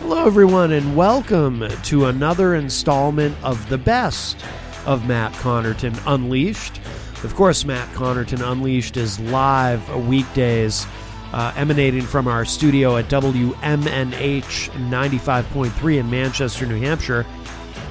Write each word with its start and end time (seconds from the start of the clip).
Hello, 0.00 0.26
everyone, 0.26 0.72
and 0.72 0.96
welcome 0.96 1.66
to 1.84 2.06
another 2.06 2.56
installment 2.56 3.36
of 3.42 3.68
the 3.68 3.78
best 3.78 4.44
of 4.86 5.06
Matt 5.06 5.32
Connarton 5.34 5.98
Unleashed. 6.06 6.78
Of 7.22 7.34
course, 7.34 7.64
Matt 7.64 7.88
Connarton 7.94 8.46
Unleashed 8.46 8.96
is 8.96 9.18
live 9.20 9.88
weekdays, 10.06 10.86
uh, 11.32 11.54
emanating 11.56 12.02
from 12.02 12.28
our 12.28 12.44
studio 12.44 12.96
at 12.96 13.08
WMNH 13.08 14.70
95.3 14.70 15.98
in 15.98 16.10
Manchester, 16.10 16.66
New 16.66 16.80
Hampshire. 16.80 17.24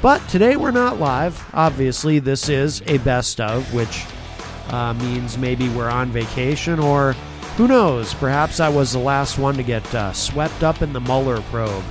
But 0.01 0.27
today 0.27 0.55
we're 0.55 0.71
not 0.71 0.99
live. 0.99 1.43
Obviously, 1.53 2.19
this 2.19 2.49
is 2.49 2.83
a 2.85 2.97
best 2.99 3.39
of, 3.41 3.73
which 3.73 4.05
uh, 4.67 4.93
means 4.93 5.37
maybe 5.37 5.69
we're 5.69 5.89
on 5.89 6.11
vacation 6.11 6.79
or 6.79 7.15
who 7.57 7.67
knows? 7.67 8.13
Perhaps 8.15 8.59
I 8.59 8.69
was 8.69 8.91
the 8.91 8.99
last 8.99 9.37
one 9.37 9.55
to 9.55 9.63
get 9.63 9.93
uh, 9.93 10.11
swept 10.13 10.63
up 10.63 10.81
in 10.81 10.91
the 10.91 10.99
Mueller 10.99 11.41
probe 11.43 11.83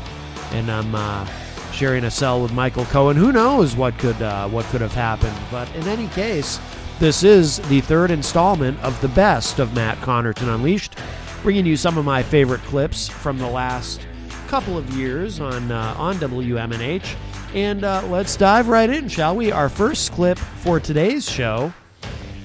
and 0.52 0.70
I'm 0.70 0.94
uh, 0.94 1.26
sharing 1.72 2.04
a 2.04 2.10
cell 2.10 2.42
with 2.42 2.52
Michael 2.52 2.84
Cohen. 2.86 3.16
Who 3.16 3.32
knows 3.32 3.76
what 3.76 3.96
could 3.98 4.20
uh, 4.20 4.48
what 4.48 4.64
could 4.66 4.80
have 4.80 4.92
happened? 4.92 5.36
But 5.50 5.72
in 5.74 5.86
any 5.88 6.08
case, 6.08 6.60
this 6.98 7.22
is 7.22 7.58
the 7.68 7.80
third 7.80 8.10
installment 8.10 8.78
of 8.80 9.00
the 9.00 9.08
best 9.08 9.58
of 9.58 9.74
Matt 9.74 9.98
Connarton 9.98 10.54
Unleashed, 10.54 10.98
bringing 11.42 11.66
you 11.66 11.76
some 11.76 11.96
of 11.96 12.04
my 12.04 12.22
favorite 12.22 12.62
clips 12.62 13.08
from 13.08 13.38
the 13.38 13.48
last 13.48 14.06
couple 14.48 14.76
of 14.76 14.88
years 14.96 15.40
on 15.40 15.70
uh, 15.72 15.94
on 15.96 16.16
WMNH. 16.16 17.14
And 17.54 17.84
uh, 17.84 18.06
let's 18.06 18.36
dive 18.36 18.68
right 18.68 18.88
in, 18.88 19.08
shall 19.08 19.36
we? 19.36 19.52
Our 19.52 19.68
first 19.68 20.12
clip 20.12 20.38
for 20.38 20.80
today's 20.80 21.28
show 21.28 21.72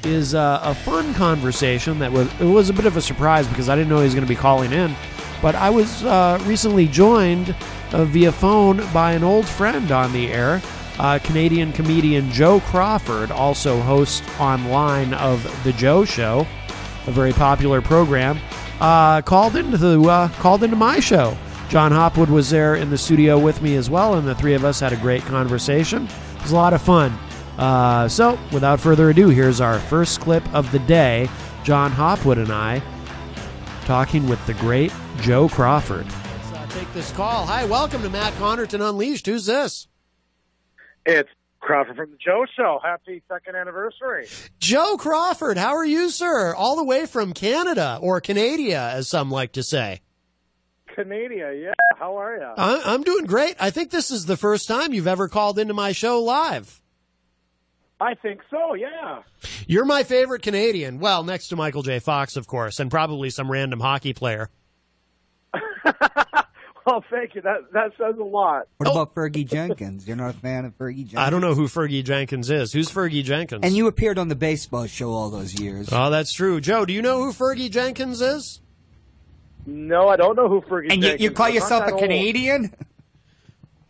is 0.08 0.34
uh, 0.34 0.62
a 0.64 0.74
fun 0.74 1.14
conversation 1.14 2.00
that 2.00 2.12
was 2.12 2.28
it 2.40 2.46
was 2.46 2.70
a 2.70 2.74
bit 2.74 2.86
of 2.86 2.98
a 2.98 3.02
surprise 3.02 3.48
because 3.48 3.70
I 3.70 3.76
didn't 3.76 3.90
know 3.90 3.98
he 3.98 4.06
was 4.06 4.14
going 4.14 4.26
to 4.26 4.30
be 4.30 4.36
calling 4.36 4.72
in. 4.72 4.96
But 5.42 5.56
I 5.56 5.70
was 5.70 6.04
uh, 6.04 6.42
recently 6.46 6.88
joined 6.88 7.56
uh, 7.92 8.06
via 8.06 8.32
phone 8.32 8.78
by 8.92 9.12
an 9.12 9.24
old 9.24 9.48
friend 9.48 9.92
on 9.92 10.12
the 10.14 10.32
air, 10.32 10.62
uh, 10.98 11.20
Canadian 11.20 11.74
comedian 11.74 12.32
Joe 12.32 12.60
Crawford, 12.62 13.30
also 13.32 13.80
host 13.82 14.24
online 14.40 15.14
of 15.14 15.44
The 15.64 15.74
Joe 15.74 16.06
Show, 16.06 16.48
a 17.06 17.12
very 17.12 17.34
popular 17.34 17.82
program. 17.82 18.40
Uh, 18.80 19.22
called 19.22 19.56
into 19.56 19.78
the 19.78 20.00
uh, 20.02 20.28
called 20.40 20.64
into 20.64 20.76
my 20.76 21.00
show. 21.00 21.38
John 21.70 21.92
Hopwood 21.92 22.30
was 22.30 22.50
there 22.50 22.76
in 22.76 22.90
the 22.90 22.98
studio 22.98 23.38
with 23.38 23.62
me 23.62 23.76
as 23.76 23.90
well, 23.90 24.14
and 24.14 24.26
the 24.28 24.36
three 24.36 24.54
of 24.54 24.64
us 24.64 24.80
had 24.80 24.94
a 24.94 24.98
great 24.98 25.24
conversation. 25.24 26.06
It 26.06 26.42
was 26.44 26.52
a 26.52 26.56
lot 26.56 26.74
of 26.74 26.82
fun. 26.82 27.18
Uh, 27.58 28.08
so, 28.08 28.38
without 28.52 28.80
further 28.80 29.10
ado, 29.10 29.30
here's 29.30 29.60
our 29.60 29.80
first 29.80 30.22
clip 30.22 30.44
of 30.54 30.72
the 30.72 30.80
day. 30.80 31.30
John 31.64 31.92
Hopwood 31.92 32.38
and 32.38 32.52
I 32.52 32.82
talking 33.86 34.28
with 34.28 34.46
the 34.46 34.54
great 34.56 34.92
Joe 35.22 35.50
Crawford. 35.50 36.06
Let's 36.06 36.52
uh, 36.52 36.68
take 36.70 36.94
this 36.94 37.12
call. 37.14 37.46
Hi, 37.46 37.66
welcome 37.66 38.02
to 38.04 38.10
Matt 38.10 38.34
Connarton 38.34 38.88
Unleashed. 38.88 39.26
Who's 39.26 39.46
this? 39.46 39.88
It's 41.06 41.30
Crawford 41.60 41.96
from 41.96 42.12
the 42.12 42.18
Joe 42.18 42.46
Show. 42.56 42.80
Happy 42.84 43.24
second 43.28 43.56
anniversary. 43.56 44.28
Joe 44.60 44.98
Crawford, 44.98 45.58
how 45.58 45.76
are 45.76 45.86
you, 45.86 46.10
sir? 46.10 46.54
All 46.54 46.76
the 46.76 46.84
way 46.84 47.06
from 47.06 47.34
Canada, 47.34 47.98
or 48.02 48.22
Canada, 48.22 48.92
as 48.94 49.08
some 49.08 49.32
like 49.32 49.54
to 49.54 49.64
say. 49.64 50.02
Canada, 50.96 51.58
yeah. 51.60 51.74
How 51.98 52.18
are 52.18 52.36
you? 52.36 52.54
I'm 52.58 53.04
doing 53.04 53.26
great. 53.26 53.56
I 53.60 53.70
think 53.72 53.92
this 53.92 54.12
is 54.12 54.26
the 54.26 54.38
first 54.38 54.68
time 54.68 54.94
you've 54.94 55.08
ever 55.08 55.28
called 55.28 55.60
into 55.60 55.74
my 55.74 55.92
show 55.92 56.22
live. 56.22 56.82
I 58.00 58.14
think 58.14 58.42
so, 58.52 58.76
yeah. 58.76 59.24
You're 59.66 59.86
my 59.86 60.04
favorite 60.04 60.44
Canadian. 60.44 61.00
Well, 61.00 61.24
next 61.24 61.48
to 61.50 61.56
Michael 61.56 61.82
J. 61.82 62.00
Fox, 62.00 62.36
of 62.36 62.48
course, 62.48 62.80
and 62.80 62.92
probably 62.92 63.30
some 63.32 63.50
random 63.52 63.80
hockey 63.80 64.14
player. 64.14 64.50
well, 66.86 67.04
thank 67.10 67.34
you. 67.34 67.42
That 67.42 67.72
that 67.74 67.92
says 67.98 68.16
a 68.20 68.24
lot. 68.24 68.68
What 68.78 68.88
oh. 68.90 68.92
about 68.92 69.16
Fergie 69.16 69.50
Jenkins? 69.50 70.08
You're 70.08 70.16
not 70.16 70.36
a 70.36 70.38
fan 70.38 70.66
of 70.66 70.78
Fergie 70.78 70.98
Jenkins? 70.98 71.18
I 71.18 71.32
don't 71.32 71.42
know 71.42 71.56
who 71.56 71.68
Fergie 71.68 72.04
Jenkins 72.04 72.52
is. 72.52 72.72
Who's 72.72 72.90
Fergie 72.90 73.24
Jenkins? 73.24 73.62
And 73.64 73.76
you 73.76 73.88
appeared 73.88 74.20
on 74.20 74.28
the 74.28 74.36
baseball 74.36 74.86
show 74.86 75.12
all 75.12 75.30
those 75.32 75.60
years. 75.60 75.90
Oh, 75.92 76.12
that's 76.12 76.34
true. 76.34 76.62
Joe, 76.62 76.86
do 76.86 76.94
you 76.94 77.02
know 77.02 77.24
who 77.24 77.34
Fergie 77.34 77.72
Jenkins 77.72 78.22
is? 78.22 78.62
No, 79.66 80.08
I 80.08 80.18
don't 80.18 80.36
know 80.36 80.48
who 80.48 80.62
Fergie 80.62 80.92
and 80.92 81.02
Jenkins 81.02 81.06
is. 81.06 81.12
And 81.12 81.20
you, 81.22 81.30
you 81.30 81.32
call 81.32 81.50
yourself 81.50 81.88
a 81.88 81.92
that 81.92 82.00
Canadian? 82.00 82.74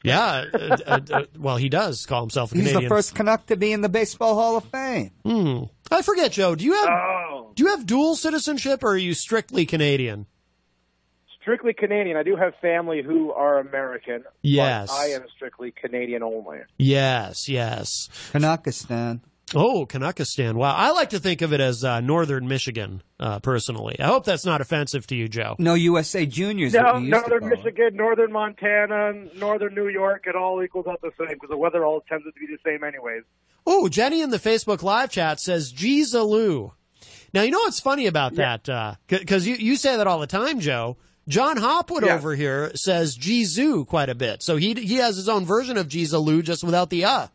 Yeah. 0.08 0.46
uh, 0.54 0.78
uh, 0.86 1.00
uh, 1.12 1.24
well, 1.38 1.58
he 1.58 1.70
does 1.70 2.06
call 2.06 2.22
himself 2.22 2.52
a 2.52 2.56
He's 2.56 2.68
Canadian. 2.68 2.84
the 2.84 2.90
first 2.90 3.16
Canuck 3.16 3.46
to 3.48 3.56
be 3.56 3.72
in 3.72 3.82
the 3.82 3.90
Baseball 3.90 4.36
Hall 4.36 4.58
of 4.58 4.64
Fame. 4.66 5.12
Hmm. 5.24 5.64
I 5.92 6.02
forget, 6.02 6.32
Joe. 6.32 6.56
Do 6.56 6.66
you 6.66 6.74
have 6.74 6.90
Oh, 6.90 7.52
do 7.56 7.64
you 7.64 7.70
have 7.72 7.86
dual 7.86 8.16
citizenship, 8.16 8.84
or 8.84 8.90
are 8.92 8.98
you 8.98 9.14
strictly 9.14 9.66
Canadian? 9.66 10.26
strictly 11.42 11.72
Canadian. 11.74 12.18
I 12.18 12.24
do 12.24 12.36
have 12.36 12.54
family 12.62 13.02
who 13.02 13.32
are 13.32 13.60
American. 13.60 14.24
but 14.24 14.34
Yes. 14.42 14.90
I 14.92 15.06
am 15.12 15.24
strictly 15.34 15.72
Canadian 15.72 16.22
only. 16.22 16.58
Yes, 16.78 17.48
yes. 17.48 18.10
Canuckistan. 18.34 19.22
Oh, 19.56 19.86
Canuckistan. 19.86 20.56
Wow, 20.56 20.74
I 20.76 20.92
like 20.92 21.12
to 21.12 21.20
think 21.20 21.42
of 21.42 21.54
it 21.54 21.62
as 21.62 21.84
uh, 21.84 22.02
northern 22.02 22.48
Michigan, 22.50 23.02
uh, 23.20 23.40
personally. 23.40 23.96
I 24.00 24.08
hope 24.08 24.26
that's 24.26 24.46
not 24.46 24.60
offensive 24.60 25.08
to 25.08 25.16
you, 25.16 25.30
Joe. 25.30 25.56
No 25.58 25.74
USA 25.74 26.26
Juniors. 26.26 26.74
No, 26.74 26.84
what 26.84 26.96
we 27.02 27.08
used 27.08 27.24
to 27.24 27.30
northern. 27.30 27.50
Michigan, 27.50 27.96
northern 27.96 28.32
Montana, 28.34 29.14
northern 29.38 29.74
New 29.74 29.88
York, 29.88 30.26
it 30.28 30.36
all 30.36 30.62
equals 30.62 30.86
out 30.88 31.00
the 31.02 31.12
same 31.18 31.30
because 31.30 31.50
the 31.50 31.58
weather 31.58 31.86
all 31.86 32.02
tends 32.10 32.26
to 32.26 32.32
be 32.38 32.46
the 32.48 32.58
same 32.70 32.84
anyways. 32.84 33.24
Oh, 33.66 33.88
Jenny 33.88 34.22
in 34.22 34.32
the 34.32 34.38
Facebook 34.38 34.84
live 34.84 35.12
chat 35.12 35.40
says 35.40 35.72
Jeezaloo. 35.74 36.72
Now 37.34 37.42
you 37.44 37.52
know 37.52 37.60
what's 37.60 37.80
funny 37.80 38.08
about 38.08 38.36
that 38.36 38.64
because 39.08 39.46
you 39.48 39.56
you 39.56 39.76
say 39.76 39.96
that 39.98 40.08
all 40.08 40.20
the 40.20 40.28
time, 40.28 40.60
Joe. 40.60 40.98
John 41.28 41.58
Hopwood 41.58 42.06
Yeah. 42.06 42.16
over 42.16 42.36
here 42.36 42.72
says 42.76 43.18
Jeezoo 43.18 43.86
quite 43.86 44.08
a 44.10 44.16
bit, 44.16 44.42
so 44.42 44.56
he 44.56 44.74
he 44.74 44.96
has 44.96 45.16
his 45.18 45.28
own 45.28 45.46
version 45.46 45.78
of 45.78 45.88
Jeezaloo 45.88 46.44
just 46.44 46.64
without 46.64 46.90
the 46.90 47.06
uh. 47.06 47.28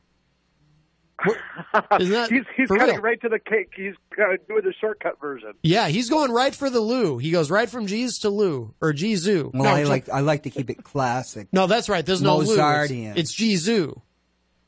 Isn't 2.00 2.12
that 2.12 2.30
he's 2.30 2.44
he's 2.56 2.68
cutting 2.68 2.94
real? 2.94 3.02
right 3.02 3.20
to 3.20 3.28
the 3.28 3.38
cake. 3.38 3.72
He's 3.76 3.94
uh, 4.18 4.36
doing 4.48 4.62
the 4.64 4.74
shortcut 4.80 5.20
version. 5.20 5.52
Yeah, 5.62 5.88
he's 5.88 6.08
going 6.10 6.30
right 6.32 6.54
for 6.54 6.70
the 6.70 6.80
Lou. 6.80 7.18
He 7.18 7.30
goes 7.30 7.50
right 7.50 7.68
from 7.68 7.86
Jeez 7.86 8.20
to 8.22 8.28
Lou 8.30 8.74
or 8.80 8.92
Jeezoo. 8.92 9.52
Well, 9.52 9.64
no, 9.64 9.70
I 9.70 9.82
Jo- 9.84 9.88
like 9.88 10.08
I 10.08 10.20
like 10.20 10.42
to 10.44 10.50
keep 10.50 10.70
it 10.70 10.82
classic. 10.84 11.48
no, 11.52 11.66
that's 11.66 11.88
right. 11.88 12.04
There's 12.04 12.22
no 12.22 12.36
Lou. 12.36 12.42
It's, 12.42 12.52
Mozartian. 12.52 13.16
it's 13.16 13.34
Jeezoo. 13.34 14.00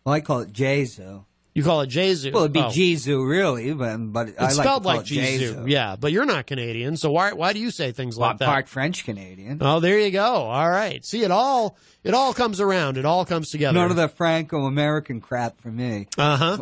Well, 0.05 0.15
I 0.15 0.21
call 0.21 0.41
it 0.41 0.53
Jesu. 0.53 1.25
You 1.55 1.63
call 1.63 1.83
it 1.83 1.89
Jezu. 1.89 2.33
Well, 2.33 2.43
it'd 2.43 2.53
be 2.53 2.61
Oh. 2.61 2.71
Jesu, 2.71 3.23
really, 3.25 3.73
but 3.75 3.97
but 4.13 4.31
I 4.41 4.45
like 4.47 4.53
spelled 4.55 4.85
like 4.85 5.05
Jesu. 5.05 5.55
Jesu. 5.55 5.65
Yeah, 5.69 5.95
but 5.95 6.11
you're 6.11 6.25
not 6.27 6.47
Canadian, 6.49 6.97
so 6.97 7.13
why 7.13 7.33
why 7.33 7.53
do 7.53 7.61
you 7.61 7.71
say 7.71 7.93
things 7.93 8.17
Well, 8.19 8.27
like 8.27 8.33
I'm 8.35 8.39
that? 8.39 8.47
part 8.47 8.69
French 8.69 9.05
Canadian. 9.05 9.59
Oh, 9.61 9.79
there 9.79 10.01
you 10.01 10.11
go. 10.11 10.25
All 10.25 10.69
right. 10.69 11.05
See, 11.05 11.23
it 11.23 11.31
all 11.31 11.77
it 12.03 12.13
all 12.13 12.35
comes 12.35 12.61
around. 12.61 12.97
It 12.97 13.05
all 13.05 13.25
comes 13.25 13.51
together. 13.51 13.79
None 13.79 13.91
of 13.93 13.97
the 13.97 14.09
Franco 14.09 14.67
American 14.67 15.21
crap 15.21 15.61
for 15.61 15.69
me. 15.71 16.09
Uh 16.19 16.37
huh. 16.37 16.59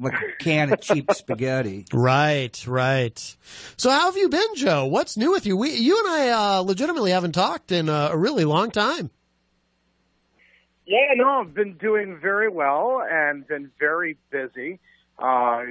Like 0.00 0.14
a 0.14 0.42
can 0.44 0.72
of 0.72 0.80
cheap 0.80 1.10
spaghetti. 1.12 1.84
Right, 1.92 2.64
right. 2.68 3.36
So, 3.76 3.90
how 3.90 4.06
have 4.06 4.16
you 4.16 4.28
been, 4.28 4.54
Joe? 4.54 4.86
What's 4.86 5.16
new 5.16 5.32
with 5.32 5.44
you? 5.44 5.56
We, 5.56 5.74
you 5.74 5.98
and 5.98 6.08
I, 6.08 6.28
uh, 6.30 6.60
legitimately 6.60 7.10
haven't 7.10 7.32
talked 7.32 7.72
in 7.72 7.88
a, 7.88 8.10
a 8.12 8.16
really 8.16 8.44
long 8.44 8.70
time. 8.70 9.10
Yeah, 10.86 11.14
no, 11.16 11.40
I've 11.40 11.54
been 11.54 11.74
doing 11.74 12.18
very 12.20 12.48
well 12.48 13.02
and 13.08 13.46
been 13.46 13.70
very 13.78 14.16
busy. 14.30 14.78
Uh, 15.18 15.62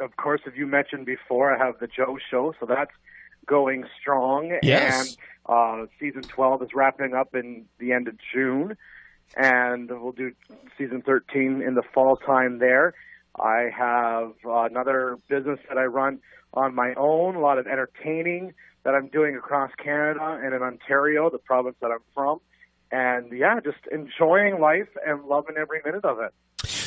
of 0.00 0.16
course, 0.16 0.42
as 0.46 0.52
you 0.56 0.66
mentioned 0.66 1.06
before, 1.06 1.54
I 1.54 1.64
have 1.64 1.78
the 1.80 1.88
Joe 1.88 2.18
Show, 2.30 2.54
so 2.60 2.66
that's 2.66 2.92
going 3.46 3.84
strong. 4.00 4.58
Yes. 4.62 5.08
And 5.08 5.18
Uh, 5.46 5.84
season 6.00 6.22
12 6.22 6.62
is 6.62 6.68
wrapping 6.74 7.12
up 7.12 7.34
in 7.34 7.66
the 7.78 7.92
end 7.92 8.08
of 8.08 8.14
June, 8.32 8.78
and 9.36 9.90
we'll 9.90 10.12
do 10.12 10.32
season 10.78 11.02
13 11.02 11.60
in 11.60 11.74
the 11.74 11.82
fall 11.92 12.16
time 12.16 12.60
there. 12.60 12.94
I 13.38 13.68
have 13.76 14.32
uh, 14.46 14.62
another 14.62 15.18
business 15.28 15.58
that 15.68 15.76
I 15.76 15.84
run 15.84 16.20
on 16.54 16.74
my 16.74 16.94
own, 16.94 17.34
a 17.34 17.40
lot 17.40 17.58
of 17.58 17.66
entertaining 17.66 18.54
that 18.84 18.94
I'm 18.94 19.08
doing 19.08 19.36
across 19.36 19.70
Canada 19.76 20.40
and 20.42 20.54
in 20.54 20.62
Ontario, 20.62 21.28
the 21.28 21.36
province 21.36 21.76
that 21.82 21.90
I'm 21.90 21.98
from. 22.14 22.40
And 22.94 23.36
yeah, 23.36 23.58
just 23.58 23.78
enjoying 23.90 24.60
life 24.60 24.86
and 25.04 25.24
loving 25.24 25.56
every 25.60 25.80
minute 25.84 26.04
of 26.04 26.20
it. 26.20 26.32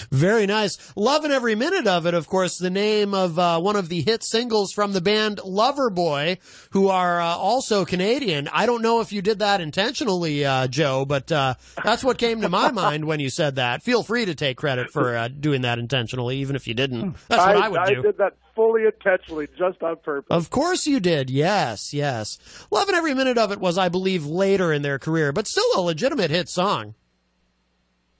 Very 0.09 0.45
nice. 0.45 0.77
Loving 0.95 1.31
every 1.31 1.53
minute 1.53 1.85
of 1.85 2.07
it, 2.07 2.13
of 2.13 2.27
course, 2.27 2.57
the 2.57 2.69
name 2.69 3.13
of 3.13 3.37
uh, 3.37 3.59
one 3.59 3.75
of 3.75 3.89
the 3.89 4.01
hit 4.03 4.23
singles 4.23 4.71
from 4.71 4.93
the 4.93 5.01
band 5.01 5.39
Loverboy, 5.39 6.37
who 6.71 6.87
are 6.87 7.19
uh, 7.19 7.35
also 7.35 7.83
Canadian. 7.83 8.47
I 8.53 8.65
don't 8.65 8.81
know 8.81 9.01
if 9.01 9.11
you 9.11 9.21
did 9.21 9.39
that 9.39 9.59
intentionally, 9.59 10.45
uh, 10.45 10.67
Joe, 10.67 11.03
but 11.03 11.29
uh, 11.29 11.55
that's 11.83 12.05
what 12.05 12.17
came 12.17 12.39
to 12.39 12.47
my 12.47 12.71
mind 12.71 13.03
when 13.03 13.19
you 13.19 13.29
said 13.29 13.55
that. 13.55 13.83
Feel 13.83 14.01
free 14.01 14.23
to 14.23 14.33
take 14.33 14.55
credit 14.55 14.89
for 14.89 15.13
uh, 15.13 15.27
doing 15.27 15.63
that 15.63 15.77
intentionally, 15.77 16.37
even 16.37 16.55
if 16.55 16.69
you 16.69 16.73
didn't. 16.73 17.17
That's 17.27 17.45
what 17.45 17.57
I, 17.57 17.67
would 17.67 17.81
do. 17.85 17.99
I 17.99 18.01
did 18.01 18.17
that 18.19 18.33
fully 18.57 18.83
intentionally, 18.83 19.47
just 19.57 19.81
on 19.81 19.95
purpose. 20.03 20.27
Of 20.31 20.49
course 20.49 20.85
you 20.85 20.99
did. 20.99 21.29
Yes, 21.29 21.93
yes. 21.93 22.37
Loving 22.71 22.95
every 22.95 23.13
minute 23.13 23.37
of 23.37 23.53
it 23.53 23.59
was, 23.59 23.77
I 23.77 23.87
believe, 23.87 24.25
later 24.25 24.73
in 24.73 24.81
their 24.81 24.99
career, 24.99 25.31
but 25.31 25.47
still 25.47 25.63
a 25.77 25.79
legitimate 25.81 26.29
hit 26.31 26.49
song. 26.49 26.95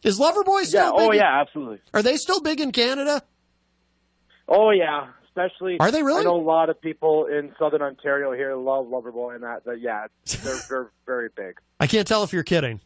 Is 0.04 0.20
Loverboy 0.20 0.64
still 0.64 0.86
yeah, 0.86 0.92
big? 0.92 1.00
oh 1.02 1.12
in- 1.12 1.18
yeah, 1.18 1.42
absolutely. 1.42 1.80
Are 1.94 2.02
they 2.04 2.16
still 2.16 2.40
big 2.40 2.62
in 2.62 2.72
Canada? 2.72 3.22
Oh 4.48 4.70
yeah, 4.70 5.08
especially. 5.28 5.78
Are 5.80 5.92
they 5.92 6.04
really? 6.04 6.22
I 6.22 6.24
know 6.24 6.40
a 6.40 6.42
lot 6.42 6.70
of 6.70 6.80
people 6.80 7.26
in 7.26 7.52
Southern 7.60 7.82
Ontario 7.82 8.32
here 8.32 8.56
love 8.56 8.86
Loverboy 8.86 9.36
and 9.36 9.44
that. 9.44 9.64
But 9.66 9.82
yeah, 9.82 10.06
they're 10.44 10.60
they're 10.70 10.92
very 11.06 11.30
big. 11.36 11.58
I 11.80 11.88
can't 11.88 12.08
tell 12.08 12.24
if 12.24 12.32
you're 12.32 12.44
kidding. 12.44 12.80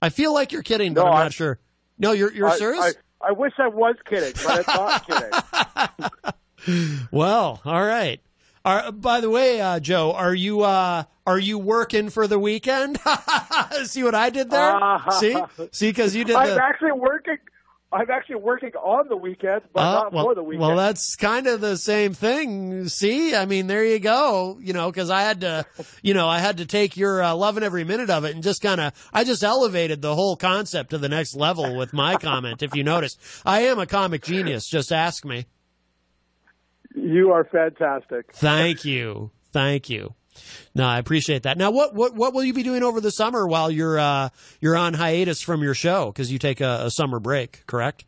I 0.00 0.08
feel 0.10 0.32
like 0.32 0.52
you're 0.52 0.62
kidding, 0.62 0.94
but 0.94 1.02
No, 1.02 1.08
I'm 1.10 1.16
I- 1.16 1.22
not 1.24 1.32
sure. 1.34 1.58
No, 1.98 2.12
you're 2.12 2.32
you're 2.32 2.48
I, 2.48 2.56
serious? 2.56 2.94
I, 3.20 3.28
I 3.28 3.32
wish 3.32 3.52
I 3.58 3.68
was 3.68 3.96
kidding, 4.08 4.32
but 4.44 4.68
I'm 4.68 4.76
not 4.76 5.06
kidding. 5.06 6.10
well, 7.10 7.60
all 7.64 7.84
right. 7.84 8.20
Are, 8.64 8.90
by 8.92 9.20
the 9.20 9.28
way, 9.28 9.60
uh, 9.60 9.78
Joe, 9.78 10.12
are 10.12 10.34
you 10.34 10.62
uh, 10.62 11.04
are 11.26 11.38
you 11.38 11.58
working 11.58 12.08
for 12.08 12.26
the 12.26 12.38
weekend? 12.38 12.98
See 13.84 14.02
what 14.02 14.14
I 14.14 14.30
did 14.30 14.50
there? 14.50 14.74
Uh, 14.82 15.10
See, 15.10 15.36
see, 15.72 15.90
because 15.90 16.16
you 16.16 16.24
did 16.24 16.36
I'm 16.36 16.48
the. 16.48 16.62
actually 16.64 16.92
working. 16.92 17.36
I'm 17.92 18.10
actually 18.10 18.36
working 18.36 18.72
on 18.74 19.06
the 19.08 19.16
weekends, 19.16 19.64
but 19.72 19.80
Uh, 19.80 19.92
not 20.04 20.12
well, 20.12 20.24
for 20.24 20.34
the 20.34 20.42
weekend. 20.42 20.66
well, 20.66 20.76
that's 20.76 21.14
kind 21.14 21.46
of 21.46 21.60
the 21.60 21.76
same 21.76 22.12
thing. 22.12 22.88
See, 22.88 23.36
I 23.36 23.44
mean, 23.44 23.68
there 23.68 23.84
you 23.84 24.00
go. 24.00 24.58
You 24.60 24.72
know, 24.72 24.90
because 24.90 25.10
I 25.10 25.20
had 25.22 25.42
to, 25.42 25.64
you 26.02 26.12
know, 26.12 26.26
I 26.26 26.40
had 26.40 26.56
to 26.56 26.66
take 26.66 26.96
your 26.96 27.22
uh, 27.22 27.34
loving 27.36 27.62
every 27.62 27.84
minute 27.84 28.10
of 28.10 28.24
it 28.24 28.34
and 28.34 28.42
just 28.42 28.62
kind 28.62 28.80
of, 28.80 28.92
I 29.12 29.22
just 29.22 29.44
elevated 29.44 30.02
the 30.02 30.14
whole 30.16 30.34
concept 30.34 30.90
to 30.90 30.98
the 30.98 31.08
next 31.08 31.36
level 31.36 31.76
with 31.76 31.92
my 31.92 32.16
comment. 32.16 32.64
If 32.64 32.74
you 32.74 32.82
notice, 32.82 33.16
I 33.46 33.60
am 33.60 33.78
a 33.78 33.86
comic 33.86 34.24
genius. 34.24 34.66
Just 34.66 34.90
ask 34.90 35.24
me. 35.24 35.46
You 36.94 37.32
are 37.32 37.44
fantastic. 37.44 38.32
Thank 38.34 38.84
you, 38.84 39.30
thank 39.52 39.90
you. 39.90 40.14
No, 40.74 40.84
I 40.84 40.98
appreciate 40.98 41.44
that. 41.44 41.56
Now, 41.58 41.70
what 41.70 41.94
what 41.94 42.14
what 42.14 42.34
will 42.34 42.42
you 42.44 42.52
be 42.52 42.62
doing 42.64 42.82
over 42.82 43.00
the 43.00 43.10
summer 43.10 43.46
while 43.46 43.70
you're 43.70 43.98
uh, 43.98 44.30
you're 44.60 44.76
on 44.76 44.94
hiatus 44.94 45.40
from 45.40 45.62
your 45.62 45.74
show 45.74 46.06
because 46.06 46.32
you 46.32 46.38
take 46.38 46.60
a, 46.60 46.86
a 46.86 46.90
summer 46.90 47.20
break, 47.20 47.62
correct? 47.66 48.04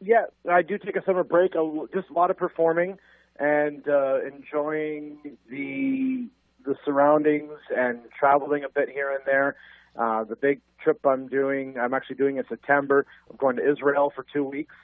Yeah, 0.00 0.24
I 0.50 0.62
do 0.62 0.78
take 0.78 0.96
a 0.96 1.04
summer 1.04 1.22
break. 1.22 1.54
a- 1.54 1.86
Just 1.94 2.10
a 2.10 2.12
lot 2.12 2.30
of 2.32 2.36
performing 2.36 2.98
and 3.38 3.86
uh, 3.88 4.18
enjoying 4.26 5.36
the 5.48 6.26
the 6.64 6.74
surroundings 6.84 7.52
and 7.76 8.00
traveling 8.18 8.64
a 8.64 8.68
bit 8.68 8.88
here 8.88 9.10
and 9.10 9.20
there. 9.26 9.54
Uh, 9.96 10.24
the 10.24 10.36
big 10.36 10.60
trip 10.82 11.04
I'm 11.06 11.28
doing, 11.28 11.76
I'm 11.78 11.92
actually 11.94 12.16
doing 12.16 12.38
in 12.38 12.44
September. 12.48 13.06
I'm 13.30 13.36
going 13.36 13.56
to 13.56 13.70
Israel 13.70 14.10
for 14.14 14.24
two 14.32 14.42
weeks. 14.42 14.74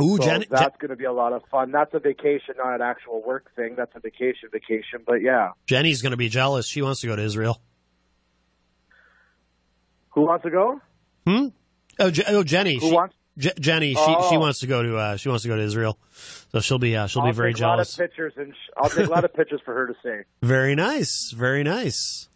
Ooh, 0.00 0.16
So 0.16 0.22
Jen, 0.24 0.44
that's 0.50 0.76
going 0.78 0.88
to 0.90 0.96
be 0.96 1.04
a 1.04 1.12
lot 1.12 1.32
of 1.32 1.42
fun. 1.50 1.70
That's 1.70 1.92
a 1.94 1.98
vacation, 1.98 2.54
not 2.56 2.74
an 2.74 2.80
actual 2.82 3.22
work 3.22 3.54
thing. 3.54 3.74
That's 3.76 3.94
a 3.94 4.00
vacation, 4.00 4.48
vacation. 4.50 5.00
But 5.06 5.16
yeah, 5.22 5.50
Jenny's 5.66 6.00
going 6.02 6.12
to 6.12 6.16
be 6.16 6.28
jealous. 6.28 6.66
She 6.66 6.80
wants 6.82 7.00
to 7.02 7.06
go 7.08 7.16
to 7.16 7.22
Israel. 7.22 7.60
who 10.10 10.22
wants 10.22 10.44
to 10.44 10.50
go? 10.50 10.80
Hmm. 11.26 11.48
Oh, 11.98 12.10
Je- 12.10 12.24
oh 12.28 12.42
Jenny. 12.42 12.74
Who 12.74 12.88
she, 12.88 12.92
wants? 12.94 13.14
Je- 13.38 13.52
Jenny. 13.60 13.94
She 13.94 14.00
Oh. 14.00 14.30
she 14.30 14.36
wants 14.36 14.60
to 14.60 14.66
go 14.66 14.82
to 14.82 14.96
uh, 14.96 15.16
she 15.16 15.28
wants 15.28 15.42
to 15.42 15.48
go 15.48 15.56
to 15.56 15.62
Israel. 15.62 15.98
So 16.52 16.60
she'll 16.60 16.78
be 16.78 16.96
uh, 16.96 17.06
she'll 17.06 17.22
I'll 17.22 17.28
be 17.28 17.32
very 17.34 17.52
take 17.54 17.62
a 17.62 17.66
lot 17.66 17.80
of 17.80 17.86
jealous. 17.86 17.96
pictures, 17.96 18.32
and 18.36 18.52
sh- 18.54 18.70
I'll 18.76 18.90
take 18.90 19.06
a 19.06 19.10
lot 19.10 19.24
of 19.24 19.32
pictures 19.40 19.60
for 19.64 19.74
her 19.74 19.86
to 19.86 19.94
see. 20.02 20.22
Very 20.46 20.74
nice. 20.74 21.32
Very 21.36 21.62
nice. 21.62 22.28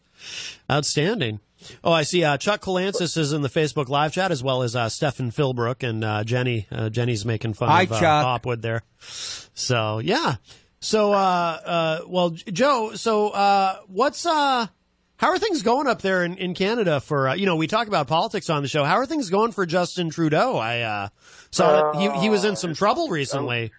Outstanding. 0.70 1.40
Oh, 1.84 1.92
I 1.92 2.02
see. 2.02 2.24
Uh, 2.24 2.36
Chuck 2.36 2.60
Colansis 2.60 3.16
is 3.16 3.32
in 3.32 3.42
the 3.42 3.48
Facebook 3.48 3.88
live 3.88 4.12
chat 4.12 4.30
as 4.30 4.42
well 4.42 4.62
as 4.62 4.76
uh, 4.76 4.88
Stefan 4.88 5.30
Philbrook 5.30 5.82
and 5.82 6.04
uh, 6.04 6.24
Jenny. 6.24 6.66
Uh, 6.70 6.88
Jenny's 6.88 7.24
making 7.24 7.54
fun 7.54 7.68
Hi, 7.68 7.82
of 7.82 7.92
uh, 7.92 8.22
Hopwood 8.22 8.62
there. 8.62 8.82
So 8.98 9.98
yeah. 9.98 10.36
So 10.80 11.12
uh, 11.12 11.16
uh, 11.16 12.00
well, 12.06 12.30
Joe. 12.30 12.92
So 12.94 13.30
uh, 13.30 13.80
what's 13.88 14.26
uh, 14.26 14.66
how 15.16 15.28
are 15.28 15.38
things 15.38 15.62
going 15.62 15.86
up 15.86 16.02
there 16.02 16.24
in, 16.24 16.36
in 16.36 16.54
Canada 16.54 17.00
for 17.00 17.28
uh, 17.28 17.34
you 17.34 17.46
know 17.46 17.56
we 17.56 17.66
talk 17.66 17.88
about 17.88 18.06
politics 18.06 18.50
on 18.50 18.62
the 18.62 18.68
show. 18.68 18.84
How 18.84 18.96
are 18.96 19.06
things 19.06 19.30
going 19.30 19.52
for 19.52 19.66
Justin 19.66 20.10
Trudeau? 20.10 20.56
I 20.56 20.80
uh, 20.80 21.08
saw 21.50 21.92
that 21.92 22.00
he 22.00 22.20
he 22.20 22.28
was 22.28 22.44
in 22.44 22.56
some 22.56 22.74
trouble 22.74 23.08
recently. 23.08 23.72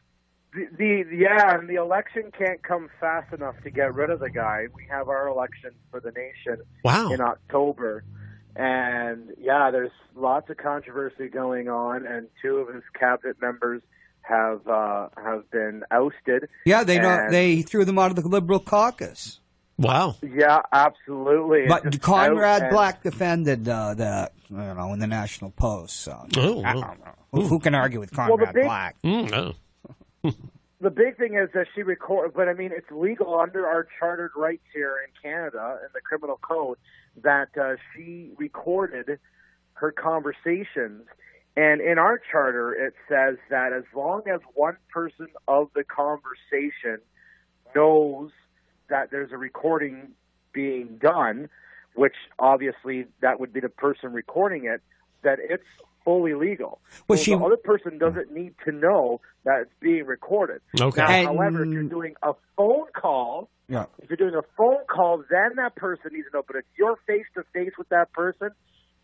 The, 0.58 0.66
the 0.78 1.16
yeah, 1.16 1.58
and 1.60 1.70
the 1.70 1.76
election 1.76 2.32
can't 2.38 2.62
come 2.64 2.90
fast 3.00 3.32
enough 3.34 3.56
to 3.64 3.70
get 3.70 3.94
rid 3.94 4.10
of 4.10 4.20
the 4.20 4.30
guy. 4.30 4.66
We 4.74 4.86
have 4.90 5.08
our 5.08 5.28
election 5.28 5.72
for 5.92 6.00
the 6.00 6.12
nation 6.12 6.64
Wow. 6.84 7.12
in 7.12 7.22
October, 7.22 8.04
and 8.56 9.30
yeah, 9.40 9.70
there's 9.72 9.92
lots 10.16 10.50
of 10.50 10.58
controversy 10.58 11.28
going 11.30 11.70
on, 11.70 12.06
and 12.06 12.28
two 12.42 12.58
of 12.58 12.74
his 12.74 12.84
cabinet 13.00 13.38
members 13.42 13.82
have 14.22 14.68
uh, 14.68 15.10
have 15.24 15.50
been 15.52 15.84
ousted. 15.92 16.50
Yeah, 16.66 16.84
they 16.84 16.98
don't. 16.98 17.26
And- 17.26 17.34
They 17.34 17.62
threw 17.62 17.86
them 17.86 18.00
out 18.00 18.12
of 18.12 18.16
the 18.22 18.28
Liberal 18.28 18.60
caucus. 18.60 19.40
Wow. 19.80 20.16
Yeah, 20.24 20.62
absolutely. 20.74 21.60
It's 21.66 21.70
But 21.70 22.02
Conrad 22.02 22.44
out 22.44 22.62
and- 22.64 22.72
Black 22.72 23.04
defended 23.04 23.70
uh, 23.70 23.94
that, 23.94 24.34
you 24.50 24.58
know, 24.58 24.92
in 24.94 24.98
the 25.00 25.06
National 25.06 25.52
Post. 25.52 25.98
So 26.00 26.26
Oh, 26.36 26.64
I 26.64 26.74
don't 26.74 26.82
know. 26.82 27.14
Who, 27.32 27.42
who 27.44 27.60
can 27.60 27.76
argue 27.76 28.00
with 28.00 28.10
the 28.10 28.16
Conrad 28.16 28.56
big- 28.56 28.64
Black? 28.64 28.96
Mm, 29.04 29.32
oh. 29.34 29.54
the 30.82 30.90
big 30.90 31.18
thing 31.18 31.36
is 31.36 31.50
that 31.54 31.68
she 31.74 31.84
record, 31.84 32.34
but 32.34 32.48
I 32.48 32.54
mean, 32.54 32.72
it's 32.76 32.90
legal 32.92 33.40
under 33.40 33.66
our 33.68 33.88
chartered 34.00 34.32
rights 34.36 34.64
here 34.74 34.96
in 35.06 35.30
Canada 35.30 35.80
in 35.82 35.90
the 35.94 36.02
criminal 36.02 36.40
code 36.42 36.78
that 37.24 37.50
uh, 37.60 37.76
she 37.94 38.32
recorded 38.38 39.20
her 39.74 39.92
conversations. 39.92 41.04
And 41.56 41.82
in 41.82 41.98
our 41.98 42.22
charter, 42.32 42.74
it 42.74 42.94
says 43.10 43.38
that 43.50 43.74
as 43.74 43.84
long 43.96 44.24
as 44.32 44.40
one 44.54 44.78
person 44.94 45.28
of 45.48 45.70
the 45.74 45.84
conversation 45.84 47.02
knows 47.76 48.30
that 48.90 49.10
there's 49.10 49.32
a 49.32 49.38
recording 49.38 50.10
being 50.54 51.00
done, 51.02 51.50
which 51.96 52.14
obviously 52.38 53.06
that 53.22 53.40
would 53.40 53.54
be 53.54 53.60
the 53.60 53.70
person 53.70 54.14
recording 54.14 54.66
it, 54.66 54.82
that 55.24 55.40
it's 55.42 55.64
fully 56.08 56.34
legal. 56.34 56.80
Well, 57.10 57.18
so 57.18 57.24
she- 57.24 57.36
the 57.36 57.44
other 57.44 57.58
person 57.58 57.98
doesn't 57.98 58.32
need 58.32 58.54
to 58.64 58.72
know 58.72 59.20
that 59.44 59.64
it's 59.64 59.72
being 59.82 60.06
recorded. 60.06 60.62
Okay. 60.80 61.02
Now, 61.02 61.08
And- 61.10 61.28
however, 61.28 61.64
if 61.66 61.70
you're 61.74 61.84
doing 61.84 62.16
a 62.24 62.32
phone 62.56 62.86
call, 62.96 63.50
Yeah. 63.68 63.88
if 64.00 64.10
you're 64.10 64.16
doing 64.16 64.34
a 64.36 64.42
phone 64.56 64.86
call, 64.90 65.18
then 65.30 65.58
that 65.58 65.76
person 65.76 66.12
needs 66.14 66.28
to 66.32 66.38
know. 66.38 66.44
But 66.48 66.56
if 66.56 66.66
you're 66.78 66.96
face 67.06 67.26
to 67.36 67.44
face 67.54 67.74
with 67.78 67.90
that 67.90 68.14
person, 68.14 68.52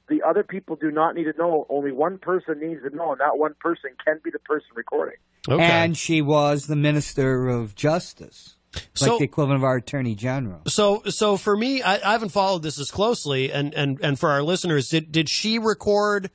the 0.08 0.22
other 0.24 0.44
people 0.44 0.78
do 0.78 0.92
not 0.92 1.14
need 1.16 1.26
to 1.26 1.34
know. 1.38 1.66
Only 1.70 1.92
one 1.92 2.20
person 2.20 2.62
needs 2.62 2.82
to 2.84 2.96
know, 2.96 3.12
and 3.12 3.20
that 3.20 3.38
one 3.38 3.56
person 3.60 3.90
can 4.06 4.22
be 4.24 4.32
the 4.32 4.40
person 4.40 4.68
recording. 4.74 5.18
Okay. 5.50 5.62
And 5.62 5.98
she 5.98 6.22
was 6.22 6.68
the 6.68 6.78
Minister 6.78 7.50
of 7.50 7.76
Justice, 7.76 8.56
like 8.74 8.84
So- 8.94 9.18
the 9.18 9.26
equivalent 9.26 9.58
of 9.60 9.66
our 9.66 9.76
Attorney 9.76 10.16
General. 10.16 10.62
So, 10.68 11.04
so 11.08 11.36
for 11.36 11.58
me, 11.58 11.82
I, 11.82 11.96
I 11.96 12.14
haven't 12.14 12.30
followed 12.30 12.64
this 12.64 12.80
as 12.80 12.92
closely, 12.92 13.52
and, 13.52 13.74
and, 13.74 14.00
and 14.02 14.18
for 14.18 14.30
our 14.30 14.42
listeners, 14.42 14.88
did 14.88 15.12
did 15.12 15.28
she 15.28 15.60
record 15.60 16.32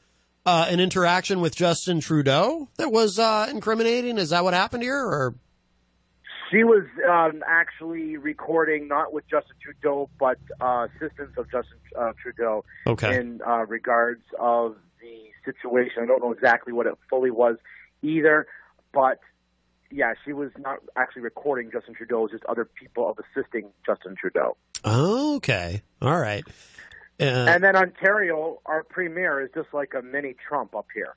uh, 0.49 0.67
an 0.71 0.81
interaction 0.81 1.43
with 1.43 1.55
Justin 1.55 2.01
Trudeau 2.01 2.69
that 2.79 2.91
was 2.91 3.19
uh, 3.19 3.49
incriminating? 3.51 4.17
Is 4.17 4.31
that 4.31 4.45
what 4.45 4.55
happened 4.55 4.83
here, 4.83 4.99
or 4.99 5.35
She 6.51 6.65
was 6.65 6.85
um, 7.07 7.43
actually 7.47 8.17
recording 8.17 8.89
not 8.89 9.13
with 9.13 9.29
Justin 9.29 9.57
Trudeau, 9.61 10.09
but 10.19 10.39
uh, 10.59 10.87
assistants 10.97 11.37
of 11.37 11.51
Justin 11.51 11.77
uh, 11.99 12.13
Trudeau 12.23 12.65
okay? 12.87 13.17
in 13.17 13.43
uh, 13.47 13.67
regards 13.67 14.23
of 14.41 14.77
the 15.03 15.53
situation. 15.53 16.03
I 16.03 16.07
don't 16.07 16.23
know 16.23 16.33
exactly 16.33 16.73
what 16.73 16.87
it 16.87 16.95
fully 17.11 17.31
was 17.31 17.57
either, 18.01 18.47
but 18.95 19.19
yeah, 19.91 20.15
she 20.25 20.33
was 20.33 20.51
not 20.59 20.79
actually 20.97 21.23
recording 21.23 21.71
Justin 21.71 21.93
Trudeau, 21.93 22.27
just 22.27 22.45
other 22.47 22.65
people 22.65 23.11
of 23.11 23.19
assisting 23.19 23.69
Justin 23.85 24.17
Trudeau. 24.19 24.57
okay, 24.87 25.83
all 26.01 26.19
right. 26.19 26.45
Uh, 27.21 27.25
And 27.25 27.63
then 27.65 27.75
Ontario, 27.77 28.61
our 28.67 28.85
premier 28.85 29.41
is 29.41 29.51
just 29.55 29.69
like 29.73 29.93
a 29.95 30.03
mini 30.03 30.35
Trump 30.49 30.75
up 30.75 30.87
here. 30.95 31.15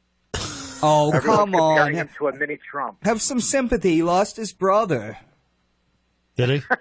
Oh, 0.84 1.12
Everyone's 1.14 1.26
come 1.52 1.56
on. 1.56 1.94
him 1.94 2.10
to 2.18 2.28
a 2.28 2.36
mini 2.36 2.58
Trump. 2.72 2.98
Have 3.04 3.22
some 3.22 3.40
sympathy. 3.40 3.96
He 3.96 4.04
lost 4.04 4.36
his 4.38 4.52
brother. 4.54 5.18
did 6.38 6.50
he? 6.50 6.62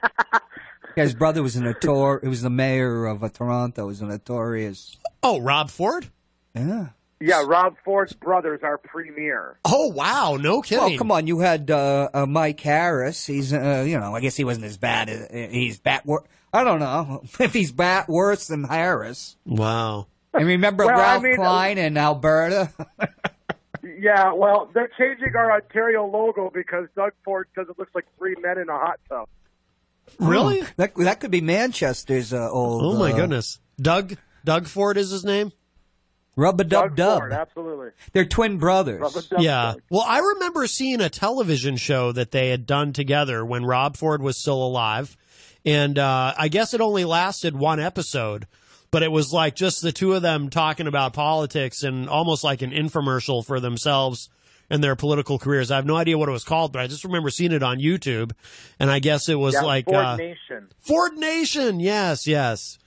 Yeah, 0.96 1.04
his 1.04 1.14
brother 1.14 1.40
was 1.40 1.54
a 1.54 1.60
notor. 1.60 2.20
He 2.20 2.26
was 2.28 2.42
the 2.42 2.50
mayor 2.50 3.06
of 3.06 3.22
uh, 3.22 3.28
Toronto. 3.28 3.86
Was 3.86 4.00
a 4.00 4.06
notorious. 4.06 4.96
Oh, 5.22 5.40
Rob 5.40 5.70
Ford. 5.70 6.08
Yeah. 6.52 6.88
Yeah, 7.20 7.44
Rob 7.46 7.76
Ford's 7.84 8.12
brother 8.12 8.56
is 8.56 8.62
our 8.64 8.76
premier. 8.76 9.56
Oh 9.64 9.86
wow, 9.92 10.36
no 10.40 10.62
kidding. 10.62 10.84
Well, 10.84 10.98
come 10.98 11.12
on. 11.12 11.28
You 11.28 11.38
had 11.38 11.70
uh, 11.70 12.08
uh, 12.12 12.26
Mike 12.26 12.58
Harris. 12.58 13.24
He's, 13.24 13.52
uh, 13.52 13.84
you 13.86 14.00
know, 14.00 14.16
I 14.16 14.20
guess 14.20 14.34
he 14.34 14.42
wasn't 14.42 14.64
as 14.66 14.78
bad. 14.78 15.08
As, 15.08 15.22
uh, 15.30 15.48
he's 15.52 15.78
bat. 15.78 16.04
Wor- 16.52 16.60
I 16.60 16.64
don't 16.64 16.80
know 16.80 17.22
if 17.40 17.52
he's 17.52 17.72
bat 17.72 18.08
worse 18.08 18.46
than 18.46 18.64
Harris. 18.64 19.36
Wow. 19.44 20.06
And 20.32 20.46
remember 20.46 20.86
Well, 20.86 20.96
I 20.96 21.02
Ralph 21.02 21.22
mean, 21.22 21.36
Klein 21.36 21.78
in 21.78 21.96
Alberta? 21.96 22.70
Yeah, 23.82 24.32
well, 24.32 24.70
they're 24.72 24.90
changing 24.98 25.34
our 25.36 25.52
Ontario 25.52 26.06
logo 26.06 26.50
because 26.52 26.86
Doug 26.96 27.12
Ford 27.24 27.48
says 27.54 27.66
it 27.68 27.78
looks 27.78 27.94
like 27.94 28.06
three 28.18 28.34
men 28.40 28.58
in 28.58 28.68
a 28.68 28.78
hot 28.78 28.98
tub. 29.08 29.28
Really? 30.18 30.62
that 30.76 30.94
that 30.96 31.20
could 31.20 31.30
be 31.30 31.40
Manchester's 31.40 32.32
uh, 32.32 32.50
old. 32.50 32.82
Oh 32.82 32.98
my 32.98 33.12
uh, 33.12 33.16
goodness. 33.16 33.60
Doug 33.80 34.16
Doug 34.44 34.66
Ford 34.66 34.96
is 34.96 35.10
his 35.10 35.24
name? 35.24 35.52
Rub 36.36 36.60
a 36.60 36.64
Doug 36.64 36.96
dub 36.96 37.20
dub. 37.20 37.32
Absolutely. 37.32 37.88
They're 38.12 38.24
twin 38.24 38.58
brothers. 38.58 39.00
Rub 39.00 39.16
a 39.16 39.22
dub 39.22 39.40
Yeah. 39.40 39.74
Well, 39.90 40.04
I 40.06 40.18
remember 40.18 40.66
seeing 40.66 41.00
a 41.00 41.10
television 41.10 41.76
show 41.76 42.12
that 42.12 42.30
they 42.30 42.48
had 42.48 42.66
done 42.66 42.92
together 42.92 43.44
when 43.44 43.64
Rob 43.64 43.96
Ford 43.96 44.22
was 44.22 44.36
still 44.38 44.62
alive. 44.62 45.16
And 45.64 45.98
uh, 45.98 46.34
I 46.36 46.48
guess 46.48 46.72
it 46.74 46.80
only 46.80 47.04
lasted 47.04 47.54
one 47.54 47.80
episode, 47.80 48.46
but 48.90 49.02
it 49.02 49.12
was 49.12 49.32
like 49.32 49.54
just 49.54 49.82
the 49.82 49.92
two 49.92 50.14
of 50.14 50.22
them 50.22 50.48
talking 50.50 50.86
about 50.86 51.12
politics 51.12 51.82
and 51.82 52.08
almost 52.08 52.42
like 52.44 52.62
an 52.62 52.70
infomercial 52.70 53.44
for 53.44 53.60
themselves 53.60 54.30
and 54.70 54.82
their 54.82 54.96
political 54.96 55.38
careers. 55.38 55.70
I 55.70 55.76
have 55.76 55.86
no 55.86 55.96
idea 55.96 56.16
what 56.16 56.28
it 56.28 56.32
was 56.32 56.44
called, 56.44 56.72
but 56.72 56.80
I 56.80 56.86
just 56.86 57.04
remember 57.04 57.28
seeing 57.28 57.52
it 57.52 57.62
on 57.62 57.78
YouTube. 57.78 58.32
And 58.78 58.90
I 58.90 59.00
guess 59.00 59.28
it 59.28 59.34
was 59.34 59.54
Yeah, 59.54 59.62
like 59.62 59.84
Ford 59.86 59.96
uh, 59.96 60.16
Nation. 60.16 60.68
Ford 60.78 61.12
Nation. 61.18 61.80
Yes, 61.80 62.26
yes. 62.26 62.78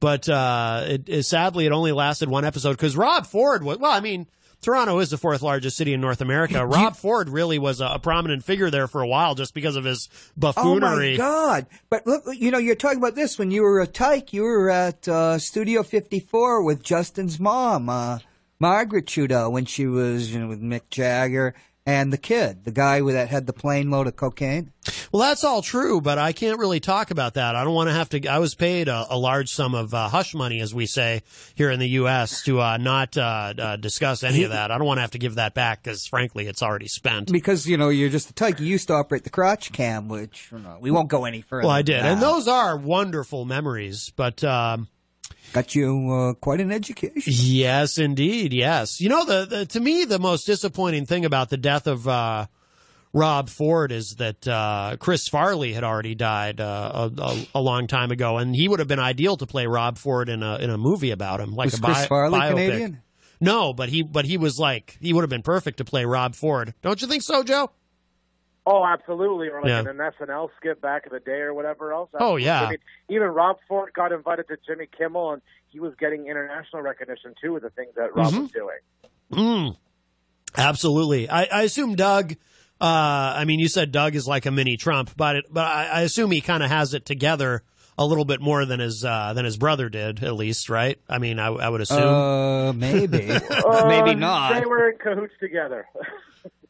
But 0.00 0.28
uh, 0.28 0.84
it, 0.86 1.08
it 1.08 1.22
sadly 1.24 1.66
it 1.66 1.72
only 1.72 1.92
lasted 1.92 2.28
one 2.28 2.44
episode 2.44 2.72
because 2.72 2.96
Rob 2.96 3.26
Ford 3.26 3.62
was 3.62 3.78
well. 3.78 3.92
I 3.92 4.00
mean, 4.00 4.26
Toronto 4.60 4.98
is 4.98 5.10
the 5.10 5.16
fourth 5.16 5.42
largest 5.42 5.76
city 5.76 5.92
in 5.92 6.00
North 6.00 6.20
America. 6.20 6.66
Rob 6.66 6.96
Ford 6.96 7.28
really 7.28 7.58
was 7.58 7.80
a, 7.80 7.86
a 7.86 7.98
prominent 7.98 8.44
figure 8.44 8.70
there 8.70 8.86
for 8.86 9.00
a 9.00 9.06
while 9.06 9.34
just 9.34 9.54
because 9.54 9.76
of 9.76 9.84
his 9.84 10.08
buffoonery. 10.36 11.14
Oh 11.14 11.18
my 11.22 11.24
God! 11.24 11.66
But 11.88 12.06
look, 12.06 12.24
you 12.34 12.50
know, 12.50 12.58
you're 12.58 12.74
talking 12.74 12.98
about 12.98 13.14
this 13.14 13.38
when 13.38 13.50
you 13.50 13.62
were 13.62 13.80
a 13.80 13.86
tyke. 13.86 14.32
You 14.32 14.42
were 14.42 14.70
at 14.70 15.08
uh, 15.08 15.38
Studio 15.38 15.82
54 15.82 16.62
with 16.62 16.82
Justin's 16.82 17.40
mom, 17.40 17.88
uh, 17.88 18.18
Margaret 18.58 19.06
Trudeau, 19.06 19.48
when 19.48 19.64
she 19.64 19.86
was 19.86 20.32
you 20.32 20.40
know, 20.40 20.48
with 20.48 20.62
Mick 20.62 20.90
Jagger 20.90 21.54
and 21.90 22.12
the 22.12 22.18
kid, 22.18 22.62
the 22.64 22.70
guy 22.70 23.00
that 23.00 23.28
had 23.28 23.46
the 23.46 23.52
plane 23.52 23.90
load 23.90 24.06
of 24.06 24.14
cocaine. 24.14 24.72
Well, 25.10 25.22
that's 25.22 25.42
all 25.42 25.60
true, 25.60 26.00
but 26.00 26.18
I 26.18 26.32
can't 26.32 26.60
really 26.60 26.78
talk 26.78 27.10
about 27.10 27.34
that. 27.34 27.56
I 27.56 27.64
don't 27.64 27.74
want 27.74 27.88
to 27.88 27.94
have 27.94 28.08
to. 28.10 28.28
I 28.28 28.38
was 28.38 28.54
paid 28.54 28.86
a, 28.86 29.06
a 29.10 29.18
large 29.18 29.52
sum 29.52 29.74
of 29.74 29.92
uh, 29.92 30.08
hush 30.08 30.32
money, 30.32 30.60
as 30.60 30.72
we 30.72 30.86
say 30.86 31.22
here 31.56 31.68
in 31.68 31.80
the 31.80 31.88
U.S., 31.88 32.44
to 32.44 32.60
uh, 32.60 32.76
not 32.76 33.18
uh, 33.18 33.54
uh, 33.58 33.76
discuss 33.76 34.22
any 34.22 34.44
of 34.44 34.50
that. 34.50 34.70
I 34.70 34.78
don't 34.78 34.86
want 34.86 34.98
to 34.98 35.02
have 35.02 35.10
to 35.10 35.18
give 35.18 35.34
that 35.34 35.54
back 35.54 35.82
because, 35.82 36.06
frankly, 36.06 36.46
it's 36.46 36.62
already 36.62 36.86
spent. 36.86 37.32
Because 37.32 37.66
you 37.66 37.76
know 37.76 37.88
you're 37.88 38.08
just 38.08 38.30
a 38.30 38.34
tyke. 38.34 38.60
You 38.60 38.66
used 38.66 38.86
to 38.86 38.94
operate 38.94 39.24
the 39.24 39.30
crotch 39.30 39.72
cam, 39.72 40.08
which 40.08 40.48
you 40.52 40.60
know, 40.60 40.78
we 40.80 40.92
won't 40.92 41.08
go 41.08 41.24
any 41.24 41.40
further. 41.40 41.66
Well, 41.66 41.76
I 41.76 41.82
did, 41.82 42.04
and 42.04 42.22
those 42.22 42.46
are 42.46 42.76
wonderful 42.76 43.44
memories. 43.44 44.12
But 44.14 44.44
um, 44.44 44.86
got 45.52 45.74
you 45.74 46.10
uh, 46.12 46.34
quite 46.34 46.60
an 46.60 46.70
education. 46.72 47.22
Yes, 47.26 47.98
indeed. 47.98 48.52
Yes. 48.52 49.00
You 49.00 49.08
know, 49.08 49.24
the, 49.24 49.44
the 49.46 49.66
to 49.66 49.80
me 49.80 50.04
the 50.04 50.18
most 50.18 50.44
disappointing 50.44 51.06
thing 51.06 51.24
about 51.24 51.50
the 51.50 51.56
death 51.56 51.86
of 51.86 52.06
uh, 52.08 52.46
Rob 53.12 53.48
Ford 53.48 53.90
is 53.92 54.16
that 54.16 54.46
uh, 54.46 54.96
Chris 54.98 55.28
Farley 55.28 55.72
had 55.72 55.82
already 55.84 56.14
died 56.14 56.60
uh, 56.60 57.10
a, 57.18 57.22
a, 57.22 57.46
a 57.56 57.60
long 57.60 57.86
time 57.86 58.10
ago, 58.10 58.38
and 58.38 58.54
he 58.54 58.68
would 58.68 58.78
have 58.78 58.88
been 58.88 59.00
ideal 59.00 59.36
to 59.36 59.46
play 59.46 59.66
Rob 59.66 59.98
Ford 59.98 60.28
in 60.28 60.42
a 60.42 60.56
in 60.58 60.70
a 60.70 60.78
movie 60.78 61.10
about 61.10 61.40
him, 61.40 61.54
like 61.54 61.66
Was 61.66 61.78
a 61.78 61.82
Chris 61.82 61.98
bi- 61.98 62.06
Farley 62.06 62.38
biopic. 62.38 62.48
Canadian? 62.50 63.02
No, 63.40 63.72
but 63.72 63.88
he 63.88 64.02
but 64.02 64.26
he 64.26 64.36
was 64.36 64.58
like 64.58 64.96
he 65.00 65.12
would 65.12 65.22
have 65.22 65.30
been 65.30 65.42
perfect 65.42 65.78
to 65.78 65.84
play 65.84 66.04
Rob 66.04 66.34
Ford. 66.34 66.74
Don't 66.82 67.00
you 67.02 67.08
think 67.08 67.22
so, 67.22 67.42
Joe? 67.42 67.70
Oh, 68.66 68.84
absolutely. 68.84 69.48
Or 69.48 69.60
like 69.62 69.68
Yeah. 69.68 69.80
in 69.80 69.86
an 69.88 69.96
SNL 69.98 70.50
skit 70.58 70.80
back 70.80 71.06
in 71.06 71.12
the 71.12 71.20
day 71.20 71.40
or 71.40 71.54
whatever 71.54 71.92
else. 71.92 72.10
Oh, 72.18 72.36
yeah. 72.36 72.62
I 72.66 72.70
mean, 72.70 72.78
even 73.08 73.28
Rob 73.28 73.56
Ford 73.66 73.90
got 73.94 74.12
invited 74.12 74.48
to 74.48 74.56
Jimmy 74.66 74.86
Kimmel, 74.96 75.32
and 75.32 75.42
he 75.68 75.80
was 75.80 75.94
getting 75.98 76.26
international 76.26 76.82
recognition 76.82 77.34
too 77.42 77.52
with 77.54 77.62
the 77.62 77.70
things 77.70 77.92
that 77.96 78.14
Rob 78.14 78.32
Mm-hmm. 78.32 78.40
was 78.42 78.50
doing. 78.50 78.78
Mm. 79.32 79.76
Absolutely. 80.56 81.28
I, 81.30 81.44
I 81.44 81.62
assume 81.62 81.94
Doug. 81.94 82.32
Uh, 82.80 83.34
I 83.36 83.44
mean, 83.44 83.60
you 83.60 83.68
said 83.68 83.92
Doug 83.92 84.14
is 84.14 84.26
like 84.26 84.46
a 84.46 84.50
mini 84.50 84.76
Trump, 84.76 85.10
but 85.16 85.36
it, 85.36 85.44
but 85.50 85.66
I, 85.66 85.86
I 85.86 86.00
assume 86.02 86.30
he 86.30 86.40
kind 86.40 86.62
of 86.62 86.70
has 86.70 86.94
it 86.94 87.04
together 87.04 87.62
a 87.98 88.06
little 88.06 88.24
bit 88.24 88.40
more 88.40 88.64
than 88.64 88.80
his 88.80 89.04
uh, 89.04 89.34
than 89.34 89.44
his 89.44 89.58
brother 89.58 89.88
did, 89.90 90.24
at 90.24 90.34
least, 90.34 90.70
right? 90.70 90.98
I 91.08 91.18
mean, 91.18 91.38
I, 91.38 91.48
I 91.48 91.68
would 91.68 91.82
assume. 91.82 91.98
Uh, 92.02 92.72
maybe, 92.72 93.18
maybe 93.28 93.40
Uh, 94.10 94.14
not. 94.14 94.54
They 94.58 94.64
were 94.66 94.90
in 94.90 94.98
cahoots 94.98 95.34
together. 95.40 95.86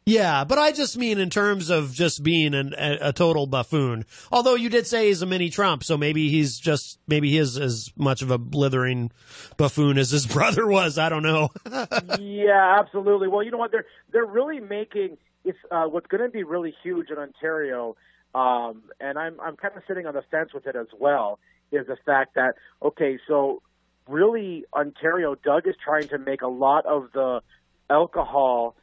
yeah, 0.07 0.45
but 0.45 0.59
I 0.59 0.73
just 0.73 0.97
mean 0.97 1.19
in 1.19 1.31
terms 1.31 1.71
of 1.71 1.93
just 1.93 2.23
being 2.23 2.55
an, 2.55 2.75
a, 2.77 3.09
a 3.09 3.13
total 3.13 3.47
buffoon. 3.47 4.07
Although 4.33 4.55
you 4.55 4.69
did 4.69 4.87
say 4.87 5.09
he's 5.09 5.23
a 5.23 5.27
mini 5.27 5.51
Trump, 5.51 5.85
so 5.85 5.97
maybe 5.97 6.31
he's 6.31 6.59
just 6.59 6.99
maybe 7.07 7.31
he 7.31 7.39
is 7.39 7.57
as 7.59 7.93
much 7.97 8.23
of 8.23 8.31
a 8.31 8.39
blithering 8.39 9.11
buffoon 9.57 9.99
as 9.99 10.11
his 10.11 10.27
brother 10.35 10.67
was. 10.67 10.99
I 10.99 11.09
don't 11.09 11.23
know. 11.23 11.51
yeah, 12.19 12.79
absolutely. 12.81 13.29
Well, 13.29 13.43
you 13.43 13.51
know 13.51 13.59
what? 13.59 13.73
They're 13.73 13.87
they're 14.13 14.27
really 14.27 14.61
making 14.61 15.19
it's 15.45 15.59
uh, 15.71 15.85
what's 15.85 16.07
going 16.07 16.23
to 16.23 16.31
be 16.31 16.45
really 16.45 16.75
huge 16.83 17.11
in 17.11 17.19
Ontario, 17.19 17.97
um, 18.35 18.83
and 19.01 19.19
I'm 19.19 19.39
I'm 19.41 19.57
kind 19.57 19.77
of 19.77 19.83
sitting 19.87 20.07
on 20.07 20.15
the 20.15 20.23
fence 20.31 20.53
with 20.55 20.67
it 20.67 20.77
as 20.77 20.89
well. 20.99 21.39
Is 21.73 21.87
the 21.87 21.97
fact 22.05 22.35
that 22.35 22.55
okay, 22.83 23.19
so 23.29 23.63
really 24.09 24.65
Ontario, 24.75 25.35
Doug 25.35 25.69
is 25.69 25.77
trying 25.83 26.09
to 26.09 26.19
make 26.19 26.43
a 26.43 26.49
lot 26.49 26.87
of 26.87 27.13
the 27.13 27.43
alcohol 27.89 28.77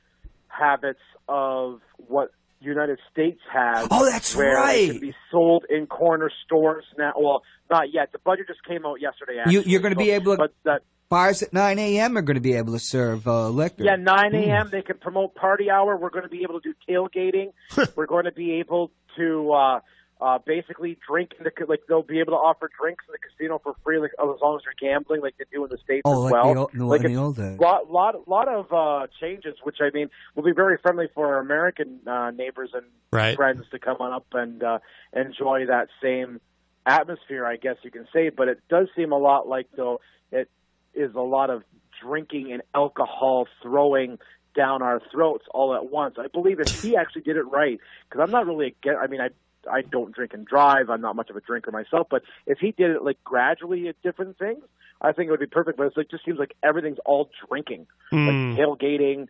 habits 0.58 1.00
of 1.28 1.82
what 1.98 2.32
United 2.60 3.00
States 3.12 3.40
has. 3.52 3.88
Oh, 3.92 4.06
that's 4.10 4.36
where 4.36 4.54
It 4.58 4.62
right. 4.62 4.90
can 4.92 5.00
be 5.00 5.14
sold 5.32 5.66
in 5.70 5.86
corner 5.88 6.32
stores 6.46 6.86
now. 6.98 7.14
Well, 7.18 7.44
not 7.70 7.94
yet. 7.94 8.12
The 8.12 8.20
budget 8.20 8.48
just 8.48 8.64
came 8.64 8.86
out 8.86 9.00
yesterday. 9.00 9.34
You- 9.34 9.60
Actually, 9.60 9.72
you're 9.72 9.82
gonna 9.82 9.96
be 9.96 10.12
able 10.12 10.34
to- 10.34 10.38
but 10.38 10.54
that 10.64 10.82
Bars 11.10 11.42
at 11.42 11.54
9 11.54 11.80
a.m. 11.80 12.18
are 12.18 12.22
going 12.22 12.36
to 12.36 12.42
be 12.42 12.56
able 12.56 12.74
to 12.74 12.80
serve 12.80 13.26
uh, 13.30 13.48
liquor. 13.48 13.82
yeah, 13.86 13.96
9 13.96 14.36
a.m. 14.36 14.68
They 14.70 14.82
can 14.82 14.98
promote 14.98 15.36
party 15.36 15.70
hour. 15.72 15.96
We're 15.96 16.10
going 16.10 16.24
to 16.26 16.30
be 16.30 16.44
able 16.44 16.60
to 16.60 16.74
do 16.74 16.76
tailgating. 16.86 17.54
We're 17.96 18.08
going 18.08 18.26
to 18.26 18.34
be 18.34 18.56
able 18.60 18.92
to 19.16 19.52
uh, 19.54 19.80
uh, 20.20 20.40
basically 20.46 20.98
drink 21.08 21.32
in 21.38 21.44
the 21.44 21.52
ca- 21.52 21.66
like 21.68 21.82
they'll 21.88 22.02
be 22.02 22.20
able 22.20 22.32
to 22.34 22.38
offer 22.38 22.70
drinks 22.80 23.06
in 23.08 23.12
the 23.12 23.20
casino 23.20 23.60
for 23.64 23.76
free, 23.84 24.00
like 24.00 24.12
as 24.20 24.42
long 24.42 24.56
as 24.56 24.62
you're 24.66 24.74
gambling, 24.80 25.22
like 25.22 25.36
they 25.38 25.46
do 25.52 25.64
in 25.64 25.70
the 25.70 25.78
states 25.78 26.02
Oh, 26.06 26.14
as 26.26 26.32
like 26.32 26.32
well. 26.32 26.54
the 26.54 26.78
no, 26.78 26.88
like 26.88 27.04
in 27.04 27.14
the 27.14 27.20
old 27.20 27.36
days. 27.36 27.60
lot, 27.60 27.92
lot, 27.92 28.28
lot 28.28 28.48
of 28.48 28.72
uh, 28.74 29.08
changes, 29.20 29.56
which 29.64 29.78
I 29.82 29.90
mean 29.94 30.10
will 30.36 30.44
be 30.44 30.54
very 30.54 30.78
friendly 30.82 31.08
for 31.14 31.28
our 31.28 31.40
American 31.40 32.00
uh, 32.08 32.32
neighbors 32.32 32.72
and 32.74 32.86
Right. 33.12 33.36
friends 33.38 33.64
to 33.72 33.80
come 33.80 33.98
on 34.02 34.12
up 34.12 34.26
and 34.34 34.62
uh, 34.62 34.80
enjoy 35.16 35.66
that 35.68 35.88
same 36.04 36.42
atmosphere, 36.86 37.46
I 37.46 37.56
guess 37.56 37.78
you 37.84 37.92
can 37.92 38.06
say. 38.14 38.30
But 38.30 38.48
it 38.50 38.60
does 38.70 38.88
seem 38.96 39.12
a 39.12 39.18
lot 39.18 39.48
like 39.48 39.68
though 39.76 40.02
it 40.32 40.50
is 40.94 41.16
a 41.16 41.22
lot 41.22 41.50
of 41.50 41.64
drinking 42.04 42.52
and 42.52 42.62
alcohol 42.76 43.48
throwing 43.64 44.18
down 44.56 44.82
our 44.82 45.02
throats 45.12 45.46
all 45.54 45.74
at 45.76 45.90
once. 45.90 46.16
I 46.20 46.28
believe 46.28 46.60
if 46.60 46.82
he 46.82 46.96
actually 46.98 47.22
did 47.22 47.38
it 47.38 47.44
right, 47.44 47.80
because 48.10 48.22
I'm 48.24 48.32
not 48.32 48.46
really 48.46 48.68
against. 48.68 49.00
I 49.02 49.08
mean, 49.08 49.22
I 49.22 49.30
I 49.72 49.82
don't 49.82 50.14
drink 50.14 50.34
and 50.34 50.46
drive. 50.46 50.90
I'm 50.90 51.02
not 51.02 51.16
much 51.16 51.30
of 51.30 51.36
a 51.36 51.42
drinker 51.42 51.72
myself, 51.72 52.08
but 52.10 52.24
if 52.46 52.60
he 52.60 52.72
did 52.72 52.92
it 52.92 53.04
like 53.04 53.24
gradually 53.24 53.88
at 53.88 54.02
different 54.02 54.38
things, 54.38 54.64
I 55.02 55.12
think 55.12 55.28
it 55.28 55.32
would 55.32 55.40
be 55.40 55.46
perfect. 55.48 55.78
But 55.78 55.88
it's 55.88 55.98
like 55.98 56.10
just 56.10 56.26
seems 56.26 56.40
like 56.40 56.56
everything's 56.64 57.00
all 57.06 57.30
drinking, 57.48 57.88
Mm. 58.12 58.56
like 58.58 58.60
tailgating, 58.60 59.28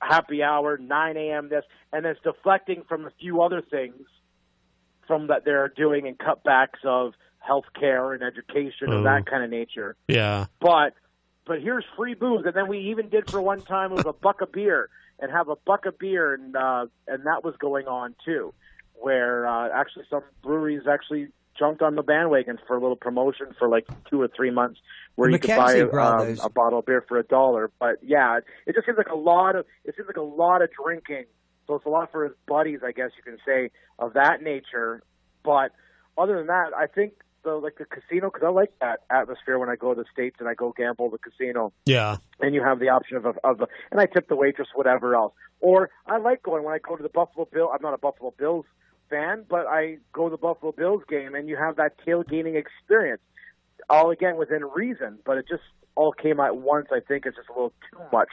happy 0.00 0.42
hour, 0.42 0.78
9 0.78 1.16
a.m. 1.16 1.48
This, 1.48 1.64
and 1.92 2.06
it's 2.06 2.20
deflecting 2.22 2.84
from 2.88 3.04
a 3.06 3.10
few 3.20 3.42
other 3.42 3.60
things 3.60 4.06
from 5.06 5.26
that 5.26 5.44
they're 5.44 5.68
doing 5.68 6.06
and 6.06 6.16
cutbacks 6.18 6.84
of 6.84 7.14
healthcare 7.46 8.14
and 8.14 8.22
education 8.22 8.88
Oh. 8.90 8.98
of 8.98 9.04
that 9.04 9.26
kind 9.26 9.42
of 9.42 9.50
nature. 9.50 9.96
yeah. 10.08 10.46
But 10.60 10.94
but 11.46 11.60
here's 11.60 11.84
free 11.96 12.14
booze, 12.14 12.44
and 12.46 12.54
then 12.54 12.68
we 12.68 12.78
even 12.90 13.08
did 13.08 13.28
for 13.28 13.42
one 13.42 13.60
time 13.60 13.90
it 13.90 13.96
was 13.96 14.06
a 14.06 14.12
buck 14.12 14.40
a 14.40 14.46
beer 14.46 14.88
and 15.18 15.32
have 15.32 15.48
a 15.48 15.56
buck 15.56 15.84
of 15.84 15.98
beer, 15.98 16.32
and 16.34 16.54
uh, 16.54 16.86
and 17.08 17.26
that 17.26 17.42
was 17.42 17.56
going 17.56 17.88
on 17.88 18.14
too, 18.24 18.54
where 19.00 19.46
uh, 19.46 19.68
actually 19.74 20.04
some 20.10 20.22
breweries 20.42 20.82
actually 20.90 21.28
jumped 21.58 21.82
on 21.82 21.94
the 21.94 22.02
bandwagon 22.02 22.58
for 22.66 22.76
a 22.76 22.80
little 22.80 22.96
promotion 22.96 23.48
for 23.58 23.68
like 23.68 23.86
two 24.08 24.20
or 24.20 24.28
three 24.34 24.50
months, 24.50 24.80
where 25.16 25.28
The 25.28 25.34
you 25.34 25.38
could 25.40 25.56
buy 25.56 25.80
um, 25.80 26.36
a 26.42 26.48
bottle 26.48 26.78
of 26.78 26.86
beer 26.86 27.04
for 27.06 27.18
a 27.18 27.22
dollar. 27.24 27.70
But 27.78 27.96
yeah, 28.02 28.38
it 28.66 28.74
just 28.74 28.86
seems 28.86 28.98
like 28.98 29.08
a 29.08 29.16
lot 29.16 29.56
of 29.56 29.66
it 29.84 29.94
seems 29.96 30.06
like 30.06 30.16
a 30.16 30.22
lot 30.22 30.62
of 30.62 30.70
drinking. 30.72 31.24
So 31.66 31.76
it's 31.76 31.86
a 31.86 31.90
lot 31.90 32.10
for 32.10 32.24
his 32.24 32.32
buddies, 32.48 32.80
I 32.84 32.92
guess 32.92 33.10
you 33.16 33.22
can 33.22 33.38
say, 33.46 33.70
of 33.98 34.14
that 34.14 34.42
nature. 34.42 35.02
But 35.44 35.72
other 36.18 36.36
than 36.38 36.48
that, 36.48 36.70
I 36.76 36.86
think 36.86 37.12
the 37.42 37.54
like 37.54 37.76
the 37.78 37.84
casino 37.84 38.30
because 38.30 38.44
I 38.44 38.50
like 38.50 38.72
that 38.80 39.00
atmosphere 39.10 39.58
when 39.58 39.68
I 39.68 39.76
go 39.76 39.94
to 39.94 40.02
the 40.02 40.08
states 40.12 40.36
and 40.40 40.48
I 40.48 40.54
go 40.54 40.72
gamble 40.76 41.06
at 41.06 41.12
the 41.12 41.18
casino, 41.18 41.72
Yeah. 41.86 42.16
and 42.40 42.54
you 42.54 42.62
have 42.62 42.80
the 42.80 42.88
option 42.88 43.16
of 43.16 43.26
of, 43.26 43.38
of 43.44 43.60
and 43.90 44.00
I 44.00 44.06
tip 44.06 44.28
the 44.28 44.36
waitress 44.36 44.68
whatever 44.74 45.14
else. 45.14 45.32
Or 45.60 45.90
I 46.06 46.16
like 46.18 46.42
going 46.42 46.64
when 46.64 46.74
I 46.74 46.78
go 46.78 46.96
to 46.96 47.02
the 47.02 47.08
Buffalo 47.10 47.46
Bill. 47.52 47.70
I'm 47.72 47.82
not 47.82 47.92
a 47.94 47.98
Buffalo 47.98 48.32
Bills 48.38 48.64
fan, 49.10 49.44
but 49.48 49.66
I 49.66 49.98
go 50.12 50.28
to 50.28 50.30
the 50.30 50.36
Buffalo 50.38 50.72
Bills 50.72 51.02
game, 51.08 51.34
and 51.34 51.48
you 51.48 51.56
have 51.56 51.76
that 51.76 51.94
tailgating 52.06 52.54
experience. 52.56 53.20
All 53.88 54.10
again 54.10 54.36
within 54.36 54.64
reason, 54.64 55.18
but 55.26 55.36
it 55.36 55.46
just 55.48 55.62
all 55.96 56.12
came 56.12 56.38
at 56.38 56.56
once. 56.56 56.86
I 56.92 57.00
think 57.00 57.26
it's 57.26 57.36
just 57.36 57.48
a 57.48 57.52
little 57.52 57.72
too 57.92 57.98
much 58.12 58.28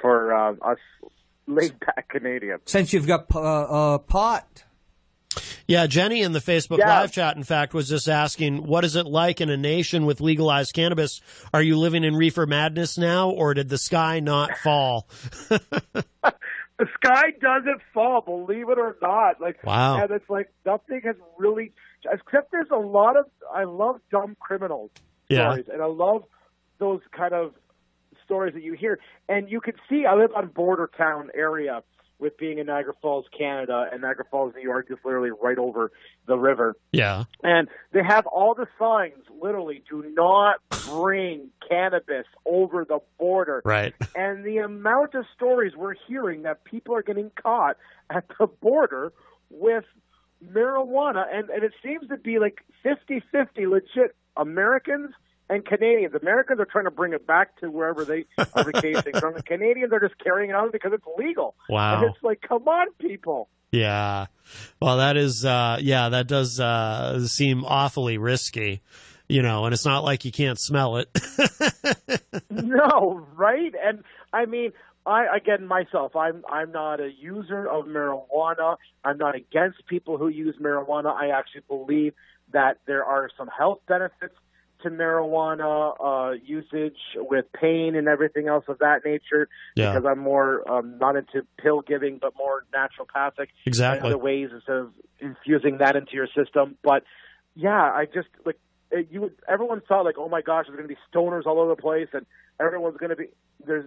for 0.00 0.32
uh, 0.34 0.52
us 0.62 0.78
laid 1.46 1.78
back 1.80 2.08
Canadians. 2.08 2.62
Since 2.66 2.92
you've 2.92 3.06
got 3.06 3.26
uh, 3.34 3.40
uh, 3.94 3.98
pot. 3.98 4.64
Yeah, 5.66 5.86
Jenny 5.86 6.22
in 6.22 6.32
the 6.32 6.40
Facebook 6.40 6.78
Yeah. 6.78 6.88
live 7.00 7.12
chat, 7.12 7.36
in 7.36 7.44
fact, 7.44 7.74
was 7.74 7.88
just 7.88 8.08
asking, 8.08 8.66
what 8.66 8.84
is 8.84 8.96
it 8.96 9.06
like 9.06 9.40
in 9.40 9.50
a 9.50 9.56
nation 9.56 10.04
with 10.04 10.20
legalized 10.20 10.74
cannabis? 10.74 11.20
Are 11.54 11.62
you 11.62 11.78
living 11.78 12.02
in 12.02 12.16
reefer 12.16 12.44
madness 12.46 12.98
now, 12.98 13.30
or 13.30 13.54
did 13.54 13.68
the 13.68 13.78
sky 13.78 14.18
not 14.18 14.56
fall? 14.58 15.08
the 16.80 16.86
sky 16.94 17.30
doesn't 17.40 17.82
fall, 17.92 18.22
believe 18.22 18.70
it 18.70 18.78
or 18.78 18.96
not. 19.02 19.40
Like, 19.40 19.62
Wow. 19.62 20.02
and 20.02 20.10
it's 20.10 20.28
like 20.30 20.48
nothing 20.64 21.02
has 21.04 21.16
really, 21.38 21.72
except 22.10 22.50
there's 22.50 22.70
a 22.72 22.78
lot 22.78 23.16
of. 23.16 23.26
I 23.54 23.64
love 23.64 24.00
dumb 24.10 24.36
criminals 24.40 24.90
Yeah. 25.28 25.50
stories, 25.50 25.68
and 25.68 25.82
I 25.82 25.86
love 25.86 26.24
those 26.78 27.02
kind 27.12 27.34
of 27.34 27.54
stories 28.24 28.54
that 28.54 28.62
you 28.62 28.72
hear. 28.72 28.98
And 29.28 29.50
you 29.50 29.60
can 29.60 29.74
see, 29.88 30.06
I 30.06 30.14
live 30.14 30.30
on 30.34 30.48
border 30.48 30.90
town 30.96 31.30
area 31.34 31.82
with 32.20 32.36
being 32.36 32.58
in 32.58 32.66
Niagara 32.66 32.94
Falls, 33.00 33.24
Canada, 33.36 33.88
and 33.90 34.02
Niagara 34.02 34.24
Falls, 34.30 34.52
New 34.54 34.62
York, 34.62 34.88
just 34.88 35.04
literally 35.04 35.30
right 35.42 35.58
over 35.58 35.90
the 36.26 36.36
river. 36.36 36.76
Yeah. 36.92 37.24
And 37.42 37.68
they 37.92 38.02
have 38.02 38.26
all 38.26 38.54
the 38.54 38.66
signs, 38.78 39.24
literally, 39.40 39.82
do 39.88 40.04
not 40.14 40.56
bring 40.88 41.48
cannabis 41.68 42.26
over 42.44 42.84
the 42.84 42.98
border. 43.18 43.62
Right. 43.64 43.94
And 44.14 44.44
the 44.44 44.58
amount 44.58 45.14
of 45.14 45.24
stories 45.34 45.72
we're 45.76 45.94
hearing 46.06 46.42
that 46.42 46.64
people 46.64 46.94
are 46.94 47.02
getting 47.02 47.30
caught 47.42 47.76
at 48.10 48.24
the 48.38 48.46
border 48.46 49.12
with 49.50 49.84
marijuana, 50.44 51.24
and, 51.32 51.50
and 51.50 51.64
it 51.64 51.72
seems 51.82 52.08
to 52.08 52.16
be 52.16 52.38
like 52.38 52.64
50 52.82 53.22
50 53.32 53.66
legit 53.66 54.14
Americans 54.36 55.10
and 55.50 55.64
Canadians. 55.64 56.14
Americans 56.14 56.60
are 56.60 56.64
trying 56.64 56.84
to 56.84 56.90
bring 56.90 57.12
it 57.12 57.26
back 57.26 57.58
to 57.60 57.70
wherever 57.70 58.04
they 58.04 58.24
are 58.38 58.64
vacationing 58.64 59.18
from. 59.18 59.34
The 59.34 59.42
Canadians 59.42 59.92
are 59.92 60.00
just 60.00 60.18
carrying 60.18 60.50
it 60.50 60.56
on 60.56 60.70
because 60.70 60.92
it's 60.94 61.04
legal. 61.18 61.54
Wow. 61.68 61.96
And 62.02 62.10
it's 62.10 62.22
like, 62.22 62.40
come 62.40 62.66
on, 62.68 62.86
people. 62.98 63.48
Yeah. 63.72 64.26
Well, 64.80 64.98
that 64.98 65.16
is, 65.16 65.44
uh, 65.44 65.78
yeah, 65.80 66.08
that 66.10 66.26
does 66.26 66.58
uh, 66.60 67.26
seem 67.26 67.64
awfully 67.64 68.16
risky, 68.16 68.80
you 69.28 69.42
know, 69.42 69.64
and 69.64 69.74
it's 69.74 69.84
not 69.84 70.04
like 70.04 70.24
you 70.24 70.32
can't 70.32 70.58
smell 70.58 70.96
it. 70.96 71.08
No, 72.50 73.26
right? 73.36 73.72
And 73.82 74.04
I 74.32 74.46
mean, 74.46 74.72
I 75.06 75.26
again 75.36 75.66
myself, 75.66 76.14
I'm 76.14 76.44
I'm 76.48 76.72
not 76.72 77.00
a 77.00 77.10
user 77.10 77.66
of 77.66 77.86
marijuana. 77.86 78.76
I'm 79.04 79.18
not 79.18 79.34
against 79.34 79.86
people 79.86 80.18
who 80.18 80.28
use 80.28 80.56
marijuana. 80.60 81.12
I 81.12 81.30
actually 81.30 81.62
believe 81.68 82.14
that 82.52 82.78
there 82.86 83.04
are 83.04 83.28
some 83.36 83.48
health 83.48 83.80
benefits 83.88 84.34
to 84.82 84.90
marijuana 84.90 85.94
uh, 86.00 86.32
usage 86.44 86.96
with 87.16 87.46
pain 87.52 87.94
and 87.94 88.08
everything 88.08 88.48
else 88.48 88.64
of 88.68 88.78
that 88.78 89.04
nature. 89.04 89.48
Yeah. 89.76 89.92
Because 89.92 90.08
I'm 90.10 90.18
more 90.18 90.68
um, 90.70 90.98
not 90.98 91.16
into 91.16 91.46
pill 91.58 91.80
giving, 91.82 92.18
but 92.18 92.34
more 92.36 92.64
naturopathic 92.74 93.48
Exactly. 93.66 94.08
other 94.08 94.18
ways 94.18 94.50
instead 94.52 94.76
of 94.76 94.92
infusing 95.18 95.78
that 95.78 95.96
into 95.96 96.12
your 96.12 96.28
system. 96.28 96.76
But 96.82 97.04
yeah, 97.54 97.70
I 97.70 98.06
just 98.06 98.28
like 98.44 98.58
it, 98.90 99.08
you 99.10 99.22
would. 99.22 99.34
Everyone 99.48 99.80
thought 99.86 100.04
like, 100.04 100.18
oh 100.18 100.28
my 100.28 100.42
gosh, 100.42 100.66
there's 100.66 100.76
going 100.76 100.88
to 100.88 100.94
be 100.94 101.00
stoners 101.12 101.46
all 101.46 101.60
over 101.60 101.74
the 101.74 101.80
place, 101.80 102.08
and 102.12 102.26
everyone's 102.60 102.96
going 102.96 103.10
to 103.10 103.16
be 103.16 103.26
there's. 103.66 103.84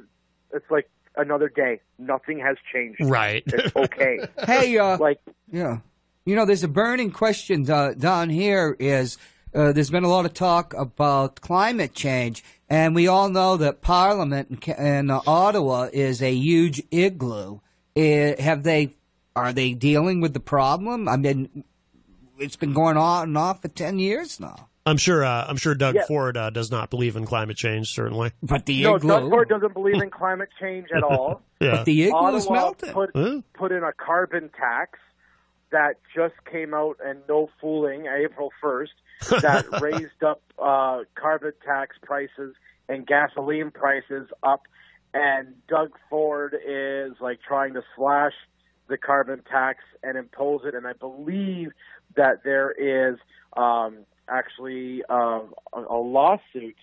It's 0.53 0.69
like 0.69 0.89
another 1.15 1.49
day. 1.49 1.81
Nothing 1.97 2.39
has 2.39 2.57
changed. 2.71 2.99
Right. 3.01 3.43
It's 3.45 3.75
okay. 3.75 4.19
Hey, 4.45 4.77
uh, 4.77 4.97
like 4.97 5.19
Yeah. 5.51 5.79
You 6.25 6.35
know, 6.37 6.45
there's 6.45 6.63
a 6.63 6.69
burning 6.69 7.11
question 7.11 7.69
uh, 7.69 7.93
down 7.97 8.29
here 8.29 8.77
is 8.79 9.17
uh, 9.55 9.71
there's 9.71 9.89
been 9.89 10.03
a 10.03 10.09
lot 10.09 10.25
of 10.25 10.33
talk 10.33 10.73
about 10.73 11.41
climate 11.41 11.93
change, 11.93 12.43
and 12.69 12.95
we 12.95 13.07
all 13.07 13.29
know 13.29 13.57
that 13.57 13.81
Parliament 13.81 14.65
in, 14.67 14.85
in 14.85 15.09
uh, 15.11 15.21
Ottawa 15.27 15.89
is 15.93 16.21
a 16.21 16.33
huge 16.33 16.81
igloo. 16.91 17.59
Uh, 17.95 18.41
have 18.41 18.63
they, 18.63 18.91
are 19.35 19.53
they 19.53 19.73
dealing 19.73 20.21
with 20.21 20.33
the 20.33 20.39
problem? 20.39 21.07
I 21.07 21.17
mean, 21.17 21.63
it's 22.39 22.55
been 22.55 22.73
going 22.73 22.97
on 22.97 23.23
and 23.29 23.37
off 23.37 23.61
for 23.61 23.67
10 23.67 23.99
years 23.99 24.39
now. 24.39 24.69
I'm 24.85 24.97
sure, 24.97 25.23
uh, 25.23 25.45
I'm 25.47 25.55
sure 25.55 25.75
Doug 25.75 25.95
Yeah. 25.95 26.05
Ford 26.07 26.35
uh, 26.35 26.49
does 26.49 26.69
not 26.69 26.89
believe 26.89 27.15
in 27.15 27.25
climate 27.25 27.55
change, 27.55 27.93
certainly. 27.93 28.31
But 28.41 28.65
the 28.65 28.83
no, 28.83 28.95
igloo, 28.95 29.09
Doug 29.19 29.29
Ford 29.29 29.49
doesn't 29.49 29.73
believe 29.73 30.01
in 30.01 30.09
climate 30.09 30.49
change 30.59 30.87
at 30.95 31.03
all. 31.03 31.41
Yeah. 31.61 31.77
but 31.77 31.85
the 31.85 32.03
igloo's 32.03 32.45
Ottawa 32.45 32.53
melting. 32.53 32.91
put 32.91 33.11
Huh? 33.15 33.41
put 33.53 33.71
in 33.71 33.83
a 33.83 33.93
carbon 33.93 34.49
tax 34.49 34.99
that 35.73 35.95
just 36.15 36.35
came 36.49 36.73
out 36.73 36.97
and 37.03 37.19
no 37.27 37.49
fooling 37.59 38.05
April 38.05 38.51
first 38.61 38.93
that 39.41 39.65
raised 39.81 40.23
up 40.23 40.41
uh, 40.57 40.99
carbon 41.15 41.51
tax 41.65 41.97
prices 42.01 42.55
and 42.87 43.05
gasoline 43.05 43.71
prices 43.71 44.29
up, 44.43 44.61
and 45.13 45.55
Doug 45.67 45.91
Ford 46.09 46.55
is 46.65 47.13
like 47.19 47.39
trying 47.45 47.73
to 47.73 47.81
slash 47.95 48.33
the 48.87 48.97
carbon 48.97 49.41
tax 49.49 49.79
and 50.03 50.17
impose 50.17 50.61
it, 50.65 50.75
and 50.75 50.85
I 50.85 50.93
believe 50.93 51.71
that 52.15 52.43
there 52.43 52.71
is 52.71 53.17
um, 53.57 54.05
actually 54.29 55.01
uh, 55.09 55.41
a, 55.73 55.81
a 55.89 55.97
lawsuit 55.97 56.75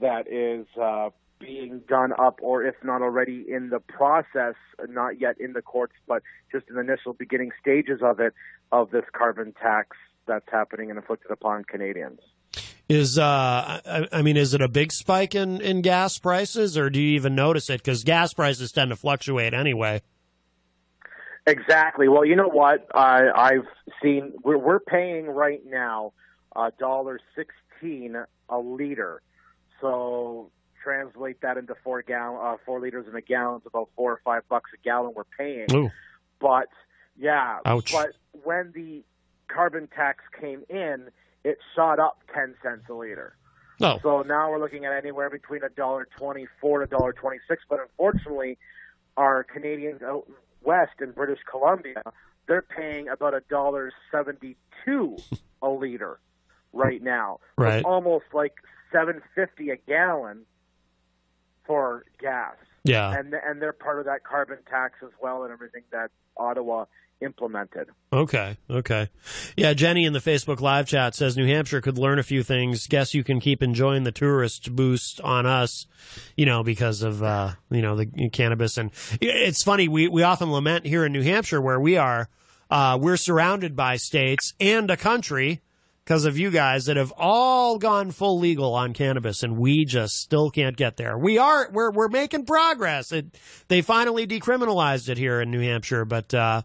that 0.00 0.30
is 0.30 0.66
uh, 0.80 1.10
being 1.44 1.82
done 1.88 2.12
up, 2.18 2.38
or 2.42 2.64
if 2.64 2.74
not 2.82 3.02
already 3.02 3.44
in 3.48 3.70
the 3.70 3.80
process, 3.80 4.54
not 4.88 5.20
yet 5.20 5.38
in 5.38 5.52
the 5.52 5.62
courts, 5.62 5.94
but 6.06 6.22
just 6.50 6.68
in 6.68 6.76
the 6.76 6.80
initial 6.80 7.12
beginning 7.12 7.50
stages 7.60 8.00
of 8.02 8.20
it, 8.20 8.32
of 8.72 8.90
this 8.90 9.04
carbon 9.12 9.52
tax 9.60 9.96
that's 10.26 10.46
happening 10.50 10.90
and 10.90 10.98
inflicted 10.98 11.30
upon 11.30 11.64
Canadians. 11.64 12.20
Is, 12.88 13.18
uh, 13.18 13.22
I, 13.24 14.08
I 14.12 14.22
mean, 14.22 14.36
is 14.36 14.54
it 14.54 14.60
a 14.60 14.68
big 14.68 14.92
spike 14.92 15.34
in, 15.34 15.60
in 15.60 15.82
gas 15.82 16.18
prices, 16.18 16.76
or 16.76 16.90
do 16.90 17.00
you 17.00 17.14
even 17.14 17.34
notice 17.34 17.70
it? 17.70 17.82
Because 17.82 18.04
gas 18.04 18.32
prices 18.34 18.72
tend 18.72 18.90
to 18.90 18.96
fluctuate 18.96 19.54
anyway. 19.54 20.02
Exactly. 21.46 22.08
Well, 22.08 22.24
you 22.24 22.36
know 22.36 22.48
what? 22.48 22.86
I 22.94 23.24
I've 23.34 23.68
seen 24.02 24.32
we're 24.42 24.56
we're 24.56 24.80
paying 24.80 25.26
right 25.26 25.60
now 25.66 26.12
a 26.56 26.72
dollar 26.78 27.20
sixteen 27.36 28.16
a 28.48 28.58
liter. 28.58 29.20
So 29.80 30.50
translate 30.84 31.40
that 31.40 31.56
into 31.56 31.74
four 31.82 32.02
gallon 32.02 32.40
uh, 32.42 32.56
four 32.64 32.80
liters 32.80 33.06
in 33.08 33.16
a 33.16 33.20
gallon. 33.22 33.56
It's 33.58 33.66
about 33.66 33.88
four 33.96 34.12
or 34.12 34.20
five 34.24 34.42
bucks 34.48 34.70
a 34.74 34.84
gallon 34.84 35.12
we're 35.16 35.24
paying. 35.38 35.66
Ooh. 35.72 35.90
But 36.40 36.68
yeah, 37.16 37.58
Ouch. 37.64 37.92
but 37.92 38.10
when 38.44 38.72
the 38.74 39.02
carbon 39.48 39.88
tax 39.88 40.22
came 40.40 40.62
in, 40.68 41.08
it 41.44 41.58
shot 41.74 41.98
up 41.98 42.18
ten 42.34 42.54
cents 42.62 42.84
a 42.90 42.94
liter. 42.94 43.36
Oh, 43.80 43.98
So 44.02 44.22
now 44.22 44.50
we're 44.50 44.60
looking 44.60 44.84
at 44.84 44.92
anywhere 44.92 45.30
between 45.30 45.62
a 45.64 45.68
dollar 45.68 46.06
twenty-four 46.18 46.80
to 46.80 46.86
dollar 46.86 47.12
twenty-six. 47.12 47.62
But 47.68 47.80
unfortunately, 47.80 48.58
our 49.16 49.42
Canadians 49.44 50.02
out 50.02 50.28
west 50.62 51.00
in 51.00 51.10
British 51.12 51.40
Columbia, 51.50 52.02
they're 52.46 52.62
paying 52.62 53.08
about 53.08 53.34
a 53.34 53.40
dollar 53.48 53.92
seventy-two 54.12 55.16
a 55.62 55.68
liter 55.68 56.20
right 56.72 57.02
now. 57.02 57.40
Right. 57.56 57.76
It's 57.78 57.84
almost 57.84 58.26
like 58.32 58.54
seven 58.92 59.22
fifty 59.34 59.70
a 59.70 59.76
gallon 59.76 60.42
for 61.66 62.04
gas, 62.20 62.56
yeah. 62.84 63.16
and 63.18 63.34
and 63.34 63.60
they're 63.60 63.72
part 63.72 63.98
of 63.98 64.06
that 64.06 64.24
carbon 64.24 64.58
tax 64.68 64.94
as 65.02 65.10
well, 65.20 65.44
and 65.44 65.52
everything 65.52 65.82
that 65.90 66.10
Ottawa 66.36 66.86
implemented. 67.20 67.88
Okay, 68.12 68.56
okay. 68.68 69.08
Yeah, 69.56 69.72
Jenny 69.72 70.04
in 70.04 70.12
the 70.12 70.18
Facebook 70.18 70.60
live 70.60 70.86
chat 70.86 71.14
says 71.14 71.36
New 71.36 71.46
Hampshire 71.46 71.80
could 71.80 71.98
learn 71.98 72.18
a 72.18 72.22
few 72.22 72.42
things. 72.42 72.86
Guess 72.86 73.14
you 73.14 73.24
can 73.24 73.40
keep 73.40 73.62
enjoying 73.62 74.04
the 74.04 74.12
tourist 74.12 74.74
boost 74.74 75.20
on 75.20 75.46
us, 75.46 75.86
you 76.36 76.46
know, 76.46 76.62
because 76.62 77.02
of 77.02 77.22
uh, 77.22 77.52
you 77.70 77.82
know 77.82 77.96
the 77.96 78.30
cannabis 78.30 78.76
and 78.76 78.90
it's 79.20 79.62
funny 79.62 79.88
we 79.88 80.08
we 80.08 80.22
often 80.22 80.52
lament 80.52 80.86
here 80.86 81.04
in 81.04 81.12
New 81.12 81.22
Hampshire 81.22 81.60
where 81.60 81.80
we 81.80 81.96
are 81.96 82.28
uh, 82.70 82.98
we're 83.00 83.16
surrounded 83.16 83.76
by 83.76 83.96
states 83.96 84.54
and 84.60 84.90
a 84.90 84.96
country 84.96 85.60
because 86.04 86.26
of 86.26 86.38
you 86.38 86.50
guys 86.50 86.84
that 86.84 86.96
have 86.96 87.12
all 87.16 87.78
gone 87.78 88.10
full 88.10 88.38
legal 88.38 88.74
on 88.74 88.92
cannabis 88.92 89.42
and 89.42 89.56
we 89.56 89.84
just 89.84 90.14
still 90.14 90.50
can't 90.50 90.76
get 90.76 90.96
there. 90.96 91.16
We 91.16 91.38
are 91.38 91.70
we're 91.72 91.90
we're 91.90 92.08
making 92.08 92.44
progress. 92.44 93.10
It, 93.10 93.38
they 93.68 93.80
finally 93.80 94.26
decriminalized 94.26 95.08
it 95.08 95.16
here 95.16 95.40
in 95.40 95.50
New 95.50 95.60
Hampshire, 95.60 96.04
but 96.04 96.34
uh, 96.34 96.62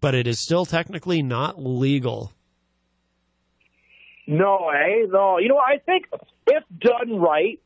but 0.00 0.14
it 0.14 0.26
is 0.26 0.42
still 0.42 0.66
technically 0.66 1.22
not 1.22 1.62
legal. 1.62 2.32
No, 4.26 4.70
eh? 4.70 5.06
No. 5.08 5.38
You 5.38 5.48
know, 5.48 5.58
I 5.58 5.78
think 5.78 6.06
if 6.46 6.64
done 6.78 7.18
right, 7.18 7.60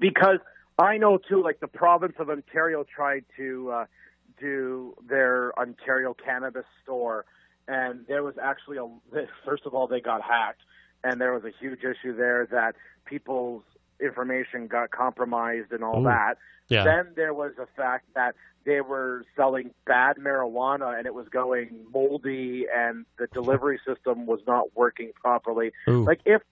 because 0.00 0.38
I 0.78 0.96
know 0.96 1.18
too, 1.18 1.42
like 1.42 1.60
the 1.60 1.68
province 1.68 2.14
of 2.18 2.30
Ontario 2.30 2.84
tried 2.84 3.24
to 3.36 3.70
uh, 3.70 3.84
do 4.40 4.94
their 5.06 5.58
Ontario 5.58 6.14
cannabis 6.14 6.66
store, 6.82 7.24
and 7.68 8.06
there 8.06 8.22
was 8.22 8.34
actually 8.42 8.78
a. 8.78 8.86
First 9.44 9.66
of 9.66 9.74
all, 9.74 9.86
they 9.86 10.00
got 10.00 10.22
hacked, 10.22 10.62
and 11.04 11.20
there 11.20 11.32
was 11.32 11.44
a 11.44 11.52
huge 11.60 11.80
issue 11.80 12.16
there 12.16 12.46
that 12.50 12.76
people's 13.04 13.62
information 14.00 14.66
got 14.66 14.90
compromised 14.90 15.72
and 15.72 15.82
all 15.82 16.00
Ooh. 16.00 16.04
that. 16.04 16.38
Yeah. 16.68 16.84
Then 16.84 17.12
there 17.14 17.32
was 17.32 17.52
the 17.56 17.66
fact 17.76 18.06
that 18.14 18.34
they 18.64 18.80
were 18.80 19.24
selling 19.36 19.70
bad 19.86 20.16
marijuana 20.16 20.98
and 20.98 21.06
it 21.06 21.14
was 21.14 21.28
going 21.28 21.86
moldy 21.92 22.66
and 22.74 23.06
the 23.18 23.28
delivery 23.28 23.80
system 23.86 24.26
was 24.26 24.40
not 24.46 24.76
working 24.76 25.12
properly. 25.14 25.70
Ooh. 25.88 26.04
Like 26.04 26.20
if 26.26 26.42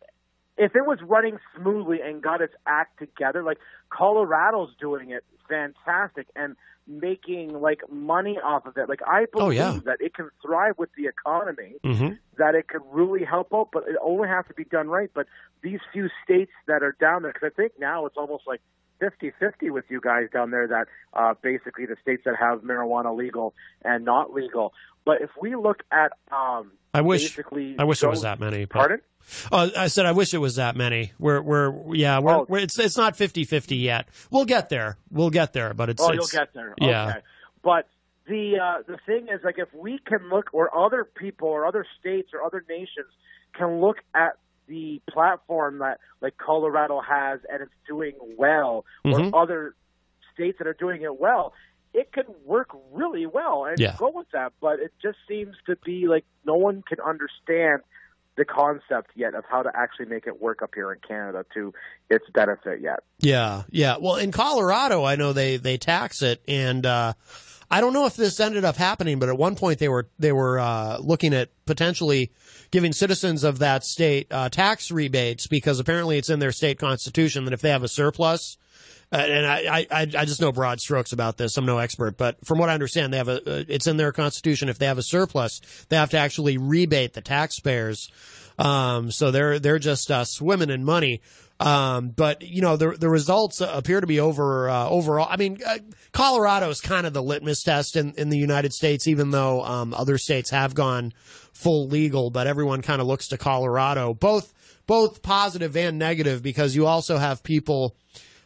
if 0.57 0.77
it 0.77 0.87
was 0.87 0.99
running 1.03 1.39
smoothly 1.57 2.01
and 2.01 2.23
got 2.23 2.41
its 2.41 2.55
act 2.67 2.99
together, 2.99 3.43
like 3.43 3.59
Colorado's 3.91 4.71
doing 4.81 5.11
it 5.11 5.25
fantastic 5.49 6.27
and 6.37 6.57
making 6.87 7.59
like 7.61 7.81
money 7.91 8.39
off 8.45 8.67
of 8.67 8.77
it. 8.77 8.89
Like 8.89 9.01
I 9.07 9.23
Oh, 9.35 9.39
believe 9.47 9.57
yeah. 9.59 9.79
that 9.87 9.97
it 10.01 10.15
can 10.15 10.31
thrive 10.45 10.75
with 10.79 10.91
the 10.97 11.07
economy 11.07 11.77
Mhm. 11.83 12.19
that 12.37 12.55
it 12.55 12.69
could 12.69 12.83
really 12.91 13.25
help 13.25 13.55
out, 13.55 13.71
but 13.73 13.85
it 13.89 13.97
only 14.03 14.29
has 14.29 14.45
to 14.49 14.55
be 14.55 14.65
done 14.65 14.89
right. 14.89 15.11
But 15.15 15.27
these 15.63 15.81
few 15.93 16.09
states 16.23 16.53
that 16.67 16.83
are 16.83 16.93
down 17.01 17.23
there, 17.23 17.33
because 17.33 17.51
I 17.53 17.55
think 17.57 17.73
now 17.79 18.05
it's 18.07 18.17
almost 18.19 18.47
like 18.47 18.61
50-50 19.01 19.71
with 19.71 19.85
you 19.89 20.01
guys 20.01 20.29
down 20.33 20.51
there 20.51 20.67
that 20.69 20.87
uh, 21.15 21.35
basically 21.43 21.87
the 21.87 21.97
states 22.03 22.23
that 22.27 22.37
have 22.37 22.61
marijuana 22.61 23.17
legal 23.17 23.55
and 23.83 24.05
not 24.05 24.33
legal. 24.33 24.73
But 25.05 25.21
if 25.23 25.31
we 25.41 25.57
look 25.57 25.83
at 25.91 26.13
um, 26.31 26.73
I 26.93 27.01
wish 27.01 27.23
basically 27.23 27.77
I 27.79 27.85
wish 27.85 28.03
it 28.03 28.09
was 28.09 28.23
that 28.23 28.39
many. 28.39 28.67
but- 28.67 28.75
Pardon? 28.79 29.01
Oh, 29.53 29.71
I 29.77 29.87
said 29.89 30.07
I 30.07 30.13
wish 30.13 30.35
it 30.35 30.39
was 30.39 30.57
that 30.57 30.77
many. 30.77 31.13
We're 31.19 31.41
we're 31.43 31.95
yeah, 31.95 32.19
we're, 32.21 32.33
Oh. 32.35 32.47
we're 32.49 32.59
it's 32.61 32.79
it's 32.79 32.97
not 32.97 33.17
50-50 33.17 33.81
yet. 33.81 34.09
We'll 34.31 34.45
get 34.45 34.69
there. 34.69 34.99
We'll 35.11 35.31
get 35.31 35.53
there, 35.53 35.75
but 35.75 35.89
it's 35.91 36.03
Oh, 36.03 36.11
it's, 36.11 36.33
you'll 36.33 36.41
get 36.45 36.53
there. 36.55 36.75
yeah. 36.81 37.09
Okay. 37.09 37.19
But 37.63 37.89
the 38.27 38.59
uh, 38.59 38.83
the 38.87 38.99
thing 39.07 39.29
is, 39.29 39.41
like, 39.45 39.59
if 39.59 39.73
we 39.75 39.99
can 39.99 40.29
look, 40.31 40.51
or 40.53 40.75
other 40.77 41.05
people, 41.05 41.49
or 41.49 41.67
other 41.67 41.87
states, 42.01 42.31
or 42.33 42.43
other 42.43 42.65
nations 42.69 43.09
can 43.55 43.81
look 43.81 43.99
at 44.15 44.39
the 44.67 45.01
platform 45.11 45.79
that 45.81 45.99
like 46.23 46.37
Colorado 46.39 47.01
has, 47.01 47.41
and 47.51 47.63
it's 47.63 47.73
doing 47.87 48.15
well, 48.39 48.85
Mhm. 49.05 49.33
or 49.33 49.43
other 49.43 49.75
states 50.33 50.59
that 50.59 50.67
are 50.67 50.73
doing 50.75 51.03
it 51.03 51.21
well, 51.21 51.53
it 51.93 52.13
could 52.13 52.27
work 52.45 52.69
really 52.93 53.27
well 53.27 53.67
and 53.67 53.79
Yeah. 53.79 53.95
go 53.99 54.11
with 54.11 54.31
that. 54.33 54.53
But 54.61 54.81
it 54.81 54.93
just 55.03 55.19
seems 55.29 55.55
to 55.67 55.77
be 55.85 56.07
like 56.09 56.25
no 56.47 56.55
one 56.57 56.83
can 56.83 56.99
understand 57.01 57.83
the 58.37 58.45
concept 58.45 59.11
yet 59.15 59.35
of 59.35 59.45
how 59.49 59.63
to 59.63 59.71
actually 59.75 60.07
make 60.07 60.27
it 60.27 60.41
work 60.41 60.63
up 60.63 60.71
here 60.75 60.93
in 60.93 60.99
Canada 61.07 61.45
to 61.55 61.73
its 62.11 62.25
benefit 62.33 62.81
yet. 62.81 63.01
Yeah, 63.19 63.63
yeah. 63.71 63.97
Well, 64.01 64.17
in 64.17 64.33
Colorado, 64.33 65.05
I 65.05 65.17
know 65.17 65.33
they 65.33 65.57
they 65.57 65.79
tax 65.79 66.23
it, 66.23 66.43
and 66.49 66.85
uh, 66.85 67.15
I 67.71 67.81
don't 67.81 67.93
know 67.93 68.07
if 68.07 68.17
this 68.17 68.39
ended 68.41 68.65
up 68.65 68.77
happening, 68.77 69.19
but 69.19 69.29
at 69.29 69.39
one 69.39 69.57
point 69.57 69.79
they 69.79 69.89
were 69.89 70.09
they 70.19 70.33
were 70.33 70.59
uh, 70.59 70.99
looking 70.99 71.33
at 71.35 71.51
potentially 71.67 72.33
giving 72.71 72.93
citizens 72.93 73.45
of 73.45 73.61
that 73.61 73.85
state 73.85 74.27
uh, 74.31 74.49
tax 74.49 74.91
rebates 74.91 75.47
because 75.47 75.79
apparently 75.79 76.19
it's 76.19 76.31
in 76.31 76.41
their 76.41 76.53
state 76.53 76.79
constitution 76.79 77.45
that 77.45 77.55
if 77.55 77.61
they 77.61 77.71
have 77.71 77.83
a 77.83 77.89
surplus. 77.89 78.59
Uh, 79.15 79.19
and 79.19 79.47
I, 79.47 79.87
I, 79.93 80.01
I 80.01 80.25
just 80.25 80.41
know 80.41 80.51
broad 80.51 80.81
strokes 80.81 81.13
about 81.13 81.37
this. 81.37 81.57
I'm 81.57 81.65
no 81.65 81.79
expert, 81.79 82.17
but 82.17 82.45
from 82.45 82.59
what 82.59 82.69
I 82.69 82.75
understand, 82.75 83.13
they 83.13 83.19
have 83.19 83.29
a. 83.29 83.37
Uh, 83.37 83.65
it's 83.69 83.87
in 83.87 83.97
their 83.97 84.11
constitution. 84.11 84.69
If 84.69 84.79
they 84.79 84.87
have 84.87 84.99
a 84.99 85.05
surplus, 85.05 85.61
they 85.89 85.95
have 85.95 86.11
to 86.11 86.19
actually 86.19 86.59
rebate 86.59 87.13
the 87.13 87.21
taxpayers. 87.21 88.11
Um, 88.59 89.13
so 89.13 89.31
they're 89.31 89.61
they're 89.61 89.79
just 89.79 90.11
uh, 90.11 90.25
swimming 90.25 90.71
in 90.71 90.85
money. 90.85 91.21
Um, 91.61 92.09
but 92.09 92.43
you 92.43 92.61
know 92.61 92.77
the 92.77 92.97
the 92.99 93.09
results 93.09 93.61
appear 93.61 94.01
to 94.01 94.07
be 94.09 94.19
over 94.19 94.69
uh, 94.69 94.89
overall. 94.89 95.29
I 95.31 95.37
mean, 95.37 95.61
uh, 95.65 95.79
Colorado 96.11 96.69
is 96.71 96.81
kind 96.81 97.07
of 97.07 97.13
the 97.13 97.23
litmus 97.23 97.63
test 97.63 97.95
in, 97.95 98.15
in 98.15 98.31
the 98.31 98.39
United 98.39 98.73
States, 98.73 99.07
even 99.07 99.31
though 99.31 99.63
um, 99.63 99.95
other 99.95 100.19
states 100.19 100.51
have 100.51 100.75
gone 100.75 101.13
full 101.53 101.87
legal. 101.87 102.31
But 102.31 102.49
everyone 102.49 102.83
kind 102.83 103.01
of 103.01 103.07
looks 103.07 103.29
to 103.29 103.39
Colorado, 103.39 104.13
both 104.13 104.53
both 104.89 105.23
positive 105.23 105.77
and 105.77 106.01
negative, 106.01 106.43
because 106.43 106.75
you 106.75 106.87
also 106.89 107.17
have 107.17 107.45
people 107.45 107.95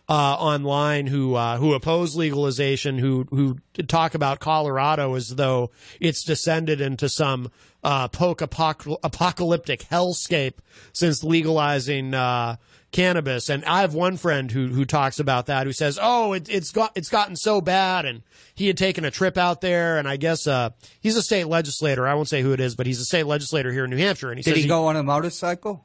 uh, 0.08 0.12
online 0.12 1.06
who 1.06 1.34
uh, 1.34 1.58
who 1.58 1.74
oppose 1.74 2.16
legalization, 2.16 2.98
who 2.98 3.26
who 3.30 3.58
talk 3.86 4.14
about 4.14 4.40
Colorado 4.40 5.14
as 5.14 5.34
though 5.34 5.70
it's 6.00 6.24
descended 6.24 6.80
into 6.80 7.08
some 7.08 7.50
uh, 7.84 8.08
post 8.08 8.40
apocalyptic 8.42 9.80
hellscape 9.80 10.54
since 10.92 11.22
legalizing 11.22 12.14
uh, 12.14 12.56
cannabis. 12.90 13.50
And 13.50 13.64
I 13.66 13.82
have 13.82 13.92
one 13.92 14.16
friend 14.16 14.50
who 14.50 14.68
who 14.68 14.84
talks 14.84 15.20
about 15.20 15.46
that, 15.46 15.66
who 15.66 15.72
says, 15.72 15.98
"Oh, 16.00 16.32
it, 16.32 16.48
it's 16.48 16.70
got 16.70 16.92
it's 16.94 17.10
gotten 17.10 17.36
so 17.36 17.60
bad," 17.60 18.06
and 18.06 18.22
he 18.54 18.66
had 18.66 18.78
taken 18.78 19.04
a 19.04 19.10
trip 19.10 19.36
out 19.36 19.60
there, 19.60 19.98
and 19.98 20.08
I 20.08 20.16
guess 20.16 20.46
uh, 20.46 20.70
he's 21.00 21.16
a 21.16 21.22
state 21.22 21.48
legislator. 21.48 22.08
I 22.08 22.14
won't 22.14 22.28
say 22.28 22.40
who 22.40 22.52
it 22.52 22.60
is, 22.60 22.74
but 22.74 22.86
he's 22.86 23.00
a 23.00 23.04
state 23.04 23.26
legislator 23.26 23.72
here 23.72 23.84
in 23.84 23.90
New 23.90 23.98
Hampshire, 23.98 24.30
and 24.30 24.38
he 24.38 24.42
Did 24.42 24.56
he 24.56 24.66
go 24.66 24.86
on 24.86 24.96
a 24.96 25.02
motorcycle? 25.02 25.84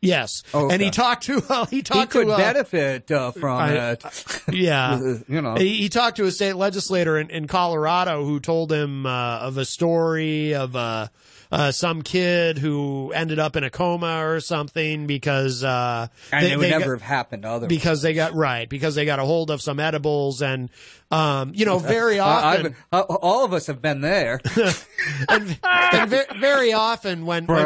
Yes, 0.00 0.44
Oh, 0.54 0.70
and 0.70 0.80
he 0.80 0.90
talked 0.90 1.24
to 1.24 1.42
uh, 1.48 1.66
he 1.66 1.76
He 1.76 1.82
talked 1.82 2.12
could 2.12 2.26
to 2.28 2.32
uh, 2.32 2.36
benefit 2.36 3.10
uh, 3.10 3.32
from 3.32 3.56
I- 3.58 3.90
it. 3.92 4.04
yeah. 4.52 4.98
you 5.28 5.42
know. 5.42 5.56
He, 5.56 5.74
he 5.78 5.88
talked 5.88 6.18
to 6.18 6.24
a 6.26 6.30
state 6.30 6.54
legislator 6.54 7.18
in, 7.18 7.30
in 7.30 7.48
Colorado 7.48 8.24
who 8.24 8.38
told 8.38 8.70
him 8.72 9.06
uh, 9.06 9.38
of 9.40 9.56
a 9.58 9.64
story 9.64 10.54
of 10.54 10.76
uh, 10.76 11.08
uh, 11.50 11.72
some 11.72 12.02
kid 12.02 12.58
who 12.58 13.10
ended 13.14 13.38
up 13.38 13.56
in 13.56 13.64
a 13.64 13.70
coma 13.70 14.26
or 14.26 14.40
something 14.40 15.06
because 15.06 15.64
uh, 15.64 16.08
and 16.32 16.44
they- 16.46 16.52
it 16.52 16.56
would 16.58 16.64
they 16.64 16.70
never 16.70 16.84
got- 16.84 16.90
have 16.90 17.02
happened 17.02 17.44
otherwise. 17.44 17.68
because 17.68 18.02
they 18.02 18.12
got 18.14 18.34
right 18.34 18.68
because 18.68 18.94
they 18.94 19.04
got 19.04 19.18
a 19.18 19.24
hold 19.24 19.50
of 19.50 19.62
some 19.62 19.80
edibles 19.80 20.42
and 20.42 20.68
um, 21.10 21.52
you 21.54 21.64
know 21.64 21.78
very 21.78 22.18
often 22.18 22.62
been- 22.64 22.76
uh, 22.92 23.00
all 23.00 23.44
of 23.44 23.52
us 23.54 23.66
have 23.66 23.80
been 23.80 24.00
there. 24.02 24.40
and, 25.28 25.58
and 25.62 26.10
ve- 26.10 26.22
very 26.38 26.72
often 26.72 27.24
when, 27.24 27.46
when 27.46 27.64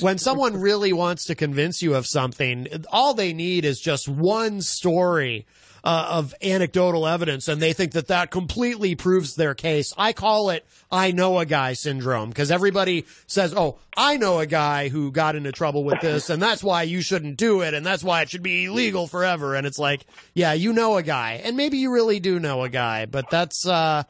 when 0.00 0.18
someone 0.18 0.56
really 0.56 0.92
wants 0.92 1.24
to 1.26 1.34
convince 1.34 1.82
you 1.82 1.94
of 1.96 2.06
something, 2.06 2.68
all 2.92 3.14
they 3.14 3.32
need 3.32 3.64
is 3.64 3.80
just 3.80 4.08
one 4.08 4.60
story 4.62 5.44
uh, 5.88 6.06
of 6.10 6.34
anecdotal 6.42 7.06
evidence, 7.06 7.48
and 7.48 7.62
they 7.62 7.72
think 7.72 7.92
that 7.92 8.08
that 8.08 8.30
completely 8.30 8.94
proves 8.94 9.36
their 9.36 9.54
case. 9.54 9.94
I 9.96 10.12
call 10.12 10.50
it 10.50 10.66
"I 10.92 11.12
know 11.12 11.38
a 11.38 11.46
guy" 11.46 11.72
syndrome 11.72 12.28
because 12.28 12.50
everybody 12.50 13.06
says, 13.26 13.54
"Oh, 13.56 13.78
I 13.96 14.18
know 14.18 14.38
a 14.38 14.44
guy 14.44 14.90
who 14.90 15.10
got 15.10 15.34
into 15.34 15.50
trouble 15.50 15.84
with 15.84 16.02
this, 16.02 16.28
and 16.28 16.42
that's 16.42 16.62
why 16.62 16.82
you 16.82 17.00
shouldn't 17.00 17.38
do 17.38 17.62
it, 17.62 17.72
and 17.72 17.86
that's 17.86 18.04
why 18.04 18.20
it 18.20 18.28
should 18.28 18.42
be 18.42 18.66
illegal 18.66 19.06
forever." 19.06 19.54
And 19.54 19.66
it's 19.66 19.78
like, 19.78 20.04
yeah, 20.34 20.52
you 20.52 20.74
know 20.74 20.98
a 20.98 21.02
guy, 21.02 21.40
and 21.42 21.56
maybe 21.56 21.78
you 21.78 21.90
really 21.90 22.20
do 22.20 22.38
know 22.38 22.64
a 22.64 22.68
guy, 22.68 23.06
but 23.06 23.30
that's. 23.30 23.66
Uh, 23.66 24.02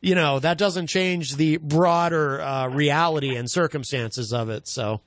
you 0.00 0.14
know 0.14 0.38
that 0.38 0.58
doesn't 0.58 0.86
change 0.86 1.34
the 1.34 1.56
broader 1.56 2.40
uh, 2.40 2.68
reality 2.68 3.34
and 3.34 3.50
circumstances 3.50 4.32
of 4.32 4.48
it. 4.48 4.68
So, 4.68 5.00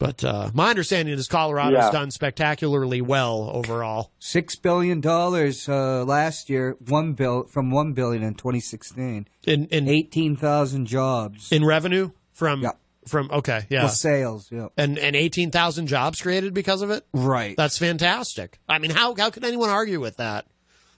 but 0.00 0.24
uh, 0.24 0.50
my 0.52 0.70
understanding 0.70 1.14
is 1.16 1.28
Colorado's 1.28 1.74
Yeah. 1.84 1.90
done 1.92 2.10
spectacularly 2.10 3.00
well 3.00 3.48
overall. 3.54 4.10
Six 4.18 4.56
billion 4.56 5.00
dollars 5.00 5.68
uh, 5.68 6.04
last 6.04 6.50
year, 6.50 6.76
one 6.88 7.12
bill 7.12 7.44
from 7.44 7.70
one 7.70 7.92
billion 7.92 8.24
in 8.24 8.34
2016. 8.34 9.28
in 9.46 9.66
in 9.66 9.88
Eighteen 9.88 10.34
thousand 10.34 10.86
jobs. 10.86 11.52
in 11.52 11.64
revenue 11.64 12.10
from 12.32 12.62
Yeah. 12.62 12.72
from 13.06 13.30
okay 13.30 13.66
yeah 13.70 13.82
Well, 13.84 13.88
sales, 13.90 14.48
yeah. 14.50 14.68
and 14.76 14.98
and 14.98 15.14
eighteen 15.14 15.50
thousand 15.50 15.86
jobs 15.86 16.20
created 16.20 16.52
because 16.54 16.82
of 16.82 16.90
it. 16.90 17.04
Right. 17.12 17.56
That's 17.56 17.78
fantastic. 17.78 18.58
I 18.68 18.78
mean, 18.78 18.90
how 18.90 19.14
how 19.16 19.30
could 19.30 19.44
anyone 19.44 19.70
argue 19.70 20.00
with 20.00 20.16
that? 20.16 20.46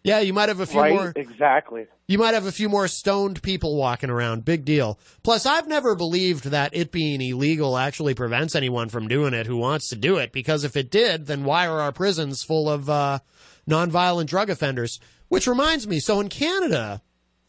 Yeah, 0.05 0.19
you 0.19 0.33
might 0.33 0.49
have 0.49 0.59
a 0.59 0.67
few 0.67 0.81
right? 0.81 0.95
more. 0.95 1.13
Exactly. 1.15 1.87
You 2.09 2.19
might 2.19 2.35
have 2.35 2.47
a 2.47 2.53
few 2.53 2.69
more 2.69 2.89
stoned 2.89 3.41
people 3.41 3.77
walking 3.77 4.11
around. 4.11 4.45
Big 4.45 4.65
deal. 4.65 4.99
Plus, 5.23 5.47
I've 5.47 5.69
never 5.69 5.95
believed 5.95 6.47
that 6.47 6.75
it 6.75 6.91
being 6.91 7.21
illegal 7.21 7.79
actually 7.79 8.15
prevents 8.15 8.57
anyone 8.57 8.89
from 8.89 9.07
doing 9.07 9.33
it 9.33 9.47
who 9.47 9.57
wants 9.57 9.89
to 9.89 9.97
do 9.97 10.17
it. 10.17 10.33
Because 10.33 10.65
if 10.65 10.77
it 10.77 10.91
did, 10.91 11.27
then 11.27 11.45
why 11.45 11.69
are 11.69 11.81
our 11.81 11.93
prisons 11.93 12.43
full 12.43 12.69
of 12.69 12.91
uh, 12.91 13.21
nonviolent 13.69 14.27
drug 14.27 14.51
offenders? 14.51 14.99
Which 15.29 15.47
reminds 15.47 15.87
me, 15.87 16.01
so 16.01 16.19
in 16.21 16.29
Canada, 16.29 17.01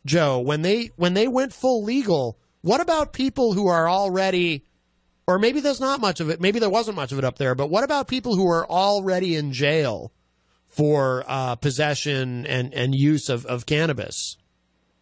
Joe, 0.05 0.39
when 0.39 0.61
they 0.61 0.91
when 0.95 1.15
they 1.15 1.27
went 1.27 1.53
full 1.53 1.83
legal, 1.83 2.37
what 2.61 2.81
about 2.81 3.13
people 3.13 3.53
who 3.53 3.67
are 3.67 3.89
already, 3.89 4.63
or 5.27 5.39
maybe 5.39 5.59
there's 5.59 5.81
not 5.81 5.99
much 5.99 6.19
of 6.19 6.29
it, 6.29 6.39
maybe 6.39 6.59
there 6.59 6.69
wasn't 6.69 6.95
much 6.95 7.11
of 7.11 7.17
it 7.17 7.25
up 7.25 7.37
there, 7.37 7.55
but 7.55 7.69
what 7.69 7.83
about 7.83 8.07
people 8.07 8.35
who 8.35 8.47
are 8.47 8.65
already 8.69 9.35
in 9.35 9.51
jail 9.51 10.13
for 10.73 11.23
uh, 11.27 11.55
possession 11.55 12.45
and 12.47 12.73
and 12.73 12.95
use 12.95 13.29
of, 13.29 13.45
of 13.45 13.65
cannabis? 13.65 14.37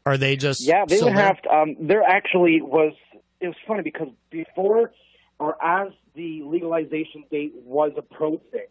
Are 0.05 0.17
they 0.17 0.35
just 0.35 0.61
Yeah, 0.61 0.85
they 0.85 1.01
would 1.01 1.13
have 1.13 1.41
to. 1.43 1.49
Um, 1.49 1.75
there 1.79 2.03
actually 2.03 2.61
was. 2.61 2.93
It 3.39 3.47
was 3.47 3.55
funny 3.67 3.81
because 3.81 4.09
before 4.29 4.91
or 5.39 5.63
as 5.63 5.91
the 6.13 6.43
legalization 6.43 7.23
date 7.31 7.53
was 7.63 7.91
approaching, 7.97 8.67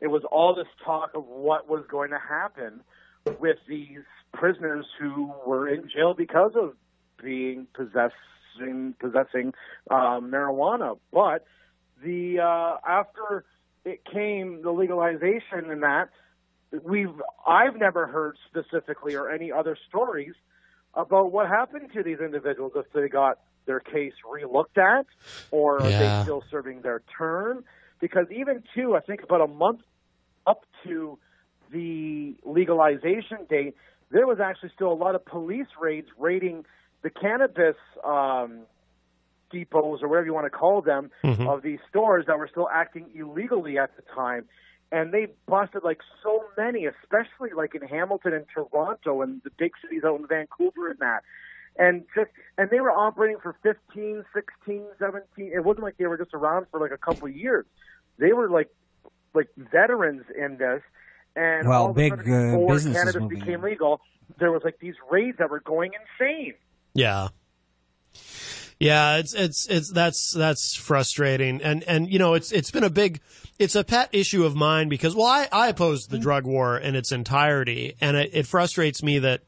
it 0.00 0.08
was 0.08 0.22
all 0.32 0.54
this 0.54 0.66
talk 0.84 1.10
of 1.14 1.24
what 1.26 1.68
was 1.68 1.84
going 1.88 2.10
to 2.10 2.18
happen 2.18 2.80
with 3.38 3.58
these 3.68 4.00
prisoners 4.32 4.86
who 4.98 5.32
were 5.46 5.68
in 5.68 5.88
jail 5.94 6.14
because 6.14 6.52
of 6.56 6.74
being 7.22 7.66
possessing 7.74 8.94
possessing 8.98 9.52
um, 9.90 10.30
marijuana. 10.30 10.98
But 11.12 11.44
the 12.02 12.40
uh, 12.40 12.78
after 12.86 13.44
it 13.84 14.04
came 14.04 14.62
the 14.62 14.70
legalization 14.70 15.70
and 15.70 15.82
that 15.82 16.10
we've 16.84 17.14
I've 17.46 17.76
never 17.76 18.06
heard 18.06 18.36
specifically 18.48 19.14
or 19.14 19.30
any 19.30 19.50
other 19.52 19.76
stories 19.88 20.34
about 20.94 21.32
what 21.32 21.48
happened 21.48 21.90
to 21.94 22.02
these 22.02 22.18
individuals 22.20 22.72
if 22.76 22.86
they 22.92 23.08
got 23.08 23.38
their 23.66 23.80
case 23.80 24.12
relooked 24.26 24.78
at 24.78 25.06
or 25.50 25.88
are 25.88 25.92
they 25.92 26.12
still 26.22 26.42
serving 26.50 26.82
their 26.82 27.02
term 27.16 27.64
because 28.00 28.26
even 28.30 28.62
too 28.74 28.94
I 28.96 29.00
think 29.00 29.22
about 29.22 29.40
a 29.40 29.46
month 29.46 29.80
up 30.46 30.64
to 30.84 31.18
the 31.70 32.36
legalization 32.44 33.46
date, 33.48 33.74
there 34.10 34.26
was 34.26 34.38
actually 34.40 34.70
still 34.74 34.92
a 34.92 34.94
lot 34.94 35.14
of 35.14 35.24
police 35.24 35.66
raids 35.78 36.08
raiding 36.18 36.64
the 37.02 37.10
cannabis 37.10 37.76
um, 38.04 38.60
depots 39.52 40.02
or 40.02 40.08
whatever 40.08 40.26
you 40.26 40.34
want 40.34 40.46
to 40.46 40.50
call 40.50 40.80
them 40.82 41.10
Mhm. 41.24 41.46
of 41.46 41.62
these 41.62 41.78
stores 41.88 42.26
that 42.26 42.38
were 42.38 42.48
still 42.48 42.68
acting 42.72 43.10
illegally 43.14 43.78
at 43.78 43.94
the 43.96 44.02
time. 44.14 44.48
And 44.90 45.12
they 45.12 45.28
busted 45.46 45.84
like 45.84 46.00
so 46.22 46.44
many, 46.56 46.86
especially 46.86 47.50
like 47.54 47.74
in 47.74 47.82
Hamilton 47.82 48.32
and 48.32 48.46
Toronto 48.52 49.22
and 49.22 49.42
the 49.44 49.50
big 49.58 49.72
cities 49.82 50.02
out 50.04 50.18
in 50.18 50.26
Vancouver 50.26 50.90
and 50.90 50.98
that. 51.00 51.22
And 51.78 52.04
just 52.14 52.30
and 52.56 52.70
they 52.70 52.80
were 52.80 52.90
operating 52.90 53.36
for 53.40 53.54
15, 53.62 54.24
16, 54.34 54.82
17. 54.98 55.52
It 55.54 55.64
wasn't 55.64 55.84
like 55.84 55.96
they 55.98 56.06
were 56.06 56.16
just 56.16 56.34
around 56.34 56.66
for 56.70 56.80
like 56.80 56.90
a 56.90 56.98
couple 56.98 57.28
of 57.28 57.36
years. 57.36 57.66
They 58.18 58.32
were 58.32 58.48
like 58.50 58.70
like 59.34 59.48
veterans 59.56 60.24
in 60.36 60.56
this. 60.56 60.82
And 61.36 61.68
Well, 61.68 61.82
all 61.82 61.90
of 61.90 61.96
a 61.96 62.00
big, 62.00 62.16
sudden, 62.16 62.32
uh, 62.32 62.50
before 62.52 62.74
businesses 62.74 63.12
cannabis 63.12 63.28
became 63.28 63.54
in. 63.56 63.70
legal, 63.70 64.00
there 64.38 64.50
was 64.50 64.62
like 64.64 64.78
these 64.80 64.96
raids 65.10 65.38
that 65.38 65.50
were 65.50 65.60
going 65.60 65.92
insane. 65.92 66.54
Yeah. 66.94 67.28
Yeah, 68.80 69.16
it's 69.16 69.34
it's 69.34 69.66
it's 69.68 69.90
that's 69.92 70.32
that's 70.32 70.76
frustrating, 70.76 71.60
and 71.62 71.82
and 71.84 72.08
you 72.08 72.20
know 72.20 72.34
it's 72.34 72.52
it's 72.52 72.70
been 72.70 72.84
a 72.84 72.90
big, 72.90 73.20
it's 73.58 73.74
a 73.74 73.82
pet 73.82 74.08
issue 74.12 74.44
of 74.44 74.54
mine 74.54 74.88
because 74.88 75.16
well 75.16 75.26
I 75.26 75.48
I 75.50 75.68
oppose 75.68 76.06
the 76.06 76.16
mm-hmm. 76.16 76.22
drug 76.22 76.46
war 76.46 76.78
in 76.78 76.94
its 76.94 77.10
entirety, 77.10 77.96
and 78.00 78.16
it, 78.16 78.30
it 78.32 78.46
frustrates 78.46 79.02
me 79.02 79.18
that, 79.18 79.42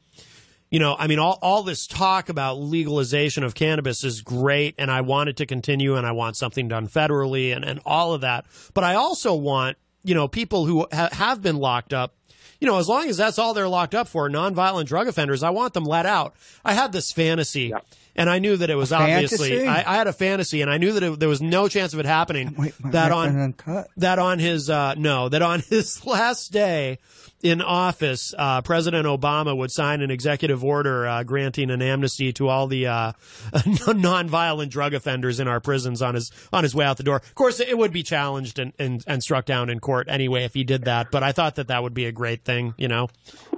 you 0.69 0.81
know 0.81 0.97
I 0.99 1.07
mean 1.07 1.21
all 1.21 1.39
all 1.43 1.63
this 1.63 1.87
talk 1.87 2.29
about 2.29 2.55
legalization 2.55 3.45
of 3.45 3.55
cannabis 3.55 4.03
is 4.03 4.21
great, 4.21 4.75
and 4.79 4.91
I 4.91 5.03
want 5.03 5.29
it 5.29 5.37
to 5.37 5.47
continue, 5.47 5.95
and 5.95 6.05
I 6.05 6.11
want 6.11 6.37
something 6.37 6.67
done 6.67 6.89
federally, 6.89 7.55
and 7.55 7.65
and 7.65 7.79
all 7.87 8.15
of 8.15 8.23
that, 8.23 8.47
but 8.75 8.83
I 8.83 8.97
also 8.97 9.33
want 9.37 9.77
you 10.03 10.17
know 10.17 10.27
people 10.27 10.67
who 10.67 10.89
ha- 10.93 11.11
have 11.13 11.41
been 11.41 11.57
locked 11.57 11.95
up 11.95 12.15
you 12.61 12.67
know, 12.67 12.79
as 12.79 12.89
long 12.89 13.09
as 13.09 13.17
that's 13.17 13.39
all 13.39 13.55
they're 13.55 13.69
locked 13.69 13.95
up 13.95 14.07
for, 14.07 14.29
nonviolent 14.29 14.85
drug 14.85 15.09
offenders, 15.09 15.43
I 15.43 15.49
want 15.49 15.73
them 15.73 15.85
let 15.85 16.05
out. 16.05 16.35
I 16.63 16.75
had 16.75 16.93
this 16.93 17.11
fantasy, 17.11 17.73
and 18.17 18.29
I 18.29 18.39
knew 18.39 18.57
that 18.57 18.71
it 18.71 18.75
was 18.75 18.93
obviously. 18.93 19.67
I, 19.67 19.95
I 19.95 19.97
had 19.97 20.07
a 20.07 20.13
fantasy, 20.13 20.63
and 20.63 20.71
I 20.71 20.79
knew 20.79 20.93
that 20.93 21.03
it, 21.03 21.21
there 21.21 21.29
was 21.29 21.41
no 21.41 21.69
chance 21.69 21.95
of 21.95 22.01
it 22.01 22.07
happening. 22.07 22.55
Wait, 22.57 22.75
wait, 22.83 22.93
that 22.93 23.11
wait, 23.11 23.17
on 23.17 23.85
that 23.97 24.19
on 24.19 24.39
his 24.39 24.69
uh, 24.69 24.95
no, 24.95 25.29
that 25.29 25.43
on 25.43 25.61
his 25.69 26.05
last 26.05 26.53
day 26.53 26.99
in 27.43 27.63
office, 27.63 28.35
uh, 28.37 28.61
President 28.63 29.07
Obama 29.07 29.57
would 29.57 29.71
sign 29.71 30.03
an 30.03 30.11
executive 30.11 30.63
order 30.63 31.07
uh, 31.07 31.23
granting 31.23 31.71
an 31.71 31.81
amnesty 31.81 32.33
to 32.35 32.49
all 32.49 32.67
the 32.67 32.87
uh, 32.87 33.13
nonviolent 33.55 34.69
drug 34.69 34.95
offenders 34.95 35.41
in 35.41 35.49
our 35.49 35.61
prisons 35.61 36.03
on 36.03 36.15
his 36.15 36.31
on 36.53 36.63
his 36.65 36.75
way 36.75 36.85
out 36.85 36.97
the 36.97 37.03
door. 37.03 37.17
Of 37.17 37.35
course, 37.35 37.61
it 37.61 37.77
would 37.77 37.93
be 37.93 38.03
challenged 38.03 38.59
and, 38.59 38.73
and, 38.79 39.03
and 39.07 39.23
struck 39.23 39.47
down 39.47 39.71
in 39.71 39.81
court 39.81 40.09
anyway 40.09 40.45
if 40.45 40.55
he 40.55 40.65
did 40.65 40.85
that. 40.85 41.11
But 41.11 41.23
I 41.23 41.33
thought 41.33 41.57
that 41.57 41.69
that 41.69 41.83
would 41.83 41.95
be 41.95 42.07
a 42.07 42.13
great 42.13 42.45
thing, 42.45 42.75
you 42.77 42.89
know, 42.89 43.09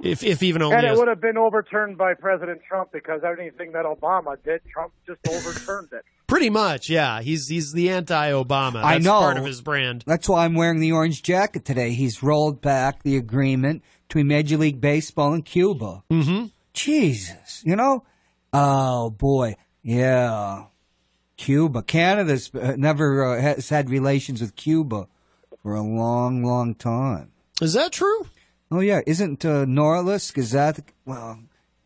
if 0.01 0.23
if 0.23 0.43
even 0.43 0.61
only 0.61 0.77
And 0.77 0.85
it 0.85 0.91
as- 0.91 0.99
would 0.99 1.07
have 1.07 1.21
been 1.21 1.37
overturned 1.37 1.97
by 1.97 2.13
President 2.13 2.61
Trump 2.67 2.91
because 2.91 3.21
everything 3.23 3.73
that 3.73 3.85
Obama 3.85 4.37
did, 4.43 4.61
Trump 4.71 4.93
just 5.05 5.19
overturned 5.27 5.89
it. 5.91 6.05
Pretty 6.43 6.53
much, 6.53 6.89
yeah. 6.89 7.21
He's 7.21 7.47
he's 7.47 7.71
the 7.71 7.89
anti-Obama. 7.89 8.73
That's 8.73 8.85
I 8.85 8.97
know. 8.97 9.19
part 9.19 9.37
of 9.37 9.45
his 9.45 9.61
brand. 9.61 10.03
That's 10.05 10.27
why 10.27 10.43
I'm 10.43 10.55
wearing 10.55 10.81
the 10.81 10.91
orange 10.91 11.23
jacket 11.23 11.63
today. 11.63 11.91
He's 11.91 12.21
rolled 12.21 12.61
back 12.61 13.03
the 13.03 13.15
agreement 13.15 13.81
between 14.07 14.27
Major 14.27 14.57
League 14.57 14.81
Baseball 14.81 15.33
and 15.33 15.45
Cuba. 15.45 16.03
Mm-hmm. 16.11 16.47
Jesus, 16.73 17.61
you 17.63 17.75
know? 17.77 18.03
Oh 18.51 19.09
boy, 19.09 19.55
yeah. 19.81 20.65
Cuba, 21.37 21.81
Canada's 21.81 22.51
uh, 22.53 22.75
never 22.77 23.25
uh, 23.25 23.41
has 23.41 23.69
had 23.69 23.89
relations 23.89 24.41
with 24.41 24.55
Cuba 24.55 25.07
for 25.61 25.75
a 25.75 25.81
long, 25.81 26.43
long 26.43 26.75
time. 26.75 27.31
Is 27.61 27.73
that 27.73 27.93
true? 27.93 28.27
Oh 28.69 28.81
yeah, 28.81 29.01
isn't 29.07 29.45
uh, 29.45 29.65
Norlisk? 29.65 30.37
Is 30.37 30.51
that 30.51 30.79
well? 31.05 31.39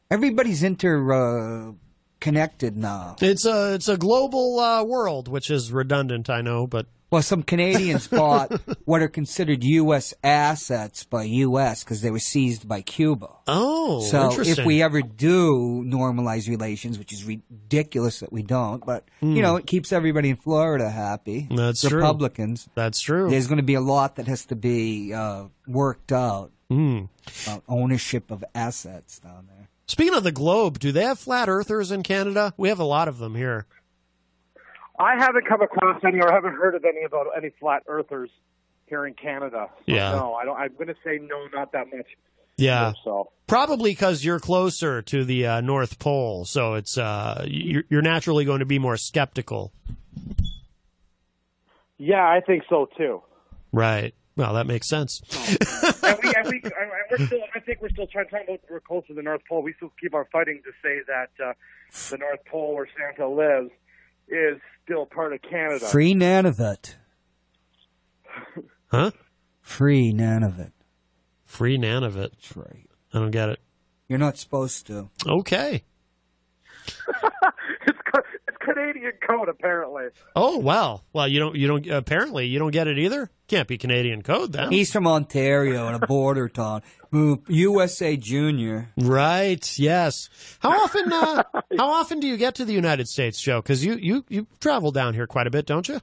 Everybody's 0.10 0.63
inter 0.63 1.12
uh, 1.12 1.74
connected 2.19 2.75
now. 2.77 3.15
It's 3.21 3.45
a 3.45 3.73
it's 3.75 3.88
a 3.88 3.97
global 3.97 4.60
uh, 4.60 4.84
world, 4.84 5.27
which 5.27 5.49
is 5.51 5.71
redundant, 5.71 6.30
I 6.30 6.41
know, 6.41 6.67
but 6.67 6.88
Well, 7.10 7.21
some 7.21 7.41
Canadians 7.43 8.08
bought 8.19 8.51
what 8.86 9.01
are 9.01 9.08
considered 9.08 9.63
U.S. 9.63 10.13
assets 10.23 11.03
by 11.06 11.23
U.S. 11.23 11.84
because 11.84 12.01
they 12.01 12.12
were 12.12 12.19
seized 12.19 12.67
by 12.67 12.82
Cuba. 12.82 13.30
oh, 13.47 14.01
so 14.01 14.41
if 14.41 14.65
we 14.65 14.82
ever 14.84 15.01
do 15.01 15.84
normalize 15.88 16.49
relations, 16.49 16.99
which 16.99 17.13
is 17.13 17.23
ridiculous 17.23 18.19
that 18.19 18.32
we 18.34 18.43
don't, 18.43 18.86
but 18.86 19.06
you 19.21 19.41
know, 19.41 19.56
it 19.56 19.65
keeps 19.65 19.93
everybody 19.93 20.30
in 20.32 20.36
Florida 20.36 20.89
happy. 20.89 21.41
Hmm. 21.43 21.56
That's 21.56 21.82
true. 21.88 21.99
Republicans. 21.99 22.67
that's 22.75 22.99
true. 22.99 23.30
There's 23.30 23.47
going 23.47 23.58
to 23.58 23.63
be 23.63 23.75
a 23.75 23.82
lot 23.95 24.17
that 24.17 24.27
has 24.27 24.45
to 24.47 24.56
be 24.56 25.13
uh, 25.13 25.45
worked 25.67 26.12
out 26.12 26.51
Mm. 26.69 27.08
about 27.45 27.63
ownership 27.69 28.30
of 28.30 28.43
assets 28.53 29.19
down 29.19 29.47
there. 29.47 29.57
Speaking 29.88 30.15
of 30.15 30.23
the 30.23 30.32
globe, 30.34 30.80
do 30.80 30.91
they 30.91 31.04
have 31.04 31.17
flat 31.17 31.47
earthers 31.47 31.91
in 31.91 32.04
Canada? 32.04 32.54
We 32.58 32.69
have 32.69 32.80
a 32.80 32.86
lot 32.86 33.08
of 33.08 33.19
them 33.19 33.36
here. 33.36 33.65
I 35.00 35.15
haven't 35.17 35.47
come 35.47 35.62
across 35.62 36.02
any 36.06 36.19
or 36.19 36.32
haven't 36.32 36.56
heard 36.56 36.76
of 36.76 36.84
any 36.84 37.04
about 37.06 37.28
any 37.38 37.52
flat 37.60 37.84
earthers 37.88 38.30
here 38.88 39.06
in 39.06 39.13
Canada. 39.13 39.67
So 39.69 39.93
Yeah. 39.93 40.12
No, 40.12 40.34
I 40.34 40.43
don't. 40.43 40.58
I'm 40.58 40.73
going 40.73 40.88
to 40.88 40.95
say 41.04 41.19
no, 41.21 41.47
not 41.54 41.71
that 41.71 41.88
much. 41.93 42.08
Yeah, 42.58 42.93
So 43.04 43.30
probably 43.45 43.91
because 43.91 44.26
you're 44.26 44.39
closer 44.39 45.04
to 45.04 45.23
the 45.23 45.45
uh, 45.45 45.62
North 45.62 46.00
Pole, 46.00 46.43
so 46.43 46.73
it's 46.73 46.97
uh, 46.97 47.45
you're, 47.47 47.84
you're 47.88 48.02
naturally 48.02 48.45
going 48.45 48.60
to 48.60 48.65
be 48.65 48.80
more 48.80 48.97
skeptical. 48.97 49.71
yeah, 52.00 52.23
I 52.23 52.41
think 52.41 52.63
so 52.67 52.89
too. 52.97 53.21
Right. 53.71 54.15
Well, 54.38 54.54
that 54.54 54.67
makes 54.67 54.88
sense. 54.88 55.19
and 56.04 56.17
we, 56.23 56.34
and 56.34 56.47
we, 56.47 56.62
and 56.63 56.91
we're 57.10 57.26
still. 57.26 57.39
I 57.56 57.60
think 57.60 57.82
we're 57.82 57.89
still 57.89 58.06
trying 58.06 58.26
to 58.26 58.32
talk 58.32 58.43
about 58.43 58.60
we're 58.69 58.80
close 58.80 59.06
to 59.08 59.15
the 59.15 59.23
North 59.23 59.41
Pole. 59.50 59.63
We 59.63 59.73
still 59.73 59.91
keep 60.00 60.13
our 60.13 60.28
fighting 60.32 60.62
to 60.63 60.71
say 60.84 61.00
that 61.08 61.43
uh, 61.43 61.54
the 62.12 62.17
North 62.19 62.45
Pole, 62.45 62.76
where 62.76 62.88
Santa 62.95 63.28
lives, 63.28 63.71
is 64.30 64.62
still 64.86 65.08
part 65.08 65.34
of 65.34 65.41
Canada. 65.41 65.88
Free 65.88 66.13
Nunavut. 66.13 66.95
Huh? 68.91 69.12
Free 69.62 70.13
Nunavut. 70.13 70.71
Free 71.43 71.78
Nunavut. 71.78 72.32
That's 72.32 72.56
right. 72.56 72.88
I 73.13 73.19
don't 73.19 73.32
get 73.32 73.50
it. 73.50 73.60
You're 74.08 74.19
not 74.19 74.38
supposed 74.38 74.86
to. 74.88 75.10
Okay. 75.26 75.84
It's 78.67 78.75
ca- 78.75 78.82
it's 78.82 78.91
Canadian 78.93 79.13
code 79.27 79.49
apparently. 79.49 80.06
Oh 80.36 80.58
wow. 80.58 81.01
Well, 81.13 81.27
you 81.27 81.39
don't. 81.39 81.56
You 81.56 81.67
don't. 81.67 81.88
Apparently, 81.88 82.47
you 82.47 82.60
don't 82.60 82.71
get 82.71 82.88
it 82.88 82.97
either. 82.97 83.30
Can't 83.47 83.67
be 83.67 83.77
Canadian 83.77 84.23
code 84.23 84.51
then. 84.51 84.71
He's 84.71 84.91
from 84.91 85.08
Ontario 85.08 85.88
in 85.88 85.95
a 85.95 86.06
border 86.06 86.49
town. 86.49 86.82
Ooh, 87.15 87.41
USA 87.47 88.17
Junior. 88.17 88.89
Right. 88.97 89.80
Yes. 89.80 90.30
How 90.60 90.71
often? 90.71 91.12
Uh, 91.12 91.43
how 91.77 91.89
often 91.91 92.19
do 92.19 92.27
you 92.27 92.38
get 92.38 92.56
to 92.56 92.65
the 92.65 92.73
United 92.73 93.08
States, 93.08 93.39
Joe? 93.41 93.62
Because 93.62 93.84
you 93.86 93.95
you 93.95 94.25
you 94.27 94.47
travel 94.60 94.91
down 94.91 95.13
here 95.13 95.27
quite 95.27 95.47
a 95.47 95.51
bit, 95.51 95.65
don't 95.65 95.88
you? 95.88 96.01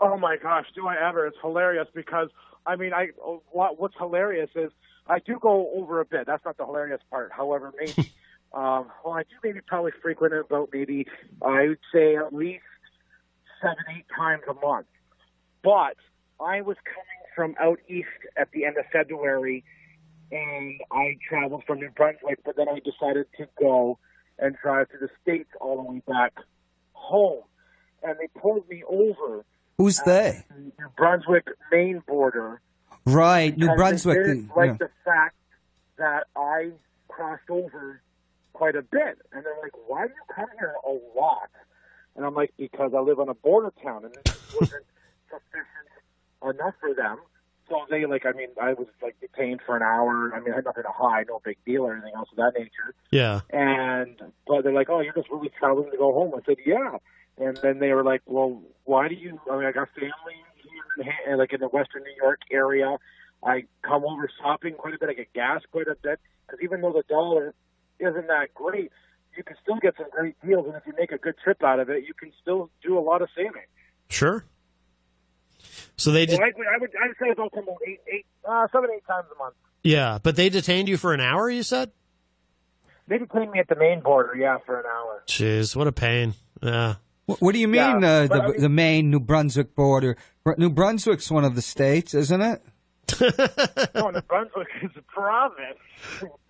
Oh 0.00 0.18
my 0.18 0.36
gosh, 0.36 0.66
do 0.74 0.86
I 0.86 0.96
ever? 1.08 1.26
It's 1.26 1.36
hilarious 1.40 1.88
because 1.94 2.28
I 2.66 2.76
mean, 2.76 2.92
I 2.92 3.08
what, 3.50 3.80
what's 3.80 3.94
hilarious 3.98 4.50
is 4.54 4.70
I 5.06 5.18
do 5.20 5.38
go 5.40 5.70
over 5.74 6.00
a 6.00 6.04
bit. 6.04 6.26
That's 6.26 6.44
not 6.44 6.56
the 6.56 6.66
hilarious 6.66 7.00
part. 7.10 7.32
However, 7.32 7.72
maybe 7.78 8.12
um, 8.54 8.86
well, 9.04 9.14
I 9.14 9.22
do 9.22 9.34
maybe 9.42 9.60
probably 9.66 9.90
frequent 10.00 10.32
it 10.32 10.46
about 10.48 10.70
maybe 10.72 11.06
I 11.42 11.68
would 11.68 11.78
say 11.92 12.16
at 12.16 12.32
least 12.32 12.62
seven, 13.60 13.84
eight 13.96 14.06
times 14.16 14.42
a 14.48 14.54
month. 14.54 14.86
But 15.62 15.96
I 16.40 16.60
was 16.60 16.76
coming 16.84 17.24
from 17.34 17.56
out 17.60 17.80
east 17.88 18.08
at 18.36 18.52
the 18.52 18.64
end 18.64 18.76
of 18.76 18.84
February, 18.92 19.64
and 20.30 20.80
I 20.92 21.16
traveled 21.28 21.64
from 21.66 21.80
New 21.80 21.90
Brunswick. 21.90 22.40
But 22.44 22.56
then 22.56 22.68
I 22.68 22.78
decided 22.78 23.26
to 23.38 23.48
go 23.58 23.98
and 24.38 24.56
drive 24.62 24.88
to 24.90 24.98
the 24.98 25.08
states 25.22 25.50
all 25.60 25.82
the 25.82 25.92
way 25.92 26.02
back 26.06 26.34
home, 26.92 27.42
and 28.04 28.16
they 28.20 28.28
pulled 28.40 28.68
me 28.68 28.84
over 28.86 29.44
Who's 29.78 30.00
they? 30.06 30.44
the 30.48 30.72
New 30.78 30.88
Brunswick 30.96 31.48
Maine 31.72 32.02
border. 32.06 32.60
Right, 33.04 33.56
New 33.56 33.74
Brunswick. 33.74 34.18
They 34.18 34.34
didn't 34.34 34.56
like 34.56 34.70
yeah. 34.70 34.76
the 34.78 34.90
fact 35.04 35.36
that 35.98 36.26
I 36.36 36.70
crossed 37.08 37.50
over 37.50 38.00
quite 38.54 38.76
a 38.76 38.82
bit, 38.82 39.18
and 39.32 39.44
they're 39.44 39.58
like, 39.60 39.72
"Why 39.86 40.06
do 40.06 40.14
you 40.14 40.34
come 40.34 40.48
here 40.58 40.74
a 40.86 41.18
lot?" 41.18 41.50
And 42.16 42.24
I'm 42.24 42.34
like, 42.34 42.54
"Because 42.56 42.94
I 42.94 43.00
live 43.00 43.20
on 43.20 43.28
a 43.28 43.34
border 43.34 43.72
town, 43.82 44.04
and 44.04 44.14
this 44.14 44.24
wasn't 44.54 44.84
sufficient 45.28 45.88
enough 46.42 46.74
for 46.80 46.94
them." 46.94 47.18
So 47.68 47.86
they 47.88 48.04
like, 48.06 48.26
I 48.26 48.32
mean, 48.32 48.48
I 48.60 48.74
was 48.74 48.88
like 49.02 49.18
detained 49.20 49.60
for 49.64 49.76
an 49.76 49.82
hour. 49.82 50.32
I 50.34 50.40
mean, 50.40 50.52
I 50.52 50.56
had 50.56 50.64
nothing 50.64 50.82
to 50.82 50.90
hide, 50.90 51.26
no 51.28 51.40
big 51.44 51.56
deal 51.64 51.82
or 51.82 51.92
anything 51.92 52.12
else 52.14 52.28
of 52.30 52.36
that 52.36 52.52
nature. 52.58 52.94
Yeah. 53.10 53.40
And 53.50 54.20
but 54.46 54.62
they're 54.62 54.72
like, 54.72 54.90
"Oh, 54.90 55.00
you're 55.00 55.14
just 55.14 55.30
really 55.30 55.50
traveling 55.58 55.90
to 55.90 55.96
go 55.96 56.12
home." 56.12 56.32
I 56.34 56.44
said, 56.46 56.56
"Yeah." 56.64 56.98
And 57.36 57.56
then 57.58 57.78
they 57.80 57.92
were 57.92 58.04
like, 58.04 58.22
"Well, 58.26 58.62
why 58.84 59.08
do 59.08 59.14
you?" 59.14 59.40
I 59.50 59.56
mean, 59.56 59.66
I 59.66 59.72
got 59.72 59.88
family 59.94 60.36
here, 60.62 61.32
in, 61.32 61.38
like 61.38 61.52
in 61.52 61.60
the 61.60 61.68
Western 61.68 62.02
New 62.02 62.14
York 62.22 62.40
area. 62.50 62.98
I 63.42 63.64
come 63.82 64.04
over 64.04 64.30
shopping 64.40 64.74
quite 64.74 64.94
a 64.94 64.98
bit. 64.98 65.08
I 65.08 65.14
get 65.14 65.32
gas 65.32 65.62
quite 65.70 65.88
a 65.88 65.96
bit 65.96 66.20
because 66.46 66.62
even 66.62 66.80
though 66.80 66.92
the 66.92 67.04
dollar 67.08 67.54
isn't 68.06 68.26
that 68.28 68.54
great, 68.54 68.90
you 69.36 69.42
can 69.44 69.56
still 69.62 69.76
get 69.80 69.94
some 69.96 70.06
great 70.10 70.36
deals. 70.46 70.66
And 70.66 70.76
if 70.76 70.82
you 70.86 70.92
make 70.98 71.12
a 71.12 71.18
good 71.18 71.34
trip 71.42 71.62
out 71.64 71.80
of 71.80 71.88
it, 71.90 72.04
you 72.06 72.14
can 72.14 72.32
still 72.40 72.70
do 72.82 72.98
a 72.98 73.00
lot 73.00 73.22
of 73.22 73.28
saving. 73.36 73.66
Sure. 74.08 74.44
So 75.96 76.10
they 76.12 76.20
Well, 76.20 76.26
just 76.26 76.40
I, 76.42 76.46
would- 76.56 76.66
I 76.66 76.78
would 76.80 76.90
I 77.02 77.06
would 77.08 77.16
say 77.20 77.26
it's 77.30 77.40
also 77.40 77.58
about 77.60 77.76
eight, 77.86 78.00
eight, 78.12 78.26
uh, 78.48 78.66
seven, 78.72 78.90
eight 78.94 79.06
times 79.06 79.26
a 79.34 79.38
month. 79.38 79.54
yeah, 79.82 80.18
but 80.22 80.36
they 80.36 80.48
detained 80.48 80.88
you 80.88 80.96
for 80.96 81.12
an 81.14 81.20
hour. 81.20 81.48
You 81.48 81.62
said. 81.62 81.90
They 83.06 83.18
detained 83.18 83.50
me 83.50 83.58
at 83.58 83.68
the 83.68 83.76
Maine 83.76 84.00
border, 84.00 84.34
yeah, 84.34 84.58
for 84.64 84.78
an 84.80 84.86
hour. 84.86 85.22
Jeez, 85.26 85.76
what 85.76 85.86
a 85.86 85.92
pain. 85.92 86.34
Yeah. 86.62 86.94
What, 87.26 87.40
what 87.40 87.52
do 87.52 87.58
you 87.58 87.68
mean, 87.68 88.00
Yeah, 88.02 88.08
uh, 88.08 88.26
the, 88.26 88.34
I 88.42 88.46
mean- 88.48 88.60
the 88.60 88.68
Maine 88.68 89.10
New 89.10 89.20
Brunswick 89.20 89.74
border? 89.74 90.16
New 90.58 90.70
Brunswick's 90.70 91.30
one 91.30 91.44
of 91.44 91.54
the 91.54 91.62
states, 91.62 92.14
isn't 92.14 92.40
it? 92.42 92.62
No, 93.94 94.10
New 94.10 94.20
Brunswick 94.22 94.68
is 94.82 94.90
a 94.96 95.02
province. 95.02 95.78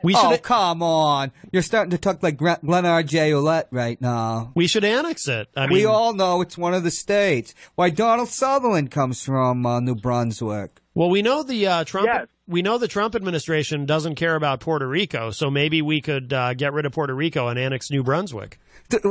We 0.02 0.14
should 0.14 0.24
Oh, 0.24 0.38
come 0.38 0.82
on. 0.82 1.32
You're 1.52 1.62
starting 1.62 1.90
to 1.90 1.98
talk 1.98 2.22
like 2.22 2.36
Glen 2.36 2.58
Glenn 2.64 2.86
R.J. 2.86 3.30
Ouellette 3.30 3.66
right 3.70 4.00
now. 4.00 4.52
we 4.54 4.66
should 4.66 4.84
annex 4.84 5.28
it. 5.28 5.48
I 5.56 5.66
mean, 5.66 5.74
we 5.78 5.84
all 5.84 6.12
know 6.14 6.40
it's 6.40 6.56
one 6.58 6.74
of 6.74 6.82
the 6.84 6.90
states. 6.90 7.54
Why 7.74 7.90
Donald 7.90 8.28
Sutherland 8.28 8.90
comes 8.90 9.22
from 9.22 9.64
uh, 9.66 9.80
New 9.80 9.94
Brunswick. 9.94 10.80
well, 10.94 11.10
we 11.10 11.22
know 11.22 11.42
the 11.42 11.66
uh, 11.66 11.84
Trump. 11.84 12.06
Yes. 12.06 12.26
We 12.46 12.60
know 12.60 12.76
the 12.76 12.88
Trump 12.88 13.14
administration 13.14 13.86
doesn't 13.86 14.16
care 14.16 14.34
about 14.36 14.60
Puerto 14.60 14.86
Rico, 14.86 15.30
so 15.30 15.50
maybe 15.50 15.80
we 15.80 16.02
could 16.02 16.30
uh, 16.30 16.52
get 16.52 16.74
rid 16.74 16.84
of 16.84 16.92
Puerto 16.92 17.14
Rico 17.14 17.48
and 17.48 17.58
annex 17.58 17.90
New 17.90 18.02
Brunswick. 18.02 18.58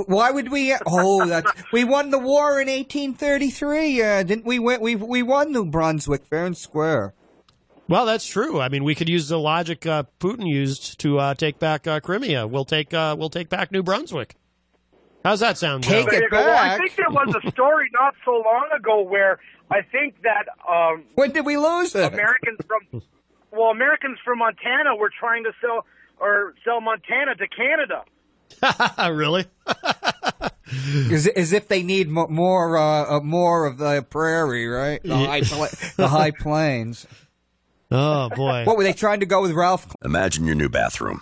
Why 0.05 0.29
would 0.29 0.51
we? 0.51 0.75
Oh, 0.85 1.25
that's 1.25 1.51
we 1.71 1.83
won 1.83 2.11
the 2.11 2.19
war 2.19 2.61
in 2.61 2.67
1833. 2.67 4.01
Uh, 4.03 4.21
didn't 4.23 4.45
we? 4.45 4.59
Win, 4.59 4.81
we 4.81 4.95
we 4.95 5.23
won 5.23 5.51
New 5.51 5.65
Brunswick 5.65 6.25
fair 6.25 6.45
and 6.45 6.55
square. 6.55 7.13
Well, 7.87 8.05
that's 8.05 8.25
true. 8.25 8.61
I 8.61 8.69
mean, 8.69 8.83
we 8.83 8.95
could 8.95 9.09
use 9.09 9.27
the 9.27 9.39
logic 9.39 9.85
uh, 9.85 10.03
Putin 10.19 10.47
used 10.47 10.99
to 11.01 11.19
uh, 11.19 11.33
take 11.33 11.59
back 11.59 11.85
uh, 11.85 11.99
Crimea. 11.99 12.47
We'll 12.47 12.65
take 12.65 12.93
uh, 12.93 13.15
we'll 13.17 13.29
take 13.29 13.49
back 13.49 13.71
New 13.71 13.83
Brunswick. 13.83 14.35
How's 15.23 15.39
that 15.39 15.57
sound? 15.57 15.83
Take 15.83 16.09
Joe? 16.09 16.17
It 16.17 16.23
you 16.23 16.29
go. 16.29 16.37
Well, 16.37 16.57
I 16.57 16.77
think 16.77 16.95
there 16.95 17.09
was 17.09 17.33
a 17.43 17.51
story 17.51 17.89
not 17.93 18.13
so 18.25 18.31
long 18.31 18.69
ago 18.75 19.01
where 19.01 19.39
I 19.71 19.81
think 19.81 20.15
that 20.23 20.47
um, 20.69 21.03
When 21.15 21.31
did 21.31 21.45
we 21.45 21.57
lose 21.57 21.95
it? 21.95 22.13
Americans 22.13 22.59
from 22.67 23.01
well, 23.51 23.69
Americans 23.69 24.17
from 24.25 24.39
Montana 24.39 24.95
were 24.95 25.11
trying 25.17 25.43
to 25.43 25.51
sell 25.61 25.85
or 26.19 26.55
sell 26.65 26.81
Montana 26.81 27.35
to 27.35 27.47
Canada. 27.47 28.03
really? 29.15 29.45
As, 31.11 31.27
as 31.27 31.53
if 31.53 31.67
they 31.67 31.83
need 31.83 32.09
more 32.09 32.77
uh, 32.77 33.17
uh, 33.17 33.19
more 33.19 33.67
of 33.67 33.77
the 33.77 34.01
prairie, 34.09 34.65
right? 34.65 35.03
The, 35.03 35.15
high, 35.15 35.41
pla- 35.41 35.67
the 35.97 36.07
high 36.07 36.31
plains. 36.31 37.05
Oh 37.93 38.29
boy. 38.29 38.63
What 38.65 38.75
were 38.75 38.83
they 38.83 38.93
trying 38.93 39.19
to 39.19 39.27
go 39.27 39.43
with 39.43 39.51
Ralph? 39.51 39.95
Imagine 40.03 40.45
your 40.45 40.55
new 40.55 40.67
bathroom. 40.67 41.21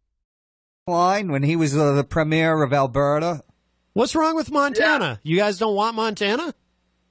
Line 0.91 1.31
when 1.31 1.43
he 1.43 1.55
was 1.55 1.77
uh, 1.77 1.91
the 1.93 2.03
premier 2.03 2.63
of 2.63 2.73
Alberta. 2.73 3.43
What's 3.93 4.15
wrong 4.15 4.35
with 4.35 4.49
Montana? 4.49 5.19
You 5.21 5.37
guys 5.37 5.59
don't 5.59 5.75
want 5.75 5.95
Montana? 5.95 6.55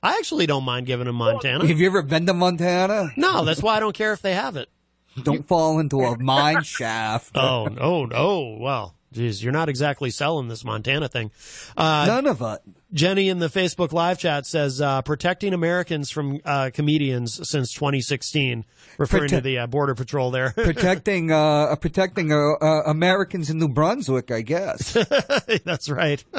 I 0.02 0.14
actually 0.16 0.46
don't 0.46 0.64
mind 0.64 0.86
giving 0.86 1.06
them 1.06 1.14
Montana. 1.14 1.64
Have 1.66 1.78
you 1.78 1.86
ever 1.86 2.02
been 2.02 2.26
to 2.26 2.34
Montana? 2.34 3.12
No, 3.16 3.44
that's 3.44 3.62
why 3.62 3.76
I 3.76 3.80
don't 3.80 3.94
care 3.94 4.12
if 4.12 4.22
they 4.22 4.34
have 4.34 4.56
it. 4.56 4.68
Don't 5.24 5.46
fall 5.46 5.80
into 5.80 6.00
a 6.02 6.16
mine 6.18 6.62
shaft. 6.62 7.32
Oh, 7.36 7.66
no, 7.66 8.04
no. 8.06 8.56
Well, 8.60 8.94
geez, 9.12 9.42
you're 9.42 9.52
not 9.52 9.68
exactly 9.68 10.10
selling 10.10 10.46
this 10.46 10.64
Montana 10.64 11.08
thing. 11.08 11.32
Uh, 11.76 12.04
None 12.06 12.26
of 12.28 12.40
it. 12.40 12.60
Jenny 12.92 13.28
in 13.28 13.38
the 13.38 13.48
Facebook 13.48 13.92
live 13.92 14.18
chat 14.18 14.46
says 14.46 14.80
uh, 14.80 15.02
protecting 15.02 15.54
Americans 15.54 16.10
from 16.10 16.40
uh, 16.44 16.70
comedians 16.72 17.40
since 17.48 17.72
2016, 17.72 18.64
referring 18.98 19.28
to 19.28 19.40
the 19.40 19.58
uh, 19.58 19.66
border 19.66 19.94
patrol 19.94 20.30
there. 20.30 20.50
Protecting, 20.56 21.30
uh, 21.30 21.74
protecting 21.76 22.32
uh, 22.32 22.54
uh, 22.60 22.82
Americans 22.86 23.48
in 23.48 23.58
New 23.58 23.68
Brunswick, 23.68 24.30
I 24.30 24.42
guess. 24.42 24.92
That's 25.64 25.88
right. 25.88 26.24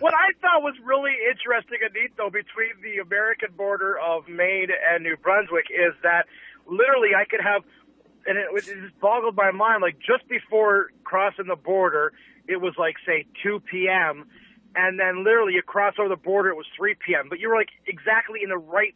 What 0.00 0.14
I 0.14 0.32
thought 0.40 0.62
was 0.62 0.72
really 0.82 1.12
interesting 1.28 1.76
and 1.84 1.92
neat, 1.92 2.16
though, 2.16 2.30
between 2.30 2.72
the 2.82 3.02
American 3.02 3.50
border 3.54 3.98
of 4.00 4.26
Maine 4.28 4.68
and 4.72 5.04
New 5.04 5.18
Brunswick 5.18 5.66
is 5.68 5.92
that 6.02 6.24
literally 6.66 7.10
I 7.14 7.26
could 7.28 7.42
have, 7.44 7.64
and 8.24 8.38
it, 8.38 8.46
it 8.50 8.80
just 8.80 8.98
boggled 8.98 9.36
my 9.36 9.50
mind, 9.50 9.82
like 9.82 9.98
just 9.98 10.26
before 10.26 10.88
crossing 11.04 11.48
the 11.48 11.54
border, 11.54 12.14
it 12.48 12.56
was 12.56 12.72
like, 12.78 12.94
say, 13.04 13.26
2 13.42 13.60
p.m., 13.70 14.24
and 14.76 14.98
then 14.98 15.24
literally 15.24 15.54
you 15.54 15.62
cross 15.62 15.94
over 15.98 16.08
the 16.08 16.16
border, 16.16 16.48
it 16.50 16.56
was 16.56 16.66
3 16.76 16.94
p.m., 17.06 17.28
but 17.28 17.38
you 17.40 17.48
were 17.48 17.56
like 17.56 17.70
exactly 17.86 18.40
in 18.42 18.48
the 18.50 18.58
right 18.58 18.94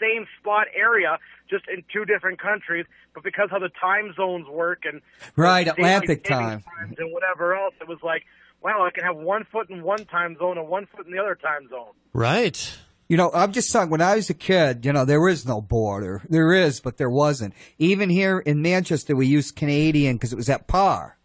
same 0.00 0.26
spot 0.40 0.66
area, 0.74 1.18
just 1.48 1.64
in 1.72 1.84
two 1.92 2.04
different 2.04 2.40
countries, 2.40 2.84
but 3.14 3.22
because 3.22 3.48
how 3.50 3.58
the 3.58 3.70
time 3.80 4.12
zones 4.16 4.46
work 4.48 4.82
and 4.84 5.00
Right, 5.36 5.68
Atlantic 5.68 6.24
time. 6.24 6.62
times 6.62 6.96
and 6.98 7.12
whatever 7.12 7.54
else, 7.54 7.74
it 7.80 7.88
was 7.88 7.98
like, 8.02 8.22
wow, 8.62 8.84
I 8.84 8.90
can 8.90 9.04
have 9.04 9.16
one 9.16 9.44
foot 9.52 9.70
in 9.70 9.82
one 9.82 10.04
time 10.06 10.36
zone 10.38 10.58
and 10.58 10.68
one 10.68 10.86
foot 10.86 11.06
in 11.06 11.12
the 11.12 11.18
other 11.18 11.34
time 11.36 11.68
zone. 11.68 11.92
right. 12.12 12.78
You 13.06 13.18
know, 13.18 13.30
I'm 13.34 13.52
just 13.52 13.68
saying, 13.68 13.90
when 13.90 14.00
I 14.00 14.16
was 14.16 14.30
a 14.30 14.34
kid, 14.34 14.86
you 14.86 14.92
know, 14.92 15.04
there 15.04 15.28
is 15.28 15.46
no 15.46 15.60
border. 15.60 16.22
There 16.30 16.54
is, 16.54 16.80
but 16.80 16.96
there 16.96 17.10
wasn't. 17.10 17.52
Even 17.78 18.08
here 18.08 18.38
in 18.38 18.62
Manchester, 18.62 19.14
we 19.14 19.26
used 19.26 19.56
Canadian 19.56 20.16
because 20.16 20.32
it 20.32 20.36
was 20.36 20.48
at 20.48 20.66
par. 20.68 21.18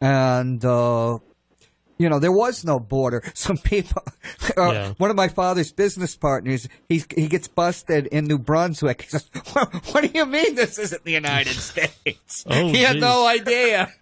And, 0.00 0.64
uh, 0.64 1.18
you 1.98 2.08
know, 2.08 2.18
there 2.18 2.32
was 2.32 2.64
no 2.64 2.78
border. 2.80 3.22
Some 3.34 3.58
people, 3.58 4.02
uh, 4.56 4.72
Yeah. 4.72 4.94
one 4.98 5.10
of 5.10 5.16
my 5.16 5.28
father's 5.28 5.72
business 5.72 6.16
partners, 6.16 6.68
he, 6.88 7.04
he 7.16 7.28
gets 7.28 7.48
busted 7.48 8.06
in 8.08 8.24
New 8.26 8.38
Brunswick. 8.38 9.02
He 9.04 9.08
says, 9.08 9.28
what, 9.52 9.72
what 9.92 10.00
do 10.04 10.10
you 10.18 10.26
mean 10.26 10.54
this 10.54 10.78
isn't 10.78 11.04
the 11.04 11.12
United 11.12 11.54
States? 11.54 12.44
Oh, 12.48 12.68
he 12.68 12.82
had 12.82 12.94
geez. 12.94 13.00
no 13.02 13.26
idea. 13.26 13.92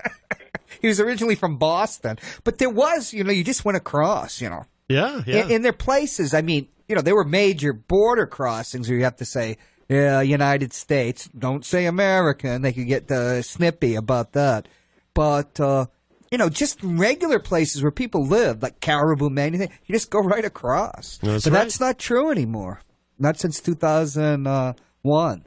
he 0.81 0.89
was 0.89 1.01
originally 1.01 1.35
from 1.35 1.59
Boston. 1.59 2.19
But 2.45 2.59
there 2.59 2.71
was, 2.71 3.13
you 3.13 3.25
know, 3.25 3.33
you 3.33 3.45
just 3.45 3.65
went 3.65 3.77
across, 3.77 4.41
you 4.41 4.49
know. 4.49 4.65
Yeah, 4.89 5.23
yeah. 5.27 5.45
In, 5.45 5.51
in 5.51 5.63
their 5.63 5.73
places, 5.73 6.35
I 6.35 6.43
mean, 6.43 6.69
you 6.89 6.97
know, 6.97 7.03
there 7.03 7.15
were 7.15 7.25
major 7.25 7.73
border 7.73 8.27
crossings 8.27 8.89
where 8.89 8.99
you 8.99 9.05
have 9.05 9.17
to 9.17 9.25
say, 9.25 9.57
yeah, 9.89 10.21
United 10.21 10.73
States. 10.73 11.29
Don't 11.39 11.65
say 11.65 11.87
America, 11.87 12.49
and 12.49 12.65
they 12.65 12.73
could 12.73 12.87
get 12.87 13.11
uh, 13.11 13.41
snippy 13.43 13.95
about 13.95 14.33
that. 14.33 14.67
But, 15.15 15.59
uh, 15.61 15.87
you 16.33 16.39
know, 16.39 16.49
just 16.49 16.79
regular 16.83 17.39
places 17.39 17.83
where 17.83 17.91
people 17.91 18.25
live, 18.27 18.63
like 18.63 18.81
Caribou, 18.81 19.29
Maine, 19.29 19.61
you 19.61 19.93
just 19.93 20.11
go 20.11 20.19
right 20.19 20.47
across. 20.47 21.19
That's 21.19 21.45
but 21.45 21.53
right. 21.53 21.63
that's 21.63 21.79
not 21.79 21.99
true 21.99 22.31
anymore. 22.31 22.81
Not 23.19 23.39
since 23.39 23.61
2001. 23.61 25.45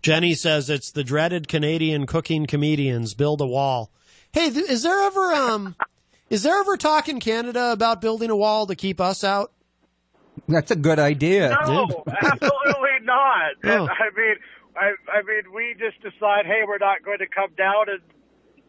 Jenny 0.00 0.34
says 0.34 0.70
it's 0.70 0.90
the 0.90 1.04
dreaded 1.04 1.48
Canadian 1.48 2.06
cooking 2.06 2.46
comedians 2.46 3.12
build 3.12 3.42
a 3.42 3.46
wall. 3.46 3.92
Hey, 4.32 4.48
th- 4.48 4.70
is 4.70 4.82
there 4.82 5.02
ever 5.02 5.34
um 5.34 5.76
is 6.30 6.42
there 6.44 6.58
ever 6.58 6.78
talk 6.78 7.10
in 7.10 7.20
Canada 7.20 7.70
about 7.70 8.00
building 8.00 8.30
a 8.30 8.36
wall 8.36 8.66
to 8.66 8.74
keep 8.74 9.02
us 9.02 9.22
out? 9.22 9.52
That's 10.48 10.70
a 10.70 10.76
good 10.76 10.98
idea. 10.98 11.50
No, 11.66 12.04
absolutely 12.22 12.98
not. 13.02 13.52
Oh. 13.64 13.86
I 13.86 14.08
mean, 14.16 14.36
I, 14.74 14.92
I 15.12 15.22
mean, 15.26 15.52
we 15.54 15.74
just 15.78 16.00
decide, 16.00 16.46
hey, 16.46 16.62
we're 16.66 16.78
not 16.78 17.04
going 17.04 17.18
to 17.18 17.26
come 17.26 17.50
down 17.54 17.90
and 17.90 18.00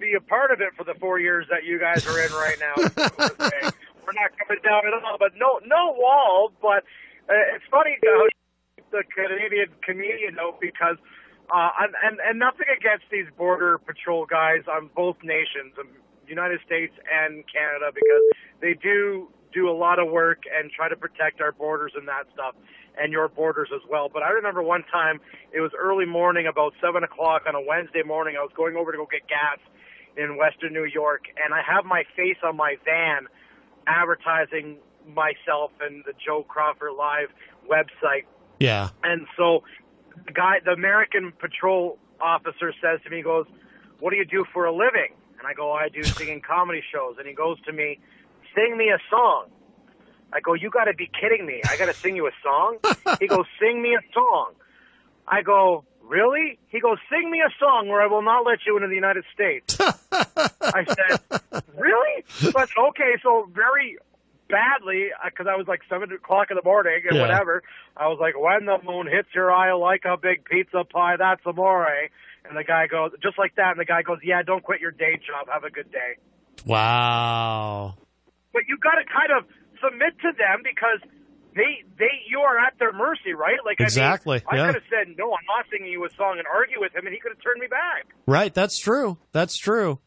be 0.03 0.13
a 0.19 0.21
part 0.21 0.51
of 0.51 0.59
it 0.59 0.75
for 0.75 0.83
the 0.83 0.93
four 0.99 1.19
years 1.19 1.47
that 1.49 1.63
you 1.63 1.79
guys 1.79 2.05
are 2.05 2.19
in 2.19 2.31
right 2.35 2.59
now. 2.59 2.75
we're 4.03 4.19
not 4.19 4.35
coming 4.35 4.59
down 4.63 4.83
at 4.83 4.93
all. 4.93 5.15
But 5.17 5.31
no, 5.39 5.63
no 5.65 5.95
wall. 5.95 6.51
But 6.61 6.83
uh, 7.31 7.55
it's 7.55 7.63
funny 7.71 7.95
how 8.03 8.27
the 8.91 9.03
Canadian 9.15 9.71
comedian 9.83 10.35
note 10.35 10.59
because. 10.59 10.97
Uh, 11.53 11.69
and, 11.81 11.93
and 12.01 12.17
and 12.23 12.39
nothing 12.39 12.65
against 12.71 13.03
these 13.11 13.27
border 13.37 13.77
patrol 13.77 14.25
guys 14.25 14.63
on 14.71 14.89
both 14.95 15.17
nations, 15.23 15.75
um, 15.77 15.89
United 16.25 16.57
States 16.65 16.93
and 17.03 17.43
Canada, 17.51 17.91
because 17.93 18.23
they 18.61 18.73
do 18.73 19.27
do 19.53 19.69
a 19.69 19.75
lot 19.75 19.99
of 19.99 20.09
work 20.09 20.43
and 20.47 20.71
try 20.71 20.87
to 20.87 20.95
protect 20.95 21.41
our 21.41 21.51
borders 21.51 21.91
and 21.99 22.07
that 22.07 22.23
stuff. 22.33 22.55
and 22.97 23.11
your 23.11 23.27
borders 23.27 23.69
as 23.75 23.81
well. 23.89 24.07
But 24.11 24.23
I 24.23 24.29
remember 24.29 24.63
one 24.63 24.83
time 24.91 25.19
it 25.51 25.59
was 25.59 25.71
early 25.77 26.05
morning, 26.05 26.47
about 26.47 26.73
seven 26.81 27.03
o'clock 27.03 27.43
on 27.45 27.55
a 27.55 27.61
Wednesday 27.61 28.03
morning. 28.03 28.35
I 28.39 28.41
was 28.41 28.51
going 28.55 28.75
over 28.77 28.91
to 28.91 28.97
go 28.97 29.07
get 29.11 29.27
gas 29.27 29.59
in 30.17 30.37
Western 30.37 30.73
New 30.73 30.85
York, 30.85 31.25
and 31.43 31.53
I 31.53 31.61
have 31.61 31.85
my 31.85 32.03
face 32.15 32.37
on 32.43 32.55
my 32.55 32.75
van 32.85 33.27
advertising 33.87 34.77
myself 35.07 35.71
and 35.81 36.03
the 36.05 36.13
Joe 36.25 36.43
Crawford 36.47 36.93
Live 36.97 37.29
website. 37.69 38.25
Yeah. 38.59 38.89
And 39.03 39.27
so 39.37 39.63
the 40.25 40.31
guy, 40.31 40.59
the 40.63 40.71
American 40.71 41.33
patrol 41.37 41.97
officer 42.21 42.73
says 42.81 43.01
to 43.03 43.09
me, 43.09 43.17
he 43.17 43.23
goes, 43.23 43.45
what 43.99 44.11
do 44.11 44.17
you 44.17 44.25
do 44.25 44.45
for 44.53 44.65
a 44.65 44.71
living? 44.71 45.13
And 45.37 45.47
I 45.47 45.53
go, 45.53 45.71
I 45.71 45.89
do 45.89 46.03
singing 46.17 46.41
comedy 46.41 46.81
shows. 46.91 47.15
And 47.17 47.27
he 47.27 47.33
goes 47.33 47.59
to 47.61 47.73
me, 47.73 47.99
sing 48.55 48.77
me 48.77 48.89
a 48.89 48.99
song. 49.09 49.47
I 50.31 50.39
go, 50.39 50.53
you 50.53 50.69
got 50.69 50.85
to 50.85 50.93
be 50.93 51.09
kidding 51.19 51.45
me. 51.45 51.61
I 51.69 51.77
got 51.77 51.85
to 51.85 51.93
sing 51.93 52.15
you 52.15 52.27
a 52.27 52.31
song? 52.41 52.77
he 53.19 53.27
goes, 53.27 53.45
sing 53.59 53.81
me 53.81 53.95
a 53.95 54.01
song. 54.13 54.53
I 55.27 55.41
go, 55.41 55.85
really? 56.13 56.59
He 56.69 56.79
goes, 56.79 56.97
sing 57.09 57.29
me 57.31 57.39
a 57.41 57.49
song 57.59 57.87
or 57.89 57.99
I 58.01 58.07
will 58.07 58.21
not 58.21 58.45
let 58.45 58.59
you 58.67 58.75
into 58.77 58.87
the 58.87 58.95
United 58.95 59.23
States. 59.33 59.77
I 60.61 60.85
said, 60.85 61.63
really? 61.75 62.23
But 62.53 62.69
okay, 62.89 63.17
so 63.23 63.49
very 63.51 63.97
badly, 64.47 65.07
uh, 65.11 65.29
because 65.29 65.47
I 65.49 65.55
was 65.57 65.65
like 65.67 65.81
7 65.89 66.11
o'clock 66.11 66.51
in 66.51 66.55
the 66.57 66.63
morning 66.63 67.01
and 67.09 67.15
Yeah. 67.17 67.21
whatever. 67.21 67.63
I 67.97 68.07
was 68.07 68.19
like, 68.21 68.35
when 68.39 68.65
the 68.65 68.77
moon 68.85 69.07
hits 69.07 69.29
your 69.33 69.51
eye 69.51 69.73
like 69.73 70.03
a 70.05 70.15
big 70.15 70.45
pizza 70.45 70.83
pie, 70.83 71.15
that's 71.17 71.41
amore. 71.45 71.87
And 72.45 72.55
the 72.57 72.63
guy 72.63 72.85
goes, 72.87 73.11
just 73.23 73.39
like 73.39 73.55
that. 73.55 73.71
And 73.71 73.79
the 73.79 73.85
guy 73.85 74.03
goes, 74.03 74.19
yeah, 74.23 74.43
don't 74.43 74.61
quit 74.63 74.81
your 74.81 74.91
day 74.91 75.17
job. 75.25 75.47
Have 75.51 75.63
a 75.63 75.71
good 75.71 75.91
day. 75.91 76.17
Wow. 76.65 77.95
But 78.53 78.63
you 78.67 78.77
got 78.77 78.99
to 79.01 79.05
kind 79.09 79.31
of 79.37 79.45
submit 79.83 80.13
to 80.21 80.31
them 80.37 80.61
because 80.63 80.99
they 81.55 81.83
they 81.97 82.11
you 82.29 82.39
are 82.39 82.57
at 82.57 82.77
their 82.79 82.91
mercy, 82.91 83.33
right? 83.33 83.57
Like 83.65 83.79
Exactly, 83.79 84.41
I, 84.47 84.55
mean, 84.55 84.63
yeah. 84.63 84.69
I 84.69 84.73
could 84.73 84.81
have 84.81 84.89
said 84.89 85.15
no, 85.17 85.31
I'm 85.31 85.45
not 85.45 85.65
singing 85.71 85.91
you 85.91 86.05
a 86.05 86.09
song 86.11 86.35
and 86.37 86.47
argue 86.47 86.79
with 86.79 86.95
him, 86.95 87.05
and 87.05 87.13
he 87.13 87.19
could 87.19 87.31
have 87.31 87.41
turned 87.41 87.59
me 87.59 87.67
back. 87.67 88.05
Right. 88.25 88.53
That's 88.53 88.79
true. 88.79 89.17
That's 89.31 89.57
true. 89.57 89.99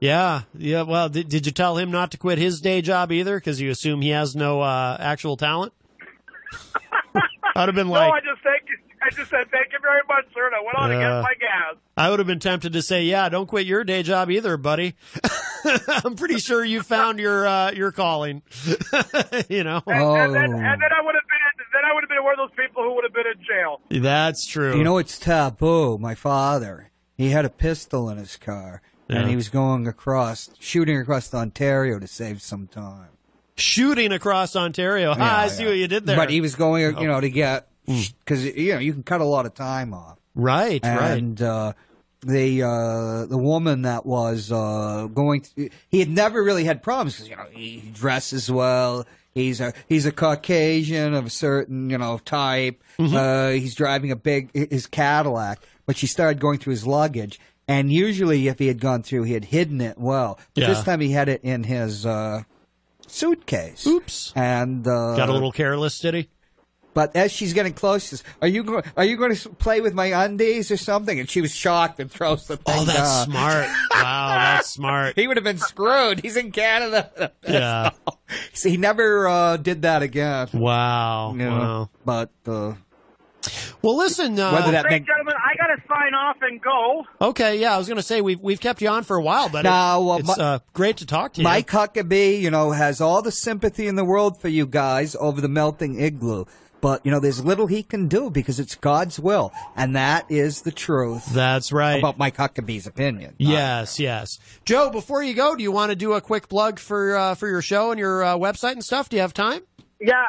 Yeah. 0.00 0.42
Yeah. 0.56 0.82
Well, 0.82 1.08
did, 1.08 1.28
did 1.28 1.46
you 1.46 1.52
tell 1.52 1.76
him 1.76 1.90
not 1.90 2.12
to 2.12 2.18
quit 2.18 2.38
his 2.38 2.60
day 2.60 2.82
job 2.82 3.10
either? 3.12 3.38
Because 3.38 3.60
you 3.60 3.70
assume 3.70 4.00
he 4.00 4.10
has 4.10 4.36
no 4.36 4.60
uh, 4.60 4.96
actual 5.00 5.36
talent? 5.36 5.72
I'd 7.56 7.68
have 7.68 7.74
been 7.74 7.88
like, 7.88 8.08
no, 8.08 8.14
I 8.14 8.20
just 8.20 8.42
thank 8.42 8.62
you. 8.67 8.67
I 9.12 9.16
just 9.16 9.30
said 9.30 9.50
thank 9.50 9.72
you 9.72 9.78
very 9.80 10.00
much, 10.08 10.26
sir. 10.34 10.46
And 10.46 10.54
I 10.54 10.60
went 10.64 10.76
on 10.76 10.90
to 10.90 10.96
get 10.96 11.22
my 11.22 11.34
gas. 11.40 11.76
I 11.96 12.10
would 12.10 12.18
have 12.20 12.26
been 12.28 12.38
tempted 12.40 12.72
to 12.74 12.82
say, 12.82 13.04
yeah, 13.04 13.28
don't 13.28 13.46
quit 13.46 13.66
your 13.66 13.84
day 13.84 14.02
job 14.02 14.30
either, 14.30 14.56
buddy. 14.56 14.94
I'm 16.04 16.14
pretty 16.16 16.38
sure 16.38 16.64
you 16.64 16.82
found 16.82 17.18
your 17.18 17.46
uh, 17.46 17.72
your 17.72 17.92
calling. 17.92 18.42
you 19.48 19.64
know, 19.64 19.82
And, 19.86 20.02
Oh. 20.02 20.14
and, 20.14 20.34
then, 20.34 20.44
and 20.44 20.54
then 20.54 20.92
I 20.92 21.02
would 21.04 21.14
have 21.14 21.24
been 21.24 21.66
then 21.72 21.84
I 21.84 21.94
would 21.94 22.02
have 22.02 22.08
been 22.08 22.24
one 22.24 22.38
of 22.38 22.48
those 22.48 22.56
people 22.66 22.82
who 22.82 22.94
would 22.94 23.04
have 23.04 23.12
been 23.12 23.26
in 23.26 23.44
jail. 23.44 23.80
that's 24.02 24.46
true. 24.46 24.76
You 24.76 24.84
know, 24.84 24.98
it's 24.98 25.18
taboo. 25.18 25.98
My 25.98 26.14
father, 26.14 26.90
he 27.16 27.30
had 27.30 27.44
a 27.44 27.50
pistol 27.50 28.08
in 28.08 28.16
his 28.18 28.36
car, 28.36 28.80
Yeah. 29.08 29.18
and 29.18 29.28
he 29.28 29.36
was 29.36 29.48
going 29.48 29.86
across, 29.86 30.50
shooting 30.58 30.96
across 30.98 31.32
Ontario 31.34 31.98
to 31.98 32.06
save 32.06 32.40
some 32.42 32.66
time. 32.68 33.08
shooting 33.56 34.12
across 34.12 34.54
Ontario. 34.56 35.10
Ah, 35.18 35.40
I 35.40 35.42
Yeah, 35.44 35.48
see 35.48 35.64
what 35.66 35.76
you 35.76 35.88
did 35.88 36.06
there. 36.06 36.16
But 36.16 36.30
he 36.30 36.40
was 36.40 36.54
going, 36.54 36.96
you 36.98 37.08
know, 37.08 37.20
to 37.20 37.28
get 37.30 37.66
because 37.88 38.44
you 38.44 38.74
know 38.74 38.78
you 38.78 38.92
can 38.92 39.02
cut 39.02 39.20
a 39.20 39.24
lot 39.24 39.46
of 39.46 39.54
time 39.54 39.94
off. 39.94 40.18
right, 40.34 40.80
right. 40.84 41.18
and 41.18 41.40
uh, 41.42 41.72
the 42.20 42.62
uh, 42.62 43.26
the 43.26 43.38
woman 43.38 43.82
that 43.82 44.04
was 44.06 44.52
uh, 44.52 45.08
going, 45.12 45.40
to, 45.42 45.70
he 45.88 45.98
had 46.00 46.08
never 46.10 46.42
really 46.42 46.64
had 46.64 46.82
problems 46.82 47.14
because 47.16 47.28
you 47.28 47.36
know 47.36 47.46
he 47.50 47.90
dresses 47.94 48.50
well. 48.50 49.06
He's 49.34 49.60
a 49.60 49.72
he's 49.88 50.04
a 50.06 50.12
Caucasian 50.12 51.14
of 51.14 51.26
a 51.26 51.30
certain 51.30 51.90
you 51.90 51.98
know 51.98 52.18
type. 52.18 52.82
Mm-hmm. 52.98 53.14
Uh, 53.16 53.48
he's 53.50 53.74
driving 53.74 54.10
a 54.10 54.16
big 54.16 54.50
his 54.52 54.86
Cadillac, 54.86 55.60
but 55.86 55.96
she 55.96 56.06
started 56.06 56.40
going 56.40 56.58
through 56.58 56.72
his 56.72 56.86
luggage. 56.86 57.38
And 57.70 57.92
usually, 57.92 58.48
if 58.48 58.58
he 58.58 58.66
had 58.66 58.80
gone 58.80 59.02
through, 59.02 59.24
he 59.24 59.34
had 59.34 59.44
hidden 59.44 59.80
it 59.82 59.98
well. 59.98 60.38
But 60.54 60.62
Yeah. 60.62 60.68
this 60.68 60.82
time, 60.84 61.00
he 61.00 61.10
had 61.12 61.28
it 61.28 61.42
in 61.44 61.64
his 61.64 62.06
uh, 62.06 62.44
suitcase. 63.06 63.86
Oops. 63.86 64.32
And 64.34 64.86
uh, 64.86 65.16
Got 65.16 65.28
a 65.28 65.32
little 65.32 65.52
careless, 65.52 65.98
did 66.00 66.14
he? 66.14 66.28
But 66.98 67.14
as 67.14 67.30
she's 67.30 67.52
getting 67.52 67.74
close, 67.74 68.02
she 68.02 68.08
says, 68.16 68.24
"Are 68.42 68.48
you 68.48 68.64
go- 68.64 68.82
are 68.96 69.04
you 69.04 69.16
going 69.16 69.32
to 69.34 69.48
play 69.50 69.80
with 69.80 69.94
my 69.94 70.06
undies 70.24 70.72
or 70.72 70.76
something?" 70.76 71.20
And 71.20 71.30
she 71.30 71.40
was 71.40 71.54
shocked 71.54 72.00
and 72.00 72.10
throws 72.10 72.48
the 72.48 72.56
thing 72.56 72.74
Oh, 72.76 72.84
that's 72.84 72.98
down. 72.98 73.24
smart. 73.30 73.66
Wow, 73.92 74.28
that's 74.36 74.70
smart. 74.70 75.14
He 75.20 75.28
would 75.28 75.36
have 75.36 75.44
been 75.44 75.58
screwed. 75.58 76.18
He's 76.20 76.36
in 76.36 76.50
Canada. 76.50 77.30
Yeah. 77.48 77.90
See, 78.52 78.70
he 78.70 78.76
never 78.76 79.26
uh, 79.28 79.56
did 79.58 79.82
that 79.82 80.02
again. 80.02 80.48
Wow. 80.52 81.32
No. 81.32 81.48
Wow. 81.50 81.88
But 82.04 82.30
uh, 82.50 82.74
Well, 83.80 83.96
listen. 83.96 84.38
Uh, 84.38 84.50
whether 84.52 84.72
that 84.72 84.84
Hey, 84.86 84.96
make 84.96 85.06
gentlemen, 85.06 85.34
I 85.38 85.56
got 85.56 85.68
to 85.74 85.80
sign 85.88 86.12
off 86.14 86.36
and 86.42 86.60
go. 86.60 87.04
okay, 87.30 87.58
yeah, 87.60 87.74
I 87.74 87.78
was 87.78 87.86
going 87.86 87.96
to 87.96 88.02
say 88.02 88.20
we've 88.20 88.40
we've 88.40 88.60
kept 88.60 88.82
you 88.82 88.88
on 88.88 89.04
for 89.04 89.16
a 89.16 89.22
while, 89.22 89.48
but 89.48 89.62
Now, 89.62 90.02
it- 90.02 90.10
uh, 90.10 90.16
it's 90.18 90.28
my- 90.38 90.44
uh, 90.44 90.58
great 90.74 90.96
to 90.98 91.06
talk 91.06 91.34
to 91.34 91.40
you. 91.40 91.44
Mike 91.44 91.68
Huckabee, 91.70 92.40
you 92.40 92.50
know, 92.50 92.72
has 92.72 93.00
all 93.00 93.22
the 93.22 93.32
sympathy 93.32 93.86
in 93.86 93.94
the 93.94 94.04
world 94.04 94.40
for 94.40 94.48
you 94.48 94.66
guys 94.66 95.16
over 95.20 95.40
the 95.40 95.48
melting 95.48 96.00
igloo. 96.00 96.44
But 96.80 97.04
you 97.04 97.10
know, 97.10 97.20
there's 97.20 97.44
little 97.44 97.66
he 97.66 97.82
can 97.82 98.08
do 98.08 98.30
because 98.30 98.60
it's 98.60 98.74
God's 98.74 99.18
will, 99.18 99.52
and 99.76 99.96
that 99.96 100.30
is 100.30 100.62
the 100.62 100.70
truth 100.70 101.26
That's 101.26 101.72
right. 101.72 101.98
about 101.98 102.18
Mike 102.18 102.36
Huckabee's 102.36 102.86
opinion. 102.86 103.34
Yes, 103.38 103.98
yes. 103.98 104.38
Joe, 104.64 104.90
before 104.90 105.22
you 105.22 105.34
go, 105.34 105.56
do 105.56 105.62
you 105.62 105.72
want 105.72 105.90
to 105.90 105.96
do 105.96 106.12
a 106.12 106.20
quick 106.20 106.48
plug 106.48 106.78
for 106.78 107.16
uh, 107.16 107.34
for 107.34 107.48
your 107.48 107.62
show 107.62 107.90
and 107.90 107.98
your 107.98 108.22
uh, 108.22 108.36
website 108.36 108.72
and 108.72 108.84
stuff? 108.84 109.08
Do 109.08 109.16
you 109.16 109.22
have 109.22 109.34
time? 109.34 109.62
Yeah, 110.00 110.24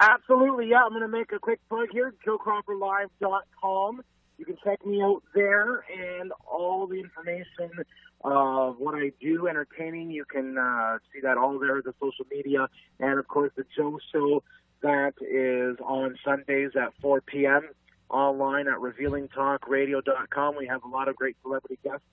absolutely. 0.00 0.68
Yeah, 0.68 0.82
I'm 0.84 0.90
going 0.90 1.02
to 1.02 1.08
make 1.08 1.32
a 1.32 1.38
quick 1.38 1.60
plug 1.68 1.88
here. 1.92 2.12
JoeCrawfordLive.com. 2.26 4.02
You 4.38 4.44
can 4.44 4.56
check 4.64 4.84
me 4.84 5.00
out 5.00 5.22
there 5.32 5.84
and 5.96 6.32
all 6.44 6.88
the 6.88 6.98
information 6.98 7.70
of 8.24 8.78
what 8.78 8.94
I 8.94 9.12
do 9.20 9.46
entertaining. 9.46 10.10
You 10.10 10.24
can 10.24 10.58
uh, 10.58 10.98
see 11.12 11.20
that 11.22 11.36
all 11.36 11.58
there, 11.58 11.80
the 11.82 11.94
social 12.00 12.26
media, 12.30 12.68
and 12.98 13.18
of 13.18 13.28
course 13.28 13.52
the 13.56 13.64
Joe 13.76 13.98
Show 14.12 14.42
that 14.84 15.14
is 15.20 15.78
on 15.84 16.16
Sundays 16.24 16.70
at 16.76 16.92
4 17.00 17.22
p.m. 17.22 17.68
online 18.10 18.68
at 18.68 18.78
RevealingTalkRadio.com. 18.78 20.56
We 20.56 20.66
have 20.66 20.84
a 20.84 20.88
lot 20.88 21.08
of 21.08 21.16
great 21.16 21.36
celebrity 21.42 21.78
guests 21.82 22.06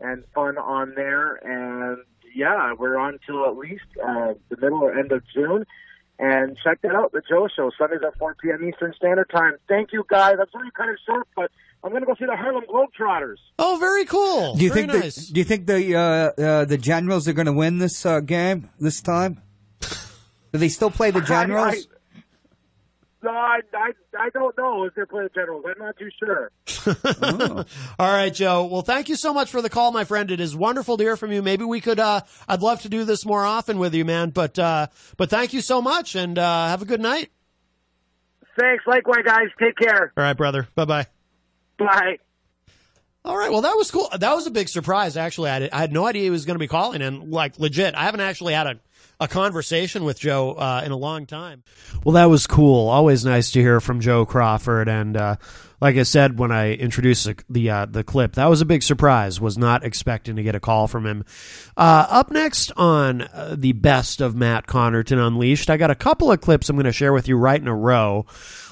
and 0.00 0.24
fun 0.34 0.58
on 0.58 0.92
there. 0.94 1.36
And 1.36 1.98
yeah, 2.34 2.74
we're 2.78 2.98
on 2.98 3.18
till 3.24 3.46
at 3.46 3.56
least 3.56 3.84
uh, 4.04 4.34
the 4.48 4.56
middle 4.60 4.82
or 4.82 4.98
end 4.98 5.12
of 5.12 5.22
June. 5.32 5.64
And 6.18 6.56
check 6.64 6.80
that 6.82 6.94
out, 6.94 7.12
The 7.12 7.22
Joe 7.28 7.46
Show, 7.54 7.70
Sundays 7.78 8.00
at 8.04 8.18
4 8.18 8.36
p.m. 8.42 8.66
Eastern 8.66 8.94
Standard 8.96 9.28
Time. 9.30 9.56
Thank 9.68 9.92
you, 9.92 10.04
guys. 10.08 10.36
I'm 10.40 10.46
sorry, 10.50 10.70
kind 10.72 10.90
of 10.90 10.96
short, 11.06 11.28
but 11.36 11.50
I'm 11.84 11.90
going 11.90 12.02
to 12.02 12.06
go 12.06 12.14
see 12.18 12.24
the 12.24 12.36
Harlem 12.36 12.64
Globetrotters. 12.64 13.36
Oh, 13.58 13.76
very 13.78 14.06
cool. 14.06 14.56
Do 14.56 14.64
you 14.64 14.72
very 14.72 14.86
think 14.86 15.04
nice. 15.04 15.14
the, 15.14 15.34
Do 15.34 15.40
you 15.40 15.44
think 15.44 15.66
the 15.66 15.94
uh, 15.94 16.00
uh, 16.42 16.64
the 16.64 16.78
Generals 16.78 17.28
are 17.28 17.34
going 17.34 17.46
to 17.46 17.52
win 17.52 17.78
this 17.78 18.04
uh, 18.06 18.20
game 18.20 18.70
this 18.80 19.02
time? 19.02 19.42
Do 20.52 20.58
they 20.58 20.70
still 20.70 20.90
play 20.90 21.10
the 21.10 21.20
Generals? 21.20 21.86
No, 23.22 23.30
I, 23.30 23.60
I, 23.74 23.92
I 24.18 24.30
don't 24.30 24.56
know 24.58 24.84
if 24.84 24.94
they're 24.94 25.06
playing 25.06 25.30
Generals. 25.34 25.64
I'm 25.66 25.84
not 25.84 25.96
too 25.96 26.10
sure. 26.18 26.50
All 27.98 28.12
right, 28.12 28.32
Joe. 28.32 28.66
Well, 28.66 28.82
thank 28.82 29.08
you 29.08 29.16
so 29.16 29.32
much 29.32 29.50
for 29.50 29.62
the 29.62 29.70
call, 29.70 29.90
my 29.90 30.04
friend. 30.04 30.30
It 30.30 30.38
is 30.38 30.54
wonderful 30.54 30.96
to 30.98 31.02
hear 31.02 31.16
from 31.16 31.32
you. 31.32 31.42
Maybe 31.42 31.64
we 31.64 31.80
could. 31.80 31.98
Uh, 31.98 32.20
I'd 32.46 32.60
love 32.62 32.82
to 32.82 32.88
do 32.88 33.04
this 33.04 33.24
more 33.24 33.44
often 33.44 33.78
with 33.78 33.94
you, 33.94 34.04
man. 34.04 34.30
But 34.30 34.58
uh, 34.58 34.88
but 35.16 35.30
thank 35.30 35.54
you 35.54 35.62
so 35.62 35.80
much, 35.80 36.14
and 36.14 36.38
uh, 36.38 36.68
have 36.68 36.82
a 36.82 36.84
good 36.84 37.00
night. 37.00 37.30
Thanks. 38.58 38.84
Likewise, 38.86 39.24
guys. 39.24 39.48
Take 39.58 39.76
care. 39.76 40.12
All 40.16 40.22
right, 40.22 40.36
brother. 40.36 40.68
Bye 40.74 40.84
bye. 40.84 41.06
Bye. 41.78 42.18
All 43.24 43.36
right. 43.36 43.50
Well, 43.50 43.62
that 43.62 43.76
was 43.76 43.90
cool. 43.90 44.08
That 44.16 44.34
was 44.34 44.46
a 44.46 44.50
big 44.52 44.68
surprise. 44.68 45.16
Actually, 45.16 45.50
I, 45.50 45.58
did, 45.58 45.72
I 45.72 45.78
had 45.78 45.92
no 45.92 46.06
idea 46.06 46.22
he 46.22 46.30
was 46.30 46.44
going 46.44 46.54
to 46.54 46.60
be 46.60 46.68
calling, 46.68 47.02
and 47.02 47.32
like 47.32 47.58
legit, 47.58 47.94
I 47.94 48.04
haven't 48.04 48.20
actually 48.20 48.52
had 48.54 48.66
a, 48.68 48.80
a 49.18 49.28
conversation 49.28 50.04
with 50.04 50.18
Joe 50.18 50.52
uh, 50.52 50.82
in 50.84 50.92
a 50.92 50.96
long 50.96 51.26
time. 51.26 51.62
Well, 52.04 52.14
that 52.14 52.26
was 52.26 52.46
cool. 52.46 52.88
Always 52.88 53.24
nice 53.24 53.50
to 53.52 53.60
hear 53.60 53.80
from 53.80 54.00
Joe 54.00 54.26
Crawford, 54.26 54.88
and 54.88 55.16
uh, 55.16 55.36
like 55.80 55.96
I 55.96 56.02
said 56.02 56.38
when 56.38 56.52
I 56.52 56.74
introduced 56.74 57.28
the 57.48 57.70
uh, 57.70 57.86
the 57.86 58.04
clip, 58.04 58.34
that 58.34 58.46
was 58.46 58.60
a 58.60 58.66
big 58.66 58.82
surprise. 58.82 59.40
Was 59.40 59.56
not 59.56 59.84
expecting 59.84 60.36
to 60.36 60.42
get 60.42 60.54
a 60.54 60.60
call 60.60 60.86
from 60.86 61.06
him. 61.06 61.24
Uh, 61.76 62.06
up 62.08 62.30
next 62.30 62.72
on 62.76 63.22
uh, 63.22 63.54
the 63.58 63.72
best 63.72 64.20
of 64.20 64.36
Matt 64.36 64.66
Connarton 64.66 65.24
Unleashed, 65.24 65.70
I 65.70 65.76
got 65.76 65.90
a 65.90 65.94
couple 65.94 66.30
of 66.30 66.40
clips 66.40 66.68
I'm 66.68 66.76
going 66.76 66.84
to 66.84 66.92
share 66.92 67.12
with 67.12 67.28
you 67.28 67.36
right 67.36 67.60
in 67.60 67.68
a 67.68 67.74
row. 67.74 68.26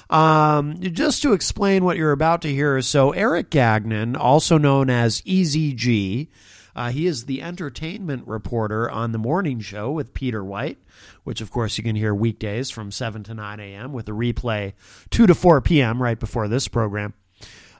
Um, 0.07 0.79
just 0.79 1.23
to 1.23 1.33
explain 1.33 1.83
what 1.83 1.97
you're 1.97 2.11
about 2.11 2.43
to 2.43 2.53
hear, 2.53 2.79
so 2.81 3.11
Eric 3.11 3.49
Gagnon, 3.49 4.15
also 4.15 4.59
known 4.59 4.91
as 4.91 5.23
Easy 5.25 5.73
G, 5.73 6.29
uh, 6.75 6.89
he 6.89 7.07
is 7.07 7.25
the 7.25 7.41
entertainment 7.41 8.27
reporter 8.27 8.89
on 8.89 9.11
the 9.11 9.17
morning 9.17 9.59
show 9.59 9.91
with 9.91 10.13
Peter 10.13 10.43
White, 10.43 10.77
which 11.23 11.41
of 11.41 11.51
course 11.51 11.77
you 11.77 11.83
can 11.83 11.95
hear 11.95 12.13
weekdays 12.13 12.69
from 12.69 12.91
7 12.91 13.23
to 13.23 13.33
9 13.33 13.59
a.m. 13.59 13.93
with 13.93 14.09
a 14.09 14.11
replay 14.11 14.73
2 15.09 15.27
to 15.27 15.35
4 15.35 15.61
p.m. 15.61 16.01
right 16.01 16.19
before 16.19 16.47
this 16.47 16.67
program. 16.67 17.13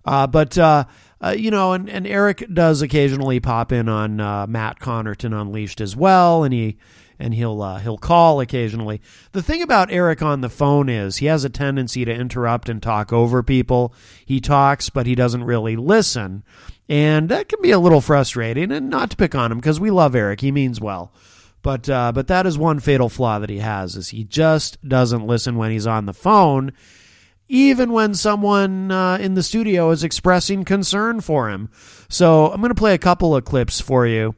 Uh, 0.05 0.27
but 0.27 0.57
uh, 0.57 0.85
uh, 1.21 1.35
you 1.37 1.49
know, 1.49 1.73
and, 1.73 1.89
and 1.89 2.05
Eric 2.05 2.45
does 2.53 2.81
occasionally 2.81 3.39
pop 3.39 3.71
in 3.71 3.89
on 3.89 4.19
uh, 4.19 4.45
Matt 4.47 4.79
Connarton 4.79 5.39
Unleashed 5.39 5.81
as 5.81 5.95
well, 5.95 6.43
and 6.43 6.53
he 6.53 6.77
and 7.19 7.33
he'll 7.33 7.61
uh, 7.61 7.79
he'll 7.79 7.97
call 7.97 8.39
occasionally. 8.41 9.01
The 9.31 9.43
thing 9.43 9.61
about 9.61 9.91
Eric 9.91 10.21
on 10.21 10.41
the 10.41 10.49
phone 10.49 10.89
is 10.89 11.17
he 11.17 11.27
has 11.27 11.43
a 11.43 11.49
tendency 11.49 12.05
to 12.05 12.13
interrupt 12.13 12.69
and 12.69 12.81
talk 12.81 13.13
over 13.13 13.43
people. 13.43 13.93
He 14.25 14.39
talks, 14.39 14.89
but 14.89 15.05
he 15.05 15.15
doesn't 15.15 15.43
really 15.43 15.75
listen, 15.75 16.43
and 16.89 17.29
that 17.29 17.49
can 17.49 17.61
be 17.61 17.71
a 17.71 17.79
little 17.79 18.01
frustrating. 18.01 18.71
And 18.71 18.89
not 18.89 19.11
to 19.11 19.17
pick 19.17 19.35
on 19.35 19.51
him 19.51 19.59
because 19.59 19.79
we 19.79 19.91
love 19.91 20.15
Eric, 20.15 20.41
he 20.41 20.51
means 20.51 20.81
well. 20.81 21.11
But 21.61 21.89
uh, 21.89 22.11
but 22.11 22.27
that 22.27 22.45
is 22.45 22.57
one 22.57 22.79
fatal 22.79 23.09
flaw 23.09 23.39
that 23.39 23.49
he 23.49 23.57
has 23.57 23.95
is 23.95 24.09
he 24.09 24.23
just 24.23 24.87
doesn't 24.87 25.25
listen 25.25 25.55
when 25.55 25.71
he's 25.71 25.87
on 25.87 26.05
the 26.05 26.13
phone, 26.13 26.73
even 27.47 27.91
when 27.91 28.13
someone 28.13 28.91
uh, 28.91 29.17
in 29.19 29.33
the 29.33 29.41
studio 29.41 29.89
is 29.89 30.03
expressing 30.03 30.63
concern 30.63 31.21
for 31.21 31.49
him. 31.49 31.69
So 32.07 32.51
I'm 32.51 32.61
going 32.61 32.69
to 32.69 32.75
play 32.75 32.93
a 32.93 32.99
couple 32.99 33.35
of 33.35 33.45
clips 33.45 33.81
for 33.81 34.05
you 34.05 34.35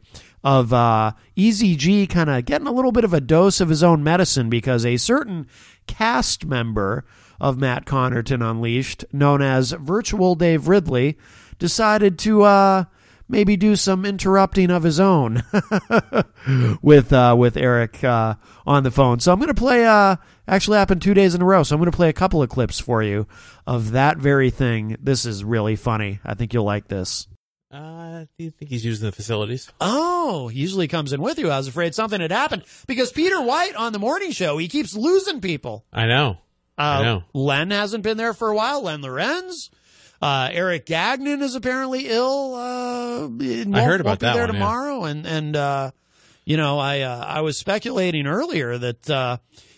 of 0.47 0.71
uh, 0.71 1.11
Easy 1.35 1.75
G 1.75 2.07
kind 2.07 2.29
of 2.29 2.45
getting 2.45 2.67
a 2.67 2.71
little 2.71 2.93
bit 2.93 3.03
of 3.03 3.13
a 3.13 3.19
dose 3.19 3.59
of 3.59 3.67
his 3.67 3.83
own 3.83 4.01
medicine 4.01 4.49
because 4.49 4.85
a 4.85 4.95
certain 4.95 5.45
cast 5.87 6.45
member 6.45 7.03
of 7.37 7.57
Matt 7.57 7.85
Connarton 7.85 8.41
Unleashed, 8.49 9.03
known 9.11 9.41
as 9.41 9.73
Virtual 9.73 10.35
Dave 10.35 10.69
Ridley, 10.69 11.17
decided 11.59 12.17
to 12.19 12.43
uh, 12.43 12.85
maybe 13.27 13.57
do 13.57 13.75
some 13.75 14.05
interrupting 14.05 14.71
of 14.71 14.83
his 14.83 15.01
own 15.01 15.43
with 16.81 17.11
uh, 17.11 17.35
with 17.37 17.57
Eric 17.57 18.01
uh, 18.05 18.35
on 18.65 18.83
the 18.83 18.91
phone. 18.91 19.19
So 19.19 19.33
I'm 19.33 19.39
going 19.39 19.49
to 19.49 19.53
play. 19.53 19.85
Uh, 19.85 20.15
actually, 20.47 20.77
happened 20.77 21.01
two 21.01 21.13
days 21.13 21.35
in 21.35 21.41
a 21.41 21.45
row. 21.45 21.63
So 21.63 21.75
I'm 21.75 21.81
going 21.81 21.91
to 21.91 21.97
play 21.97 22.07
a 22.07 22.13
couple 22.13 22.41
of 22.41 22.47
clips 22.47 22.79
for 22.79 23.03
you 23.03 23.27
of 23.67 23.91
that 23.91 24.17
very 24.17 24.49
thing. 24.49 24.95
This 25.01 25.25
is 25.25 25.43
really 25.43 25.75
funny. 25.75 26.21
I 26.23 26.35
think 26.35 26.53
you'll 26.53 26.63
like 26.63 26.87
this. 26.87 27.27
Uh, 27.69 28.25
do 28.37 28.45
you 28.45 28.49
think 28.49 28.71
he's 28.71 28.85
using 28.85 29.05
the 29.05 29.11
facilities? 29.11 29.69
Oh, 29.81 30.47
he 30.47 30.59
usually 30.59 30.87
comes 30.87 31.11
in 31.11 31.21
with 31.21 31.37
you. 31.37 31.49
I 31.49 31.57
was 31.57 31.67
afraid 31.67 31.93
something 31.93 32.21
had 32.21 32.31
happened 32.31 32.63
because 32.87 33.11
Peter 33.11 33.41
White 33.41 33.75
on 33.75 33.91
the 33.91 33.99
morning 33.99 34.31
show 34.31 34.57
he 34.57 34.69
keeps 34.69 34.95
losing 34.95 35.41
people. 35.41 35.83
I 35.91 36.05
know. 36.05 36.37
Uh, 36.77 36.81
I 36.81 37.03
know. 37.03 37.23
Len 37.33 37.71
hasn't 37.71 38.03
been 38.03 38.17
there 38.17 38.33
for 38.33 38.49
a 38.49 38.55
while. 38.55 38.83
Len 38.83 39.01
Lorenz. 39.01 39.69
Uh, 40.21 40.49
Eric 40.51 40.85
Gagnon 40.85 41.41
is 41.41 41.55
apparently 41.55 42.07
ill. 42.07 42.55
Uh, 42.55 43.25
I 43.25 43.83
heard 43.83 44.01
about 44.01 44.05
won't 44.05 44.19
be 44.19 44.25
that 44.25 44.33
there 44.33 44.47
one, 44.47 44.53
yeah. 44.55 44.59
tomorrow, 44.59 45.03
and 45.03 45.27
and 45.27 45.55
uh, 45.55 45.91
you 46.45 46.57
know, 46.57 46.79
I 46.79 47.01
uh, 47.01 47.23
I 47.27 47.41
was 47.41 47.57
speculating 47.57 48.25
earlier 48.25 48.77
that 48.77 49.09
uh, 49.09 49.37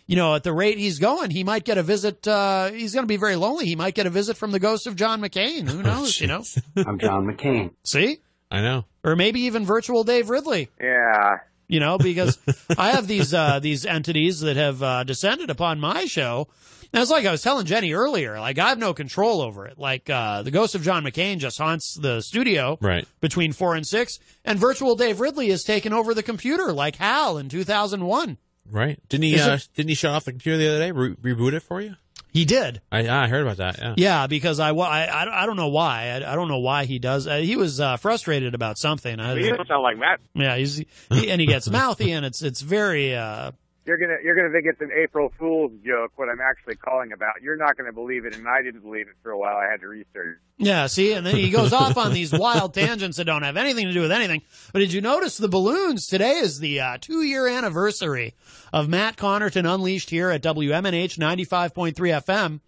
you 0.09 0.15
know 0.15 0.33
at 0.35 0.43
the 0.43 0.51
rate 0.51 0.77
he's 0.79 0.97
going, 0.99 1.29
he 1.29 1.43
might 1.43 1.63
get 1.63 1.77
a 1.77 1.83
visit. 1.83 2.27
Uh, 2.27 2.71
he's 2.71 2.93
going 2.93 3.03
to 3.03 3.07
be 3.07 3.17
very 3.17 3.35
lonely. 3.35 3.65
He 3.65 3.75
might 3.75 3.93
get 3.95 4.07
a 4.07 4.09
visit 4.09 4.35
from 4.37 4.51
the 4.51 4.59
ghost 4.59 4.87
of 4.87 4.95
John 4.95 5.21
McCain. 5.21 5.69
Who 5.69 5.83
knows? 5.89 6.19
you 6.19 6.27
know, 6.27 6.43
I'm 6.75 6.97
John 6.99 7.25
McCain. 7.27 7.71
see, 7.83 8.17
I 8.51 8.61
know. 8.61 8.85
or 9.03 9.15
maybe 9.15 9.41
even 9.41 9.65
virtual 9.65 10.03
Dave 10.03 10.29
Ridley. 10.29 10.69
Yeah. 10.81 11.37
you 11.67 11.79
know, 11.79 11.97
because 11.99 12.37
I 12.77 12.91
have 12.91 13.05
these 13.07 13.33
uh, 13.33 13.59
these 13.59 13.85
entities 13.85 14.39
that 14.41 14.57
have 14.57 14.81
uh, 14.83 15.03
descended 15.03 15.49
upon 15.51 15.79
my 15.79 16.05
show. 16.05 16.47
And 16.91 17.03
it's 17.03 17.11
like 17.11 17.27
I 17.27 17.31
was 17.31 17.43
telling 17.43 17.67
Jenny 17.67 17.93
earlier, 17.93 18.39
like 18.39 18.57
I 18.57 18.69
have 18.69 18.79
no 18.79 18.95
control 18.95 19.41
over 19.43 19.67
it. 19.67 19.77
Like 19.77 20.09
uh, 20.09 20.41
the 20.41 20.49
ghost 20.49 20.73
of 20.73 20.81
John 20.81 21.03
McCain 21.03 21.37
just 21.37 21.59
haunts 21.59 21.93
the 21.93 22.21
studio 22.21 22.79
Right. 22.81 23.07
between 23.21 23.51
four 23.53 23.75
and 23.75 23.85
six, 23.85 24.17
and 24.43 24.57
virtual 24.57 24.95
Dave 24.95 25.19
Ridley 25.19 25.49
has 25.51 25.63
taken 25.63 25.93
over 25.93 26.15
the 26.15 26.23
computer 26.23 26.73
like 26.73 26.95
Hal 26.95 27.37
in 27.37 27.47
two 27.47 27.63
thousand 27.63 28.03
one. 28.05 28.39
Right. 28.71 28.99
Didn't 29.09 29.23
he? 29.23 29.35
Is 29.35 29.41
Uh, 29.47 29.51
it- 29.53 29.67
didn't 29.75 29.89
he 29.89 29.95
shut 29.95 30.11
off 30.13 30.25
the 30.25 30.31
computer 30.31 30.57
the 30.57 30.67
other 30.69 30.79
day? 30.79 30.91
Re- 30.91 31.15
reboot 31.15 31.53
it 31.53 31.61
for 31.63 31.81
you? 31.81 31.95
He 32.31 32.45
did, 32.45 32.79
I, 32.91 33.09
I 33.09 33.27
heard 33.27 33.41
about 33.41 33.57
that. 33.57 33.79
Yeah. 33.79 33.93
yeah, 33.97 34.27
because 34.27 34.59
I, 34.59 34.69
I, 34.69 35.05
I 35.05 35.43
I 35.43 35.45
don't 35.47 35.55
know 35.55 35.69
why 35.69 36.09
I, 36.11 36.31
I 36.31 36.35
don't 36.35 36.47
know 36.47 36.59
why 36.59 36.85
he 36.85 36.99
does. 36.99 37.25
Uh, 37.25 37.37
he 37.37 37.55
was 37.55 37.79
uh, 37.81 37.97
frustrated 37.97 38.53
about 38.53 38.77
something. 38.77 39.19
I, 39.19 39.33
You 39.33 39.55
don't 39.55 39.67
sound 39.67 39.81
like 39.81 39.97
Matt. 39.97 40.19
yeah, 40.35 40.55
he's 40.55 40.75
he, 41.09 41.31
and 41.31 41.41
he 41.41 41.47
gets 41.47 41.67
mouthy, 41.67 42.11
and 42.11 42.23
it's 42.23 42.43
it's 42.43 42.61
very. 42.61 43.15
Uh, 43.15 43.51
You're 43.85 43.97
gonna 43.97 44.17
you're 44.23 44.35
gonna 44.35 44.51
think 44.51 44.65
it's 44.65 44.81
an 44.81 44.91
April 44.95 45.31
Fool's 45.39 45.71
joke. 45.85 46.11
What 46.15 46.29
I'm 46.29 46.41
actually 46.41 46.75
calling 46.75 47.11
about. 47.11 47.41
You're 47.41 47.57
not 47.57 47.77
gonna 47.77 47.93
believe 47.93 48.25
it, 48.25 48.35
and 48.35 48.47
I 48.47 48.61
didn't 48.61 48.81
believe 48.81 49.07
it 49.07 49.15
for 49.23 49.31
a 49.31 49.37
while. 49.37 49.55
I 49.55 49.69
had 49.71 49.79
to 49.81 49.87
research. 49.87 50.37
Yeah, 50.57 50.87
see, 50.87 51.13
and 51.13 51.25
then 51.25 51.35
he 51.35 51.49
goes 51.49 51.71
off 51.73 51.97
on 51.97 52.13
these 52.13 52.31
wild 52.33 52.73
tangents 52.73 53.17
that 53.17 53.25
don't 53.25 53.43
have 53.43 53.57
anything 53.57 53.87
to 53.87 53.93
do 53.93 54.01
with 54.01 54.11
anything. 54.11 54.41
But 54.73 54.79
did 54.79 54.93
you 54.93 55.01
notice 55.01 55.37
the 55.37 55.47
balloons? 55.47 56.05
Today 56.05 56.33
is 56.33 56.59
the 56.59 56.79
uh, 56.81 56.97
two 56.99 57.21
year 57.23 57.47
anniversary 57.47 58.35
of 58.73 58.89
Matt 58.89 59.15
Connarton 59.15 59.71
Unleashed 59.71 60.09
here 60.09 60.29
at 60.29 60.43
WMNH 60.43 61.17
95.3 61.17 61.93
FM. 61.95 62.59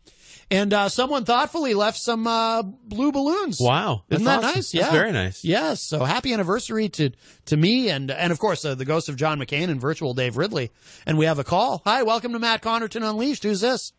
And 0.52 0.74
uh, 0.74 0.90
someone 0.90 1.24
thoughtfully 1.24 1.74
left 1.74 1.98
some 1.98 2.28
uh, 2.28 2.62
blue 2.64 3.14
balloons. 3.14 3.58
Wow. 3.62 4.04
Isn't 4.10 4.26
That's 4.26 4.42
that 4.42 4.48
awesome. 4.50 4.56
nice? 4.60 4.72
That's 4.74 4.86
Yeah. 4.86 4.92
very 4.92 5.12
nice. 5.14 5.44
Yes. 5.46 5.82
So 5.82 6.04
happy 6.04 6.34
anniversary 6.34 6.90
to 6.90 7.12
to 7.46 7.58
me 7.58 7.90
and 7.90 8.12
and 8.12 8.32
of 8.34 8.40
course 8.40 8.66
uh, 8.66 8.76
the 8.76 8.84
ghost 8.86 9.08
of 9.08 9.16
John 9.16 9.40
McCain 9.40 9.70
and 9.70 9.80
virtual 9.80 10.14
Dave 10.14 10.36
Ridley. 10.36 10.72
And 11.06 11.18
we 11.18 11.26
have 11.26 11.40
a 11.40 11.46
call. 11.46 11.82
Hi, 11.86 12.04
welcome 12.04 12.34
to 12.34 12.40
Matt 12.40 12.62
Connarton 12.62 13.10
Unleashed. 13.10 13.44
Who's 13.44 13.62
this? 13.62 13.94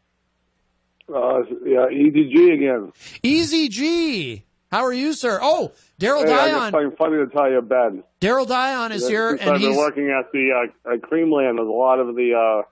Uh, 1.09 1.41
yeah, 1.65 1.87
EDG 1.91 2.53
again. 2.55 2.93
Easy 3.23 3.69
G. 3.69 4.45
How 4.71 4.85
are 4.85 4.93
you, 4.93 5.13
sir? 5.15 5.39
Oh, 5.43 5.73
Daryl 6.01 6.25
Hey, 6.25 6.33
I 6.33 6.37
got 6.37 6.47
Dion. 6.47 6.73
something 6.73 6.97
funny 6.97 7.17
to 7.19 7.27
tell 7.27 7.51
you, 7.51 7.61
Ben. 7.61 8.05
Daryl 8.23 8.47
Dion 8.47 8.93
is 8.93 9.07
here, 9.07 9.31
and 9.31 9.41
I've 9.41 9.61
been 9.61 9.71
he's 9.71 9.77
working 9.77 10.11
at 10.11 10.33
the 10.33 10.69
uh, 10.87 10.93
at 10.95 11.01
Creamland. 11.03 11.57
There's 11.57 11.69
a 11.69 11.71
lot 11.71 11.99
of 11.99 12.15
the, 12.15 12.33
uh, 12.35 12.63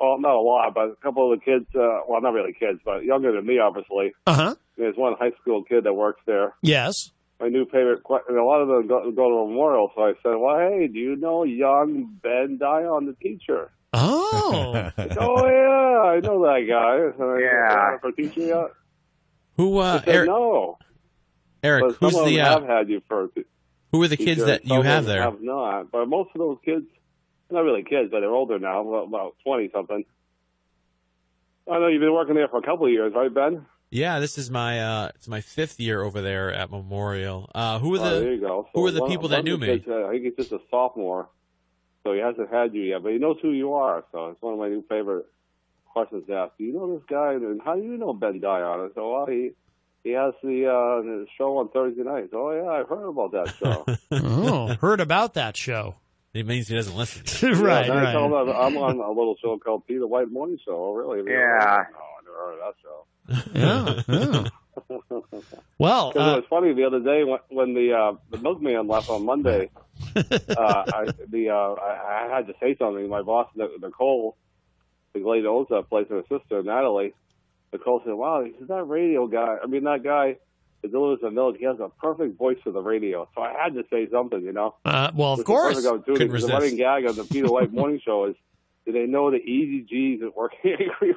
oh, 0.00 0.16
not 0.18 0.34
a 0.34 0.40
lot, 0.40 0.74
but 0.74 0.88
a 0.90 0.96
couple 1.02 1.32
of 1.32 1.38
the 1.38 1.44
kids. 1.44 1.66
Uh, 1.74 2.00
well, 2.08 2.20
not 2.20 2.32
really 2.32 2.52
kids, 2.52 2.80
but 2.84 3.04
younger 3.04 3.32
than 3.32 3.46
me, 3.46 3.58
obviously. 3.58 4.12
uh 4.26 4.34
huh. 4.34 4.54
There's 4.76 4.96
one 4.96 5.14
high 5.18 5.32
school 5.40 5.64
kid 5.64 5.84
that 5.84 5.92
works 5.94 6.20
there. 6.26 6.54
Yes. 6.62 7.10
My 7.40 7.48
new 7.48 7.64
favorite. 7.66 8.02
que- 8.06 8.20
And 8.28 8.36
a 8.38 8.44
lot 8.44 8.60
of 8.62 8.68
them 8.68 8.86
go, 8.86 9.10
go 9.10 9.28
to 9.28 9.48
Memorial. 9.48 9.90
So 9.94 10.02
I 10.02 10.12
said, 10.22 10.34
"Well, 10.36 10.58
hey, 10.58 10.88
do 10.88 10.98
you 10.98 11.16
know 11.16 11.44
young 11.44 12.18
Ben 12.22 12.58
Dion, 12.58 13.06
the 13.06 13.14
teacher?" 13.14 13.70
Oh, 13.92 14.90
oh 14.98 15.46
yeah, 15.46 16.10
I 16.10 16.20
know 16.20 16.42
that 16.42 16.66
guy. 16.68 17.24
And 17.24 17.40
Yeah. 17.40 17.98
for 17.98 18.12
teacher 18.12 18.40
yet? 18.40 18.66
Who? 19.56 19.78
Uh, 19.78 20.00
said, 20.00 20.08
Eric. 20.08 20.28
no. 20.28 20.78
Eric. 21.62 21.84
But 21.86 21.96
Who's 22.00 22.14
the? 22.14 22.36
them 22.36 22.44
Uh, 22.46 22.50
have 22.60 22.64
had 22.64 22.88
you 22.88 23.02
for 23.08 23.28
who 23.92 24.02
are 24.02 24.08
the 24.08 24.16
kids 24.16 24.40
teacher, 24.40 24.44
that 24.46 24.66
you 24.66 24.78
of 24.80 24.84
have 24.84 25.04
them 25.06 25.12
there? 25.14 25.22
Have 25.22 25.40
not, 25.40 25.90
but 25.90 26.06
most 26.06 26.30
of 26.34 26.38
those 26.38 26.58
kids, 26.64 26.86
not 27.50 27.60
really 27.64 27.82
kids, 27.82 28.10
but 28.10 28.20
they're 28.20 28.30
older 28.34 28.58
now, 28.58 28.86
about- 28.86 29.08
about 29.08 29.36
twenty 29.44 29.70
something. 29.72 30.04
I 31.70 31.78
know 31.78 31.86
you've 31.88 32.00
been 32.00 32.12
working 32.14 32.34
there 32.34 32.48
for 32.48 32.58
a 32.58 32.62
couple 32.62 32.86
of 32.86 32.92
years, 32.92 33.12
right, 33.14 33.32
Ben? 33.32 33.66
Yeah, 33.90 34.20
this 34.20 34.36
is 34.38 34.50
my 34.50 34.80
uh, 34.80 35.08
it's 35.14 35.28
my 35.28 35.40
fifth 35.40 35.78
year 35.80 36.02
over 36.02 36.20
there 36.20 36.52
at 36.52 36.70
Memorial. 36.70 37.50
Uh, 37.54 37.78
who 37.78 37.94
are 37.96 37.98
Oh, 38.00 38.02
there 38.10 38.20
the? 38.20 38.30
you 38.32 38.40
go. 38.40 38.68
who 38.74 38.86
are 38.86 38.90
the 38.90 39.00
one- 39.00 39.10
people 39.10 39.24
one 39.24 39.30
that 39.32 39.44
knew 39.44 39.56
me? 39.58 39.66
Kids, 39.66 39.84
uh, 39.88 40.06
I 40.06 40.10
think 40.12 40.24
he's 40.24 40.36
just 40.36 40.52
a 40.52 40.60
sophomore, 40.70 41.28
so 42.04 42.12
he 42.12 42.20
hasn't 42.20 42.50
had 42.52 42.74
you 42.74 42.82
yet, 42.82 43.02
but 43.02 43.12
he 43.12 43.18
knows 43.18 43.38
who 43.40 43.50
you 43.50 43.72
are. 43.74 44.04
So 44.12 44.28
it's 44.28 44.42
one 44.42 44.54
of 44.54 44.58
my 44.58 44.68
new 44.68 44.82
favorite 44.88 45.26
questions 45.86 46.26
to 46.26 46.34
ask. 46.34 46.56
Do 46.58 46.64
you 46.64 46.72
know 46.74 46.94
this 46.94 47.04
guy? 47.08 47.32
And 47.34 47.60
how 47.62 47.76
do 47.76 47.82
you 47.82 47.96
know 47.96 48.12
Ben 48.12 48.40
Dion? 48.40 48.80
I 48.80 48.88
said, 48.94 49.02
well, 49.02 49.26
he 49.26 49.52
he 50.04 50.10
has 50.10 50.34
the 50.42 50.66
uh, 50.66 51.02
the 51.02 51.26
show 51.38 51.56
on 51.58 51.68
Thursday 51.70 52.02
nights. 52.02 52.28
Oh 52.34 52.50
yeah, 52.52 52.68
I've 52.70 52.88
heard 52.88 53.08
about 53.08 53.32
that 53.32 53.54
show. 53.58 53.84
oh, 54.10 54.74
heard 54.80 55.00
about 55.00 55.34
that 55.34 55.56
show. 55.56 55.96
It 56.38 56.46
means 56.46 56.68
he 56.68 56.76
doesn't 56.76 56.96
listen. 56.96 57.22
right, 57.62 57.86
yeah, 57.86 58.10
I 58.10 58.12
told 58.12 58.30
right. 58.30 58.46
him 58.46 58.54
I'm 58.56 58.76
on 58.76 59.00
a 59.00 59.08
little 59.08 59.36
show 59.42 59.58
called 59.58 59.86
Peter 59.88 60.06
White 60.06 60.30
Morning 60.30 60.58
Show. 60.64 60.72
Oh, 60.72 60.94
really? 60.94 61.18
Yeah. 61.28 61.84
No, 61.92 61.98
I 61.98 62.22
never 62.24 62.36
heard 62.38 62.54
of 62.54 62.62
that 62.62 62.74
show. 62.82 63.06
Yeah, 63.54 64.02
yeah. 64.08 64.48
Well, 65.78 66.12
Because 66.12 66.26
it 66.26 66.32
uh, 66.32 66.36
was 66.36 66.44
funny 66.48 66.72
the 66.72 66.84
other 66.84 67.00
day 67.00 67.24
when, 67.24 67.38
when 67.48 67.74
the 67.74 67.92
uh, 67.92 68.12
the 68.30 68.38
milkman 68.38 68.86
left 68.86 69.10
on 69.10 69.24
Monday. 69.24 69.70
uh, 70.16 70.22
I, 70.26 71.08
the 71.28 71.50
uh, 71.50 71.74
I, 71.74 72.26
I 72.30 72.36
had 72.36 72.46
to 72.46 72.54
say 72.60 72.76
something. 72.78 73.08
My 73.08 73.22
boss, 73.22 73.48
Nicole, 73.56 74.36
the 75.14 75.20
lady 75.20 75.42
that 75.42 75.48
owns 75.48 75.68
that 75.70 75.88
place, 75.88 76.06
and 76.10 76.24
her 76.24 76.38
sister 76.38 76.62
Natalie, 76.62 77.14
Nicole 77.72 78.02
said, 78.04 78.14
"Wow, 78.14 78.44
he's 78.44 78.68
that 78.68 78.84
radio 78.84 79.26
guy. 79.26 79.56
I 79.62 79.66
mean, 79.66 79.84
that 79.84 80.02
guy 80.04 80.36
that 80.82 80.92
delivers 80.92 81.20
the 81.22 81.30
milk. 81.30 81.56
He 81.58 81.64
has 81.64 81.78
a 81.80 81.88
perfect 82.00 82.38
voice 82.38 82.58
for 82.62 82.70
the 82.72 82.80
radio." 82.82 83.28
So 83.34 83.42
I 83.42 83.52
had 83.62 83.74
to 83.74 83.84
say 83.90 84.08
something, 84.10 84.42
you 84.42 84.52
know. 84.52 84.74
uh, 84.84 85.10
well, 85.14 85.32
of 85.34 85.40
It's 85.40 85.46
the 85.48 85.52
course. 85.52 85.74
perfect 85.74 85.86
opportunity, 85.86 86.24
Couldn't 86.24 86.32
'cause 86.40 86.46
The 86.46 86.52
running 86.52 86.76
gag 86.76 87.06
on 87.06 87.16
the 87.16 87.24
Peter 87.24 87.50
White 87.50 87.72
Morning 87.72 88.00
Show 88.04 88.26
is, 88.26 88.36
do 88.86 88.92
they 88.92 89.06
know 89.06 89.30
the 89.30 89.38
Easy 89.38 89.82
G's 89.82 90.22
at 90.22 90.34
working 90.36 90.58
angry? 90.80 91.14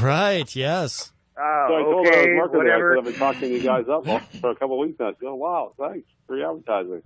Right. 0.00 0.54
Yes. 0.54 1.12
So 1.36 1.42
I 1.42 1.82
Oh, 1.86 1.92
told 1.92 2.06
her 2.06 2.12
I 2.12 2.16
was 2.20 2.28
working 2.36 2.58
whatever. 2.58 2.64
there. 2.64 2.92
I 2.92 2.94
said, 2.94 2.98
I've 2.98 3.04
been 3.04 3.14
talking 3.14 3.50
you 3.52 3.62
guys 3.62 3.84
up 3.88 4.04
for 4.40 4.50
a 4.50 4.54
couple 4.56 4.80
of 4.82 4.86
weeks 4.88 4.98
now. 4.98 5.10
She 5.12 5.24
goes, 5.24 5.38
wow, 5.38 5.72
thanks. 5.78 6.06
Free 6.26 6.42
advertising. 6.44 7.02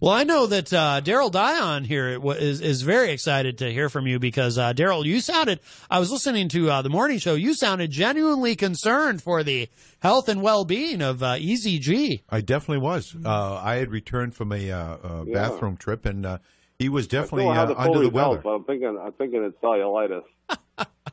Well, 0.00 0.12
I 0.14 0.24
know 0.24 0.46
that 0.46 0.72
uh, 0.72 1.02
Daryl 1.04 1.30
Dion 1.30 1.84
here 1.84 2.08
is 2.08 2.40
is 2.40 2.60
is 2.62 2.82
very 2.82 3.10
excited 3.12 3.58
to 3.58 3.70
hear 3.70 3.90
from 3.90 4.06
you 4.06 4.18
because 4.18 4.56
uh, 4.56 4.72
Daryl, 4.72 5.04
you 5.04 5.20
sounded. 5.20 5.60
I 5.90 5.98
was 5.98 6.10
listening 6.10 6.48
to 6.48 6.70
uh, 6.70 6.80
the 6.80 6.88
morning 6.88 7.18
show. 7.18 7.34
You 7.34 7.52
sounded 7.52 7.90
genuinely 7.90 8.56
concerned 8.56 9.22
for 9.22 9.42
the 9.42 9.68
health 10.00 10.30
and 10.30 10.40
well 10.40 10.64
being 10.64 11.02
of 11.02 11.22
uh, 11.22 11.36
Easy 11.38 11.78
G. 11.78 12.22
I 12.30 12.40
definitely 12.40 12.82
was. 12.82 13.14
Uh, 13.22 13.60
I 13.62 13.74
had 13.74 13.90
returned 13.90 14.34
from 14.34 14.52
a, 14.52 14.70
uh, 14.70 14.78
uh 14.78 15.24
Yeah. 15.26 15.34
bathroom 15.34 15.76
trip, 15.76 16.06
and 16.06 16.24
uh, 16.24 16.38
he 16.78 16.88
was 16.88 17.06
definitely 17.06 17.48
uh, 17.48 17.66
the 17.66 17.78
under 17.78 17.98
the 17.98 18.06
results, 18.06 18.14
weather. 18.14 18.40
but 18.42 18.50
I'm 18.54 18.64
thinking, 18.64 18.98
I'm 18.98 19.12
thinking 19.12 19.44
it's 19.44 19.60
cellulitis. 19.62 20.22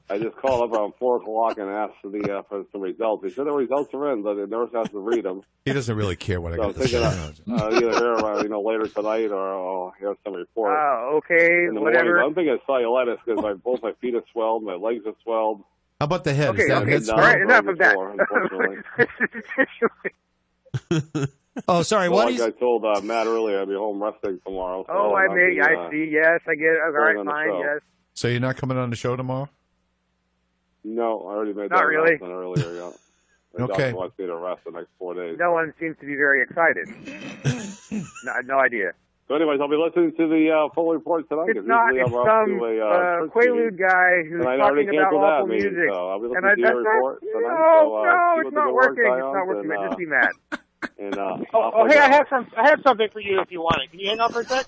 I 0.09 0.17
just 0.19 0.37
called 0.37 0.63
up 0.71 0.77
around 0.77 0.93
four 0.99 1.17
o'clock 1.17 1.57
and 1.57 1.69
asked 1.69 1.95
for 2.01 2.09
the 2.09 2.37
uh, 2.37 2.41
for 2.43 2.63
some 2.71 2.79
results. 2.81 3.23
He 3.25 3.29
said 3.31 3.45
the 3.45 3.51
results 3.51 3.93
are 3.93 4.11
in, 4.13 4.23
but 4.23 4.35
the 4.35 4.47
nurse 4.47 4.69
has 4.73 4.89
to 4.91 4.99
read 4.99 5.25
them. 5.25 5.41
He 5.65 5.73
doesn't 5.73 5.95
really 5.95 6.15
care 6.15 6.39
what 6.39 6.53
I 6.53 6.55
So 6.55 6.61
I'm 6.63 6.71
got 6.71 6.81
to 6.81 6.87
say. 6.87 7.01
thinking 7.01 7.53
uh, 7.53 7.63
uh, 7.65 7.69
either 7.75 7.91
here 7.91 8.13
or 8.15 8.41
you 8.43 8.47
know 8.49 8.61
later 8.61 8.87
tonight, 8.87 9.31
or 9.31 9.53
I'll 9.53 9.93
hear 9.99 10.15
some 10.23 10.33
report. 10.35 10.71
Uh, 10.77 11.15
okay, 11.17 11.65
in 11.67 11.73
the 11.75 11.81
whatever. 11.81 12.05
morning. 12.05 12.25
I'm 12.25 12.33
thinking 12.35 12.57
cellulitis 12.67 13.17
because 13.25 13.41
my 13.43 13.53
both 13.53 13.81
my 13.83 13.91
feet 13.99 14.15
are 14.15 14.23
swelled, 14.31 14.63
my 14.63 14.75
legs 14.75 15.05
are 15.05 15.15
swelled. 15.23 15.63
How 15.99 16.05
about 16.05 16.23
the 16.23 16.33
head? 16.33 16.49
Okay, 16.49 16.63
Is 16.63 16.67
that 16.69 16.81
okay, 16.83 16.91
head 16.91 17.09
all 17.09 17.17
right, 17.17 17.37
swell? 17.43 17.59
enough 17.59 17.67
of 17.67 17.77
that. 21.19 21.27
Oh, 21.67 21.81
sorry. 21.81 22.07
Well, 22.07 22.25
What 22.25 22.33
like? 22.39 22.53
I 22.55 22.59
told 22.59 22.85
uh, 22.85 23.01
Matt 23.01 23.25
earlier, 23.25 23.57
I'll 23.59 23.65
be 23.65 23.73
home 23.73 24.01
resting 24.01 24.39
tomorrow. 24.45 24.83
So 24.85 24.93
oh, 24.93 25.13
I 25.15 25.23
I'll 25.23 25.33
may, 25.35 25.55
be, 25.55 25.59
I 25.59 25.73
uh, 25.73 25.89
see. 25.89 26.07
Yes, 26.11 26.39
I 26.47 26.53
get 26.53 26.65
it. 26.67 26.77
All 26.85 26.91
going 26.91 27.03
right, 27.03 27.17
on 27.17 27.25
the 27.25 27.31
fine. 27.31 27.59
Yes. 27.61 27.81
So 28.13 28.27
you're 28.27 28.39
not 28.39 28.57
coming 28.57 28.77
on 28.77 28.91
the 28.91 28.95
show 28.95 29.15
tomorrow? 29.15 29.49
No, 30.87 31.21
I 31.27 31.35
already 31.35 31.53
made 31.53 31.69
Not 31.69 31.79
that 31.79 31.85
really. 31.85 32.15
announcement 32.15 32.33
earlier. 32.33 32.75
Yeah. 32.75 32.91
The 33.55 33.63
Okay. 33.63 33.89
doctor 33.89 33.95
wants 33.95 34.19
me 34.19 34.25
to 34.27 34.35
rest 34.35 34.61
the 34.65 34.71
next 34.71 34.89
four 34.99 35.15
days. 35.15 35.35
No 35.39 35.51
one 35.51 35.73
seems 35.79 35.97
to 35.99 36.05
be 36.05 36.13
very 36.15 36.43
excited. 36.43 36.87
no, 38.23 38.33
no 38.45 38.59
idea. 38.59 38.91
So, 39.27 39.33
anyways, 39.35 39.59
I'll 39.59 39.69
be 39.69 39.77
listening 39.77 40.11
to 40.15 40.27
the 40.27 40.51
uh, 40.51 40.73
full 40.75 40.93
report 40.93 41.27
tonight. 41.27 41.49
It's 41.49 41.59
'cause 41.59 41.65
not. 41.65 41.95
It's 41.95 42.05
I'm 42.07 42.13
off 42.13 42.27
some 42.45 42.59
to 42.59 42.65
a, 42.65 42.79
uh, 42.79 42.85
uh, 42.85 43.27
Quaalude 43.33 43.73
meeting. 43.73 43.77
guy 43.87 44.23
who's 44.29 44.39
And 44.45 44.47
I 44.49 44.59
already 44.61 44.85
talking 44.85 44.99
about 44.99 45.09
canceled 45.09 45.23
that 45.23 45.33
awful 45.41 45.47
meeting, 45.47 45.73
music. 45.73 45.89
so 45.89 46.09
I'll 46.09 46.19
be 46.19 46.25
and 46.25 46.31
listening 46.33 46.51
I, 46.51 46.53
to 46.53 46.59
your 46.61 46.67
that's 46.69 46.85
report 46.85 47.23
not, 47.23 47.31
tonight. 47.33 47.57
No, 47.57 47.81
so, 47.81 47.95
uh, 47.97 48.03
no, 48.03 48.41
it's 48.47 48.53
not 48.55 48.73
working. 48.73 49.07
It's 49.07 49.33
not 49.33 49.47
working. 49.47 49.71
and, 49.71 49.73
I 49.73 49.75
uh, 49.81 49.87
just 49.87 49.97
see 49.97 50.05
Matt. 50.05 50.33
And, 50.99 51.17
uh, 51.17 51.37
Oh, 51.57 51.71
oh 51.73 51.85
hey. 51.87 51.97
I 51.97 52.09
have 52.13 52.27
some. 52.29 52.47
I 52.55 52.69
have 52.69 52.81
something 52.85 53.09
for 53.09 53.19
you 53.21 53.41
if 53.41 53.49
you 53.51 53.61
want 53.61 53.81
it. 53.81 53.89
Can 53.89 53.99
you 53.99 54.09
hang 54.09 54.19
on 54.19 54.31
for 54.31 54.41
a 54.41 54.45
sec? 54.45 54.67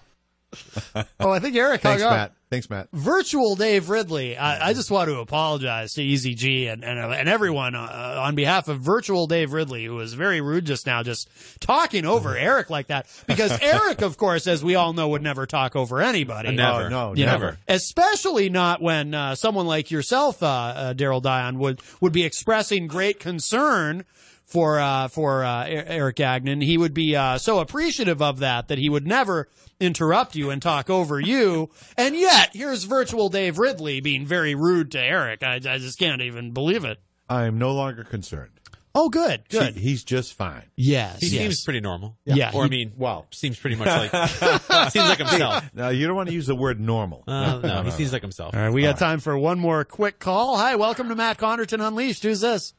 Oh, 1.19 1.29
I 1.31 1.39
think 1.39 1.55
Eric 1.55 1.81
Thanks. 1.81 2.01
Matt. 2.01 2.33
Thanks, 2.49 2.69
Matt. 2.69 2.87
Virtual 2.91 3.55
Dave 3.55 3.89
Ridley. 3.89 4.35
I, 4.35 4.69
I 4.69 4.73
just 4.73 4.89
want 4.89 5.09
to 5.09 5.19
apologize 5.19 5.93
to 5.93 6.03
Easy 6.03 6.33
G 6.33 6.67
and 6.67 6.83
and, 6.83 6.99
and 6.99 7.29
everyone 7.29 7.75
uh, 7.75 8.21
on 8.23 8.35
behalf 8.35 8.67
of 8.67 8.79
Virtual 8.79 9.27
Dave 9.27 9.53
Ridley, 9.53 9.85
who 9.85 9.95
was 9.95 10.13
very 10.13 10.41
rude 10.41 10.65
just 10.65 10.87
now, 10.87 11.03
just 11.03 11.29
talking 11.59 12.05
over 12.05 12.35
Eric 12.37 12.69
like 12.69 12.87
that. 12.87 13.05
Because 13.27 13.57
Eric, 13.61 14.01
of 14.01 14.17
course, 14.17 14.47
as 14.47 14.63
we 14.63 14.75
all 14.75 14.93
know, 14.93 15.09
would 15.09 15.21
never 15.21 15.45
talk 15.45 15.75
over 15.75 16.01
anybody. 16.01 16.55
Never. 16.55 16.85
Oh, 16.85 16.89
no, 16.89 17.13
know, 17.13 17.25
never. 17.25 17.57
especially 17.67 18.49
not 18.49 18.81
when 18.81 19.13
uh, 19.13 19.35
someone 19.35 19.67
like 19.67 19.91
yourself, 19.91 20.41
uh, 20.41 20.47
uh, 20.47 20.93
Daryl 20.93 21.21
Dion, 21.21 21.59
would 21.59 21.81
would 22.01 22.13
be 22.13 22.23
expressing 22.23 22.87
great 22.87 23.19
concern 23.19 24.05
for 24.49 24.79
uh, 24.79 25.07
for 25.07 25.43
uh, 25.43 25.65
Eric 25.67 26.17
Gagnon. 26.17 26.59
He 26.61 26.77
would 26.77 26.93
be 26.93 27.15
uh, 27.15 27.37
so 27.37 27.59
appreciative 27.59 28.21
of 28.21 28.39
that 28.39 28.67
that 28.67 28.77
he 28.77 28.89
would 28.89 29.07
never 29.07 29.47
interrupt 29.79 30.35
you 30.35 30.49
and 30.49 30.61
talk 30.61 30.89
over 30.89 31.19
you. 31.19 31.69
And 31.97 32.15
yet, 32.15 32.49
here's 32.53 32.83
virtual 32.83 33.29
Dave 33.29 33.57
Ridley 33.57 34.01
being 34.01 34.25
very 34.25 34.53
rude 34.55 34.91
to 34.91 34.99
Eric. 34.99 35.41
I, 35.43 35.55
I 35.55 35.77
just 35.77 35.97
can't 35.97 36.21
even 36.21 36.51
believe 36.51 36.83
it. 36.83 36.99
I 37.29 37.45
am 37.45 37.57
no 37.57 37.71
longer 37.71 38.03
concerned. 38.03 38.51
Oh, 38.95 39.07
good, 39.07 39.47
good. 39.49 39.75
He- 39.75 39.81
he's 39.91 40.03
just 40.03 40.33
fine. 40.33 40.63
yes, 40.75 41.19
He 41.21 41.27
yes. 41.27 41.43
seems 41.43 41.63
pretty 41.63 41.79
normal. 41.79 42.17
Yeah, 42.25 42.51
Or 42.55 42.63
I 42.63 42.67
mean, 42.69 42.93
Wow. 42.97 43.27
seems 43.31 43.57
pretty 43.59 43.75
much 43.75 43.87
like 43.87 44.11
seems 44.91 45.07
like 45.07 45.19
himself. 45.19 45.69
Now, 45.75 45.89
you 45.89 46.07
don't 46.07 46.15
want 46.15 46.27
to 46.29 46.33
use 46.33 46.47
the 46.47 46.55
word 46.55 46.79
normal. 46.81 47.23
Uh, 47.27 47.59
no, 47.63 47.83
he 47.83 47.91
seems 47.91 48.11
like 48.11 48.23
himself. 48.23 48.55
All 48.55 48.59
right, 48.61 48.73
we 48.73 48.81
got 48.81 48.97
time 48.97 49.19
for 49.19 49.37
one 49.37 49.59
more 49.59 49.85
quick 49.85 50.17
call. 50.17 50.57
Hi, 50.57 50.75
welcome 50.75 51.07
to 51.09 51.15
Matt 51.15 51.37
Connarton 51.37 51.87
Unleashed. 51.87 52.23
Who's 52.23 52.41
this? 52.41 52.73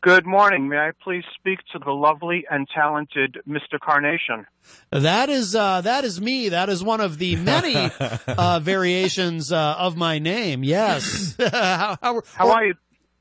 Good 0.00 0.26
morning. 0.26 0.68
May 0.68 0.76
I 0.76 0.90
please 1.02 1.24
speak 1.34 1.58
to 1.72 1.80
the 1.80 1.90
lovely 1.90 2.44
and 2.48 2.68
talented 2.72 3.38
Mr. 3.48 3.80
Carnation? 3.82 4.46
That 4.90 5.28
is 5.28 5.56
uh, 5.56 5.80
that 5.80 6.04
is 6.04 6.20
me. 6.20 6.50
That 6.50 6.68
is 6.68 6.84
one 6.84 7.00
of 7.00 7.18
the 7.18 7.34
many 7.34 7.74
uh, 8.28 8.60
variations 8.60 9.50
uh, 9.50 9.74
of 9.76 9.96
my 9.96 10.20
name. 10.20 10.62
Yes. 10.62 11.34
how, 11.40 11.98
how, 12.00 12.22
How 12.34 12.46
or, 12.48 12.52
are 12.52 12.64
you? 12.66 12.74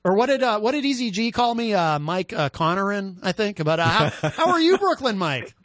Or 0.04 0.14
what 0.14 0.28
did 0.28 0.44
uh, 0.44 0.60
what 0.60 0.74
did 0.74 0.86
Easy 0.86 1.10
G 1.10 1.32
call 1.32 1.56
me? 1.56 1.74
Uh, 1.74 1.98
Mike 1.98 2.32
uh, 2.32 2.50
Connerin, 2.50 3.18
I 3.24 3.32
think. 3.32 3.64
But 3.64 3.80
uh, 3.80 3.88
how, 3.88 4.30
how 4.30 4.52
are 4.52 4.60
you, 4.60 4.78
Brooklyn 4.78 5.18
Mike? 5.18 5.56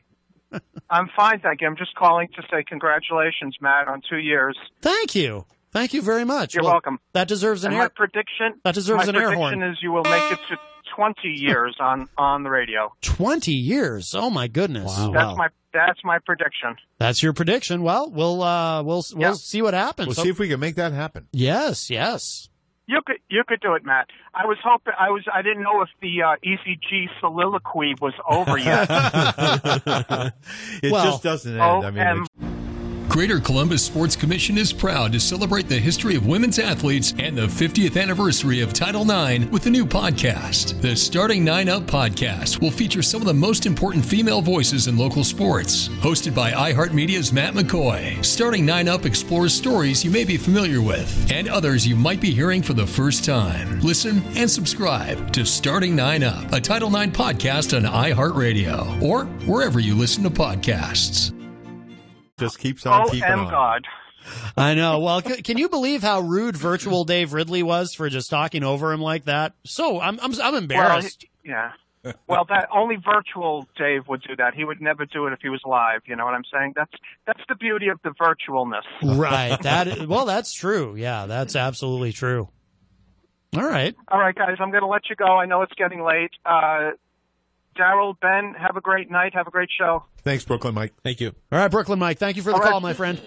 I'm 0.88 1.10
fine, 1.14 1.40
thank 1.40 1.60
you. 1.60 1.66
I'm 1.66 1.76
just 1.76 1.94
calling 1.94 2.28
to 2.36 2.42
say 2.50 2.62
congratulations, 2.66 3.56
Matt, 3.60 3.86
on 3.86 4.00
two 4.08 4.18
years. 4.18 4.56
Thank 4.80 5.14
you. 5.14 5.44
Thank 5.72 5.94
you 5.94 6.02
very 6.02 6.24
much. 6.24 6.54
You're 6.54 6.64
Well, 6.64 6.72
welcome. 6.72 7.00
That 7.14 7.28
deserves 7.28 7.64
an 7.64 7.72
And 7.72 7.78
my 7.78 7.88
prediction 7.88 8.60
That 8.64 8.74
deserves 8.74 9.06
my 9.06 9.10
an 9.10 9.16
air 9.16 9.28
prediction 9.28 9.60
horn. 9.60 9.72
is 9.72 9.78
you 9.82 9.92
will 9.92 10.04
make 10.04 10.32
it 10.32 10.38
to 10.50 10.56
20 10.96 11.28
years 11.28 11.76
on 11.80 12.08
on 12.16 12.42
the 12.42 12.50
radio. 12.50 12.92
Twenty 13.02 13.52
years. 13.52 14.14
Oh 14.14 14.30
my 14.30 14.48
goodness. 14.48 14.86
Wow. 14.96 15.12
That's 15.12 15.24
Wow. 15.26 15.34
my 15.36 15.48
that's 15.72 16.00
my 16.04 16.18
prediction. 16.26 16.76
That's 16.98 17.22
your 17.22 17.32
prediction. 17.32 17.82
Well, 17.82 18.10
we'll 18.10 18.42
uh, 18.42 18.82
we'll 18.82 19.02
we'll 19.14 19.20
Yeah. 19.28 19.32
see 19.34 19.62
what 19.62 19.74
happens. 19.74 20.08
We'll 20.08 20.14
So- 20.16 20.22
see 20.24 20.28
if 20.30 20.38
we 20.38 20.48
can 20.48 20.60
make 20.60 20.74
that 20.76 20.92
happen. 20.92 21.28
yes, 21.32 21.88
yes. 21.90 22.48
You 22.88 23.00
could 23.06 23.18
you 23.30 23.42
could 23.46 23.60
do 23.60 23.74
it, 23.74 23.84
Matt. 23.86 24.08
I 24.34 24.44
was 24.44 24.58
hoping 24.62 24.92
I 24.98 25.08
was 25.10 25.22
I 25.32 25.40
didn't 25.40 25.62
know 25.62 25.82
if 25.82 25.88
the 26.02 26.22
uh, 26.22 26.34
Easy 26.42 26.78
G 26.90 27.06
soliloquy 27.20 27.94
was 28.00 28.12
over 28.28 28.58
yet. 28.58 28.88
It 30.82 30.90
Well, 30.92 31.04
just 31.04 31.22
doesn't 31.22 31.52
end. 31.52 31.60
oh, 31.62 31.82
I 31.84 31.90
mean, 31.90 31.98
and 32.06 32.26
Greater 33.12 33.40
Columbus 33.40 33.84
Sports 33.84 34.16
Commission 34.16 34.56
is 34.56 34.72
proud 34.72 35.12
to 35.12 35.20
celebrate 35.20 35.68
the 35.68 35.78
history 35.78 36.16
of 36.16 36.26
women's 36.26 36.58
athletes 36.58 37.12
and 37.18 37.36
the 37.36 37.46
50th 37.46 38.00
anniversary 38.00 38.62
of 38.62 38.72
Title 38.72 39.02
IX 39.02 39.44
with 39.50 39.66
a 39.66 39.70
new 39.70 39.84
podcast. 39.84 40.80
The 40.80 40.96
Starting 40.96 41.44
Nine 41.44 41.68
Up 41.68 41.82
podcast 41.82 42.62
will 42.62 42.70
feature 42.70 43.02
some 43.02 43.20
of 43.20 43.26
the 43.26 43.34
most 43.34 43.66
important 43.66 44.02
female 44.02 44.40
voices 44.40 44.88
in 44.88 44.96
local 44.96 45.24
sports. 45.24 45.88
Hosted 46.00 46.34
by 46.34 46.52
iHeartMedia's 46.52 47.34
Matt 47.34 47.52
McCoy, 47.52 48.24
Starting 48.24 48.64
Nine 48.64 48.88
Up 48.88 49.04
explores 49.04 49.52
stories 49.52 50.02
you 50.02 50.10
may 50.10 50.24
be 50.24 50.38
familiar 50.38 50.80
with 50.80 51.30
and 51.30 51.50
others 51.50 51.86
you 51.86 51.94
might 51.94 52.20
be 52.20 52.30
hearing 52.30 52.62
for 52.62 52.72
the 52.72 52.86
first 52.86 53.26
time. 53.26 53.78
Listen 53.80 54.22
and 54.36 54.50
subscribe 54.50 55.34
to 55.34 55.44
Starting 55.44 55.94
Nine 55.94 56.22
Up, 56.22 56.50
a 56.50 56.62
Title 56.62 56.88
IX 56.88 57.14
podcast 57.14 57.76
on 57.76 57.82
iHeartRadio 57.82 59.02
or 59.02 59.26
wherever 59.44 59.80
you 59.80 59.94
listen 59.94 60.22
to 60.22 60.30
podcasts. 60.30 61.30
Just 62.46 62.58
keeps 62.58 62.84
on 62.86 63.02
oh, 63.02 63.10
keeping 63.10 63.28
M 63.28 63.40
on. 63.40 63.50
God. 63.50 63.84
I 64.56 64.74
know. 64.74 65.00
Well, 65.00 65.20
c- 65.20 65.42
can 65.42 65.58
you 65.58 65.68
believe 65.68 66.02
how 66.02 66.20
rude 66.20 66.56
virtual 66.56 67.04
Dave 67.04 67.32
Ridley 67.32 67.62
was 67.62 67.92
for 67.94 68.08
just 68.08 68.30
talking 68.30 68.62
over 68.62 68.92
him 68.92 69.00
like 69.00 69.24
that? 69.24 69.54
So 69.64 70.00
I'm 70.00 70.18
I'm, 70.20 70.32
I'm 70.34 70.38
Well, 70.38 70.54
embarrassed. 70.56 71.24
yeah. 71.44 71.72
Well, 72.26 72.44
that 72.48 72.68
only 72.74 72.96
virtual 72.96 73.68
Dave 73.78 74.08
would 74.08 74.22
do 74.22 74.34
that. 74.36 74.54
He 74.54 74.64
would 74.64 74.80
never 74.80 75.06
do 75.06 75.26
it 75.28 75.32
if 75.32 75.38
he 75.40 75.48
was 75.48 75.60
live. 75.64 76.00
You 76.06 76.16
know 76.16 76.24
what 76.24 76.34
I'm 76.34 76.42
saying? 76.52 76.72
That's 76.76 76.92
that's 77.26 77.40
the 77.48 77.54
beauty 77.54 77.88
of 77.88 78.00
the 78.02 78.10
virtualness. 78.10 78.82
right. 79.18 79.56
That 79.62 79.86
is, 79.88 80.06
well, 80.06 80.24
that's 80.24 80.52
true. 80.52 80.96
Yeah, 80.96 81.26
that's 81.26 81.54
absolutely 81.56 82.12
true. 82.12 82.48
All 83.56 83.62
right. 83.62 83.94
All 84.08 84.18
right, 84.18 84.34
guys, 84.34 84.56
I'm 84.60 84.70
going 84.70 84.82
to 84.82 84.88
let 84.88 85.10
you 85.10 85.16
go. 85.16 85.26
I 85.26 85.46
know 85.46 85.62
it's 85.62 85.74
getting 85.74 86.02
late. 86.02 86.30
Uh, 86.44 86.92
Daryl, 87.78 88.14
Ben, 88.20 88.54
have 88.54 88.76
a 88.76 88.80
great 88.80 89.10
night. 89.10 89.34
Have 89.34 89.46
a 89.46 89.50
great 89.50 89.70
show. 89.76 90.04
Thanks, 90.22 90.44
Brooklyn 90.44 90.74
Mike. 90.74 90.92
Thank 91.02 91.20
you. 91.20 91.34
All 91.50 91.58
right, 91.58 91.70
Brooklyn 91.70 91.98
Mike. 91.98 92.18
Thank 92.18 92.36
you 92.36 92.42
for 92.42 92.50
the 92.50 92.56
All 92.56 92.60
right. 92.60 92.70
call, 92.70 92.80
my 92.80 92.92
friend. 92.92 93.20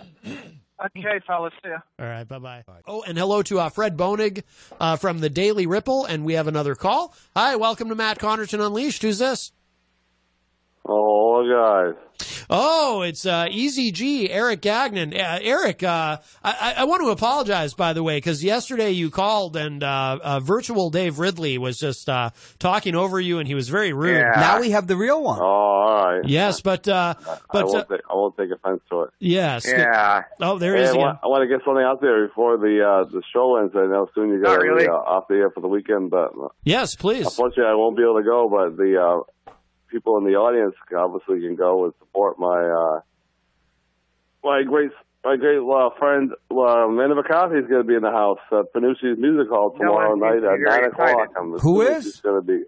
Okay, 0.86 1.20
fellas. 1.26 1.54
See 1.64 1.70
ya. 1.70 1.78
All 2.00 2.06
right. 2.06 2.28
Bye 2.28 2.40
bye. 2.40 2.64
Oh, 2.86 3.02
and 3.04 3.18
hello 3.18 3.42
to 3.44 3.60
uh, 3.60 3.70
Fred 3.70 3.96
Bonig 3.96 4.44
uh, 4.80 4.98
from 4.98 5.20
the 5.20 5.30
Daily 5.30 5.66
Ripple, 5.68 6.06
and 6.06 6.26
we 6.26 6.34
have 6.34 6.48
another 6.48 6.76
call. 6.76 7.14
Hi, 7.36 7.56
welcome 7.56 7.88
to 7.90 7.96
Matt 7.96 8.20
Connarton 8.20 8.60
Unleashed. 8.66 9.02
Who's 9.02 9.18
this? 9.18 9.52
Oh, 10.88 11.44
guys. 11.50 11.96
Oh, 12.50 13.02
it's 13.02 13.26
uh, 13.26 13.48
Easy 13.50 13.92
G, 13.92 14.30
Eric 14.30 14.62
Gagnon. 14.62 15.14
Uh, 15.14 15.40
Eric, 15.42 15.82
uh, 15.84 16.18
I, 16.44 16.76
I 16.78 16.84
want 16.86 17.02
to 17.02 17.10
apologize, 17.10 17.74
by 17.74 17.92
the 17.94 18.04
way, 18.04 18.18
because 18.18 18.44
yesterday 18.44 18.92
you 18.92 19.10
called 19.10 19.58
and 19.58 19.84
uh, 19.84 20.20
uh, 20.24 20.40
virtual 20.40 20.90
Dave 20.92 21.18
Ridley 21.20 21.58
was 21.58 21.78
just 21.80 22.08
uh, 22.08 22.30
talking 22.60 22.96
over 22.96 23.20
you, 23.20 23.40
and 23.40 23.48
he 23.48 23.56
was 23.56 23.68
very 23.68 23.92
rude. 23.94 24.18
Yeah. 24.20 24.40
Now 24.40 24.60
we 24.62 24.70
have 24.72 24.86
the 24.88 24.96
real 24.96 25.22
one. 25.24 25.40
Oh, 25.42 25.44
all 25.44 26.06
right. 26.20 26.22
Yes, 26.30 26.62
but 26.62 26.88
uh, 26.88 27.16
I 27.20 27.38
but 27.52 27.64
uh, 27.64 27.68
won't, 27.68 27.90
take, 27.90 28.02
I 28.10 28.14
won't 28.14 28.38
take 28.38 28.50
offense 28.52 28.82
to 28.92 29.02
it. 29.02 29.10
yes, 29.20 29.66
Yeah. 29.68 30.24
Oh, 30.40 30.58
there 30.60 30.76
Hey, 30.76 30.84
is 30.84 30.90
I, 30.90 30.92
again. 30.94 31.02
want, 31.02 31.20
I 31.24 31.28
want 31.28 31.42
to 31.42 31.48
get 31.48 31.66
something 31.66 31.84
out 31.84 32.00
there 32.00 32.28
before 32.28 32.58
the 32.58 32.82
uh, 32.86 33.10
the 33.12 33.24
show 33.34 33.58
ends. 33.58 33.74
I 33.76 33.88
know 33.88 34.08
soon 34.16 34.30
you 34.30 34.38
Not 34.38 34.58
got 34.58 34.62
to 34.62 34.68
really. 34.70 34.84
be 34.86 34.90
uh, 34.90 34.94
off 34.94 35.28
the 35.28 35.36
air 35.36 35.50
for 35.50 35.62
the 35.62 35.68
weekend, 35.68 36.12
but 36.12 36.32
Yes, 36.64 36.96
please. 36.96 37.26
unfortunately 37.26 37.66
I 37.72 37.76
won't 37.76 37.98
be 37.98 38.04
able 38.04 38.18
to 38.20 38.24
go. 38.24 38.48
But 38.50 38.78
the 38.78 39.02
uh, 39.02 39.32
people 39.96 40.18
in 40.18 40.26
the 40.26 40.36
audience 40.36 40.76
obviously 40.96 41.40
can 41.40 41.56
go 41.56 41.86
and 41.86 41.94
support 42.00 42.38
my 42.38 42.60
uh, 42.68 43.00
my 44.44 44.64
great 44.64 44.92
my 45.24 45.38
great 45.38 45.60
uh, 45.60 45.90
friend 45.98 46.32
uh, 46.52 46.56
Amanda 46.88 47.16
McCarthy 47.16 47.58
is 47.60 47.68
going 47.68 47.82
to 47.82 47.88
be 47.88 47.96
in 47.96 48.02
the 48.02 48.12
house 48.12 48.40
at 48.52 48.74
Penuche's 48.74 49.18
Music 49.18 49.48
Hall 49.50 49.72
tomorrow 49.72 50.16
one 50.18 50.20
seems 50.34 50.44
night 50.44 50.54
at 50.54 50.60
nine 50.60 50.84
o'clock. 50.92 51.10
excited. 51.10 51.34
I'm 51.40 51.52
Who 51.60 51.82
assuming 51.82 51.98
is? 51.98 52.04
She's 52.04 52.22
going 52.22 52.42
to 52.42 52.46
be 52.46 52.64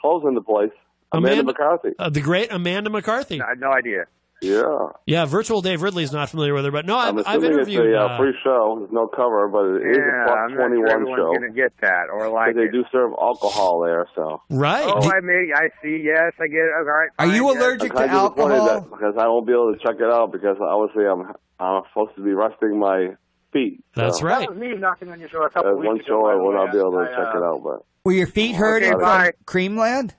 closing 0.00 0.34
the 0.34 0.42
place. 0.42 0.72
Amanda, 1.12 1.40
Amanda- 1.40 1.44
McCarthy. 1.52 1.88
Uh, 1.98 2.10
the 2.10 2.20
great 2.20 2.50
Amanda 2.50 2.90
McCarthy. 2.90 3.40
I 3.40 3.50
had 3.50 3.60
no 3.60 3.70
idea. 3.72 4.06
Yeah. 4.42 4.88
Yeah, 5.06 5.24
virtual 5.24 5.62
Dave 5.62 5.80
Ridley's 5.82 6.12
not 6.12 6.28
familiar 6.28 6.52
with 6.54 6.64
her, 6.66 6.70
but 6.70 6.84
no, 6.84 6.98
I'm 6.98 7.18
I've, 7.18 7.26
I've 7.26 7.42
assuming 7.42 7.58
it's 7.60 7.68
interviewed. 7.70 7.94
a 7.94 7.98
uh, 8.00 8.04
uh, 8.06 8.18
free 8.18 8.34
show. 8.44 8.76
There's 8.80 8.92
no 8.92 9.08
cover, 9.08 9.48
but 9.48 9.64
it 9.80 9.90
is 9.90 9.96
yeah, 9.96 10.22
a 10.22 10.26
plus 10.26 10.36
I'm 10.36 10.50
not 10.50 10.56
sure 10.56 10.68
21 10.68 10.90
everyone's 10.90 11.18
show. 11.18 11.26
going 11.38 11.50
to 11.50 11.56
get 11.56 11.72
that 11.80 12.04
or 12.12 12.28
like 12.28 12.54
they 12.54 12.68
do 12.68 12.84
serve 12.92 13.12
alcohol 13.20 13.80
there, 13.84 14.06
so. 14.14 14.42
right. 14.50 14.84
Oh, 14.86 15.10
I 15.10 15.20
may. 15.20 15.50
I 15.54 15.68
see. 15.82 16.02
Yes, 16.04 16.32
I 16.38 16.48
get 16.48 16.68
it. 16.68 16.72
All 16.76 16.84
right. 16.84 17.08
Are 17.18 17.26
you 17.26 17.44
fine, 17.44 17.54
yes. 17.54 17.62
allergic 17.62 17.92
I'm 17.96 17.96
to 17.96 18.12
disappointed 18.12 18.54
alcohol? 18.56 18.80
that 18.80 18.90
because 18.90 19.14
I 19.18 19.26
won't 19.28 19.46
be 19.46 19.52
able 19.52 19.72
to 19.74 19.78
check 19.80 19.96
it 19.98 20.10
out 20.12 20.32
because 20.32 20.56
obviously 20.60 21.06
I'm 21.06 21.32
I'm 21.58 21.82
supposed 21.88 22.14
to 22.16 22.22
be 22.22 22.32
resting 22.32 22.78
my 22.78 23.16
feet. 23.52 23.82
That's 23.94 24.18
so. 24.20 24.26
right. 24.26 24.40
That 24.40 24.50
was 24.50 24.58
me 24.58 24.76
knocking 24.76 25.08
on 25.10 25.18
your 25.18 25.30
door 25.30 25.46
a 25.46 25.50
couple 25.50 25.70
At 25.70 25.76
weeks 25.78 25.86
one 25.88 25.96
ago. 25.96 26.04
show, 26.06 26.22
by 26.22 26.32
I 26.32 26.34
will 26.36 26.52
not 26.52 26.72
be 26.72 26.78
able 26.78 26.92
to 26.92 26.98
I, 26.98 27.06
check 27.08 27.34
uh, 27.34 27.38
it 27.38 27.42
out, 27.42 27.60
but 27.64 27.86
Were 28.04 28.12
your 28.12 28.26
feet 28.26 28.54
hurting 28.54 28.92
Okay, 28.94 29.00
from. 29.02 29.32
Creamland? 29.46 30.12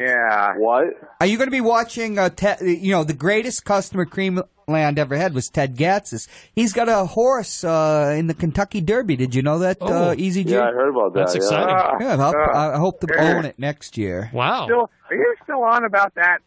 Yeah. 0.00 0.54
what? 0.56 0.84
Are 1.20 1.26
you 1.26 1.36
going 1.36 1.48
to 1.48 1.52
be 1.52 1.60
watching? 1.60 2.18
Uh, 2.18 2.30
Ted, 2.30 2.58
you 2.62 2.90
know, 2.92 3.04
the 3.04 3.12
greatest 3.14 3.64
customer 3.64 4.06
Creamland 4.06 4.98
ever 4.98 5.16
had 5.16 5.34
was 5.34 5.48
Ted 5.50 5.76
Gatsas. 5.76 6.26
He's 6.54 6.72
got 6.72 6.88
a 6.88 7.04
horse 7.04 7.62
uh, 7.64 8.14
in 8.16 8.26
the 8.26 8.34
Kentucky 8.34 8.80
Derby. 8.80 9.16
Did 9.16 9.34
you 9.34 9.42
know 9.42 9.58
that? 9.58 9.76
Oh. 9.80 10.10
uh, 10.10 10.14
Easy 10.16 10.42
G. 10.44 10.52
Yeah, 10.52 10.62
I 10.62 10.72
heard 10.72 10.88
about 10.88 11.12
that. 11.14 11.20
That's 11.20 11.34
yeah. 11.34 11.42
exciting. 11.42 11.74
Uh, 11.76 11.96
Yeah, 12.00 12.24
I'll- 12.24 12.34
uh, 12.34 12.74
I 12.74 12.78
hope 12.78 13.00
to 13.00 13.14
own 13.18 13.44
it 13.44 13.58
next 13.58 13.98
year. 13.98 14.30
Wow. 14.32 14.64
Still, 14.64 14.90
are 15.10 15.14
you 15.16 15.34
still 15.44 15.62
on 15.62 15.84
about 15.84 16.14
that? 16.14 16.38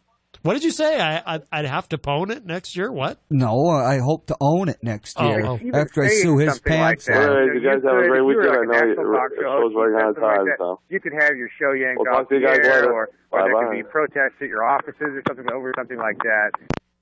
What 0.44 0.52
did 0.52 0.62
you 0.64 0.72
say? 0.72 1.00
I, 1.00 1.36
I 1.36 1.40
I'd 1.50 1.64
have 1.64 1.88
to 1.88 1.96
pwn 1.96 2.28
it 2.30 2.44
next 2.44 2.76
year. 2.76 2.92
What? 2.92 3.16
No, 3.30 3.68
I 3.70 3.96
hope 3.98 4.26
to 4.26 4.36
own 4.42 4.68
it 4.68 4.76
next 4.82 5.16
Oh, 5.18 5.26
year 5.26 5.46
oh. 5.46 5.56
You've 5.56 5.74
after 5.74 6.04
I 6.04 6.08
sue 6.08 6.36
his 6.36 6.52
something 6.60 6.72
like 6.78 7.00
pants 7.00 7.06
that. 7.06 7.16
off. 7.16 7.28
All 7.30 7.34
right, 7.34 7.54
you 7.54 7.60
guys 7.64 7.80
have 7.80 7.96
a 7.96 8.00
could- 8.04 8.08
great 8.12 8.20
if 8.20 8.28
you 8.28 8.36
were 8.36 8.44
weekend. 8.44 8.68
like 8.68 8.76
I 8.76 8.84
a 8.84 8.84
know 8.84 8.92
national 8.92 9.08
it- 9.08 9.16
talk 9.16 9.30
it 9.32 9.40
show 9.40 9.56
goes 9.64 9.72
right 9.72 10.04
on 10.04 10.14
something 10.14 10.44
like 10.44 10.58
so. 10.60 10.80
You 10.92 11.00
could 11.00 11.12
have 11.16 11.32
your 11.40 11.48
show 11.56 11.72
yanked 11.72 12.04
Well, 12.04 12.12
off 12.12 12.28
talk 12.28 12.28
the 12.28 12.44
air, 12.44 12.60
later. 12.60 12.92
or, 12.92 13.08
or 13.32 13.40
there 13.40 13.54
Bye-bye. 13.56 13.64
could 13.72 13.72
be 13.72 13.82
protests 13.88 14.36
at 14.44 14.48
your 14.52 14.64
offices 14.68 15.16
or 15.16 15.22
something 15.26 15.48
over 15.48 15.72
something 15.80 15.96
like 15.96 16.18
that. 16.28 16.50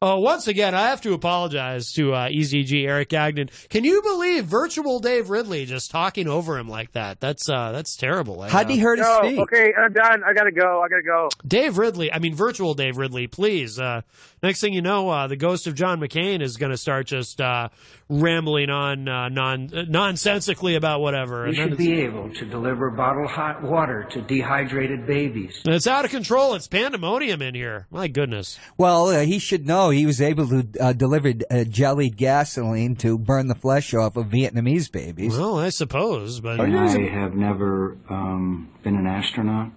Oh, 0.04 0.18
once 0.18 0.48
again, 0.48 0.74
I 0.74 0.88
have 0.88 1.00
to 1.02 1.12
apologize 1.14 1.92
to 1.92 2.12
uh, 2.12 2.28
EZG 2.28 2.88
Eric 2.88 3.10
Gagnon. 3.10 3.50
Can 3.70 3.84
you 3.84 4.02
believe 4.02 4.44
virtual 4.46 4.98
Dave 4.98 5.30
Ridley 5.30 5.64
just 5.64 5.92
talking 5.92 6.26
over 6.26 6.58
him 6.58 6.68
like 6.68 6.90
that? 6.94 7.20
That's 7.20 7.48
uh, 7.48 7.70
that's 7.70 7.96
terrible. 7.96 8.40
I, 8.40 8.48
How'd 8.50 8.68
he 8.68 8.80
uh, 8.80 8.82
hurt 8.82 8.98
his 8.98 9.06
No, 9.06 9.20
feet? 9.22 9.38
okay, 9.38 9.72
I'm 9.78 9.92
done. 9.92 10.24
I 10.24 10.32
gotta 10.32 10.50
go. 10.50 10.82
I 10.82 10.88
gotta 10.88 11.04
go. 11.04 11.28
Dave 11.46 11.78
Ridley, 11.78 12.12
I 12.12 12.18
mean, 12.18 12.34
virtual 12.34 12.74
Dave 12.74 12.96
Ridley, 12.96 13.28
please. 13.28 13.78
Uh, 13.78 14.00
next 14.42 14.60
thing 14.60 14.72
you 14.72 14.82
know, 14.82 15.08
uh, 15.08 15.28
the 15.28 15.36
ghost 15.36 15.68
of 15.68 15.76
John 15.76 16.00
McCain 16.00 16.42
is 16.42 16.56
going 16.56 16.70
to 16.72 16.76
start 16.76 17.06
just 17.06 17.40
uh, 17.40 17.68
rambling 18.08 18.70
on 18.70 19.06
uh, 19.08 19.28
non 19.28 19.70
uh, 19.72 19.84
nonsensically 19.88 20.74
about 20.74 21.00
whatever. 21.00 21.44
We 21.44 21.50
And 21.50 21.56
then 21.58 21.68
should 21.68 21.78
be 21.78 22.00
able 22.00 22.28
to 22.34 22.44
deliver 22.44 22.90
bottled 22.90 23.30
hot 23.30 23.62
water 23.62 24.08
to 24.10 24.20
dehydrated 24.20 25.06
babies. 25.06 25.60
it's, 25.64 25.68
it's 25.68 25.86
out 25.86 26.04
of 26.04 26.10
control. 26.10 26.54
It's 26.54 26.66
pandemonium 26.66 27.40
in 27.40 27.54
here. 27.54 27.86
My 27.92 28.08
goodness. 28.08 28.58
Well, 28.76 29.06
uh, 29.06 29.20
he 29.20 29.38
should 29.38 29.64
know 29.64 29.91
he 29.92 30.06
was 30.06 30.20
able 30.20 30.46
to 30.48 30.66
uh, 30.80 30.92
deliver 30.92 31.32
uh, 31.50 31.64
jellied 31.64 32.16
gasoline 32.16 32.96
to 32.96 33.16
burn 33.18 33.46
the 33.46 33.54
flesh 33.54 33.94
off 33.94 34.16
of 34.16 34.26
Vietnamese 34.26 34.90
babies. 34.90 35.36
Well, 35.38 35.58
I 35.58 35.68
suppose, 35.68 36.40
but 36.40 36.60
I 36.60 36.66
have 36.66 37.34
never 37.34 37.96
um, 38.08 38.70
been 38.82 38.96
an 38.96 39.06
astronaut, 39.06 39.70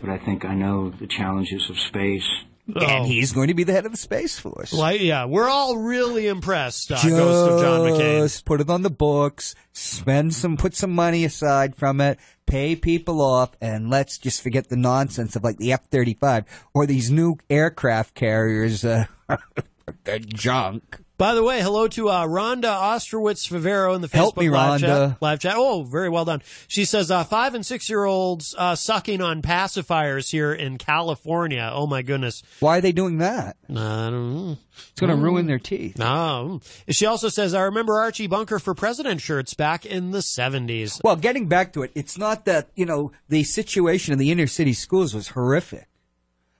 but 0.00 0.10
I 0.10 0.18
think 0.18 0.44
I 0.44 0.54
know 0.54 0.90
the 0.90 1.06
challenges 1.06 1.70
of 1.70 1.78
space. 1.78 2.28
And 2.74 3.06
he's 3.06 3.30
going 3.30 3.46
to 3.46 3.54
be 3.54 3.62
the 3.62 3.72
head 3.72 3.86
of 3.86 3.92
the 3.92 3.96
Space 3.96 4.40
Force. 4.40 4.72
Like, 4.72 5.00
yeah, 5.00 5.26
we're 5.26 5.48
all 5.48 5.76
really 5.76 6.26
impressed. 6.26 6.90
Uh, 6.90 7.00
Ghost 7.00 7.52
of 7.52 7.60
John 7.60 7.80
McCain. 7.82 8.22
Just 8.24 8.44
put 8.44 8.60
it 8.60 8.68
on 8.68 8.82
the 8.82 8.90
books, 8.90 9.54
spend 9.72 10.34
some, 10.34 10.56
put 10.56 10.74
some 10.74 10.90
money 10.90 11.24
aside 11.24 11.76
from 11.76 12.00
it, 12.00 12.18
pay 12.44 12.74
people 12.74 13.20
off, 13.22 13.52
and 13.60 13.88
let's 13.88 14.18
just 14.18 14.42
forget 14.42 14.68
the 14.68 14.76
nonsense 14.76 15.36
of 15.36 15.44
like 15.44 15.58
the 15.58 15.72
F 15.72 15.86
thirty 15.90 16.14
five 16.14 16.44
or 16.74 16.86
these 16.86 17.08
new 17.08 17.36
aircraft 17.48 18.16
carriers. 18.16 18.84
Uh, 18.84 19.04
they're 20.04 20.18
junk. 20.18 20.98
By 21.18 21.32
the 21.34 21.42
way, 21.42 21.62
hello 21.62 21.88
to 21.88 22.10
uh, 22.10 22.26
Rhonda 22.26 22.64
Ostrowitz 22.64 23.48
Favero 23.50 23.94
in 23.94 24.02
the 24.02 24.06
Facebook 24.08 24.12
Help 24.12 24.36
me, 24.36 24.50
live, 24.50 24.82
Rhonda. 24.82 25.08
Chat, 25.12 25.22
live 25.22 25.40
chat. 25.40 25.54
Oh, 25.56 25.82
very 25.82 26.10
well 26.10 26.26
done. 26.26 26.42
She 26.68 26.84
says 26.84 27.10
uh, 27.10 27.24
five 27.24 27.54
and 27.54 27.64
six 27.64 27.88
year 27.88 28.04
olds 28.04 28.54
uh, 28.58 28.74
sucking 28.74 29.22
on 29.22 29.40
pacifiers 29.40 30.30
here 30.30 30.52
in 30.52 30.76
California. 30.76 31.70
Oh 31.72 31.86
my 31.86 32.02
goodness. 32.02 32.42
Why 32.60 32.76
are 32.76 32.80
they 32.82 32.92
doing 32.92 33.16
that? 33.18 33.56
I 33.70 33.72
don't 33.72 34.34
know. 34.34 34.58
It's 34.90 35.00
going 35.00 35.08
to 35.10 35.16
Mm. 35.16 35.22
ruin 35.22 35.46
their 35.46 35.58
teeth. 35.58 35.96
No. 35.96 36.60
She 36.90 37.06
also 37.06 37.30
says, 37.30 37.54
I 37.54 37.62
remember 37.62 37.98
Archie 37.98 38.26
Bunker 38.26 38.58
for 38.58 38.74
President 38.74 39.22
shirts 39.22 39.54
back 39.54 39.86
in 39.86 40.10
the 40.10 40.18
70s. 40.18 41.00
Well, 41.02 41.16
getting 41.16 41.48
back 41.48 41.72
to 41.72 41.82
it, 41.82 41.92
it's 41.94 42.18
not 42.18 42.44
that, 42.44 42.68
you 42.74 42.84
know, 42.84 43.12
the 43.30 43.42
situation 43.44 44.12
in 44.12 44.18
the 44.18 44.30
inner 44.30 44.46
city 44.46 44.74
schools 44.74 45.14
was 45.14 45.28
horrific, 45.28 45.88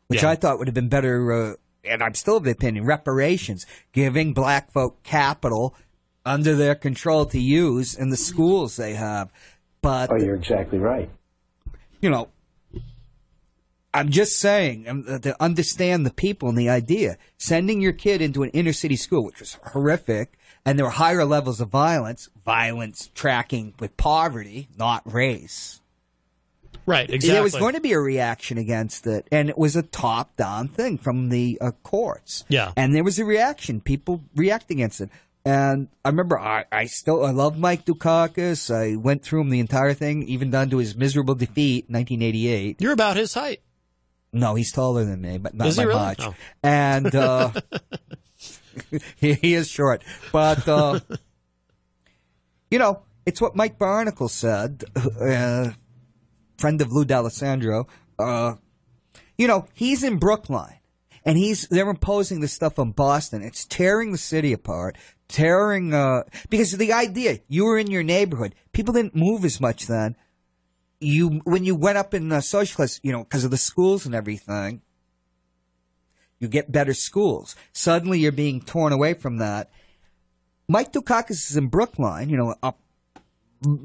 which 0.06 0.22
Yeah. 0.22 0.30
I 0.30 0.34
thought 0.36 0.58
would 0.58 0.68
have 0.68 0.74
been 0.74 0.88
better, 0.88 1.30
uh, 1.30 1.54
and 1.88 2.02
I'm 2.02 2.14
still 2.14 2.36
of 2.36 2.44
the 2.44 2.50
opinion, 2.52 2.84
reparations, 2.84 3.66
giving 3.92 4.32
black 4.32 4.70
folk 4.72 5.02
capital 5.02 5.74
under 6.24 6.54
their 6.54 6.74
control 6.74 7.26
to 7.26 7.38
use 7.40 7.94
in 7.94 8.10
the 8.10 8.16
schools 8.16 8.76
they 8.76 8.94
have. 8.94 9.32
But, 9.80 10.10
Oh, 10.10 10.16
you're 10.16 10.34
exactly 10.34 10.78
right. 10.78 11.08
you 12.00 12.10
know, 12.10 12.28
I'm 13.94 14.10
just 14.10 14.38
saying 14.38 14.88
um, 14.88 15.04
to 15.22 15.42
understand 15.42 16.04
the 16.04 16.12
people 16.12 16.48
and 16.50 16.58
the 16.58 16.68
idea. 16.68 17.16
Sending 17.38 17.80
your 17.80 17.92
kid 17.92 18.20
into 18.20 18.42
an 18.42 18.50
inner 18.50 18.74
city 18.74 18.96
school, 18.96 19.24
which 19.24 19.40
was 19.40 19.58
horrific, 19.72 20.38
and 20.66 20.78
there 20.78 20.84
were 20.84 20.90
higher 20.90 21.24
levels 21.24 21.60
of 21.62 21.68
violence, 21.70 22.28
violence 22.44 23.10
tracking 23.14 23.72
with 23.78 23.96
poverty, 23.96 24.68
not 24.76 25.10
race. 25.10 25.80
Right, 26.86 27.10
exactly. 27.10 27.34
There 27.34 27.42
was 27.42 27.56
going 27.56 27.74
to 27.74 27.80
be 27.80 27.92
a 27.92 27.98
reaction 27.98 28.58
against 28.58 29.06
it, 29.06 29.26
and 29.32 29.50
it 29.50 29.58
was 29.58 29.74
a 29.74 29.82
top 29.82 30.36
down 30.36 30.68
thing 30.68 30.98
from 30.98 31.28
the 31.30 31.58
uh, 31.60 31.72
courts. 31.82 32.44
Yeah. 32.48 32.72
And 32.76 32.94
there 32.94 33.02
was 33.02 33.18
a 33.18 33.24
reaction, 33.24 33.80
people 33.80 34.22
react 34.36 34.70
against 34.70 35.00
it. 35.00 35.10
And 35.44 35.88
I 36.04 36.08
remember 36.08 36.40
I, 36.40 36.64
I 36.72 36.86
still 36.86 37.24
I 37.24 37.30
love 37.30 37.56
Mike 37.56 37.84
Dukakis. 37.84 38.74
I 38.74 38.96
went 38.96 39.22
through 39.22 39.42
him 39.42 39.50
the 39.50 39.60
entire 39.60 39.94
thing, 39.94 40.24
even 40.24 40.50
down 40.50 40.70
to 40.70 40.78
his 40.78 40.96
miserable 40.96 41.36
defeat 41.36 41.86
in 41.88 41.94
1988. 41.94 42.80
You're 42.80 42.92
about 42.92 43.16
his 43.16 43.32
height. 43.34 43.60
No, 44.32 44.56
he's 44.56 44.72
taller 44.72 45.04
than 45.04 45.20
me, 45.20 45.38
but 45.38 45.54
not 45.54 45.76
by 45.76 45.84
really? 45.84 46.00
much. 46.00 46.20
Oh. 46.20 46.34
And 46.64 47.14
uh, 47.14 47.52
he, 49.18 49.34
he 49.34 49.54
is 49.54 49.68
short, 49.68 50.02
but 50.32 50.66
uh, 50.66 50.98
you 52.68 52.80
know, 52.80 53.02
it's 53.24 53.40
what 53.40 53.54
Mike 53.54 53.78
Barnicle 53.78 54.28
said, 54.28 54.84
uh, 54.96 55.70
friend 56.58 56.80
of 56.80 56.92
Lou 56.92 57.04
D'Allesandro. 57.04 57.86
Uh, 58.18 58.54
you 59.36 59.46
know, 59.46 59.66
he's 59.74 60.02
in 60.02 60.18
Brookline, 60.18 60.80
and 61.24 61.36
he's 61.36 61.68
they're 61.68 61.90
imposing 61.90 62.40
this 62.40 62.52
stuff 62.52 62.78
on 62.78 62.92
Boston. 62.92 63.42
It's 63.42 63.64
tearing 63.64 64.12
the 64.12 64.18
city 64.18 64.52
apart, 64.52 64.96
tearing 65.28 65.92
uh, 65.92 66.22
because 66.48 66.72
the 66.72 66.92
idea 66.92 67.40
you 67.48 67.64
were 67.64 67.78
in 67.78 67.90
your 67.90 68.02
neighborhood, 68.02 68.54
people 68.72 68.94
didn't 68.94 69.14
move 69.14 69.44
as 69.44 69.60
much 69.60 69.86
then 69.86 70.16
you 71.00 71.40
when 71.44 71.64
you 71.64 71.74
went 71.74 71.98
up 71.98 72.14
in 72.14 72.32
uh, 72.32 72.40
social 72.40 72.76
class, 72.76 73.00
you 73.02 73.12
know, 73.12 73.24
because 73.24 73.44
of 73.44 73.50
the 73.50 73.56
schools 73.56 74.06
and 74.06 74.14
everything, 74.14 74.82
you 76.38 76.48
get 76.48 76.72
better 76.72 76.94
schools. 76.94 77.54
Suddenly, 77.72 78.20
you're 78.20 78.32
being 78.32 78.60
torn 78.60 78.92
away 78.92 79.14
from 79.14 79.38
that. 79.38 79.70
Mike 80.68 80.92
Dukakis 80.92 81.50
is 81.50 81.56
in 81.56 81.68
Brookline, 81.68 82.28
you 82.28 82.36
know, 82.36 82.54
up 82.62 82.80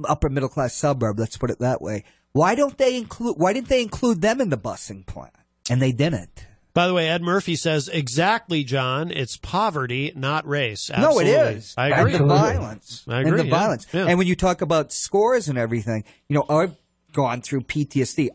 upper 0.08 0.30
middle 0.30 0.50
class 0.50 0.74
suburb. 0.74 1.20
Let's 1.20 1.38
put 1.38 1.52
it 1.52 1.60
that 1.60 1.82
way. 1.82 2.04
Why 2.34 2.56
don't 2.56 2.78
they 2.78 2.98
include? 2.98 3.36
Why 3.38 3.54
didn't 3.54 3.68
they 3.68 3.82
include 3.82 4.22
them 4.22 4.40
in 4.40 4.50
the 4.50 4.58
busing 4.58 5.06
plan? 5.06 5.32
And 5.70 5.82
they 5.82 5.92
didn't. 5.92 6.46
By 6.74 6.88
the 6.88 6.94
way, 6.94 7.10
Ed 7.10 7.22
Murphy 7.22 7.58
says, 7.58 7.90
exactly, 7.90 8.64
John. 8.64 9.12
It's 9.12 9.36
poverty, 9.36 10.14
not 10.16 10.48
race. 10.48 10.90
No, 10.90 11.20
it 11.20 11.28
is. 11.28 11.74
I 11.78 11.90
agree. 11.90 12.14
And 12.14 12.24
the 12.24 12.28
violence. 12.28 13.04
I 13.10 13.20
agree. 13.20 13.32
And 13.32 13.40
the 13.40 13.46
yeah. 13.46 13.60
violence. 13.60 13.88
Yeah. 13.92 14.06
And 14.06 14.18
when 14.18 14.28
you 14.28 14.38
talk 14.38 14.62
about 14.62 14.94
scores 14.94 15.50
and 15.50 15.58
everything, 15.58 16.06
you 16.30 16.36
know, 16.36 16.46
I've 16.50 16.76
gone 17.12 17.42
through 17.42 17.62
PTSD. 17.62 18.30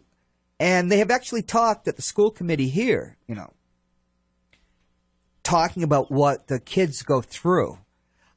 And 0.61 0.93
they 0.93 0.99
have 0.99 1.11
actually 1.11 1.43
talked 1.43 1.89
at 1.89 1.97
the 1.97 2.03
school 2.03 2.31
committee 2.31 2.69
here, 2.69 3.17
you 3.27 3.35
know, 3.35 3.53
talking 5.43 5.83
about 5.83 6.11
what 6.11 6.49
the 6.49 6.61
kids 6.61 7.03
go 7.03 7.23
through. 7.23 7.79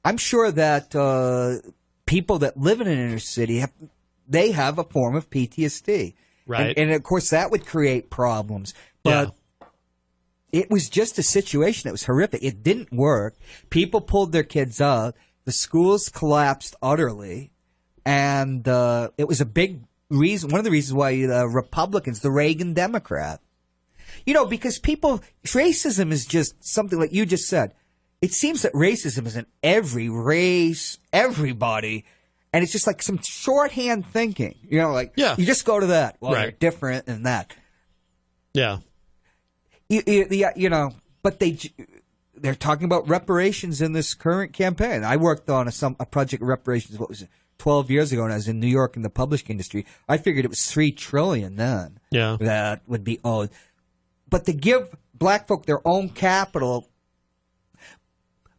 I'm 0.03 0.17
sure 0.17 0.51
that 0.51 0.95
uh, 0.95 1.69
people 2.05 2.39
that 2.39 2.57
live 2.57 2.79
in 2.81 2.87
an 2.87 2.97
inner 2.97 3.19
city 3.19 3.59
have 3.59 3.73
they 4.29 4.51
have 4.51 4.79
a 4.79 4.83
form 4.83 5.15
of 5.15 5.29
PTSD, 5.29 6.13
Right. 6.49 6.69
And, 6.69 6.77
and 6.77 6.91
of 6.91 7.03
course 7.03 7.29
that 7.29 7.51
would 7.51 7.67
create 7.67 8.09
problems. 8.09 8.73
But 9.03 9.35
it 10.51 10.69
was 10.71 10.89
just 10.89 11.19
a 11.19 11.23
situation 11.23 11.87
that 11.87 11.91
was 11.91 12.05
horrific. 12.05 12.43
It 12.43 12.63
didn't 12.63 12.91
work. 12.91 13.35
People 13.69 14.01
pulled 14.01 14.31
their 14.31 14.43
kids 14.43 14.81
out. 14.81 15.15
The 15.45 15.51
schools 15.51 16.09
collapsed 16.09 16.75
utterly, 16.81 17.51
and 18.05 18.67
uh, 18.67 19.11
it 19.17 19.27
was 19.27 19.41
a 19.41 19.45
big 19.45 19.83
reason. 20.09 20.49
One 20.49 20.59
of 20.59 20.65
the 20.65 20.71
reasons 20.71 20.95
why 20.95 21.25
the 21.25 21.47
Republicans, 21.47 22.21
the 22.21 22.31
Reagan 22.31 22.73
Democrat, 22.73 23.41
you 24.25 24.33
know, 24.33 24.45
because 24.45 24.79
people 24.79 25.21
racism 25.45 26.11
is 26.11 26.25
just 26.25 26.63
something 26.63 26.99
like 26.99 27.13
you 27.13 27.25
just 27.25 27.47
said. 27.47 27.73
It 28.21 28.33
seems 28.33 28.63
that 28.63 28.73
racism 28.73 29.25
is 29.27 29.37
in 29.37 29.45
every 29.63 30.09
race, 30.09 30.97
everybody, 31.13 32.05
and 32.53 32.63
it's 32.63 32.71
just 32.71 32.87
like 32.87 33.01
some 33.01 33.19
shorthand 33.23 34.05
thinking. 34.07 34.55
You 34.67 34.79
know, 34.79 34.91
like 34.91 35.13
Yeah. 35.15 35.35
you 35.37 35.45
just 35.45 35.65
go 35.65 35.79
to 35.79 35.87
that. 35.87 36.17
Well, 36.19 36.33
Right. 36.33 36.41
they're 36.59 36.71
different 36.71 37.07
and 37.07 37.25
that 37.25 37.53
Yeah. 38.53 38.79
you, 39.87 40.01
you, 40.05 40.25
the- 40.25 40.45
uh, 40.45 40.49
you 40.55 40.69
know, 40.69 40.91
but 41.23 41.39
they 41.39 41.57
they're 42.35 42.55
talking 42.55 42.85
about 42.85 43.07
reparations 43.09 43.81
in 43.81 43.91
this 43.93 44.13
current 44.13 44.53
campaign. 44.53 45.03
I 45.03 45.17
worked 45.17 45.49
on 45.49 45.67
a, 45.67 45.71
some 45.71 45.95
a 45.99 46.05
project 46.05 46.41
of 46.41 46.47
reparations. 46.47 46.97
What 46.97 47.09
was 47.09 47.21
it? 47.23 47.29
Twelve 47.57 47.91
years 47.91 48.13
ago, 48.13 48.23
and 48.23 48.31
I 48.31 48.37
was 48.37 48.47
in 48.47 48.61
New 48.61 48.67
York 48.67 48.95
in 48.95 49.01
the 49.01 49.09
publishing 49.09 49.49
industry. 49.49 49.85
I 50.07 50.17
figured 50.17 50.45
it 50.45 50.47
was 50.47 50.65
three 50.71 50.93
trillion 50.93 51.57
then. 51.57 51.99
Yeah. 52.09 52.37
that 52.39 52.81
would 52.87 53.03
be 53.03 53.19
owed. 53.25 53.49
But 54.29 54.45
to 54.45 54.53
give 54.53 54.95
black 55.13 55.45
folk 55.47 55.65
their 55.65 55.85
own 55.85 56.07
capital, 56.09 56.89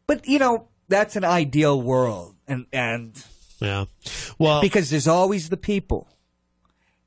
but 0.07 0.29
you 0.29 0.39
know 0.39 0.69
that's 0.89 1.17
an 1.17 1.25
ideal 1.25 1.81
world, 1.81 2.35
and 2.47 2.67
and 2.75 3.25
Yeah. 3.61 3.85
Well, 4.39 4.61
because 4.61 4.91
there's 4.91 5.09
always 5.09 5.49
the 5.49 5.57
people 5.57 6.09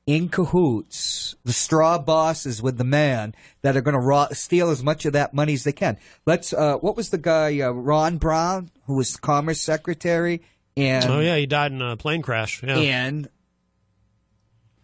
in 0.06 0.28
cahoots, 0.28 1.34
the 1.44 1.52
straw 1.52 1.98
bosses 1.98 2.60
with 2.62 2.76
the 2.78 2.84
man 2.84 3.34
that 3.62 3.76
are 3.76 3.80
going 3.80 3.94
to 3.94 4.00
ro- 4.00 4.26
steal 4.32 4.70
as 4.70 4.82
much 4.82 5.04
of 5.06 5.14
that 5.14 5.32
money 5.34 5.54
as 5.54 5.64
they 5.64 5.72
can. 5.72 5.96
Let's. 6.26 6.52
Uh, 6.52 6.76
what 6.76 6.96
was 6.96 7.10
the 7.10 7.18
guy 7.18 7.60
uh, 7.60 7.70
Ron 7.70 8.18
Brown, 8.18 8.70
who 8.86 8.96
was 8.96 9.16
Commerce 9.16 9.60
Secretary, 9.60 10.42
and 10.76 11.04
oh 11.06 11.20
yeah, 11.20 11.36
he 11.36 11.46
died 11.46 11.72
in 11.72 11.80
a 11.82 11.96
plane 11.96 12.22
crash. 12.22 12.62
Yeah. 12.62 12.76
in 12.76 13.28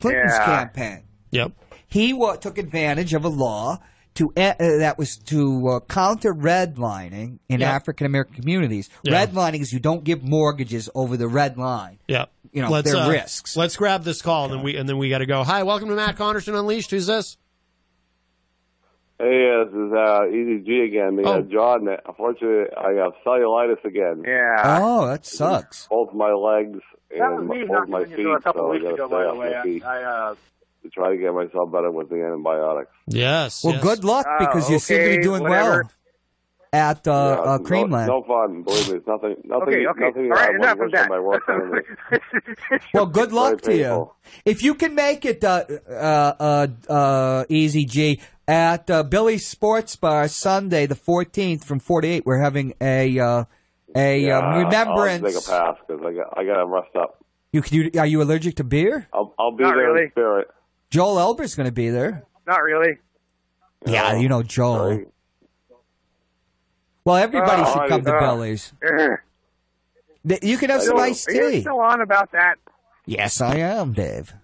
Clinton's 0.01 0.33
Yeah. 0.33 0.45
campaign. 0.45 1.03
Yep. 1.31 1.53
He 1.87 2.13
wa- 2.13 2.37
took 2.37 2.57
advantage 2.59 3.15
of 3.15 3.25
a 3.25 3.29
law 3.29 3.81
to 4.15 4.29
uh, 4.37 4.55
that 4.59 4.99
was 4.99 5.17
to 5.17 5.69
uh, 5.69 5.81
counter 5.81 6.35
redlining 6.35 7.39
in 7.49 7.61
Yeah. 7.61 7.73
African 7.73 8.07
American 8.07 8.35
communities. 8.35 8.91
Yeah. 9.03 9.25
Redlining 9.27 9.61
is 9.61 9.73
you 9.73 9.81
don't 9.81 10.05
give 10.05 10.23
mortgages 10.23 10.89
over 10.95 11.17
the 11.17 11.29
red 11.29 11.57
line. 11.59 11.99
Yeah. 12.09 12.27
You 12.53 12.63
know, 12.63 12.71
let's, 12.71 12.91
they're 12.91 13.01
uh, 13.01 13.09
risks. 13.09 13.57
Let's 13.57 13.77
grab 13.77 14.03
this 14.05 14.23
call 14.23 14.47
and 14.47 14.55
then 14.55 14.63
we 14.63 14.77
and 14.77 14.89
then 14.89 14.99
we 14.99 15.09
got 15.11 15.19
to 15.19 15.27
go. 15.27 15.45
Hi, 15.45 15.63
welcome 15.63 15.89
to 15.89 15.95
Matt 15.95 16.17
Connarton 16.17 16.59
Unleashed. 16.59 16.91
Who's 16.91 17.07
this? 17.07 17.37
Hey, 19.19 19.51
uh, 19.55 19.65
this 19.65 19.75
is 19.75 19.93
uh, 19.93 20.27
Easy 20.29 20.81
again. 20.85 21.17
The, 21.17 21.23
Oh. 21.27 21.39
uh, 21.39 21.41
John, 21.43 21.87
unfortunately, 22.07 22.75
I 22.75 22.93
have 23.03 23.13
cellulitis 23.25 23.85
again. 23.85 24.25
Yeah. 24.27 24.79
Oh, 24.83 25.07
that 25.09 25.27
sucks. 25.27 25.87
Both 25.89 26.15
my 26.15 26.33
legs 26.33 26.81
and 27.11 27.21
That 27.21 27.33
was 27.33 27.49
me 27.49 27.65
both 27.69 27.89
my 27.89 28.05
feet, 28.05 28.19
you 28.19 28.33
a 28.33 28.41
couple 28.41 28.63
so 28.63 28.69
I 28.69 28.71
weeks 28.71 28.85
got 28.85 28.95
ago, 28.95 29.09
by 29.09 29.25
the 29.25 29.35
way. 29.35 29.81
I, 29.85 29.99
I 29.99 30.03
uh, 30.03 30.35
to 30.83 30.89
try 30.91 31.11
to 31.11 31.17
get 31.17 31.33
myself 31.35 31.71
better 31.73 31.91
with 31.91 32.09
the 32.09 32.17
antibiotics. 32.25 32.91
Yes. 33.07 33.63
Well, 33.65 33.75
yes. 33.75 33.83
good 33.83 34.05
luck 34.05 34.27
Oh, 34.29 34.37
because 34.39 34.71
you 34.71 34.79
seem 34.79 34.99
to 34.99 35.17
be 35.17 35.23
doing 35.23 35.43
whatever. 35.43 35.71
well 35.83 35.91
at 36.73 37.07
uh, 37.09 37.11
Yeah, 37.11 37.53
uh, 37.53 37.57
no, 37.59 37.65
Creamland. 37.65 38.07
no 38.07 38.23
fun. 38.23 38.63
Believe 38.63 38.91
me, 38.91 38.97
it's 38.99 39.07
nothing. 39.07 39.35
Nothing. 39.45 39.69
Okay, 39.75 39.87
okay. 39.89 40.01
Nothing 40.07 40.23
All 40.25 40.29
right, 40.39 40.51
I 40.51 40.55
enough 40.55 40.79
wouldn't 40.79 40.95
of 40.95 41.01
that. 41.01 41.09
my 41.11 41.19
worst. 41.21 42.85
Well, 42.95 43.07
good 43.07 43.33
luck 43.33 43.61
to 43.63 43.77
you. 43.77 44.13
If 44.45 44.63
you 44.63 44.75
can 44.75 44.95
make 44.95 45.25
it, 45.25 45.43
uh, 45.43 45.65
uh, 45.89 46.33
uh, 46.39 46.67
uh, 46.93 47.45
Easy 47.49 47.85
G, 47.85 48.21
at 48.47 48.91
uh, 48.91 49.03
Billy's 49.03 49.47
Sports 49.47 49.97
Bar 49.97 50.29
Sunday, 50.29 50.87
the 50.87 50.95
14th 50.95 51.65
from 51.65 51.79
48, 51.81 52.25
we're 52.27 52.41
having 52.41 52.75
a 52.81 53.19
uh, 53.19 53.45
a 53.97 54.21
Yeah, 54.21 54.39
um, 54.39 54.45
I'll 54.45 54.59
remembrance. 54.65 55.25
take 55.35 55.45
a 55.45 55.49
pass 55.51 55.77
because 55.87 56.03
I 56.05 56.13
got 56.13 56.39
I 56.39 56.45
got 56.45 56.55
to 56.57 56.67
rest 56.67 56.95
up. 56.97 57.25
You, 57.53 57.63
you, 57.71 57.91
are 57.99 58.07
you 58.07 58.23
allergic 58.23 58.57
to 58.57 58.65
beer? 58.65 59.09
I'll 59.13 59.35
I'll 59.39 59.51
be 59.57 59.65
Not 59.65 59.75
there 59.75 59.93
really. 59.93 60.05
in 60.05 60.11
spirit. 60.13 60.49
Joel 60.91 61.19
Elber's 61.19 61.55
going 61.55 61.67
to 61.69 61.73
be 61.73 61.89
there. 61.91 62.25
not 62.47 62.63
really. 62.63 62.99
Yeah, 63.87 64.17
you 64.17 64.29
know 64.29 64.43
Joel. 64.43 65.05
Well, 67.05 67.17
everybody 67.17 67.63
Oh, 67.65 67.73
should 67.73 67.89
come 67.89 68.05
to 68.05 68.15
uh, 68.15 68.21
Billy's. 68.21 68.73
Ugh. 68.87 69.19
You 70.43 70.59
can 70.59 70.69
have 70.69 70.83
some 70.83 70.99
iced 70.99 71.31
Are 71.31 71.33
you 71.33 71.51
tea. 71.51 71.61
still 71.63 71.81
on 71.81 72.03
about 72.03 72.33
that? 72.33 72.57
Yes, 73.07 73.41
I 73.41 73.55
am, 73.57 73.95
Dave. 73.95 74.35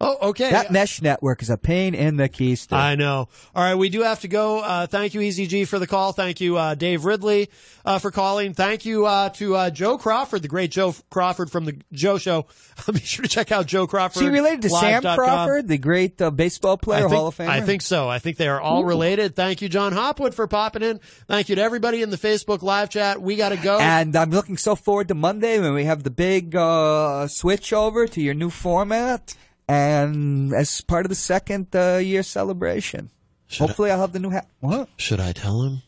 Oh, 0.00 0.30
okay. 0.30 0.50
That 0.50 0.70
mesh 0.70 1.00
network 1.00 1.40
is 1.40 1.48
a 1.48 1.56
pain 1.56 1.94
in 1.94 2.16
the 2.16 2.28
keister. 2.28 2.74
I 2.74 2.96
know. 2.96 3.28
All 3.54 3.64
right, 3.64 3.76
we 3.76 3.88
do 3.88 4.02
have 4.02 4.20
to 4.20 4.28
go. 4.28 4.60
Uh, 4.60 4.86
thank 4.86 5.14
you, 5.14 5.22
Easy 5.22 5.46
G, 5.46 5.64
for 5.64 5.78
the 5.78 5.86
call. 5.86 6.12
Thank 6.12 6.40
you, 6.40 6.58
uh, 6.58 6.74
Dave 6.74 7.06
Ridley, 7.06 7.48
uh, 7.84 7.98
for 7.98 8.10
calling. 8.10 8.52
Thank 8.52 8.84
you 8.84 9.06
uh, 9.06 9.30
to 9.30 9.56
uh, 9.56 9.70
Joe 9.70 9.96
Crawford, 9.96 10.42
the 10.42 10.48
great 10.48 10.70
Joe 10.70 10.94
Crawford 11.08 11.50
from 11.50 11.64
the 11.64 11.80
Joe 11.92 12.18
Show. 12.18 12.46
Be 12.92 13.00
sure 13.00 13.22
to 13.22 13.28
check 13.28 13.52
out 13.52 13.66
Joe 13.66 13.86
Crawford. 13.86 14.22
Is 14.22 14.28
he 14.28 14.32
related 14.32 14.62
to 14.62 14.70
Sam. 14.70 15.02
Crawford, 15.02 15.66
the 15.68 15.78
great 15.78 16.20
uh, 16.20 16.30
baseball 16.30 16.76
player, 16.76 17.02
think, 17.02 17.12
Hall 17.12 17.28
of 17.28 17.36
Famer? 17.36 17.48
I 17.48 17.62
think 17.62 17.80
so. 17.80 18.08
I 18.08 18.18
think 18.18 18.36
they 18.36 18.48
are 18.48 18.60
all 18.60 18.82
Ooh. 18.82 18.86
related. 18.86 19.34
Thank 19.34 19.62
you, 19.62 19.68
John 19.70 19.92
Hopwood, 19.92 20.34
for 20.34 20.46
popping 20.46 20.82
in. 20.82 21.00
Thank 21.26 21.48
you 21.48 21.56
to 21.56 21.62
everybody 21.62 22.02
in 22.02 22.10
the 22.10 22.18
Facebook 22.18 22.60
live 22.62 22.90
chat. 22.90 23.22
We 23.22 23.36
got 23.36 23.50
to 23.50 23.56
go. 23.56 23.78
And 23.78 24.14
I'm 24.14 24.30
looking 24.30 24.58
so 24.58 24.76
forward 24.76 25.08
to 25.08 25.14
Monday 25.14 25.58
when 25.58 25.72
we 25.72 25.84
have 25.84 26.02
the 26.02 26.10
big 26.10 26.54
uh, 26.54 27.28
switch 27.28 27.72
over 27.72 28.06
to 28.06 28.20
your 28.20 28.34
new 28.34 28.50
format, 28.50 29.34
and 29.68 30.52
as 30.52 30.80
part 30.80 31.06
of 31.06 31.10
the 31.10 31.14
second 31.16 31.74
uh, 31.74 31.96
year 31.96 32.22
celebration. 32.22 33.10
Hopefully, 33.58 33.90
I'll 33.90 34.00
have 34.00 34.12
the 34.12 34.18
new 34.18 34.30
hat. 34.30 34.48
What? 34.60 34.88
Should 34.96 35.20
I 35.20 35.32
tell 35.32 35.62
him? 35.62 35.82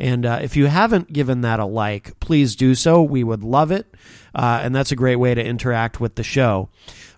And 0.00 0.24
uh, 0.24 0.38
if 0.40 0.56
you 0.56 0.66
haven't 0.66 1.12
given 1.12 1.40
that 1.40 1.58
a 1.58 1.64
like, 1.64 2.20
please 2.20 2.54
do 2.54 2.76
so. 2.76 3.02
We 3.02 3.24
would 3.24 3.42
love 3.42 3.72
it. 3.72 3.92
Uh, 4.32 4.60
and 4.62 4.74
that's 4.74 4.92
a 4.92 4.96
great 4.96 5.16
way 5.16 5.34
to 5.34 5.44
interact 5.44 6.00
with 6.00 6.14
the 6.14 6.22
show. 6.22 6.68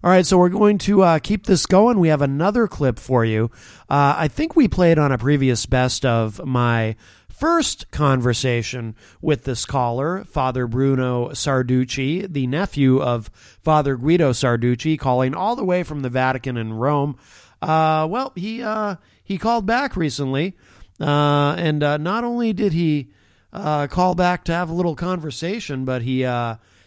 All 0.02 0.10
right, 0.10 0.24
so 0.24 0.38
we're 0.38 0.48
going 0.48 0.78
to 0.78 1.02
uh, 1.02 1.18
keep 1.18 1.44
this 1.44 1.66
going. 1.66 2.00
We 2.00 2.08
have 2.08 2.22
another 2.22 2.66
clip 2.66 2.98
for 2.98 3.22
you. 3.22 3.50
Uh, 3.90 4.14
I 4.16 4.28
think 4.28 4.56
we 4.56 4.66
played 4.66 4.98
on 4.98 5.12
a 5.12 5.18
previous 5.18 5.66
best 5.66 6.06
of 6.06 6.42
my 6.46 6.96
first 7.28 7.90
conversation 7.90 8.96
with 9.20 9.44
this 9.44 9.66
caller, 9.66 10.24
Father 10.24 10.66
Bruno 10.66 11.28
Sarducci, 11.32 12.26
the 12.32 12.46
nephew 12.46 13.02
of 13.02 13.28
Father 13.62 13.94
Guido 13.94 14.30
Sarducci, 14.32 14.98
calling 14.98 15.34
all 15.34 15.54
the 15.54 15.66
way 15.66 15.82
from 15.82 16.00
the 16.00 16.08
Vatican 16.08 16.56
in 16.56 16.72
Rome. 16.72 17.18
Uh, 17.60 18.08
well, 18.08 18.32
he 18.34 18.62
uh, 18.62 18.96
he 19.22 19.36
called 19.36 19.66
back 19.66 19.96
recently, 19.96 20.56
uh, 20.98 21.56
and 21.58 21.82
uh, 21.82 21.98
not 21.98 22.24
only 22.24 22.54
did 22.54 22.72
he 22.72 23.10
call 23.52 24.14
back 24.14 24.44
to 24.44 24.52
have 24.54 24.70
a 24.70 24.74
little 24.74 24.96
conversation, 24.96 25.84
but 25.84 26.00
he 26.00 26.26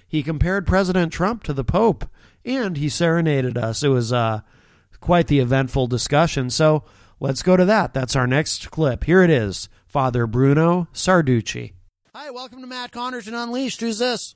he 0.07 0.23
compared 0.23 0.65
President 0.65 1.13
Trump 1.13 1.43
to 1.43 1.53
the 1.53 1.63
Pope, 1.63 2.05
and 2.45 2.77
he 2.77 2.89
serenaded 2.89 3.57
us. 3.57 3.83
It 3.83 3.89
was 3.89 4.11
uh, 4.13 4.41
quite 4.99 5.27
the 5.27 5.39
eventful 5.39 5.87
discussion. 5.87 6.49
So 6.49 6.83
let's 7.19 7.41
go 7.43 7.57
to 7.57 7.65
that. 7.65 7.93
That's 7.93 8.15
our 8.15 8.27
next 8.27 8.71
clip. 8.71 9.03
Here 9.05 9.21
it 9.23 9.29
is, 9.29 9.69
Father 9.85 10.27
Bruno 10.27 10.87
Sarducci. 10.93 11.73
Hi, 12.15 12.29
welcome 12.31 12.61
to 12.61 12.67
Matt 12.67 12.91
Connarton 12.91 13.33
Unleashed. 13.33 13.81
Who's 13.81 13.99
this? 13.99 14.35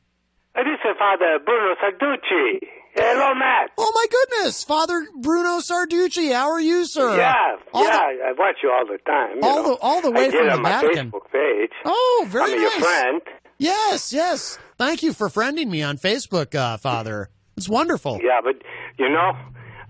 This 0.55 0.65
is 0.65 0.95
Father 0.97 1.39
Bruno 1.45 1.75
Sarducci. 1.75 2.59
Hello, 2.95 3.35
Matt. 3.35 3.69
Oh 3.77 3.91
my 3.93 4.05
goodness, 4.09 4.63
Father 4.63 5.05
Bruno 5.19 5.59
Sarducci. 5.59 6.33
How 6.33 6.49
are 6.49 6.59
you, 6.59 6.85
sir? 6.85 7.15
Yeah, 7.17 7.33
All 7.71 7.83
yeah, 7.83 7.91
the- 7.91 8.23
I 8.23 8.31
watch 8.35 8.55
you 8.63 8.71
all 8.71 8.87
the 8.87 8.97
time. 9.05 9.37
all 9.43 9.61
know. 9.63 9.69
the 9.75 9.77
all 9.81 10.01
the 10.01 10.09
way 10.09 10.25
I 10.25 10.31
get 10.31 10.39
from 10.39 10.49
on 10.49 10.55
the 10.55 10.61
my 10.63 10.69
Vatican. 10.81 11.11
Facebook 11.11 11.31
page. 11.31 11.69
Oh, 11.85 12.25
very 12.27 12.53
I'm 12.53 12.57
nice. 12.63 12.71
your 12.79 12.81
friend. 12.83 13.21
Yes, 13.59 14.13
yes. 14.13 14.57
Thank 14.79 15.03
you 15.03 15.13
for 15.13 15.29
friending 15.29 15.67
me 15.69 15.83
on 15.83 15.97
Facebook, 15.99 16.55
uh, 16.55 16.77
Father. 16.77 17.29
It's 17.57 17.67
wonderful. 17.67 18.19
Yeah, 18.23 18.39
but 18.43 18.61
you 18.97 19.09
know, 19.09 19.31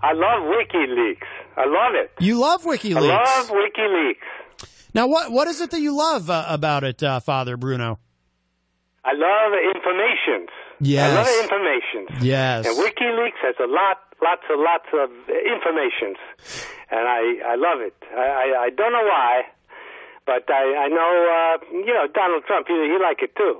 I 0.01 0.13
love 0.13 0.43
WikiLeaks. 0.43 1.27
I 1.57 1.65
love 1.65 1.93
it. 1.95 2.11
You 2.19 2.39
love 2.39 2.63
WikiLeaks. 2.63 2.95
I 2.97 3.35
love 3.39 3.49
WikiLeaks. 3.49 4.67
Now, 4.93 5.07
what 5.07 5.31
what 5.31 5.47
is 5.47 5.59
it 5.61 5.71
that 5.71 5.81
you 5.81 5.95
love 5.95 6.29
uh, 6.29 6.45
about 6.47 6.83
it, 6.83 7.03
uh, 7.03 7.19
Father 7.19 7.57
Bruno? 7.57 7.99
I 9.03 9.11
love 9.13 9.53
information. 9.75 10.47
Yes. 10.79 11.11
I 11.11 11.15
love 11.15 11.43
information. 11.43 12.25
Yes. 12.25 12.67
And 12.67 12.77
WikiLeaks 12.77 13.39
has 13.41 13.55
a 13.59 13.67
lot, 13.67 13.97
lots 14.21 14.43
and 14.49 14.61
lots 14.61 14.87
of 14.93 15.09
informations, 15.29 16.17
and 16.91 17.01
I, 17.07 17.53
I 17.53 17.55
love 17.55 17.81
it. 17.81 17.95
I, 18.15 18.19
I, 18.19 18.63
I 18.65 18.69
don't 18.69 18.91
know 18.91 19.03
why, 19.03 19.41
but 20.25 20.43
I, 20.49 20.85
I 20.85 20.87
know, 20.89 21.11
uh, 21.37 21.75
you 21.85 21.93
know, 21.93 22.07
Donald 22.13 22.43
Trump, 22.45 22.67
he, 22.67 22.73
he 22.73 22.97
like 23.01 23.21
it 23.23 23.35
too. 23.35 23.59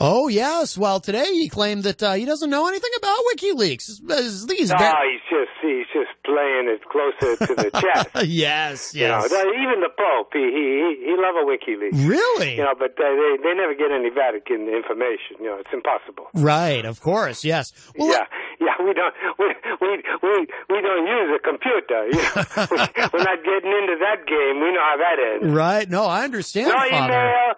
Oh 0.00 0.28
yes. 0.28 0.76
Well, 0.76 0.98
today 1.00 1.26
he 1.32 1.48
claimed 1.48 1.84
that 1.84 2.02
uh, 2.02 2.14
he 2.14 2.24
doesn't 2.24 2.50
know 2.50 2.66
anything 2.68 2.90
about 2.98 3.16
WikiLeaks. 3.34 4.00
I 4.10 4.46
think 4.46 4.58
he's 4.58 4.70
no, 4.70 4.78
very- 4.78 5.12
he's 5.12 5.22
just 5.30 5.50
he's 5.62 5.86
just 5.94 6.10
playing 6.24 6.66
it 6.68 6.82
closer 6.90 7.36
to 7.46 7.54
the 7.54 7.70
chest. 7.70 8.10
yes, 8.28 8.94
You 8.94 9.06
know, 9.08 9.20
yes. 9.22 9.32
even 9.32 9.80
the 9.80 9.90
Pope, 9.96 10.30
he 10.32 10.40
he 10.40 11.06
he, 11.06 11.14
love 11.16 11.36
a 11.38 11.46
WikiLeaks. 11.46 12.08
Really? 12.08 12.56
You 12.56 12.64
know, 12.64 12.74
but 12.78 12.96
they 12.98 13.36
they 13.42 13.54
never 13.54 13.74
get 13.74 13.92
any 13.92 14.10
Vatican 14.10 14.68
information. 14.68 15.36
You 15.38 15.46
know, 15.46 15.58
it's 15.58 15.72
impossible. 15.72 16.26
Right, 16.34 16.84
of 16.84 17.00
course, 17.00 17.44
yes. 17.44 17.72
Well, 17.96 18.08
yeah, 18.08 18.24
yeah, 18.60 18.84
we 18.84 18.92
don't 18.94 19.14
we 19.38 19.46
we 19.80 20.02
we 20.22 20.46
we 20.70 20.78
don't 20.82 21.06
use 21.06 21.38
a 21.38 21.40
computer. 21.40 22.00
You 22.10 22.18
know? 22.18 22.66
we, 22.66 22.76
we're 23.14 23.24
not 23.24 23.40
getting 23.46 23.70
into 23.70 23.96
that 24.02 24.26
game. 24.26 24.60
We 24.60 24.72
know 24.74 24.82
how 24.82 24.96
that 24.98 25.18
ends. 25.42 25.54
right. 25.54 25.88
No, 25.88 26.04
I 26.04 26.24
understand, 26.24 26.68
no 26.68 26.74
Father. 26.74 27.14
email, 27.14 27.54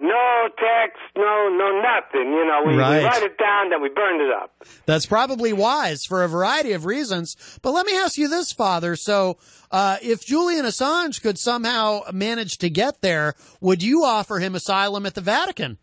no 0.00 0.48
text, 0.58 0.98
no 1.16 1.48
no 1.50 1.80
nothing. 1.82 2.32
You 2.32 2.44
know, 2.46 2.62
we, 2.66 2.74
Right. 2.76 2.98
we 3.00 3.04
write 3.04 3.22
it 3.22 3.38
down, 3.38 3.70
then 3.70 3.82
we 3.82 3.88
burn 3.90 4.20
it 4.20 4.32
up. 4.32 4.52
That's 4.86 5.06
probably 5.06 5.52
wise 5.52 6.04
for 6.04 6.22
a 6.24 6.28
variety 6.28 6.72
of 6.72 6.84
reasons. 6.84 7.36
But 7.62 7.72
let 7.72 7.86
me 7.86 7.96
ask 7.96 8.16
you 8.18 8.28
this, 8.28 8.52
Father. 8.52 8.96
So, 8.96 9.38
uh, 9.70 9.98
if 10.02 10.24
Julian 10.24 10.64
Assange 10.64 11.20
could 11.22 11.38
somehow 11.38 12.02
manage 12.12 12.58
to 12.58 12.70
get 12.70 13.02
there, 13.02 13.34
would 13.60 13.82
you 13.82 14.04
offer 14.04 14.38
him 14.38 14.54
asylum 14.54 15.06
at 15.06 15.14
the 15.14 15.20
Vatican? 15.20 15.78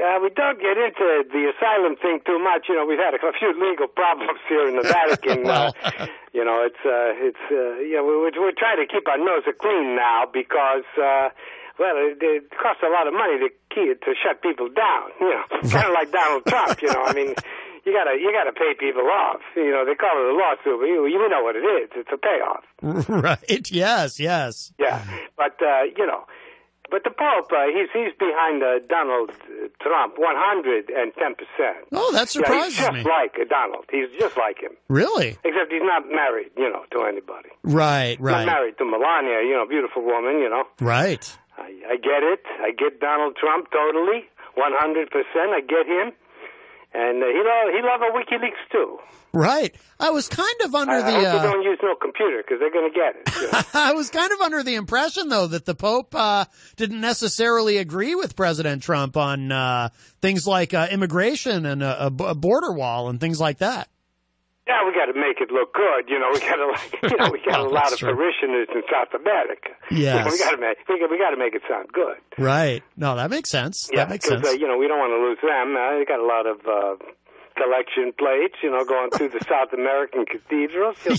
Yeah, 0.00 0.16
we 0.16 0.32
don't 0.32 0.56
get 0.56 0.80
into 0.80 1.28
the 1.28 1.52
asylum 1.52 1.92
thing 2.00 2.24
too 2.24 2.40
much. 2.40 2.72
You 2.72 2.76
know, 2.80 2.88
we've 2.88 2.96
had 2.96 3.12
a 3.12 3.20
few 3.38 3.52
legal 3.52 3.84
problems 3.86 4.40
here 4.48 4.64
in 4.64 4.80
the 4.80 4.86
Vatican. 4.88 5.44
uh, 5.44 5.76
you 6.32 6.40
know, 6.40 6.64
it's 6.64 6.80
uh, 6.80 7.12
it's 7.28 7.44
uh, 7.52 7.84
you 7.84 8.00
know 8.00 8.04
we, 8.08 8.32
we're 8.32 8.56
trying 8.56 8.80
to 8.80 8.88
keep 8.88 9.04
our 9.06 9.18
nose 9.20 9.44
clean 9.60 9.96
now 9.96 10.24
because. 10.32 10.88
Uh, 10.96 11.28
well, 11.78 11.96
it, 11.96 12.20
it 12.20 12.50
costs 12.60 12.84
a 12.84 12.92
lot 12.92 13.08
of 13.08 13.14
money 13.14 13.40
to 13.40 13.48
keep, 13.72 14.04
to 14.04 14.12
shut 14.12 14.42
people 14.42 14.68
down. 14.68 15.16
You 15.20 15.32
know, 15.32 15.70
kind 15.70 15.88
of 15.88 15.94
like 15.96 16.12
Donald 16.12 16.44
Trump. 16.44 16.76
You 16.82 16.92
know, 16.92 17.04
I 17.04 17.14
mean, 17.14 17.32
you 17.86 17.92
gotta 17.96 18.20
you 18.20 18.30
gotta 18.36 18.52
pay 18.52 18.74
people 18.78 19.08
off. 19.08 19.40
You 19.56 19.70
know, 19.70 19.86
they 19.86 19.94
call 19.94 20.12
it 20.12 20.28
a 20.28 20.36
lawsuit, 20.36 20.76
but 20.78 20.84
you, 20.92 21.06
you 21.06 21.28
know 21.28 21.42
what 21.42 21.56
it 21.56 21.64
is. 21.64 21.88
It's 21.96 22.10
a 22.12 22.18
payoff. 22.20 23.08
right. 23.08 23.70
Yes. 23.72 24.20
Yes. 24.20 24.72
Yeah, 24.78 25.02
but 25.38 25.56
uh, 25.62 25.84
you 25.96 26.06
know, 26.06 26.24
but 26.90 27.04
the 27.04 27.10
Pope, 27.10 27.50
uh, 27.52 27.66
he's 27.72 27.88
he's 27.92 28.12
behind 28.18 28.62
uh, 28.62 28.80
Donald 28.88 29.30
Trump, 29.80 30.14
one 30.18 30.36
hundred 30.36 30.90
and 30.90 31.12
ten 31.14 31.34
percent. 31.34 31.86
Oh, 31.92 32.12
that 32.12 32.28
surprises 32.28 32.78
yeah, 32.78 32.90
he's 32.92 33.04
just 33.04 33.08
like 33.08 33.34
uh, 33.40 33.44
Donald. 33.48 33.84
He's 33.90 34.08
just 34.18 34.36
like 34.36 34.58
him, 34.60 34.72
Really? 34.88 35.38
except 35.44 35.70
he's 35.72 35.82
not 35.84 36.04
married, 36.10 36.50
you 36.56 36.70
know, 36.70 36.84
to 36.92 37.04
anybody. 37.06 37.50
Right. 37.62 38.16
Right. 38.20 38.44
Not 38.44 38.52
married 38.52 38.78
to 38.78 38.84
Melania, 38.84 39.40
you 39.46 39.54
know, 39.54 39.66
beautiful 39.66 40.02
woman, 40.04 40.38
you 40.40 40.50
know. 40.50 40.64
Right. 40.80 41.24
I, 41.56 41.70
I 41.92 41.96
get 41.96 42.22
it. 42.24 42.40
I 42.60 42.70
get 42.72 43.00
Donald 43.00 43.36
Trump 43.36 43.68
totally, 43.70 44.24
one 44.54 44.72
hundred 44.74 45.10
percent. 45.10 45.52
I 45.54 45.60
get 45.60 45.86
him, 45.86 46.12
and 46.92 47.22
uh, 47.22 47.26
he 47.26 47.42
love 47.44 47.72
he 47.72 47.80
love 47.82 48.00
a 48.02 48.10
WikiLeaks 48.16 48.72
too. 48.72 48.98
Right. 49.32 49.74
I 50.00 50.10
was 50.10 50.28
kind 50.28 50.60
of 50.64 50.74
under 50.74 50.94
I, 50.94 51.02
the. 51.02 51.06
I 51.06 51.30
hope 51.30 51.40
uh, 51.40 51.52
don't 51.52 51.62
use 51.62 51.78
no 51.82 51.94
computer 51.94 52.42
because 52.42 52.58
they're 52.58 52.72
going 52.72 52.90
to 52.90 52.98
get 52.98 53.14
it. 53.14 53.40
you 53.40 53.52
know. 53.52 53.62
I 53.74 53.92
was 53.92 54.10
kind 54.10 54.32
of 54.32 54.40
under 54.40 54.62
the 54.64 54.74
impression, 54.74 55.28
though, 55.28 55.46
that 55.46 55.66
the 55.66 55.74
Pope 55.76 56.14
uh, 56.16 56.46
didn't 56.76 57.00
necessarily 57.00 57.76
agree 57.76 58.16
with 58.16 58.34
President 58.34 58.82
Trump 58.82 59.16
on 59.16 59.52
uh, 59.52 59.90
things 60.20 60.48
like 60.48 60.74
uh, 60.74 60.88
immigration 60.90 61.64
and 61.64 61.82
a 61.82 62.10
border 62.10 62.72
wall 62.72 63.08
and 63.08 63.20
things 63.20 63.40
like 63.40 63.58
that. 63.58 63.88
Yeah, 64.66 64.86
we 64.86 64.92
got 64.94 65.06
to 65.06 65.18
make 65.18 65.40
it 65.40 65.50
look 65.50 65.74
good. 65.74 66.08
You 66.08 66.18
know, 66.20 66.30
we 66.32 66.38
got 66.40 66.56
to 66.56 66.66
like, 66.72 67.12
you 67.12 67.16
know, 67.16 67.30
we 67.30 67.40
got 67.44 67.60
a 67.60 67.68
lot 67.68 67.92
of 67.92 67.98
true. 67.98 68.14
parishioners 68.14 68.68
in 68.74 68.82
South 68.90 69.12
America. 69.18 69.70
Yes. 69.90 70.30
we 70.30 70.38
got 70.38 70.52
to 70.52 70.56
make 70.58 70.78
we 70.88 71.00
got, 71.00 71.10
we 71.10 71.18
got 71.18 71.30
to 71.30 71.36
make 71.36 71.54
it 71.54 71.62
sound 71.68 71.88
good. 71.92 72.16
Right. 72.38 72.82
No, 72.96 73.16
that 73.16 73.28
makes 73.30 73.50
sense. 73.50 73.90
Yeah, 73.92 74.04
that 74.04 74.10
makes 74.10 74.24
because 74.28 74.42
sense. 74.44 74.54
uh, 74.54 74.58
you 74.58 74.68
know 74.68 74.78
we 74.78 74.86
don't 74.86 75.00
want 75.00 75.10
to 75.10 75.18
lose 75.18 75.38
them. 75.42 75.74
Uh, 75.76 75.98
they 75.98 76.04
got 76.04 76.20
a 76.20 76.26
lot 76.26 76.46
of 76.46 76.60
uh, 76.60 77.04
collection 77.56 78.12
plates. 78.16 78.54
You 78.62 78.70
know, 78.70 78.84
going 78.84 79.10
through 79.10 79.30
the 79.30 79.44
South 79.48 79.72
American 79.72 80.24
cathedrals. 80.26 80.96
You 81.04 81.10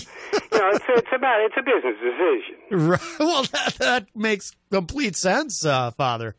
know, 0.58 0.70
it's 0.72 0.84
it's 0.88 1.12
about 1.14 1.40
it's 1.44 1.54
a 1.58 1.62
business 1.62 1.96
decision. 2.00 2.88
Right. 2.88 3.18
Well, 3.20 3.42
that, 3.44 3.74
that 3.80 4.06
makes 4.16 4.52
complete 4.70 5.16
sense, 5.16 5.64
uh, 5.66 5.90
Father. 5.90 6.34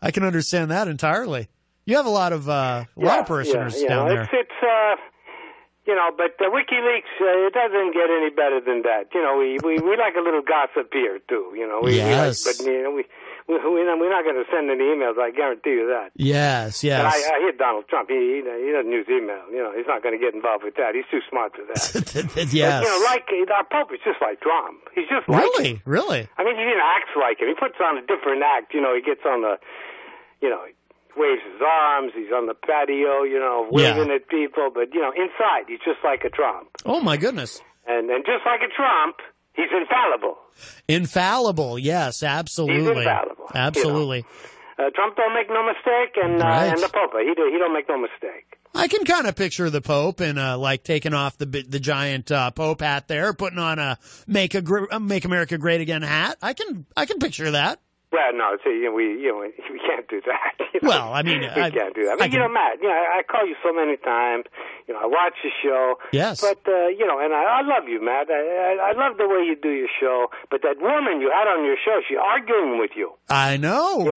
I 0.00 0.10
can 0.10 0.24
understand 0.24 0.70
that 0.70 0.88
entirely. 0.88 1.48
You 1.84 1.96
have 1.96 2.06
a 2.06 2.10
lot 2.10 2.32
of 2.32 2.48
uh, 2.48 2.84
a 2.96 3.00
lot 3.00 3.20
of 3.20 3.26
parishioners 3.26 3.80
yeah, 3.82 3.88
down 3.88 4.08
know, 4.08 4.14
there. 4.14 4.22
It's, 4.22 4.32
it's 4.32 4.62
uh, 4.62 4.96
you 5.86 5.94
know, 5.94 6.10
but 6.16 6.34
uh, 6.40 6.48
WikiLeaks 6.48 7.12
uh, 7.20 7.46
it 7.48 7.52
doesn't 7.52 7.92
get 7.92 8.08
any 8.10 8.30
better 8.30 8.60
than 8.60 8.82
that. 8.82 9.12
You 9.14 9.22
know, 9.22 9.36
we 9.36 9.58
we, 9.62 9.78
we 9.80 9.96
like 9.96 10.14
a 10.16 10.24
little 10.24 10.42
gossip 10.42 10.92
here 10.92 11.18
too. 11.28 11.52
You 11.56 11.68
know, 11.68 11.80
we, 11.82 11.96
Yes. 11.96 12.44
we 12.44 12.50
like, 12.52 12.58
but 12.58 12.66
you 12.66 12.82
know, 12.82 12.90
we 12.92 13.04
we 13.48 13.54
we- 13.60 13.84
we're 13.84 14.08
not 14.10 14.24
going 14.24 14.40
to 14.40 14.48
send 14.50 14.70
any 14.70 14.84
emails. 14.84 15.18
I 15.20 15.30
guarantee 15.30 15.76
you 15.76 15.86
that. 15.92 16.10
Yes, 16.16 16.82
yes. 16.82 17.04
I, 17.04 17.36
I 17.36 17.38
hear 17.40 17.52
Donald 17.52 17.84
Trump. 17.88 18.08
He, 18.08 18.16
he 18.16 18.40
he 18.40 18.70
doesn't 18.72 18.90
use 18.90 19.06
email. 19.12 19.44
You 19.52 19.60
know, 19.62 19.72
he's 19.76 19.86
not 19.86 20.02
going 20.02 20.16
to 20.16 20.22
get 20.22 20.32
involved 20.34 20.64
with 20.64 20.74
that. 20.80 20.94
He's 20.96 21.04
too 21.12 21.20
smart 21.28 21.52
for 21.54 21.62
that. 21.68 21.76
yes. 21.76 22.24
But, 22.34 22.52
you 22.52 22.64
know, 22.88 23.00
like 23.04 23.28
our 23.52 23.64
Pope 23.68 23.92
is 23.92 24.00
just 24.04 24.20
like 24.24 24.40
Trump. 24.40 24.80
He's 24.96 25.08
just 25.12 25.28
like 25.28 25.44
him. 25.44 25.50
really, 25.60 25.72
really. 25.84 26.22
I 26.40 26.44
mean, 26.44 26.56
he 26.56 26.64
didn't 26.64 26.80
act 26.96 27.12
like 27.20 27.38
him. 27.40 27.48
He 27.52 27.54
puts 27.54 27.76
on 27.84 27.98
a 28.00 28.04
different 28.08 28.40
act. 28.42 28.72
You 28.72 28.80
know, 28.80 28.96
he 28.96 29.02
gets 29.04 29.20
on 29.28 29.42
the, 29.44 29.60
you 30.40 30.48
know, 30.48 30.64
waves 31.16 31.42
his 31.44 31.60
arms. 31.60 32.12
He's 32.14 32.32
on 32.34 32.46
the 32.46 32.54
patio. 32.54 33.22
You 33.22 33.38
know, 33.38 33.66
waving 33.70 34.10
at 34.10 34.28
people. 34.28 34.70
But 34.74 34.92
you 34.94 35.00
know, 35.00 35.10
inside, 35.10 35.66
he's 35.68 35.80
just 35.84 35.98
like 36.04 36.24
a 36.24 36.30
Trump. 36.30 36.68
Oh 36.84 37.00
my 37.00 37.16
goodness. 37.16 37.60
And 37.86 38.10
and 38.10 38.24
just 38.24 38.44
like 38.46 38.60
a 38.60 38.72
Trump, 38.74 39.16
he's 39.54 39.68
infallible. 39.72 40.36
Infallible. 40.88 41.78
Yes, 41.78 42.22
absolutely. 42.22 42.78
He's 42.80 42.88
infallible, 42.88 43.44
you 43.52 43.54
know. 43.54 43.66
Absolutely. 43.66 44.24
Uh, 44.78 44.90
Trump 44.94 45.16
don't 45.16 45.34
make 45.34 45.48
no 45.48 45.64
mistake, 45.64 46.16
and 46.16 46.42
uh, 46.42 46.46
Right. 46.46 46.66
and 46.66 46.78
the 46.82 46.88
Pope, 46.88 47.12
he 47.20 47.32
do, 47.36 47.48
he 47.52 47.58
don't 47.58 47.72
make 47.72 47.88
no 47.88 47.96
mistake. 47.98 48.58
I 48.74 48.88
can 48.88 49.04
kind 49.04 49.28
of 49.28 49.36
picture 49.36 49.70
the 49.70 49.80
Pope 49.80 50.18
and 50.18 50.36
uh, 50.36 50.58
like 50.58 50.82
taking 50.82 51.14
off 51.14 51.38
the 51.38 51.46
the 51.46 51.78
giant 51.78 52.32
uh, 52.32 52.50
Pope 52.50 52.80
hat 52.80 53.06
there, 53.06 53.32
putting 53.32 53.60
on 53.60 53.78
a 53.78 53.98
make 54.26 54.54
a 54.56 54.62
uh, 54.90 54.98
make 54.98 55.24
America 55.24 55.58
great 55.58 55.80
again 55.80 56.02
hat. 56.02 56.38
I 56.42 56.54
can 56.54 56.86
I 56.96 57.06
can 57.06 57.18
picture 57.20 57.52
that. 57.52 57.80
Well, 58.14 58.30
no, 58.32 58.54
see, 58.62 58.70
you 58.78 58.86
know, 58.86 58.94
we 58.94 59.18
you 59.18 59.34
know 59.34 59.42
we 59.74 59.80
can't 59.82 60.06
do 60.06 60.22
that. 60.30 60.54
you 60.74 60.80
know. 60.82 60.88
Well, 60.88 61.12
I 61.12 61.22
mean, 61.26 61.40
we 61.40 61.46
I- 61.50 61.70
can't 61.74 61.94
do 61.94 62.04
that. 62.06 62.20
I 62.20 62.24
I 62.24 62.28
mean, 62.28 62.32
you 62.32 62.38
know, 62.38 62.48
Matt, 62.48 62.78
you 62.80 62.86
know, 62.86 62.94
I, 62.94 63.18
I 63.18 63.22
call 63.26 63.42
you 63.46 63.56
so 63.62 63.72
many 63.74 63.96
times. 63.98 64.44
You 64.86 64.94
know, 64.94 65.00
I 65.02 65.06
watch 65.10 65.34
your 65.42 65.52
show. 65.62 65.98
Yes. 66.12 66.40
But 66.40 66.62
uh, 66.70 66.86
you 66.94 67.06
know, 67.06 67.18
and 67.18 67.34
I, 67.34 67.58
I 67.58 67.62
love 67.66 67.88
you, 67.88 67.98
Matt. 67.98 68.30
I, 68.30 68.38
I, 68.78 68.90
I 68.90 68.92
love 68.94 69.18
the 69.18 69.26
way 69.26 69.42
you 69.42 69.56
do 69.60 69.70
your 69.70 69.90
show. 70.00 70.28
But 70.50 70.62
that 70.62 70.76
woman 70.80 71.20
you 71.20 71.32
had 71.34 71.50
on 71.50 71.64
your 71.64 71.76
show, 71.84 71.98
she 72.08 72.14
arguing 72.16 72.78
with 72.78 72.92
you. 72.94 73.12
I 73.28 73.56
know. 73.56 74.10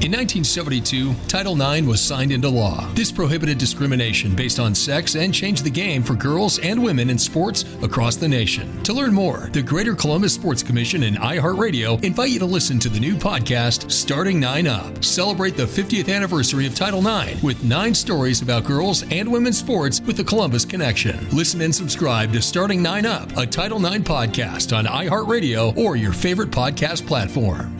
In 0.00 0.12
1972, 0.12 1.12
Title 1.28 1.60
IX 1.60 1.86
was 1.86 2.00
signed 2.00 2.32
into 2.32 2.48
law. 2.48 2.90
This 2.94 3.12
prohibited 3.12 3.58
discrimination 3.58 4.34
based 4.34 4.58
on 4.58 4.74
sex 4.74 5.14
and 5.14 5.32
changed 5.32 5.62
the 5.62 5.70
game 5.70 6.02
for 6.02 6.14
girls 6.14 6.58
and 6.60 6.82
women 6.82 7.10
in 7.10 7.18
sports 7.18 7.66
across 7.82 8.16
the 8.16 8.26
nation. 8.26 8.82
To 8.84 8.94
learn 8.94 9.12
more, 9.12 9.50
the 9.52 9.60
Greater 9.60 9.94
Columbus 9.94 10.32
Sports 10.32 10.62
Commission 10.62 11.02
and 11.02 11.18
iHeartRadio 11.18 12.02
invite 12.02 12.30
you 12.30 12.38
to 12.38 12.46
listen 12.46 12.78
to 12.78 12.88
the 12.88 12.98
new 12.98 13.14
podcast, 13.14 13.90
Starting 13.90 14.40
Nine 14.40 14.66
Up. 14.66 15.04
Celebrate 15.04 15.54
the 15.54 15.66
50th 15.66 16.08
anniversary 16.08 16.66
of 16.66 16.74
Title 16.74 17.06
IX 17.06 17.42
with 17.42 17.62
nine 17.62 17.92
stories 17.92 18.40
about 18.40 18.64
girls 18.64 19.04
and 19.10 19.30
women's 19.30 19.58
sports 19.58 20.00
with 20.00 20.16
the 20.16 20.24
Columbus 20.24 20.64
Connection. 20.64 21.28
Listen 21.28 21.60
and 21.60 21.74
subscribe 21.74 22.32
to 22.32 22.40
Starting 22.40 22.82
Nine 22.82 23.04
Up, 23.04 23.36
a 23.36 23.44
Title 23.44 23.84
IX 23.84 24.02
podcast 24.02 24.74
on 24.74 24.86
iHeartRadio 24.86 25.76
or 25.76 25.94
your 25.94 26.14
favorite 26.14 26.50
podcast 26.50 27.06
platform. 27.06 27.79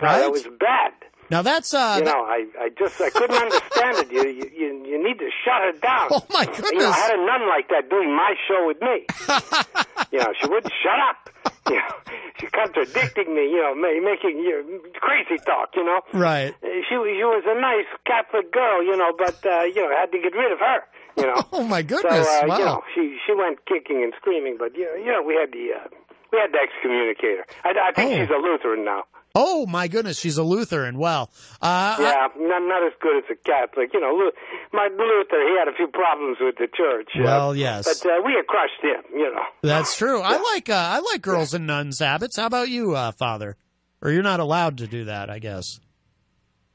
Right. 0.00 0.20
That 0.20 0.30
was 0.30 0.46
bad. 0.60 0.92
Now 1.30 1.42
that's 1.42 1.74
uh 1.74 1.96
you 1.98 2.04
know, 2.06 2.24
I, 2.24 2.46
I 2.58 2.68
just 2.78 3.00
I 3.00 3.10
couldn't 3.10 3.36
understand 3.44 3.98
it. 3.98 4.10
You, 4.12 4.22
you 4.30 4.50
you 4.56 4.68
you 4.86 5.04
need 5.04 5.18
to 5.18 5.28
shut 5.44 5.60
her 5.60 5.72
down. 5.80 6.08
Oh 6.10 6.24
my 6.30 6.42
You 6.72 6.78
know, 6.78 6.88
I 6.90 6.96
had 6.96 7.12
a 7.18 7.26
nun 7.26 7.48
like 7.48 7.68
that 7.68 7.90
doing 7.90 8.14
my 8.16 8.34
show 8.48 8.64
with 8.66 8.80
me. 8.80 9.04
you 10.12 10.18
know, 10.24 10.32
she 10.40 10.48
wouldn't 10.48 10.72
shut 10.82 10.98
up. 11.10 11.52
You 11.68 11.76
know, 11.76 11.94
she 12.40 12.46
contradicting 12.46 13.34
me. 13.34 13.42
You 13.50 13.60
know, 13.60 13.74
making 13.74 14.38
you 14.38 14.62
know, 14.64 14.78
crazy 15.00 15.36
talk. 15.44 15.70
You 15.76 15.84
know, 15.84 16.00
Right. 16.14 16.54
Uh, 16.62 16.66
she 16.88 16.96
was- 16.96 17.12
she 17.12 17.24
was 17.24 17.44
a 17.46 17.60
nice 17.60 17.90
Catholic 18.06 18.50
girl. 18.52 18.82
You 18.82 18.96
know, 18.96 19.12
but 19.18 19.36
uh, 19.44 19.64
you 19.64 19.82
know, 19.82 19.90
had 19.94 20.10
to 20.12 20.18
get 20.18 20.32
rid 20.34 20.52
of 20.52 20.60
her. 20.60 20.80
You 21.18 21.26
know. 21.26 21.42
Oh 21.52 21.64
my 21.64 21.82
So 21.82 21.88
goodness. 22.00 22.26
uh, 22.26 22.44
wow. 22.46 22.58
you 22.58 22.64
know, 22.64 22.82
she 22.94 23.18
she 23.26 23.34
went 23.34 23.66
kicking 23.66 24.02
and 24.02 24.14
screaming. 24.16 24.56
But 24.58 24.74
you 24.76 24.86
know, 24.86 24.94
you 24.96 25.12
know, 25.12 25.22
we 25.22 25.34
had 25.34 25.52
the 25.52 25.76
uh, 25.76 25.88
We 26.32 26.38
had 26.38 26.52
to 26.52 26.58
excommunicate 26.62 27.38
her. 27.38 27.46
I, 27.64 27.88
I 27.88 27.92
think 27.92 28.12
Oh. 28.12 28.16
she's 28.20 28.30
a 28.30 28.38
Lutheran 28.40 28.84
now. 28.84 29.04
Oh 29.34 29.66
my 29.66 29.88
goodness, 29.88 30.18
she's 30.18 30.36
a 30.38 30.42
Lutheran. 30.42 30.98
Well, 30.98 31.30
uh, 31.62 31.96
Yeah, 32.00 32.28
not 32.38 32.62
not 32.62 32.86
as 32.86 32.92
good 33.00 33.18
as 33.18 33.24
a 33.30 33.36
Catholic. 33.36 33.90
You 33.94 34.00
know, 34.00 34.32
my 34.72 34.88
Luther, 34.90 35.40
he 35.42 35.56
had 35.58 35.68
a 35.68 35.76
few 35.76 35.86
problems 35.86 36.38
with 36.40 36.56
the 36.56 36.66
church. 36.74 37.10
Well, 37.18 37.54
yes. 37.54 37.84
but 38.02 38.10
uh, 38.10 38.14
we 38.24 38.32
had 38.32 38.46
crushed 38.46 38.82
him. 38.82 39.02
You 39.14 39.32
know. 39.34 39.42
that's 39.62 39.96
true. 39.96 40.20
I 40.20 40.38
like 40.54 40.68
uh, 40.68 40.74
I 40.74 40.98
like 41.12 41.22
girls 41.22 41.54
and 41.54 41.66
nuns' 41.66 42.00
habits. 42.00 42.36
How 42.36 42.46
about 42.46 42.68
you, 42.68 42.96
uh, 42.96 43.12
Father? 43.12 43.56
Or 44.02 44.10
you're 44.10 44.22
not 44.22 44.40
allowed 44.40 44.78
to 44.78 44.86
do 44.86 45.04
that, 45.06 45.28
I 45.30 45.38
guess. 45.40 45.78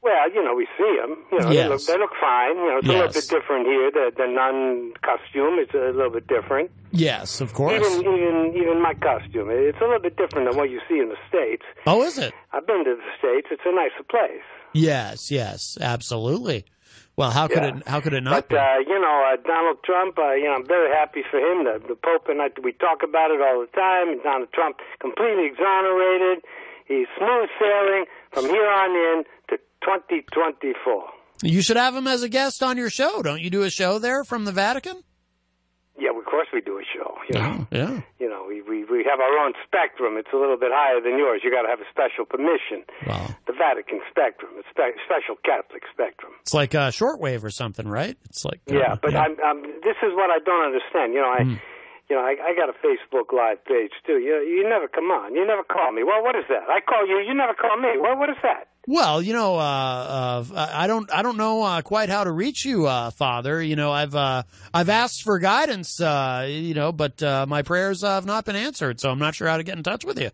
Well, 0.04 0.30
you 0.34 0.44
know, 0.44 0.54
we 0.54 0.68
see 0.76 0.98
them. 1.00 1.16
You 1.32 1.38
know, 1.40 1.48
they, 1.48 1.66
look, 1.68 1.82
they 1.86 1.96
look 1.98 2.10
fine. 2.20 2.56
You 2.56 2.66
know, 2.70 2.78
it's 2.78 2.88
a 2.88 2.92
little 2.92 3.08
bit 3.08 3.28
different 3.28 3.66
here. 3.66 3.90
The 3.90 4.12
the 4.14 4.26
nun 4.28 4.92
costume 5.02 5.58
is 5.58 5.68
a 5.72 5.96
little 5.96 6.10
bit 6.10 6.26
different. 6.28 6.70
Yes, 6.92 7.40
of 7.40 7.54
course. 7.54 7.72
Even 7.74 8.00
even 8.12 8.52
even 8.54 8.82
my 8.82 8.92
costume, 8.94 9.48
it's 9.50 9.78
a 9.80 9.84
little 9.84 9.98
bit 9.98 10.16
different 10.18 10.50
than 10.50 10.58
what 10.58 10.68
you 10.68 10.80
see 10.88 10.98
in 11.00 11.08
the 11.08 11.16
states. 11.28 11.64
Oh, 11.86 12.02
is 12.04 12.18
it? 12.18 12.34
I've 12.52 12.66
been 12.66 12.84
to 12.84 12.94
the 12.96 13.10
states. 13.18 13.48
It's 13.50 13.62
a 13.64 13.72
nicer 13.74 14.04
place. 14.08 14.44
Yes, 14.74 15.30
yes, 15.30 15.78
absolutely. 15.80 16.66
Well, 17.16 17.30
how 17.30 17.46
could 17.48 17.62
Yeah. 17.62 17.76
it 17.78 17.88
how 17.88 18.00
could 18.00 18.12
it 18.12 18.22
not 18.22 18.34
But 18.34 18.48
be? 18.50 18.56
uh, 18.56 18.78
you 18.86 19.00
know, 19.00 19.16
uh, 19.32 19.36
Donald 19.46 19.78
Trump. 19.84 20.18
Uh, 20.18 20.32
you 20.34 20.44
know, 20.44 20.54
I'm 20.54 20.66
very 20.66 20.92
happy 20.92 21.22
for 21.30 21.38
him. 21.38 21.64
The, 21.64 21.80
the 21.88 21.94
Pope 21.96 22.28
and 22.28 22.42
I, 22.42 22.48
we 22.62 22.72
talk 22.72 23.02
about 23.02 23.30
it 23.30 23.40
all 23.40 23.60
the 23.64 23.72
time. 23.72 24.08
And 24.10 24.22
Donald 24.22 24.52
Trump 24.52 24.76
completely 25.00 25.46
exonerated. 25.46 26.44
He's 26.86 27.06
smooth 27.16 27.48
sailing 27.58 28.04
from 28.32 28.44
here 28.44 28.68
on 28.68 28.90
in 28.90 29.24
2024. 29.84 31.04
You 31.42 31.60
should 31.62 31.76
have 31.76 31.94
him 31.94 32.06
as 32.06 32.22
a 32.22 32.28
guest 32.28 32.62
on 32.62 32.76
your 32.76 32.90
show. 32.90 33.22
Don't 33.22 33.40
you 33.40 33.50
do 33.50 33.62
a 33.62 33.70
show 33.70 33.98
there 33.98 34.24
from 34.24 34.44
the 34.44 34.52
Vatican? 34.52 35.02
Yeah, 35.98 36.10
of 36.10 36.24
course 36.24 36.48
we 36.52 36.60
do 36.60 36.78
a 36.78 36.82
show. 36.92 37.14
You 37.30 37.38
know, 37.40 37.66
Yeah. 37.70 38.00
you 38.18 38.28
know, 38.28 38.44
we, 38.48 38.62
we 38.62 38.82
we 38.84 39.04
have 39.08 39.20
our 39.20 39.38
own 39.44 39.52
spectrum. 39.66 40.16
It's 40.16 40.28
a 40.32 40.36
little 40.36 40.56
bit 40.56 40.70
higher 40.72 41.00
than 41.00 41.18
yours. 41.18 41.42
You 41.44 41.50
got 41.52 41.62
to 41.62 41.68
have 41.68 41.78
a 41.80 41.88
special 41.90 42.24
permission. 42.24 42.82
The 43.46 43.52
Vatican 43.52 44.00
spectrum, 44.10 44.52
it's 44.58 44.66
spe- 44.70 44.98
special 45.06 45.36
Catholic 45.44 45.82
spectrum. 45.92 46.32
It's 46.40 46.54
like 46.54 46.74
a 46.74 46.90
shortwave 46.90 47.44
or 47.44 47.50
something, 47.50 47.86
right? 47.86 48.16
It's 48.28 48.44
like 48.44 48.60
uh, 48.70 48.74
Yeah, 48.74 48.94
but 49.00 49.14
I'm, 49.14 49.36
I'm, 49.44 49.62
this 49.84 49.96
is 50.02 50.10
what 50.18 50.30
I 50.30 50.38
don't 50.44 50.64
understand. 50.66 51.12
You 51.14 51.20
know, 51.22 51.30
I, 51.30 51.42
Hmm. 51.44 51.54
You 52.10 52.16
know, 52.16 52.22
I, 52.22 52.36
I 52.50 52.54
got 52.54 52.68
a 52.68 52.74
Facebook 52.86 53.32
Live 53.34 53.64
page 53.64 53.92
too. 54.06 54.18
You, 54.18 54.40
you 54.46 54.68
never 54.68 54.88
come 54.88 55.10
on. 55.10 55.34
You 55.34 55.46
never 55.46 55.62
call 55.64 55.92
me. 55.92 56.02
Well, 56.04 56.22
what 56.22 56.36
is 56.36 56.44
that? 56.48 56.68
I 56.68 56.80
call 56.80 57.06
you. 57.08 57.18
You 57.26 57.34
never 57.34 57.54
call 57.54 57.76
me. 57.78 57.88
Well, 57.98 58.18
what 58.18 58.28
is 58.30 58.36
that? 58.42 58.68
Well, 58.86 59.22
you 59.22 59.32
know, 59.32 59.56
uh, 59.56 60.44
uh, 60.54 60.70
I 60.74 60.86
don't, 60.86 61.10
I 61.10 61.22
don't 61.22 61.38
know 61.38 61.62
uh, 61.62 61.80
quite 61.80 62.10
how 62.10 62.24
to 62.24 62.30
reach 62.30 62.66
you, 62.66 62.86
uh, 62.86 63.10
Father. 63.10 63.62
You 63.62 63.76
know, 63.76 63.90
I've, 63.90 64.14
uh, 64.14 64.42
I've 64.74 64.90
asked 64.90 65.22
for 65.22 65.38
guidance, 65.38 65.98
uh, 66.02 66.46
you 66.50 66.74
know, 66.74 66.92
but 66.92 67.22
uh, 67.22 67.46
my 67.48 67.62
prayers 67.62 68.04
uh, 68.04 68.14
have 68.16 68.26
not 68.26 68.44
been 68.44 68.56
answered, 68.56 69.00
so 69.00 69.10
I'm 69.10 69.18
not 69.18 69.34
sure 69.34 69.48
how 69.48 69.56
to 69.56 69.62
get 69.62 69.78
in 69.78 69.82
touch 69.82 70.04
with 70.04 70.20
you. 70.20 70.30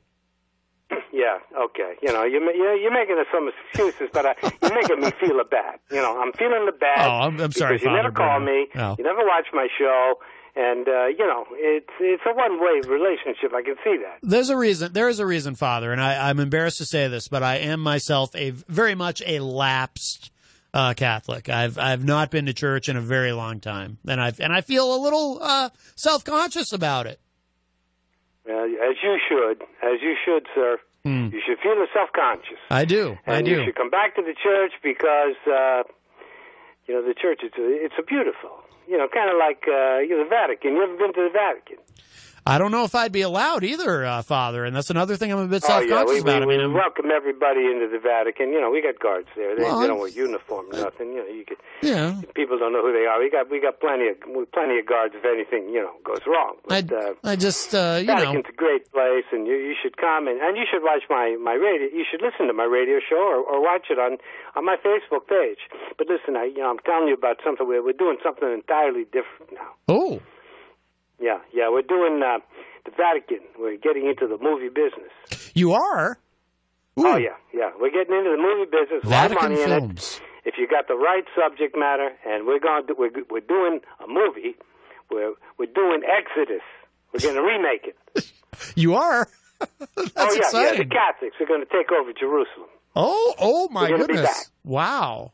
Yeah, 1.13 1.39
okay. 1.67 1.95
You 2.03 2.13
know, 2.13 2.25
you're, 2.25 2.43
you're, 2.53 2.75
you're 2.77 2.93
making 2.93 3.23
some 3.33 3.49
excuses, 3.71 4.09
but 4.13 4.27
I, 4.27 4.35
you're 4.63 4.75
making 4.75 5.01
me 5.01 5.11
feel 5.21 5.39
a 5.39 5.45
bad. 5.45 5.79
You 5.91 5.99
know, 5.99 6.21
I'm 6.21 6.33
feeling 6.33 6.67
the 6.67 6.73
bad. 6.73 7.07
Oh, 7.07 7.11
I'm- 7.31 7.41
I'm 7.41 7.53
sorry, 7.53 7.77
because 7.77 7.87
you 7.87 7.93
never 7.93 8.11
call 8.11 8.41
me. 8.41 8.67
Oh. 8.75 8.97
You 8.99 9.05
never 9.05 9.21
watch 9.25 9.47
my 9.53 9.69
show. 9.79 10.15
And, 10.57 10.89
uh, 10.89 11.07
you 11.07 11.27
know, 11.27 11.47
it's, 11.53 11.91
it's 12.01 12.23
a 12.27 12.35
one-way 12.35 12.81
relationship. 12.89 13.55
I 13.55 13.63
can 13.63 13.77
see 13.85 13.99
that. 14.03 14.19
There's 14.23 14.51
a 14.51 14.57
reason. 14.57 14.93
There 14.93 15.09
is 15.09 15.21
a 15.21 15.27
reason, 15.27 15.55
Father, 15.55 15.93
and 15.93 16.01
I, 16.01 16.29
I'm 16.29 16.41
embarrassed 16.41 16.79
to 16.79 16.85
say 16.85 17.07
this, 17.09 17.29
but 17.29 17.43
I 17.43 17.59
am 17.59 17.81
myself 17.81 18.35
a 18.35 18.51
very 18.51 18.95
much 18.95 19.23
a 19.27 19.39
lapsed 19.39 20.33
uh, 20.75 20.95
Catholic. 20.95 21.49
I've 21.49 21.79
I've 21.79 22.05
not 22.05 22.31
been 22.31 22.47
to 22.47 22.53
church 22.53 22.89
in 22.89 22.97
a 22.97 23.01
very 23.01 23.33
long 23.33 23.61
time, 23.61 23.99
and 24.07 24.21
I've 24.21 24.41
and 24.41 24.53
I 24.53 24.61
feel 24.61 24.95
a 24.95 25.01
little 25.03 25.39
uh, 25.43 25.71
self 25.97 26.25
conscious 26.25 26.73
about 26.73 27.07
it. 27.07 27.21
Uh, 28.49 28.65
as 28.65 28.97
you 29.03 29.19
should. 29.29 29.63
As 29.83 30.01
you 30.01 30.15
should, 30.25 30.47
sir. 30.55 30.79
Hmm. 31.05 31.29
You 31.33 31.41
should 31.47 31.59
feel 31.61 31.75
self-conscious. 31.95 32.59
I 32.71 32.85
do. 32.85 33.17
I 33.27 33.41
do. 33.41 33.53
you 33.53 33.65
should 33.65 33.75
come 33.75 33.89
back 33.89 34.17
to 34.17 34.23
the 34.23 34.35
church 34.35 34.73
because 34.83 35.37
uh, 35.47 35.83
you 36.87 36.95
know 36.95 37.03
the 37.07 37.15
church 37.15 37.41
is 37.43 37.53
it's 37.57 37.95
a 37.99 38.03
beautiful. 38.03 38.51
You 38.91 38.99
know, 38.99 39.07
kind 39.07 39.31
of 39.31 39.37
like 39.39 39.63
uh, 39.69 39.99
you 40.03 40.19
know, 40.19 40.25
the 40.25 40.29
Vatican. 40.29 40.75
You 40.75 40.83
ever 40.83 40.97
been 40.97 41.15
to 41.15 41.23
the 41.23 41.31
Vatican? 41.33 41.79
I 42.47 42.59
don't 42.59 42.71
know 42.71 42.85
if 42.85 42.95
I'd 42.95 43.13
be 43.13 43.21
allowed 43.21 43.65
either, 43.65 44.05
uh, 44.05 44.23
Father, 44.23 44.65
and 44.65 44.75
that's 44.75 44.91
another 44.91 45.17
thing 45.17 45.33
I'm 45.33 45.39
a 45.39 45.47
bit 45.47 45.63
Oh 45.65 45.69
self 45.69 45.85
yeah, 45.85 45.97
conscious 45.97 46.15
we, 46.15 46.21
about. 46.21 46.47
we, 46.47 46.55
I 46.55 46.59
mean, 46.59 46.73
we 46.73 46.75
welcome 46.75 47.11
everybody 47.13 47.67
into 47.67 47.89
the 47.93 47.99
Vatican. 47.99 48.53
You 48.53 48.61
know, 48.61 48.71
we 48.71 48.81
got 48.83 48.99
guards 48.99 49.29
there. 49.37 49.57
They, 49.57 49.63
Well, 49.63 49.81
they 49.81 49.87
don't 49.87 50.01
wear 50.01 50.09
uniform, 50.09 50.67
nothing. 50.73 51.13
You 51.13 51.21
know, 51.21 51.29
you 51.29 51.45
could, 51.45 51.59
yeah. 51.83 52.21
people 52.35 52.59
don't 52.59 52.73
know 52.73 52.83
who 52.83 52.93
they 52.93 53.07
are. 53.07 53.21
We 53.21 53.31
got 53.31 53.51
we 53.51 53.61
got 53.61 53.81
plenty 53.81 54.09
of 54.09 54.17
plenty 54.53 54.79
of 54.79 54.87
guards 54.87 55.15
if 55.15 55.25
anything 55.25 55.69
you 55.73 55.81
know 55.81 55.93
goes 56.03 56.25
wrong. 56.27 56.57
I, 56.71 56.81
uh, 56.81 57.15
I 57.25 57.37
just 57.37 57.75
uh, 57.75 57.99
you 58.01 58.07
know. 58.07 58.17
Vatican's 58.17 58.49
a 58.49 58.57
great 58.57 58.91
place, 58.91 59.29
and 59.33 59.47
you, 59.47 59.55
you 59.55 59.75
should 59.81 59.97
come 59.97 60.27
and, 60.27 60.41
and 60.41 60.57
you 60.57 60.65
should 60.71 60.83
watch 60.83 61.05
my 61.11 61.37
my 61.41 61.55
radio. 61.55 61.89
You 61.93 62.05
should 62.11 62.23
listen 62.23 62.47
to 62.49 62.55
my 62.55 62.65
radio 62.65 63.01
show 63.05 63.21
or, 63.21 63.45
or 63.45 63.61
watch 63.61 63.87
it 63.91 63.99
on 63.99 64.17
on 64.57 64.65
my 64.65 64.77
Facebook 64.81 65.29
page. 65.29 65.61
But 65.99 66.09
listen, 66.09 66.37
I 66.37 66.45
you 66.45 66.59
know 66.59 66.71
I'm 66.71 66.81
telling 66.81 67.09
you 67.09 67.15
about 67.15 67.39
something. 67.45 67.67
We're 67.67 67.85
we're 67.85 67.93
doing 67.93 68.17
something 68.25 68.49
entirely 68.51 69.05
different 69.05 69.53
now. 69.53 69.77
Oh. 69.89 70.21
Yeah, 71.21 71.39
yeah, 71.53 71.69
we're 71.71 71.83
doing 71.83 72.23
uh, 72.23 72.39
the 72.85 72.91
Vatican. 72.97 73.41
We're 73.59 73.77
getting 73.77 74.07
into 74.07 74.27
the 74.27 74.39
movie 74.43 74.69
business. 74.69 75.13
You 75.55 75.73
are. 75.73 76.19
Oh 76.97 77.17
yeah, 77.17 77.37
yeah, 77.55 77.71
we're 77.79 77.91
getting 77.91 78.17
into 78.17 78.31
the 78.31 78.43
movie 78.43 78.71
business. 78.71 79.05
A 79.05 79.09
lot 79.09 79.27
of 79.27 79.39
Vatican 79.39 79.51
money 79.53 79.63
in 79.63 79.69
films. 79.69 80.21
it. 80.45 80.49
If 80.49 80.55
you 80.59 80.67
got 80.67 80.89
the 80.89 80.97
right 80.97 81.25
subject 81.37 81.77
matter, 81.77 82.11
and 82.27 82.47
we're 82.47 82.59
going 82.59 82.87
to 82.87 82.95
we're 82.97 83.11
we're 83.31 83.41
doing 83.41 83.81
a 84.03 84.07
movie. 84.09 84.57
We're 85.11 85.35
we're 85.59 85.67
doing 85.73 86.03
Exodus. 86.05 86.63
We're 87.13 87.21
going 87.21 87.35
to 87.37 87.43
remake 87.43 87.87
it. 87.87 88.33
You 88.75 88.95
are. 88.95 89.27
That's 89.79 89.81
oh 89.97 90.07
yeah, 90.17 90.27
yeah. 90.33 90.39
exciting. 90.39 90.89
The 90.89 90.95
Catholics 90.95 91.37
are 91.41 91.47
going 91.47 91.61
to 91.65 91.71
take 91.73 91.91
over 91.93 92.13
Jerusalem. 92.13 92.69
Oh, 92.95 93.35
oh 93.39 93.69
my 93.71 93.83
We're 93.91 93.97
gonna 93.97 94.07
be 94.09 94.15
goodness! 94.15 94.51
Wow. 94.65 95.33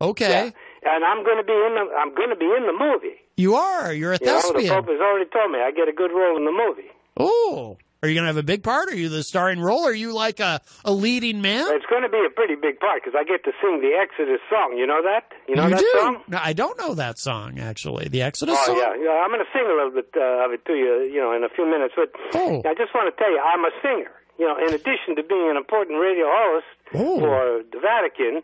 Okay, 0.00 0.52
And 0.84 1.04
I'm 1.04 1.22
going 1.24 1.36
to 1.36 1.44
be 1.44 1.52
in 1.52 1.74
the 1.74 1.94
I'm 1.98 2.14
going 2.14 2.30
to 2.30 2.36
be 2.36 2.46
in 2.46 2.66
the 2.66 2.72
movie. 2.72 3.21
You 3.36 3.54
are. 3.56 3.92
You're 3.92 4.12
a 4.12 4.18
You 4.20 4.26
know, 4.26 4.40
the. 4.52 4.68
Pope 4.68 4.88
has 4.88 5.00
already 5.00 5.30
told 5.30 5.50
me 5.52 5.58
I 5.60 5.70
get 5.70 5.88
a 5.88 5.92
good 5.92 6.10
role 6.12 6.36
in 6.36 6.44
the 6.44 6.52
movie. 6.52 6.90
Oh, 7.16 7.76
are 8.02 8.08
you 8.08 8.14
going 8.14 8.24
to 8.24 8.28
have 8.28 8.36
a 8.36 8.42
big 8.42 8.62
part? 8.64 8.88
Are 8.88 8.96
you 8.96 9.08
the 9.08 9.22
starring 9.22 9.60
role? 9.60 9.84
Are 9.84 9.94
you 9.94 10.12
like 10.12 10.40
a, 10.40 10.60
a 10.84 10.92
leading 10.92 11.40
man? 11.40 11.66
It's 11.70 11.86
going 11.86 12.02
to 12.02 12.08
be 12.08 12.18
a 12.26 12.30
pretty 12.34 12.56
big 12.56 12.80
part 12.80 13.02
because 13.04 13.14
I 13.18 13.22
get 13.22 13.44
to 13.44 13.52
sing 13.62 13.80
the 13.80 13.94
Exodus 13.94 14.40
song. 14.50 14.76
You 14.76 14.86
know 14.86 15.02
that? 15.02 15.30
You 15.46 15.54
know 15.56 15.68
that 15.68 15.78
do. 15.78 15.90
song? 16.00 16.22
No, 16.26 16.38
I 16.42 16.52
don't 16.52 16.76
know 16.78 16.94
that 16.94 17.18
song 17.18 17.60
actually. 17.60 18.08
The 18.08 18.22
Exodus 18.22 18.56
Oh 18.58 18.66
song. 18.66 18.76
yeah, 18.76 18.94
yeah. 18.98 19.22
I'm 19.22 19.30
going 19.30 19.44
to 19.44 19.52
sing 19.52 19.62
a 19.66 19.74
little 19.76 19.92
bit 19.92 20.10
uh, 20.16 20.44
of 20.46 20.50
it 20.52 20.64
to 20.66 20.72
you, 20.74 21.06
you 21.12 21.20
know, 21.20 21.32
in 21.36 21.44
a 21.44 21.48
few 21.48 21.64
minutes. 21.64 21.94
But 21.96 22.10
Oh. 22.34 22.62
I 22.66 22.74
just 22.74 22.94
want 22.94 23.06
to 23.14 23.16
tell 23.22 23.30
you, 23.30 23.38
I'm 23.38 23.64
a 23.64 23.70
singer. 23.82 24.10
You 24.38 24.48
know, 24.48 24.56
in 24.58 24.72
addition 24.74 25.14
to 25.16 25.22
being 25.22 25.50
an 25.50 25.56
important 25.56 26.00
radio 26.00 26.26
host 26.26 26.66
Oh. 26.94 27.20
for 27.20 27.62
the 27.70 27.78
Vatican, 27.78 28.42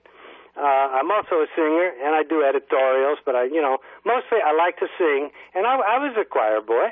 uh, 0.59 0.99
I'm 0.99 1.11
also 1.11 1.37
a 1.37 1.47
singer 1.55 1.93
and 2.05 2.15
I 2.15 2.23
do 2.29 2.43
editorials. 2.43 3.19
But 3.25 3.35
I, 3.37 3.45
you 3.45 3.63
know, 3.63 3.79
mostly 4.05 4.39
I 4.45 4.53
like 4.57 4.77
to 4.79 4.87
sing, 4.99 5.31
and 5.55 5.67
I, 5.67 5.75
I 5.77 5.99
was 5.99 6.15
a 6.21 6.25
choir 6.25 6.61
boy. 6.61 6.89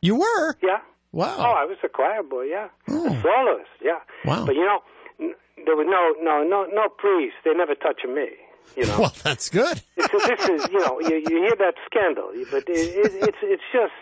You 0.00 0.16
were. 0.16 0.56
Yeah. 0.62 0.78
Wow. 1.12 1.36
Oh, 1.38 1.54
I 1.58 1.64
was 1.64 1.78
a 1.82 1.88
choir 1.88 2.22
boy. 2.22 2.44
Yeah. 2.44 2.68
A 2.86 3.22
soloist. 3.22 3.70
Yeah. 3.82 3.98
Wow. 4.24 4.44
But 4.46 4.54
you 4.54 4.64
know, 4.64 4.80
n- 5.20 5.34
there 5.66 5.74
was 5.76 5.86
no, 5.88 6.14
no, 6.22 6.42
no, 6.46 6.64
no 6.72 6.88
priest. 6.88 7.34
They 7.44 7.52
never 7.54 7.74
touched 7.74 8.06
me. 8.06 8.28
You 8.76 8.86
know. 8.86 8.98
Well, 9.00 9.14
that's 9.24 9.48
good. 9.48 9.80
It's, 9.96 10.12
this 10.26 10.48
is, 10.48 10.68
you 10.70 10.78
know, 10.78 11.00
you, 11.00 11.16
you 11.28 11.36
hear 11.42 11.56
that 11.58 11.74
scandal, 11.86 12.30
but 12.50 12.64
it, 12.68 12.78
it, 12.78 13.12
it's 13.28 13.38
it's 13.42 13.62
just 13.72 13.92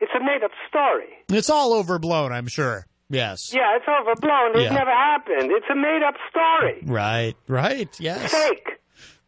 it's 0.00 0.12
a 0.14 0.20
made 0.20 0.42
up 0.42 0.50
story. 0.68 1.08
It's 1.28 1.50
all 1.50 1.72
overblown, 1.74 2.32
I'm 2.32 2.48
sure. 2.48 2.86
Yes. 3.08 3.52
Yeah, 3.54 3.76
it's 3.76 3.86
overblown. 3.88 4.56
It 4.56 4.62
Yeah. 4.64 4.74
never 4.74 4.90
happened. 4.90 5.50
It's 5.52 5.66
a 5.70 5.74
made 5.76 6.02
up 6.06 6.14
story. 6.30 6.82
Right. 6.84 7.34
Right. 7.48 7.88
Yes. 8.00 8.32
Fake. 8.32 8.80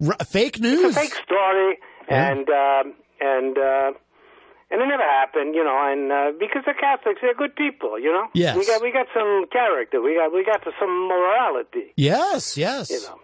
R- 0.07 0.17
fake 0.27 0.61
news. 0.61 0.85
It's 0.85 0.97
a 0.97 1.01
fake 1.01 1.15
story, 1.25 1.79
Yeah. 2.11 2.31
and 2.31 2.49
um, 2.49 2.95
and 3.21 3.59
uh, 3.59 3.91
and 4.71 4.83
it 4.83 4.87
never 4.87 5.03
happened. 5.03 5.55
You 5.55 5.63
know, 5.65 5.77
and 5.93 6.11
uh, 6.11 6.33
because 6.39 6.63
the 6.67 6.75
Catholics, 6.79 7.21
they're 7.23 7.35
good 7.35 7.55
people. 7.57 7.99
You 7.99 8.13
know. 8.13 8.27
Yes. 8.35 8.57
We 8.57 8.67
got 8.67 8.83
we 8.83 8.91
got 8.93 9.07
some 9.15 9.47
character. 9.53 10.01
We 10.03 10.15
got 10.17 10.33
we 10.33 10.45
got 10.45 10.63
some 10.81 11.09
morality. 11.09 11.93
Yes. 11.97 12.57
Yes. 12.57 12.91
You 12.91 13.01
know. 13.03 13.21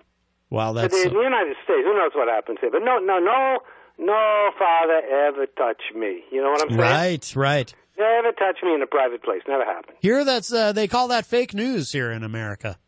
Wow, 0.51 0.73
that's 0.73 0.95
in 0.95 1.13
the 1.13 1.19
United 1.21 1.57
States, 1.65 1.83
who 1.85 1.95
knows 1.95 2.13
what 2.15 2.29
happens 2.29 2.59
here? 2.61 2.71
But 2.71 2.83
no, 2.85 2.99
no, 2.99 3.19
no, 3.19 3.59
no 3.99 4.51
father 4.57 5.01
ever 5.27 5.47
touched 5.47 5.97
me. 5.97 6.23
You 6.31 6.43
know 6.43 6.51
what 6.51 6.63
I'm 6.63 6.69
saying? 6.69 6.81
right. 6.81 7.33
Right. 7.35 7.75
Never 7.99 8.33
touch 8.33 8.59
me 8.63 8.75
in 8.75 8.83
a 8.83 8.87
private 8.87 9.23
place. 9.23 9.43
Never 9.47 9.65
happened. 9.65 9.97
Here, 10.01 10.25
that's 10.25 10.53
uh, 10.53 10.73
they 10.73 10.89
call 10.89 11.09
that 11.09 11.27
fake 11.27 11.55
news 11.55 11.93
here 11.93 12.11
in 12.11 12.25
America. 12.25 12.79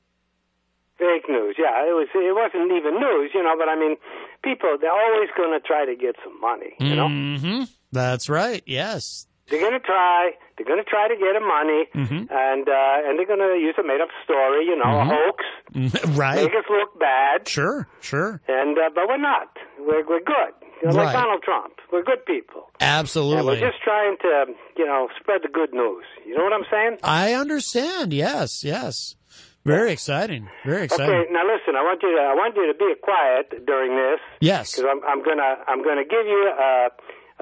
Fake 0.99 1.29
news. 1.29 1.57
Yeah, 1.59 1.85
it 1.85 1.93
was. 1.93 2.09
It 2.15 2.35
wasn't 2.35 2.73
even 2.73 2.99
news, 2.99 3.31
you 3.35 3.43
know. 3.43 3.55
But 3.59 3.69
I 3.69 3.77
mean, 3.79 3.97
people 4.43 4.77
they're 4.81 4.91
always 4.91 5.29
going 5.37 5.53
to 5.53 5.61
try 5.65 5.85
to 5.85 5.95
get 5.95 6.17
some 6.25 6.41
money. 6.41 6.75
You 6.81 6.97
know, 6.97 7.09
hmm 7.09 7.65
That's 7.93 8.29
right. 8.31 8.63
Yes. 8.67 9.27
they're 9.49 9.61
going 9.61 9.75
to 9.79 9.87
try. 9.87 10.31
They're 10.57 10.67
going 10.67 10.83
to 10.83 10.89
try 10.89 11.07
to 11.07 11.15
get 11.15 11.35
them 11.35 11.47
money, 11.47 11.85
Mhm. 11.95 12.31
and 12.33 12.67
uh, 12.69 13.07
and 13.07 13.19
they're 13.19 13.27
going 13.27 13.45
to 13.45 13.61
use 13.61 13.75
a 13.79 13.83
made 13.87 14.01
up 14.01 14.09
story. 14.25 14.65
You 14.65 14.77
know, 14.77 14.85
Mhm. 14.85 15.13
a 15.13 15.15
hoax. 15.15 16.09
right. 16.17 16.37
Make 16.43 16.55
us 16.57 16.65
look 16.71 16.99
bad. 16.99 17.47
Sure. 17.47 17.87
Sure. 18.01 18.41
And 18.49 18.79
uh, 18.79 18.89
but 18.95 19.05
we're 19.07 19.19
not. 19.19 19.55
We're 19.79 20.03
we're 20.09 20.25
good. 20.25 20.55
You 20.83 20.89
know, 20.89 20.97
Right. 20.97 21.05
Like 21.07 21.15
Donald 21.15 21.43
Trump. 21.43 21.73
We're 21.93 22.03
good 22.05 22.25
people. 22.27 22.69
And 22.81 22.89
Absolutely. 23.01 23.45
we're 23.61 23.71
just 23.71 23.83
trying 23.83 24.17
to, 24.21 24.47
you 24.77 24.87
know, 24.87 25.09
spread 25.19 25.41
the 25.43 25.49
good 25.49 25.73
news. 25.73 26.05
You 26.27 26.37
know 26.37 26.45
what 26.45 26.53
I'm 26.53 26.67
saying? 26.71 26.99
I 27.03 27.33
understand. 27.35 28.13
Yes, 28.13 28.63
yes. 28.65 29.15
Very 29.65 29.91
exciting. 29.91 30.49
Very 30.65 30.85
exciting. 30.85 31.11
Okay, 31.13 31.33
now 31.33 31.43
listen. 31.43 31.75
I 31.75 31.83
want 31.83 32.01
you 32.03 32.15
to 32.15 32.23
I 32.23 32.35
want 32.35 32.55
you 32.55 32.67
to 32.73 32.79
be 32.79 32.95
quiet 33.03 33.67
during 33.67 33.97
this. 33.97 34.21
Yes. 34.41 34.77
Because 34.77 34.87
I'm 34.93 35.01
I'm 35.09 35.25
gonna 35.25 35.57
I'm 35.67 35.83
gonna 35.83 36.05
give 36.05 36.27
you 36.27 36.53
uh, 36.55 36.89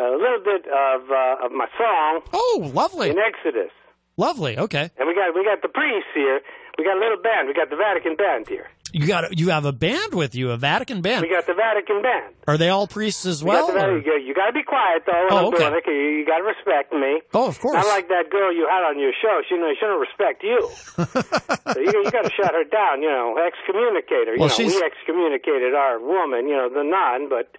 a 0.01 0.16
little 0.16 0.40
bit 0.43 0.65
of 0.65 1.11
uh, 1.11 1.44
of 1.44 1.52
my 1.52 1.66
song. 1.77 2.23
Oh, 2.32 2.70
lovely. 2.73 3.11
In 3.11 3.19
Exodus, 3.19 3.70
Lovely. 4.16 4.56
Okay. 4.56 4.90
and 4.97 5.06
we 5.09 5.15
got 5.15 5.35
we 5.35 5.44
got 5.44 5.61
the 5.61 5.69
priests 5.69 6.09
here. 6.15 6.40
We 6.78 6.85
got 6.85 6.97
a 6.97 7.01
little 7.01 7.20
band. 7.20 7.47
We 7.48 7.52
got 7.55 7.69
the 7.69 7.77
Vatican 7.77 8.16
band 8.16 8.48
here. 8.48 8.70
You 8.95 9.07
got 9.09 9.37
you 9.37 9.51
have 9.51 9.65
a 9.65 9.73
band 9.73 10.15
with 10.15 10.37
you, 10.37 10.53
a 10.53 10.57
Vatican 10.57 11.03
band. 11.03 11.23
We 11.23 11.29
got 11.35 11.47
the 11.47 11.55
Vatican 11.55 12.01
band. 12.01 12.33
Are 12.47 12.57
they 12.57 12.69
all 12.69 12.87
priests 12.87 13.27
as 13.27 13.43
We 13.43 13.51
well? 13.51 13.66
got 13.66 13.75
the 13.75 13.87
or- 13.91 13.99
You 13.99 14.33
got 14.35 14.47
to 14.47 14.53
be 14.53 14.62
quiet 14.62 15.03
though. 15.05 15.27
Oh, 15.31 15.49
okay. 15.51 15.66
it, 15.66 15.83
You, 15.87 16.23
you 16.23 16.27
got 16.27 16.39
to 16.39 16.45
respect 16.45 16.93
me. 16.93 17.19
Oh, 17.35 17.49
of 17.49 17.59
course. 17.59 17.75
Not 17.75 17.87
like 17.91 18.07
that 18.09 18.31
girl 18.31 18.55
you 18.55 18.69
had 18.71 18.87
on 18.87 19.01
your 19.01 19.11
show. 19.21 19.43
She, 19.49 19.57
know, 19.59 19.73
she 19.75 19.83
don't 19.85 19.99
respect 20.01 20.45
you. 20.47 20.61
so 21.75 21.81
you, 21.81 21.91
you 22.07 22.11
got 22.11 22.23
to 22.25 22.31
shut 22.39 22.55
her 22.55 22.62
down. 22.71 23.03
You 23.03 23.09
know, 23.11 23.35
excommunicate 23.43 24.31
her. 24.31 24.35
You 24.39 24.41
Well, 24.47 24.49
know, 24.49 24.55
she's- 24.55 24.75
we 24.75 24.83
excommunicated 24.83 25.75
our 25.75 25.99
woman. 25.99 26.47
You 26.47 26.55
know, 26.55 26.69
the 26.71 26.85
nun, 26.87 27.29
but 27.29 27.51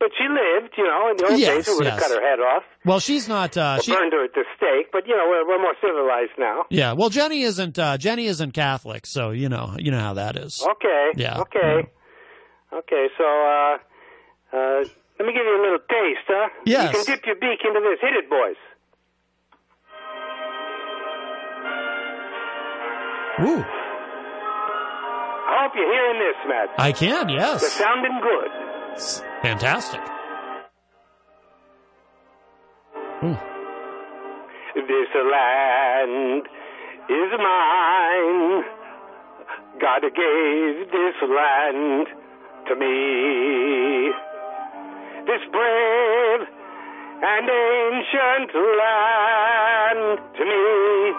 but 0.00 0.10
she 0.16 0.24
lived. 0.28 0.74
You 0.76 0.84
know, 0.84 1.10
in 1.10 1.16
the 1.16 1.26
old 1.30 1.38
Yes, 1.38 1.66
days, 1.66 1.68
we 1.68 1.74
would 1.76 1.86
have 1.86 2.00
cut 2.00 2.10
her 2.10 2.20
head 2.20 2.40
off. 2.40 2.62
Well, 2.84 3.00
she's 3.00 3.28
not. 3.28 3.56
Uh, 3.56 3.80
she, 3.80 3.92
burned 3.92 4.12
her 4.12 4.24
at 4.24 4.32
the 4.34 4.44
stake. 4.56 4.90
But 4.92 5.06
you 5.06 5.16
know, 5.16 5.26
we're, 5.28 5.46
we're 5.48 5.60
more 5.62 5.74
civilized 5.80 6.38
now. 6.38 6.64
yeah. 6.70 6.92
Well, 6.92 7.08
Jenny 7.10 7.42
isn't. 7.42 7.78
Uh, 7.78 7.98
Jenny 7.98 8.26
isn't 8.26 8.52
Catholic, 8.52 9.06
so 9.06 9.30
you 9.30 9.48
know. 9.48 9.74
You 9.78 9.90
know 9.90 10.00
how 10.00 10.14
that 10.14 10.36
is. 10.36 10.62
Okay. 10.62 11.10
Yeah. 11.16 11.40
Okay. 11.40 11.88
Okay. 12.72 13.06
So 13.18 13.24
uh, 13.24 13.78
uh, 14.56 14.84
let 15.18 15.26
me 15.26 15.32
give 15.32 15.44
you 15.44 15.56
a 15.60 15.62
little 15.62 15.78
taste, 15.88 16.26
huh? 16.28 16.48
Yes. 16.64 16.92
You 16.92 17.04
can 17.04 17.14
dip 17.16 17.26
your 17.26 17.36
beak 17.36 17.60
into 17.64 17.80
this. 17.80 17.98
Hit 18.00 18.14
it, 18.24 18.30
boys. 18.30 18.56
Ooh, 23.40 23.62
I 25.46 25.62
hope 25.62 25.72
you're 25.76 25.92
hearing 25.92 26.18
this, 26.18 26.34
Matt. 26.48 26.68
I 26.76 26.90
can. 26.90 27.28
You're 27.28 27.58
sounding 27.60 28.18
good. 28.20 28.50
Fantastic. 29.42 30.00
Hmm. 33.20 33.34
This 34.74 35.10
land 35.14 36.46
is 37.08 37.30
mine. 37.38 38.64
God 39.80 40.02
gave 40.02 40.90
this 40.90 41.14
land 41.22 42.06
to 42.66 42.74
me. 42.74 44.10
This 45.26 45.42
brave 45.52 46.48
and 47.22 47.48
ancient 47.48 48.50
land 48.80 50.18
to 50.36 50.44
me. 50.44 51.14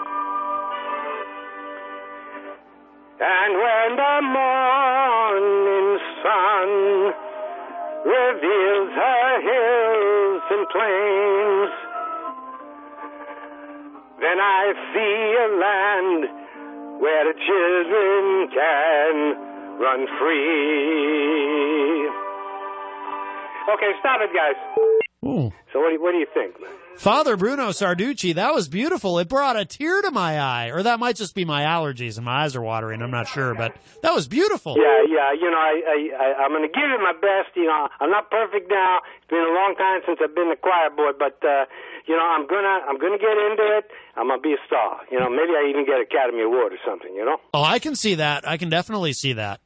And 3.22 3.54
when 3.56 3.96
the 3.96 4.20
morning 4.22 4.99
and 10.50 10.66
plains, 10.68 11.70
then 14.20 14.38
I 14.38 14.74
see 14.92 15.36
a 15.38 15.48
land 15.56 16.20
where 17.00 17.24
the 17.24 17.36
children 17.38 18.50
can 18.52 19.14
run 19.80 20.06
free. 20.18 22.10
Okay, 23.72 23.92
stop 24.00 24.20
it, 24.20 24.30
guys. 24.34 24.58
Ooh. 25.24 25.50
So 25.72 25.80
what 25.80 25.88
do 25.88 25.94
you, 25.94 26.02
what 26.02 26.12
do 26.12 26.18
you 26.18 26.26
think? 26.34 26.56
Father 27.00 27.34
Bruno 27.38 27.72
Sarducci, 27.72 28.34
that 28.34 28.52
was 28.52 28.68
beautiful. 28.68 29.18
It 29.20 29.26
brought 29.26 29.56
a 29.56 29.64
tear 29.64 30.02
to 30.02 30.10
my 30.10 30.38
eye, 30.38 30.68
or 30.68 30.82
that 30.82 31.00
might 31.00 31.16
just 31.16 31.34
be 31.34 31.46
my 31.46 31.62
allergies 31.62 32.20
and 32.20 32.26
my 32.26 32.44
eyes 32.44 32.54
are 32.54 32.60
watering. 32.60 33.00
I'm 33.00 33.10
not 33.10 33.26
sure, 33.26 33.54
but 33.54 33.74
that 34.02 34.12
was 34.12 34.28
beautiful. 34.28 34.76
Yeah, 34.76 35.08
yeah. 35.08 35.32
You 35.32 35.48
know, 35.48 35.56
I, 35.56 35.80
I, 35.80 35.96
I 36.12 36.44
I'm 36.44 36.50
going 36.52 36.60
to 36.60 36.68
give 36.68 36.84
it 36.84 37.00
my 37.00 37.16
best. 37.16 37.56
You 37.56 37.64
know, 37.64 37.88
I'm 38.00 38.10
not 38.10 38.30
perfect 38.30 38.68
now. 38.68 38.98
It's 39.16 39.30
been 39.30 39.40
a 39.40 39.54
long 39.56 39.76
time 39.78 40.02
since 40.04 40.20
I've 40.22 40.34
been 40.34 40.52
a 40.52 40.60
choir 40.60 40.90
boy, 40.90 41.16
but 41.18 41.40
uh, 41.40 41.64
you 42.04 42.14
know, 42.14 42.26
I'm 42.36 42.46
gonna, 42.46 42.84
I'm 42.84 42.98
gonna 42.98 43.16
get 43.16 43.32
into 43.32 43.64
it. 43.80 43.88
I'm 44.16 44.28
gonna 44.28 44.42
be 44.42 44.52
a 44.52 44.60
star. 44.66 45.00
You 45.10 45.20
know, 45.20 45.30
maybe 45.30 45.56
I 45.56 45.70
even 45.70 45.86
get 45.86 46.04
Academy 46.04 46.42
Award 46.42 46.74
or 46.74 46.78
something. 46.84 47.14
You 47.14 47.24
know. 47.24 47.38
Oh, 47.54 47.64
I 47.64 47.78
can 47.78 47.96
see 47.96 48.16
that. 48.16 48.46
I 48.46 48.58
can 48.58 48.68
definitely 48.68 49.14
see 49.14 49.32
that. 49.32 49.60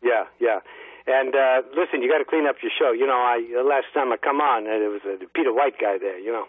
Yeah, 0.00 0.30
yeah. 0.38 0.60
And 1.08 1.34
uh 1.34 1.62
listen, 1.72 2.02
you 2.04 2.08
got 2.12 2.18
to 2.18 2.28
clean 2.28 2.46
up 2.46 2.56
your 2.62 2.70
show. 2.78 2.92
You 2.92 3.06
know, 3.06 3.16
I 3.16 3.40
the 3.40 3.64
last 3.64 3.86
time 3.94 4.12
I 4.12 4.16
come 4.18 4.40
on, 4.40 4.66
uh, 4.68 4.76
there 4.78 4.90
was 4.92 5.00
a 5.08 5.16
Peter 5.32 5.52
White 5.52 5.80
guy 5.80 5.96
there. 5.98 6.18
You 6.20 6.32
know, 6.32 6.44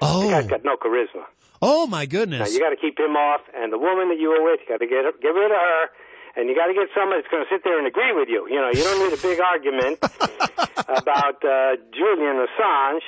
oh, 0.00 0.22
the 0.22 0.30
guy's 0.30 0.46
got 0.46 0.64
no 0.64 0.76
charisma. 0.76 1.26
Oh 1.60 1.86
my 1.86 2.04
Now, 2.04 2.10
goodness. 2.10 2.54
you 2.54 2.60
got 2.60 2.70
to 2.70 2.76
keep 2.76 2.98
him 2.98 3.16
off, 3.16 3.40
and 3.54 3.72
the 3.72 3.78
woman 3.78 4.08
that 4.10 4.18
you 4.20 4.28
were 4.30 4.42
with, 4.44 4.60
you 4.62 4.68
got 4.68 4.78
to 4.78 4.86
get 4.86 5.02
get 5.20 5.34
rid 5.34 5.50
of 5.50 5.58
her, 5.58 5.82
and 6.36 6.48
you 6.48 6.54
got 6.54 6.66
to 6.70 6.74
get 6.74 6.88
someone 6.94 7.18
that's 7.18 7.30
going 7.30 7.42
to 7.42 7.50
sit 7.50 7.64
there 7.64 7.78
and 7.78 7.86
agree 7.86 8.12
with 8.14 8.28
you. 8.28 8.46
You 8.48 8.60
know, 8.62 8.70
you 8.70 8.84
don't 8.84 9.00
need 9.02 9.18
a 9.18 9.22
big 9.22 9.40
argument 9.40 9.98
about 10.88 11.42
uh, 11.44 11.76
Julian 11.92 12.44
Assange, 12.46 13.06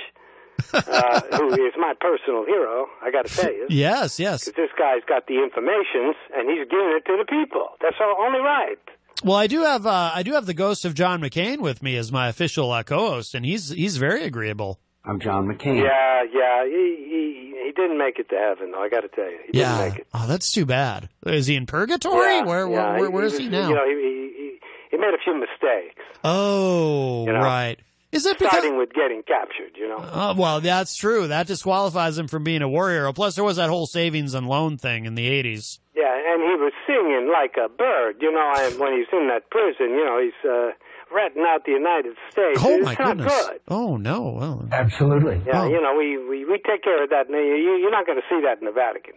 uh, 0.73 1.21
who 1.37 1.55
is 1.67 1.75
my 1.77 1.95
personal 2.01 2.45
hero. 2.47 2.87
I 3.03 3.11
got 3.11 3.27
to 3.27 3.33
tell 3.37 3.53
you. 3.53 3.67
Yes, 3.69 4.19
yes. 4.19 4.45
this 4.47 4.71
guy's 4.79 5.03
got 5.07 5.27
the 5.27 5.43
information 5.43 6.15
and 6.35 6.49
he's 6.51 6.67
giving 6.69 6.93
it 6.97 7.05
to 7.07 7.17
the 7.19 7.27
people. 7.29 7.69
That's 7.81 7.97
all, 8.01 8.17
only 8.19 8.41
right. 8.41 8.79
Well, 9.25 9.37
I 9.37 9.47
do 9.47 9.63
have 9.63 9.87
uh, 9.87 10.13
I 10.15 10.23
do 10.23 10.33
have 10.33 10.47
the 10.47 10.55
ghost 10.55 10.85
of 10.85 10.95
John 10.95 11.21
McCain 11.21 11.59
with 11.61 11.83
me 11.83 11.97
as 11.97 12.13
my 12.13 12.29
official 12.29 12.71
uh, 12.71 12.83
co-host, 12.83 13.35
and 13.35 13.45
he's 13.45 13.71
he's 13.71 13.97
very 13.97 14.25
agreeable. 14.25 14.79
I'm 15.05 15.21
John 15.21 15.47
McCain. 15.47 15.83
Yeah, 15.83 16.23
yeah. 16.33 16.65
He 16.67 16.97
he 17.09 17.55
he 17.67 17.73
didn't 17.75 17.99
make 17.99 18.19
it 18.19 18.29
to 18.29 18.37
heaven, 18.37 18.73
though. 18.73 18.83
I 18.83 18.89
got 18.89 19.01
to 19.01 19.09
tell 19.09 19.25
you, 19.31 19.39
he 19.51 19.59
yeah. 19.59 19.79
didn't 19.79 19.91
make 19.93 19.99
it. 20.01 20.07
Oh, 20.13 20.27
that's 20.27 20.53
too 20.53 20.67
bad. 20.67 21.09
Is 21.25 21.47
he 21.47 21.57
in 21.57 21.67
purgatory? 21.67 22.37
Yeah, 22.37 22.45
where 22.45 22.69
yeah, 22.69 22.91
where, 22.93 23.01
where, 23.01 23.11
where 23.11 23.25
is 23.25 23.39
he 23.39 23.45
was- 23.45 23.53
now? 23.53 23.69
You 23.69 23.75
know, 23.75 23.87
he, 23.87 23.95
he 23.95 24.33
he 24.37 24.59
he 24.93 24.97
made 24.99 25.15
a 25.15 25.23
few 25.25 25.35
mistakes, 25.35 26.03
oh, 26.23 27.25
you 27.27 27.33
know. 27.33 27.41
right. 27.41 27.79
Is 28.17 28.27
it 28.27 28.39
because? 28.39 28.53
starting 28.53 28.79
with 28.79 28.93
getting 28.93 29.23
captured. 29.23 29.77
You 29.77 29.89
know. 29.89 29.97
Uh, 29.99 30.35
well, 30.37 30.61
that's 30.61 30.97
true. 30.97 31.29
That 31.29 31.47
disqualifies 31.47 32.19
him 32.19 32.29
from 32.29 32.43
being 32.45 32.63
a 32.63 32.69
war 32.69 32.91
hero. 32.91 33.13
Plus, 33.13 33.35
there 33.37 33.45
was 33.45 33.57
that 33.57 33.69
whole 33.69 33.87
savings 33.87 34.35
and 34.35 34.49
loan 34.49 34.79
thing 34.79 35.05
in 35.05 35.15
the 35.15 35.29
'80s. 35.29 35.79
Yeah, 35.95 36.13
and 36.15 36.43
he 36.43 36.55
was 36.63 36.73
singing 36.87 37.31
like 37.33 37.55
a 37.57 37.69
bird, 37.71 38.17
you 38.21 38.31
know, 38.33 38.53
and 38.59 38.79
when 38.79 38.93
he's 38.99 39.07
in 39.13 39.29
that 39.29 39.49
prison, 39.51 39.91
you 39.91 40.05
know, 40.05 40.21
he's 40.23 40.51
uh, 40.51 40.71
ratting 41.15 41.43
out 41.47 41.65
the 41.65 41.73
United 41.73 42.17
States. 42.31 42.61
Oh 42.63 42.75
it's 42.77 42.85
my 42.85 42.97
not 42.99 43.17
goodness! 43.17 43.47
good. 43.49 43.61
Oh 43.69 43.97
no! 43.97 44.21
Well, 44.39 44.69
Absolutely. 44.73 45.41
Yeah, 45.47 45.63
Oh. 45.63 45.69
you 45.69 45.81
know, 45.81 45.95
we, 45.97 46.19
we, 46.19 46.45
we 46.45 46.59
take 46.59 46.83
care 46.83 47.03
of 47.03 47.11
that. 47.11 47.29
You, 47.31 47.79
you're 47.81 47.91
not 47.91 48.05
going 48.07 48.19
to 48.21 48.25
see 48.29 48.43
that 48.45 48.59
in 48.61 48.67
the 48.67 48.73
Vatican. 48.73 49.15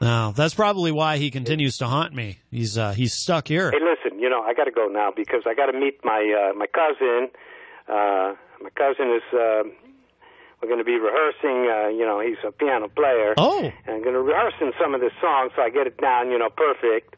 no, 0.00 0.32
that's 0.36 0.54
probably 0.54 0.92
why 0.92 1.16
he 1.16 1.30
continues 1.32 1.78
to 1.78 1.86
haunt 1.86 2.14
me. 2.14 2.38
He's 2.52 2.78
uh, 2.78 2.92
he's 2.92 3.14
stuck 3.14 3.48
here. 3.48 3.70
Hey, 3.72 3.78
listen, 3.82 4.20
you 4.20 4.30
know, 4.30 4.42
I 4.42 4.54
got 4.54 4.64
to 4.64 4.70
go 4.72 4.86
now 4.86 5.10
because 5.14 5.42
I 5.46 5.54
got 5.54 5.66
to 5.66 5.78
meet 5.78 6.04
my 6.04 6.50
uh, 6.50 6.54
my 6.54 6.66
cousin. 6.66 7.30
Uh, 7.92 8.34
my 8.62 8.70
cousin 8.74 9.12
is. 9.12 9.22
Uh, 9.32 9.68
we're 10.62 10.68
going 10.68 10.78
to 10.78 10.84
be 10.84 10.96
rehearsing. 10.96 11.68
Uh, 11.68 11.88
you 11.88 12.06
know, 12.06 12.20
he's 12.20 12.38
a 12.46 12.52
piano 12.52 12.88
player. 12.88 13.34
Oh. 13.36 13.64
And 13.84 13.96
I'm 13.96 14.02
going 14.02 14.14
to 14.14 14.22
rehearsing 14.22 14.70
some 14.80 14.94
of 14.94 15.00
the 15.00 15.10
songs 15.20 15.50
so 15.56 15.62
I 15.62 15.70
get 15.70 15.88
it 15.88 15.98
down. 16.00 16.30
You 16.30 16.38
know, 16.38 16.50
perfect. 16.50 17.16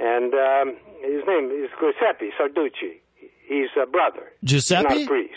And 0.00 0.34
um, 0.34 0.76
his 1.00 1.22
name 1.26 1.50
is 1.52 1.70
Giuseppe 1.78 2.30
Sarducci. 2.38 2.98
He's 3.46 3.70
a 3.80 3.86
brother. 3.86 4.32
He's 4.40 4.68
not 4.70 4.86
a 4.86 5.06
priest. 5.06 5.34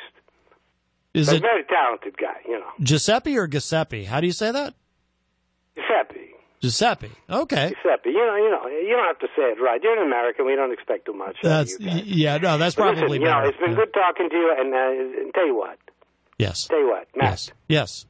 Is 1.14 1.28
but 1.28 1.36
it 1.36 1.38
a 1.38 1.42
very 1.42 1.64
talented 1.66 2.18
guy. 2.18 2.42
You 2.48 2.60
know, 2.60 2.72
Giuseppe 2.82 3.38
or 3.38 3.48
Giuseppe? 3.48 4.06
How 4.06 4.20
do 4.20 4.28
you 4.28 4.34
say 4.34 4.52
that? 4.52 4.74
Giuseppe. 5.76 6.25
Giuseppe. 6.62 7.12
Okay. 7.30 7.74
Giuseppe. 7.76 8.10
You 8.10 8.26
know, 8.26 8.36
you 8.36 8.50
know, 8.50 8.68
you 8.68 8.90
don't 8.96 9.06
have 9.08 9.20
to 9.20 9.28
say 9.36 9.44
it 9.44 9.62
right. 9.62 9.82
You're 9.84 10.00
an 10.00 10.06
American. 10.08 10.46
We 10.46 10.56
don't 10.56 10.72
expect 10.74 11.06
too 11.06 11.14
much. 11.14 11.38
That's 11.44 11.78
yeah. 11.80 12.38
No, 12.38 12.58
that's 12.58 12.76
But 12.76 12.96
probably 12.96 13.20
listen, 13.20 13.22
you 13.22 13.28
know, 13.28 13.42
it's 13.44 13.58
been 13.58 13.76
good 13.76 13.94
talking 13.94 14.30
to 14.30 14.36
you. 14.36 14.56
And, 14.58 14.74
uh, 14.74 15.22
and 15.22 15.34
tell 15.34 15.46
you 15.46 15.56
what, 15.56 15.78
Yes. 16.38 16.68
tell 16.68 16.80
you 16.80 16.88
what, 16.90 17.08
Matt. 17.16 17.30
Yes. 17.32 17.52
Yes. 17.68 18.06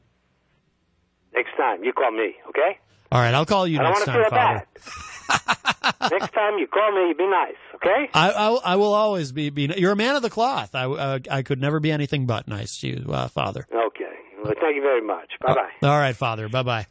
Next 1.35 1.55
time 1.57 1.83
you 1.83 1.91
call 1.91 2.11
me, 2.11 2.35
okay? 2.49 2.79
All 3.11 3.19
right. 3.19 3.33
I'll 3.33 3.45
call 3.45 3.67
you 3.67 3.79
I 3.79 3.83
next 3.83 4.05
time, 4.05 4.29
Father. 4.29 4.65
Next 6.11 6.33
time 6.33 6.57
you 6.59 6.67
call 6.67 6.91
me, 6.91 7.13
be 7.17 7.25
nice, 7.27 7.55
okay? 7.75 8.09
I, 8.13 8.29
I 8.31 8.49
I 8.73 8.75
will 8.75 8.93
always 8.93 9.31
be, 9.31 9.49
be. 9.49 9.73
You're 9.77 9.91
a 9.91 9.95
man 9.95 10.15
of 10.15 10.21
the 10.21 10.29
cloth. 10.29 10.75
I 10.75 10.85
uh, 10.85 11.19
I 11.29 11.41
could 11.41 11.59
never 11.59 11.79
be 11.79 11.91
anything 11.91 12.25
but 12.27 12.47
nice 12.47 12.79
to 12.81 12.87
you, 12.87 13.11
uh, 13.11 13.27
Father. 13.27 13.67
Okay. 13.73 14.13
Well, 14.43 14.53
thank 14.61 14.75
you 14.75 14.81
very 14.81 15.01
much. 15.01 15.31
Bye 15.41 15.55
bye. 15.55 15.87
All 15.87 15.97
right, 15.97 16.15
Father. 16.15 16.47
Bye 16.47 16.63
bye. 16.63 16.85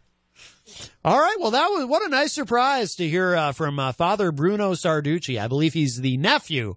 All 1.05 1.19
right. 1.19 1.37
Well, 1.39 1.51
that 1.53 1.69
was 1.69 1.87
what 1.87 2.05
a 2.05 2.09
nice 2.09 2.33
surprise 2.33 2.95
to 2.97 3.09
hear 3.09 3.35
uh, 3.35 3.53
from 3.53 3.79
uh, 3.79 3.93
Father 3.93 4.33
Bruno 4.33 4.73
Sarducci. 4.73 5.41
I 5.41 5.49
believe 5.49 5.73
he's 5.75 6.01
the 6.01 6.17
nephew 6.17 6.77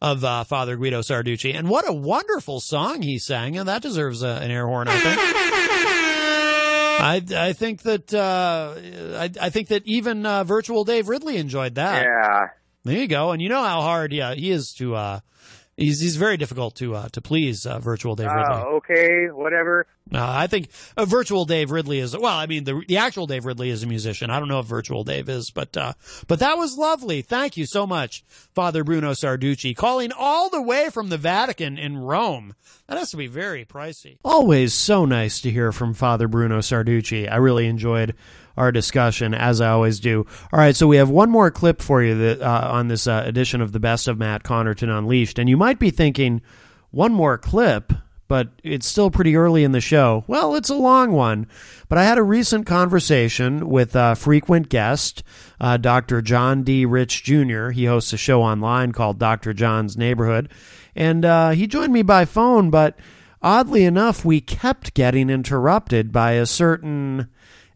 of 0.00 0.24
uh, 0.24 0.44
Father 0.44 0.76
Guido 0.76 1.00
Sarducci, 1.00 1.54
and 1.54 1.68
what 1.68 1.88
a 1.88 1.92
wonderful 1.92 2.60
song 2.60 3.02
he 3.02 3.18
sang, 3.18 3.56
and 3.56 3.68
that 3.68 3.82
deserves 3.82 4.22
uh, 4.22 4.40
an 4.42 4.50
air 4.50 4.66
horn. 4.66 4.88
I 4.88 4.98
think. 4.98 5.20
I, 7.00 7.22
I 7.36 7.52
think 7.52 7.82
that 7.82 8.12
uh, 8.12 8.74
I, 9.18 9.30
I 9.40 9.50
think 9.50 9.68
that 9.68 9.86
even 9.86 10.26
uh, 10.26 10.42
virtual 10.44 10.84
Dave 10.84 11.08
Ridley 11.08 11.36
enjoyed 11.36 11.76
that. 11.76 12.02
Yeah. 12.02 12.48
There 12.84 12.96
you 12.96 13.06
go, 13.06 13.30
and 13.30 13.42
you 13.42 13.48
know 13.48 13.62
how 13.62 13.82
hard 13.82 14.12
yeah 14.12 14.34
he 14.34 14.50
is 14.50 14.72
to 14.74 14.94
uh, 14.94 15.20
He's 15.78 16.00
he's 16.00 16.16
very 16.16 16.36
difficult 16.36 16.74
to 16.76 16.96
uh, 16.96 17.08
to 17.10 17.20
please, 17.20 17.64
uh, 17.64 17.78
virtual 17.78 18.16
Dave 18.16 18.26
Ridley. 18.26 18.62
Oh, 18.66 18.76
okay, 18.78 19.28
whatever. 19.30 19.86
Uh, 20.12 20.18
I 20.20 20.48
think 20.48 20.70
uh, 20.96 21.04
virtual 21.04 21.44
Dave 21.44 21.70
Ridley 21.70 22.00
is 22.00 22.16
well. 22.16 22.36
I 22.36 22.46
mean, 22.46 22.64
the 22.64 22.82
the 22.88 22.96
actual 22.96 23.28
Dave 23.28 23.44
Ridley 23.44 23.70
is 23.70 23.84
a 23.84 23.86
musician. 23.86 24.28
I 24.28 24.40
don't 24.40 24.48
know 24.48 24.58
if 24.58 24.66
virtual 24.66 25.04
Dave 25.04 25.28
is, 25.28 25.50
but 25.50 25.76
uh, 25.76 25.92
but 26.26 26.40
that 26.40 26.58
was 26.58 26.76
lovely. 26.76 27.22
Thank 27.22 27.56
you 27.56 27.64
so 27.64 27.86
much, 27.86 28.24
Father 28.56 28.82
Bruno 28.82 29.12
Sarducci, 29.12 29.76
calling 29.76 30.10
all 30.10 30.50
the 30.50 30.60
way 30.60 30.90
from 30.90 31.10
the 31.10 31.18
Vatican 31.18 31.78
in 31.78 31.96
Rome. 31.96 32.54
That 32.88 32.98
has 32.98 33.12
to 33.12 33.16
be 33.16 33.28
very 33.28 33.64
pricey. 33.64 34.18
Always 34.24 34.74
so 34.74 35.04
nice 35.04 35.40
to 35.42 35.50
hear 35.50 35.70
from 35.70 35.94
Father 35.94 36.26
Bruno 36.26 36.58
Sarducci. 36.58 37.30
I 37.30 37.36
really 37.36 37.66
enjoyed 37.66 38.16
our 38.58 38.72
discussion 38.72 39.32
as 39.32 39.60
I 39.60 39.70
always 39.70 40.00
do. 40.00 40.26
All 40.52 40.58
right, 40.58 40.76
so 40.76 40.86
we 40.86 40.96
have 40.96 41.08
one 41.08 41.30
more 41.30 41.50
clip 41.50 41.80
for 41.80 42.02
you 42.02 42.18
that, 42.18 42.42
uh, 42.42 42.68
on 42.72 42.88
this 42.88 43.06
uh, 43.06 43.22
edition 43.24 43.60
of 43.60 43.72
the 43.72 43.80
Best 43.80 44.08
of 44.08 44.18
Matt 44.18 44.42
Connarton 44.42 44.90
Unleashed, 44.90 45.38
and 45.38 45.48
you 45.48 45.56
might 45.56 45.78
be 45.78 45.90
thinking, 45.90 46.42
one 46.90 47.12
more 47.12 47.38
clip, 47.38 47.92
but 48.26 48.48
it's 48.62 48.86
still 48.86 49.10
pretty 49.10 49.36
early 49.36 49.62
in 49.62 49.72
the 49.72 49.80
show. 49.80 50.24
Well, 50.26 50.54
it's 50.56 50.70
a 50.70 50.74
long 50.74 51.12
one, 51.12 51.46
but 51.88 51.98
I 51.98 52.04
had 52.04 52.18
a 52.18 52.22
recent 52.22 52.66
conversation 52.66 53.68
with 53.68 53.94
a 53.94 54.16
frequent 54.16 54.68
guest, 54.68 55.22
uh, 55.60 55.76
Dr. 55.76 56.20
John 56.20 56.62
D. 56.64 56.84
Rich 56.84 57.22
Jr. 57.24 57.70
He 57.70 57.84
hosts 57.86 58.12
a 58.12 58.18
show 58.18 58.42
online 58.42 58.92
called 58.92 59.18
Dr. 59.18 59.54
John's 59.54 59.96
Neighborhood, 59.96 60.50
and 60.96 61.24
uh, 61.24 61.50
he 61.50 61.66
joined 61.66 61.92
me 61.92 62.02
by 62.02 62.24
phone, 62.24 62.70
but 62.70 62.98
oddly 63.40 63.84
enough, 63.84 64.24
we 64.24 64.40
kept 64.40 64.94
getting 64.94 65.30
interrupted 65.30 66.10
by 66.10 66.32
a 66.32 66.46
certain 66.46 67.28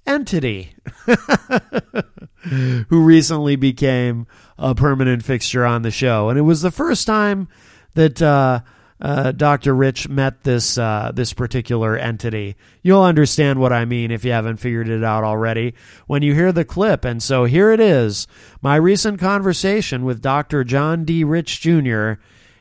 entity 0.06 0.74
who 2.88 3.04
recently 3.04 3.56
became 3.56 4.26
a 4.58 4.74
permanent 4.74 5.24
fixture 5.24 5.64
on 5.64 5.82
the 5.82 5.90
show. 5.90 6.28
And 6.28 6.38
it 6.38 6.42
was 6.42 6.62
the 6.62 6.70
first 6.70 7.06
time 7.06 7.48
that 7.94 8.20
uh, 8.20 8.60
uh, 9.00 9.32
Dr. 9.32 9.74
Rich 9.74 10.08
met 10.08 10.44
this 10.44 10.78
uh, 10.78 11.10
this 11.12 11.32
particular 11.32 11.96
entity. 11.96 12.56
You'll 12.82 13.02
understand 13.02 13.58
what 13.60 13.72
I 13.72 13.84
mean 13.84 14.10
if 14.10 14.24
you 14.24 14.32
haven't 14.32 14.58
figured 14.58 14.88
it 14.88 15.02
out 15.02 15.24
already 15.24 15.74
when 16.06 16.22
you 16.22 16.34
hear 16.34 16.52
the 16.52 16.64
clip. 16.64 17.04
And 17.04 17.22
so 17.22 17.44
here 17.44 17.70
it 17.70 17.80
is 17.80 18.26
my 18.60 18.76
recent 18.76 19.18
conversation 19.18 20.04
with 20.04 20.22
Dr. 20.22 20.64
John 20.64 21.04
D. 21.04 21.24
Rich 21.24 21.60
Jr. 21.60 22.12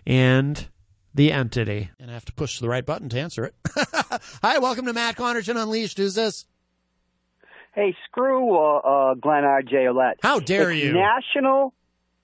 and 0.05 0.67
the 1.13 1.31
entity. 1.31 1.91
And 1.99 2.09
I 2.09 2.13
have 2.13 2.25
to 2.25 2.33
push 2.33 2.59
the 2.59 2.69
right 2.69 2.85
button 2.85 3.09
to 3.09 3.19
answer 3.19 3.45
it. 3.45 3.55
Hi, 4.41 4.57
welcome 4.59 4.85
to 4.85 4.93
Matt 4.93 5.17
Connarton 5.17 5.61
Unleashed. 5.61 5.97
Who's 5.97 6.15
this? 6.15 6.45
Hey, 7.73 7.95
screw 8.05 8.57
uh, 8.57 8.77
uh, 8.79 9.13
Glenn 9.15 9.45
R.J. 9.45 9.73
Ouellette. 9.75 10.15
How 10.21 10.39
dare 10.39 10.71
It's 10.71 10.83
you. 10.83 10.93
National 10.93 11.73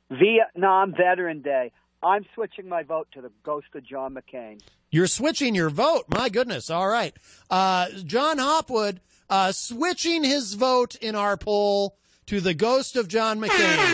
Vietnam 0.10 0.94
Veteran 0.95 1.41
Day. 1.41 1.72
I'm 2.03 2.26
switching 2.36 2.68
my 2.68 2.84
vote 2.84 3.07
to 3.14 3.22
the 3.22 3.32
ghost 3.44 3.68
of 3.74 3.84
John 3.84 4.14
McCain. 4.15 4.61
You're 4.91 5.07
switching 5.07 5.56
your 5.56 5.69
vote. 5.69 6.06
My 6.10 6.30
goodness. 6.30 6.69
All 6.69 6.88
right. 6.88 7.15
Uh, 7.49 7.88
John 8.06 8.38
Hopwood 8.38 8.99
uh, 9.30 9.52
switching 9.52 10.24
his 10.24 10.53
vote 10.53 10.95
in 10.95 11.15
our 11.15 11.38
poll 11.38 11.98
to 12.28 12.40
the 12.41 12.53
ghost 12.53 12.95
of 12.98 13.07
John 13.07 13.40
McCain. 13.40 13.94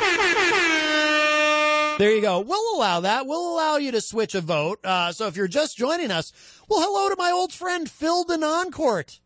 There 1.99 2.11
you 2.15 2.21
go. 2.21 2.39
We'll 2.39 2.75
allow 2.75 3.01
that. 3.01 3.27
We'll 3.27 3.53
allow 3.53 3.77
you 3.77 3.91
to 3.91 4.01
switch 4.01 4.33
a 4.33 4.41
vote. 4.41 4.79
Uh, 4.83 5.11
so 5.11 5.27
if 5.27 5.37
you're 5.37 5.47
just 5.47 5.77
joining 5.77 6.09
us, 6.09 6.33
well, 6.67 6.81
hello 6.81 7.09
to 7.09 7.15
my 7.15 7.29
old 7.29 7.53
friend 7.53 7.89
Phil 7.89 8.25
Denoncourt, 8.25 9.19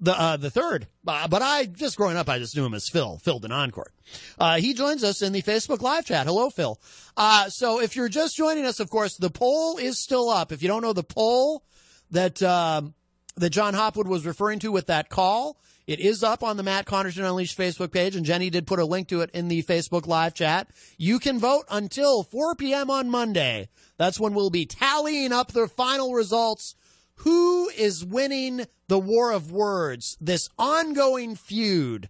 the 0.00 0.18
uh, 0.18 0.36
the 0.36 0.50
third. 0.50 0.86
Uh, 1.06 1.28
but 1.28 1.42
I 1.42 1.66
just 1.66 1.96
growing 1.96 2.16
up, 2.16 2.28
I 2.28 2.38
just 2.38 2.56
knew 2.56 2.64
him 2.64 2.74
as 2.74 2.88
Phil, 2.88 3.18
Phil 3.18 3.40
Denoncourt. 3.40 3.90
Uh, 4.38 4.56
he 4.58 4.74
joins 4.74 5.04
us 5.04 5.22
in 5.22 5.32
the 5.32 5.42
Facebook 5.42 5.80
live 5.80 6.04
chat. 6.04 6.26
Hello, 6.26 6.50
Phil. 6.50 6.80
Uh, 7.16 7.48
so 7.48 7.80
if 7.80 7.96
you're 7.96 8.08
just 8.08 8.36
joining 8.36 8.64
us, 8.64 8.80
of 8.80 8.90
course, 8.90 9.16
the 9.16 9.30
poll 9.30 9.78
is 9.78 9.98
still 9.98 10.28
up. 10.28 10.52
If 10.52 10.62
you 10.62 10.68
don't 10.68 10.82
know 10.82 10.92
the 10.92 11.02
poll 11.02 11.64
that 12.10 12.42
um, 12.42 12.94
that 13.36 13.50
John 13.50 13.74
Hopwood 13.74 14.08
was 14.08 14.26
referring 14.26 14.58
to 14.60 14.72
with 14.72 14.86
that 14.86 15.08
call, 15.08 15.58
it 15.88 16.00
is 16.00 16.22
up 16.22 16.42
on 16.42 16.58
the 16.58 16.62
Matt 16.62 16.84
Connarton 16.84 17.26
Unleashed 17.26 17.56
Facebook 17.56 17.92
page, 17.92 18.14
and 18.14 18.26
Jenny 18.26 18.50
did 18.50 18.66
put 18.66 18.78
a 18.78 18.84
link 18.84 19.08
to 19.08 19.22
it 19.22 19.30
in 19.32 19.48
the 19.48 19.62
Facebook 19.62 20.06
live 20.06 20.34
chat. 20.34 20.68
You 20.98 21.18
can 21.18 21.38
vote 21.38 21.64
until 21.70 22.22
4 22.22 22.54
p.m. 22.56 22.90
on 22.90 23.08
Monday. 23.08 23.70
That's 23.96 24.20
when 24.20 24.34
we'll 24.34 24.50
be 24.50 24.66
tallying 24.66 25.32
up 25.32 25.52
the 25.52 25.66
final 25.66 26.12
results. 26.12 26.74
Who 27.18 27.68
is 27.70 28.04
winning 28.04 28.66
the 28.86 28.98
war 28.98 29.32
of 29.32 29.50
words, 29.50 30.16
this 30.20 30.48
ongoing 30.58 31.34
feud 31.34 32.08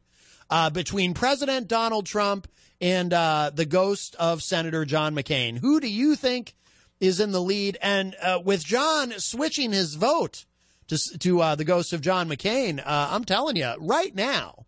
uh, 0.50 0.70
between 0.70 1.14
President 1.14 1.66
Donald 1.66 2.04
Trump 2.04 2.46
and 2.80 3.12
uh, 3.12 3.50
the 3.54 3.64
ghost 3.64 4.14
of 4.18 4.42
Senator 4.42 4.84
John 4.84 5.14
McCain? 5.14 5.58
Who 5.58 5.80
do 5.80 5.88
you 5.88 6.14
think 6.14 6.54
is 7.00 7.20
in 7.20 7.32
the 7.32 7.40
lead? 7.40 7.78
And 7.80 8.16
uh, 8.22 8.40
with 8.44 8.64
John 8.64 9.12
switching 9.18 9.72
his 9.72 9.94
vote 9.94 10.44
to, 10.88 10.98
to 11.18 11.40
uh, 11.40 11.54
the 11.54 11.64
ghost 11.64 11.94
of 11.94 12.02
John 12.02 12.28
McCain, 12.28 12.78
uh, 12.80 13.08
I'm 13.10 13.24
telling 13.24 13.56
you, 13.56 13.72
right 13.78 14.14
now, 14.14 14.66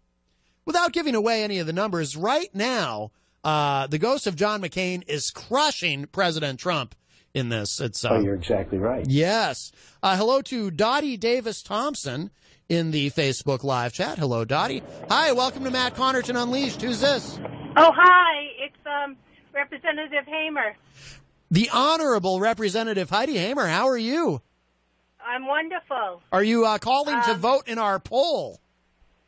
without 0.65 0.93
giving 0.93 1.15
away 1.15 1.43
any 1.43 1.59
of 1.59 1.67
the 1.67 1.73
numbers, 1.75 2.17
right 2.17 2.53
now, 2.55 3.11
uh, 3.45 3.87
the 3.89 3.99
ghost 3.99 4.27
of 4.27 4.37
John 4.37 4.63
McCain 4.63 5.07
is 5.07 5.31
crushing 5.31 6.07
President 6.07 6.59
Trump 6.59 6.95
in 7.35 7.49
this. 7.49 7.81
It's 7.81 8.05
uh, 8.05 8.11
Oh, 8.13 8.21
you're 8.21 8.35
exactly 8.35 8.79
right. 8.79 9.07
Yes. 9.09 9.73
Uh, 10.03 10.17
hello 10.17 10.43
to 10.43 10.71
Dottie 10.71 11.17
Davis 11.17 11.63
Thompson 11.63 12.31
in 12.69 12.91
the 12.91 13.11
Facebook 13.11 13.63
live 13.65 13.93
chat. 13.93 14.19
Hello, 14.19 14.45
Dottie. 14.45 14.83
Hi, 15.09 15.33
welcome 15.33 15.65
to 15.65 15.71
Matt 15.71 15.95
Connarton 15.95 16.41
Unleashed. 16.41 16.83
Who's 16.83 17.01
this? 17.01 17.39
Oh, 17.77 17.93
hi. 17.95 18.49
It's 18.59 18.87
um, 18.87 19.17
Representative 19.53 20.27
Hamer. 20.27 20.77
The 21.51 21.69
Honorable 21.73 22.41
Representative 22.41 23.11
Heidi 23.11 23.37
Hamer. 23.37 23.67
How 23.67 23.89
are 23.89 23.99
you? 23.99 24.41
I'm 25.25 25.47
wonderful. 25.47 26.23
Are 26.33 26.43
you 26.43 26.65
uh, 26.65 26.79
calling 26.79 27.21
to 27.23 27.33
Um, 27.33 27.39
vote 27.41 27.69
in 27.69 27.79
our 27.79 27.99
poll? 27.99 28.61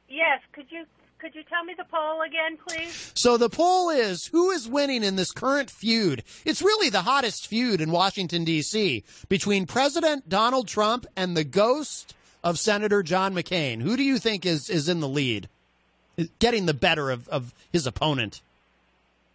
Yes. 0.08 0.40
Could 0.52 0.66
you 0.70 0.84
could 1.22 1.34
you 1.36 1.44
tell 1.44 1.62
me 1.64 1.72
the 1.78 1.84
poll 1.84 2.20
again, 2.22 2.58
please? 2.66 3.12
So 3.14 3.36
the 3.36 3.48
poll 3.48 3.90
is 3.90 4.26
who 4.26 4.50
is 4.50 4.68
winning 4.68 5.04
in 5.04 5.14
this 5.14 5.30
current 5.30 5.70
feud? 5.70 6.24
It's 6.44 6.60
really 6.60 6.90
the 6.90 7.02
hottest 7.02 7.46
feud 7.46 7.80
in 7.80 7.92
Washington, 7.92 8.44
D.C. 8.44 9.04
between 9.28 9.64
President 9.66 10.28
Donald 10.28 10.66
Trump 10.66 11.06
and 11.16 11.36
the 11.36 11.44
ghost 11.44 12.14
of 12.42 12.58
Senator 12.58 13.04
John 13.04 13.32
McCain. 13.34 13.82
Who 13.82 13.96
do 13.96 14.02
you 14.02 14.18
think 14.18 14.44
is, 14.44 14.68
is 14.68 14.88
in 14.88 14.98
the 14.98 15.08
lead? 15.08 15.48
Getting 16.40 16.66
the 16.66 16.74
better 16.74 17.10
of, 17.12 17.28
of 17.28 17.54
his 17.72 17.86
opponent 17.86 18.42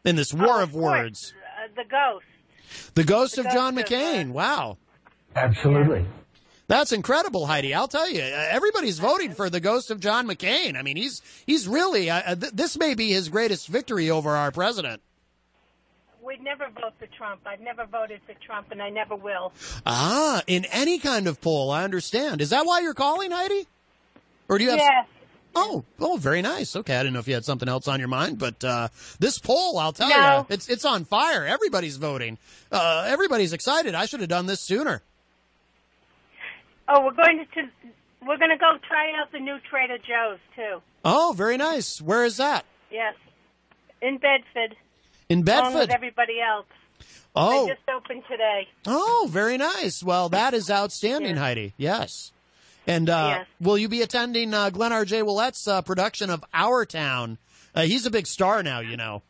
in 0.04 0.18
this 0.18 0.34
war 0.34 0.60
Oh, 0.60 0.64
of 0.64 0.74
course, 0.74 0.84
words. 0.84 1.34
Uh, 1.64 1.68
the 1.76 1.90
ghost. 1.90 2.26
The 2.96 3.04
ghost 3.06 3.36
The 3.36 3.48
of 3.48 3.54
John 3.54 3.76
ghost 3.76 3.92
of, 3.92 3.98
McCain. 3.98 4.32
wow. 4.32 4.78
Absolutely. 5.38 6.06
That's 6.68 6.92
incredible, 6.92 7.46
Heidi. 7.46 7.74
I'll 7.74 7.88
tell 7.88 8.10
you, 8.10 8.22
uh, 8.22 8.48
everybody's 8.50 9.00
voting 9.00 9.34
for 9.34 9.50
the 9.50 9.62
ghost 9.62 9.90
of 9.90 10.02
John 10.02 10.28
McCain. 10.28 10.78
I 10.78 10.82
mean, 10.82 10.98
he's 10.98 11.22
he's 11.46 11.68
really 11.68 12.10
uh, 12.10 12.22
uh, 12.26 12.36
th- 12.36 12.52
this 12.54 12.78
may 12.78 12.94
be 12.94 13.12
his 13.12 13.30
greatest 13.30 13.68
victory 13.70 14.10
over 14.10 14.32
our 14.36 14.52
president. 14.52 15.02
We'd 16.22 16.44
never 16.44 16.66
vote 16.76 16.92
for 17.00 17.08
Trump. 17.08 17.40
I've 17.46 17.62
never 17.62 17.86
voted 17.86 18.20
for 18.26 18.34
Trump, 18.46 18.68
and 18.72 18.82
I 18.82 18.90
never 18.90 19.16
will. 19.16 19.54
Ah, 19.86 20.42
in 20.46 20.66
any 20.66 21.00
kind 21.00 21.26
of 21.28 21.40
poll, 21.40 21.72
I 21.72 21.86
understand. 21.86 22.42
Is 22.42 22.50
that 22.50 22.66
why 22.66 22.82
you're 22.82 22.94
calling, 22.94 23.32
Heidi? 23.32 23.66
Or 24.50 24.58
do 24.58 24.66
you 24.66 24.72
have? 24.72 24.80
Yes. 24.80 25.08
Oh, 25.56 25.86
oh, 26.02 26.18
very 26.18 26.42
nice. 26.42 26.76
Okay, 26.76 26.96
I 26.96 27.00
didn't 27.00 27.14
know 27.14 27.20
if 27.20 27.30
you 27.30 27.34
had 27.34 27.46
something 27.46 27.70
else 27.70 27.88
on 27.88 28.00
your 28.00 28.10
mind, 28.10 28.38
but 28.40 28.62
uh, 28.64 28.90
this 29.20 29.40
poll, 29.40 29.80
I'll 29.80 29.94
tell 29.94 30.10
No. 30.10 30.40
you, 30.50 30.54
it's 30.54 30.68
it's 30.68 30.84
on 30.84 31.06
fire. 31.06 31.46
Everybody's 31.46 31.96
voting. 31.96 32.38
Uh, 32.74 33.06
everybody's 33.08 33.54
excited. 33.54 33.96
I 33.96 34.06
should 34.06 34.20
have 34.20 34.30
done 34.30 34.48
this 34.48 34.60
sooner. 34.60 35.02
Oh, 36.90 37.04
we're 37.06 37.12
going 37.14 37.46
to 37.54 37.62
we're 38.26 38.38
going 38.38 38.52
to 38.52 38.58
go 38.58 38.74
try 38.88 39.12
out 39.20 39.32
the 39.32 39.40
new 39.40 39.58
Trader 39.70 39.98
Joe's 39.98 40.40
too. 40.56 40.82
Oh, 41.06 41.34
very 41.36 41.58
nice. 41.58 42.02
Where 42.02 42.24
is 42.26 42.38
that? 42.38 42.66
Yes, 42.92 43.16
in 44.02 44.18
Bedford. 44.18 44.76
In 45.30 45.40
Along 45.48 45.74
with 45.74 45.90
Bedford. 45.90 45.92
everybody 45.94 46.40
else. 46.42 46.66
Oh. 47.36 47.66
They 47.68 47.74
just 47.74 47.88
opened 47.90 48.24
today. 48.30 48.68
Oh, 48.86 49.28
very 49.30 49.58
nice. 49.58 50.02
Well, 50.02 50.30
that 50.30 50.54
is 50.54 50.72
outstanding, 50.72 51.36
Heidi. 51.36 51.74
Yes. 51.78 52.32
And 52.88 53.10
uh, 53.10 53.36
Yes. 53.40 53.48
will 53.60 53.78
you 53.78 53.90
be 53.90 54.02
attending 54.02 54.54
uh, 54.54 54.70
Glenn 54.70 54.94
R.J. 54.94 55.22
Ouellette's 55.22 55.68
uh, 55.68 55.82
production 55.82 56.30
of 56.30 56.44
Our 56.54 56.86
Town? 56.86 57.38
Uh, 57.76 57.82
he's 57.84 58.06
a 58.06 58.10
big 58.10 58.26
star 58.26 58.64
now, 58.64 58.80
you 58.80 58.96
know. 58.98 59.22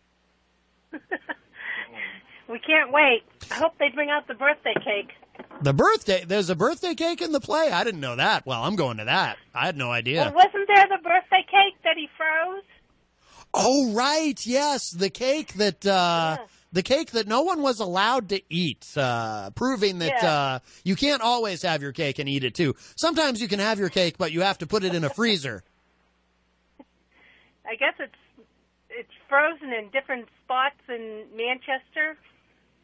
We 2.49 2.59
can't 2.59 2.93
wait. 2.93 3.23
I 3.51 3.55
hope 3.55 3.73
they 3.77 3.89
bring 3.93 4.09
out 4.09 4.27
the 4.27 4.33
birthday 4.33 4.73
cake. 4.75 5.09
The 5.61 5.73
birthday, 5.73 6.23
there's 6.25 6.49
a 6.49 6.55
birthday 6.55 6.93
cake 6.93 7.21
in 7.21 7.31
the 7.31 7.39
play. 7.39 7.71
I 7.71 7.83
didn't 7.83 7.99
know 8.01 8.15
that. 8.15 8.45
Well, 8.45 8.63
I'm 8.63 8.75
going 8.75 8.97
to 8.97 9.05
that. 9.05 9.37
I 9.55 9.65
had 9.65 9.77
no 9.77 9.91
idea. 9.91 10.21
Well, 10.23 10.45
wasn't 10.45 10.67
there 10.67 10.85
the 10.87 11.01
birthday 11.03 11.45
cake 11.49 11.75
that 11.83 11.97
he 11.97 12.07
froze? 12.17 12.63
Oh, 13.53 13.91
right. 13.93 14.45
Yes, 14.45 14.91
the 14.91 15.09
cake 15.09 15.53
that 15.53 15.85
uh, 15.85 16.37
the 16.71 16.83
cake 16.83 17.11
that 17.11 17.27
no 17.27 17.41
one 17.41 17.61
was 17.61 17.79
allowed 17.79 18.29
to 18.29 18.41
eat, 18.49 18.85
uh, 18.95 19.49
proving 19.51 19.99
that 19.99 20.21
Yeah. 20.21 20.31
uh, 20.31 20.59
you 20.83 20.95
can't 20.95 21.21
always 21.21 21.61
have 21.63 21.81
your 21.81 21.91
cake 21.93 22.19
and 22.19 22.29
eat 22.29 22.43
it 22.43 22.53
too. 22.53 22.75
Sometimes 22.95 23.41
you 23.41 23.47
can 23.47 23.59
have 23.59 23.79
your 23.79 23.89
cake, 23.89 24.17
but 24.17 24.31
you 24.31 24.41
have 24.41 24.57
to 24.59 24.67
put 24.67 24.83
it 24.83 24.93
in 24.93 25.03
a 25.03 25.09
freezer. 25.09 25.63
I 27.65 27.75
guess 27.75 27.93
it's 27.99 28.13
it's 28.89 29.11
frozen 29.29 29.73
in 29.73 29.89
different 29.89 30.27
spots 30.43 30.77
in 30.89 31.25
Manchester 31.35 32.17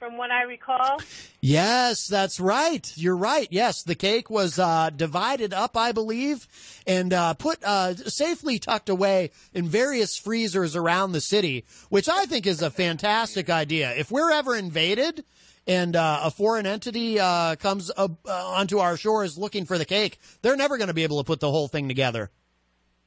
from 0.03 0.17
what 0.17 0.31
I 0.31 0.43
recall. 0.43 0.99
Yes, 1.39 2.07
that's 2.07 2.37
right. 2.37 2.91
You're 2.97 3.15
right. 3.15 3.47
Yes, 3.51 3.83
the 3.83 3.95
cake 3.95 4.29
was 4.29 4.59
uh, 4.59 4.89
divided 4.89 5.53
up, 5.53 5.77
I 5.77 5.93
believe, 5.93 6.45
and 6.85 7.13
uh, 7.13 7.35
put 7.35 7.63
uh, 7.63 7.95
safely 7.95 8.59
tucked 8.59 8.89
away 8.89 9.31
in 9.53 9.69
various 9.69 10.17
freezers 10.17 10.75
around 10.75 11.13
the 11.13 11.21
city, 11.21 11.63
which 11.87 12.09
I 12.09 12.25
think 12.25 12.45
is 12.45 12.61
a 12.61 12.69
fantastic 12.69 13.49
idea. 13.49 13.93
If 13.95 14.11
we're 14.11 14.31
ever 14.31 14.57
invaded 14.57 15.23
and 15.65 15.95
uh, 15.95 16.19
a 16.23 16.31
foreign 16.31 16.65
entity 16.65 17.17
uh, 17.17 17.55
comes 17.55 17.89
uh, 17.95 18.09
onto 18.27 18.79
our 18.79 18.97
shores 18.97 19.37
looking 19.37 19.63
for 19.63 19.77
the 19.77 19.85
cake, 19.85 20.19
they're 20.41 20.57
never 20.57 20.77
going 20.77 20.89
to 20.89 20.93
be 20.93 21.03
able 21.03 21.23
to 21.23 21.25
put 21.25 21.39
the 21.39 21.49
whole 21.49 21.69
thing 21.69 21.87
together. 21.87 22.29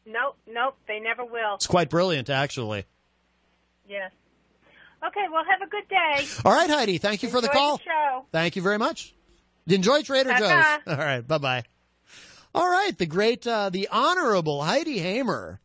Nope, 0.07 0.39
nope, 0.47 0.77
they 0.89 0.99
never 0.99 1.27
will. 1.27 1.57
It's 1.57 1.67
quite 1.67 1.91
brilliant, 1.91 2.31
actually. 2.31 2.87
Yes. 3.87 4.13
Okay, 5.09 5.27
well, 5.33 5.45
have 5.49 5.67
a 5.67 5.71
good 5.71 5.89
day. 5.89 6.27
All 6.45 6.53
right, 6.53 6.69
Heidi. 6.69 6.99
Thank 6.99 7.23
you 7.23 7.29
for 7.29 7.41
the 7.41 7.49
Enjoy 7.49 7.59
call. 7.59 7.79
show. 7.79 8.27
Thank 8.33 8.57
you 8.57 8.63
very 8.63 8.79
much. 8.79 9.15
Enjoy 9.69 10.03
Trader 10.03 10.31
Ta-ta. 10.31 10.81
Joe's. 10.87 10.99
All 10.99 11.05
right. 11.05 11.27
Bye 11.27 11.39
bye. 11.39 11.63
All 12.55 12.69
right. 12.69 12.97
The 12.97 13.07
great, 13.07 13.47
uh, 13.47 13.71
the 13.71 13.89
honorable 13.91 14.63
Heidi 14.63 14.99
Hamer. 14.99 15.61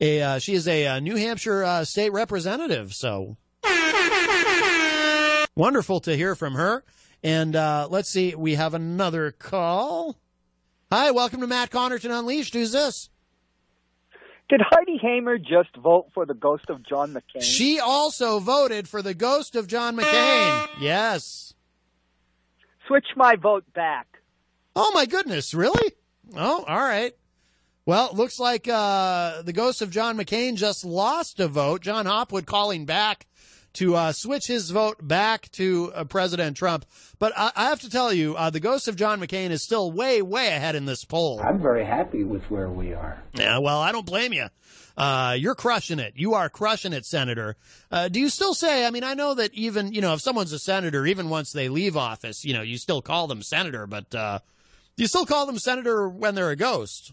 A, 0.00 0.20
uh, 0.22 0.38
she 0.38 0.54
is 0.54 0.68
a 0.68 0.86
uh, 0.86 1.00
New 1.00 1.16
Hampshire 1.16 1.64
uh, 1.64 1.84
state 1.84 2.12
representative. 2.12 2.92
So 2.92 3.36
wonderful 5.56 6.00
to 6.00 6.16
hear 6.16 6.34
from 6.34 6.54
her. 6.54 6.84
And 7.22 7.56
uh, 7.56 7.88
let's 7.90 8.10
see. 8.10 8.34
We 8.34 8.54
have 8.56 8.74
another 8.74 9.30
call. 9.32 10.16
Hi. 10.92 11.10
Welcome 11.12 11.40
to 11.40 11.46
Matt 11.46 11.70
Connarton 11.70 12.16
Unleashed. 12.16 12.54
Who's 12.54 12.72
this? 12.72 13.08
Did 14.48 14.60
Heidi 14.62 14.96
Hamer 14.98 15.38
just 15.38 15.74
vote 15.76 16.06
for 16.14 16.24
the 16.24 16.34
ghost 16.34 16.70
of 16.70 16.84
John 16.84 17.12
McCain? 17.12 17.42
She 17.42 17.80
also 17.80 18.38
voted 18.38 18.88
for 18.88 19.02
the 19.02 19.14
ghost 19.14 19.56
of 19.56 19.66
John 19.66 19.96
McCain. 19.96 20.68
Yes. 20.80 21.54
Switch 22.86 23.06
my 23.16 23.34
vote 23.34 23.64
back. 23.74 24.06
Oh 24.76 24.92
my 24.94 25.06
goodness, 25.06 25.52
really? 25.52 25.92
Oh, 26.36 26.64
all 26.66 26.78
right. 26.78 27.12
Well, 27.86 28.10
looks 28.12 28.38
like 28.38 28.68
uh, 28.68 29.42
the 29.42 29.52
ghost 29.52 29.82
of 29.82 29.90
John 29.90 30.16
McCain 30.16 30.54
just 30.56 30.84
lost 30.84 31.40
a 31.40 31.48
vote. 31.48 31.82
John 31.82 32.06
Hopwood 32.06 32.46
calling 32.46 32.84
back 32.84 33.26
to 33.76 33.94
uh, 33.94 34.12
switch 34.12 34.46
his 34.46 34.70
vote 34.70 35.06
back 35.06 35.50
to 35.52 35.92
uh, 35.94 36.04
President 36.04 36.56
Trump. 36.56 36.84
But 37.18 37.32
I, 37.36 37.52
I 37.54 37.64
have 37.66 37.80
to 37.80 37.90
tell 37.90 38.12
you, 38.12 38.34
uh, 38.36 38.50
the 38.50 38.60
ghost 38.60 38.88
of 38.88 38.96
John 38.96 39.20
McCain 39.20 39.50
is 39.50 39.62
still 39.62 39.90
way, 39.90 40.20
way 40.22 40.48
ahead 40.48 40.74
in 40.74 40.84
this 40.84 41.04
poll. 41.04 41.40
I'm 41.40 41.60
very 41.60 41.84
happy 41.84 42.24
with 42.24 42.42
where 42.50 42.68
we 42.68 42.92
are. 42.92 43.22
Yeah, 43.34 43.58
well, 43.58 43.80
I 43.80 43.92
don't 43.92 44.06
blame 44.06 44.32
you. 44.32 44.46
Uh, 44.96 45.36
you're 45.38 45.54
crushing 45.54 45.98
it. 45.98 46.14
You 46.16 46.34
are 46.34 46.48
crushing 46.48 46.92
it, 46.92 47.04
Senator. 47.04 47.56
Uh, 47.90 48.08
do 48.08 48.18
you 48.18 48.30
still 48.30 48.54
say, 48.54 48.86
I 48.86 48.90
mean, 48.90 49.04
I 49.04 49.14
know 49.14 49.34
that 49.34 49.52
even, 49.52 49.92
you 49.92 50.00
know, 50.00 50.14
if 50.14 50.20
someone's 50.20 50.52
a 50.52 50.58
senator, 50.58 51.06
even 51.06 51.28
once 51.28 51.52
they 51.52 51.68
leave 51.68 51.96
office, 51.96 52.44
you 52.44 52.54
know, 52.54 52.62
you 52.62 52.78
still 52.78 53.02
call 53.02 53.26
them 53.26 53.42
senator, 53.42 53.86
but, 53.86 54.14
uh, 54.14 54.38
you 54.96 55.06
still 55.06 55.26
call 55.26 55.44
them 55.44 55.58
senator 55.58 56.08
when 56.08 56.34
they're 56.34 56.50
a 56.50 56.56
ghost. 56.56 57.12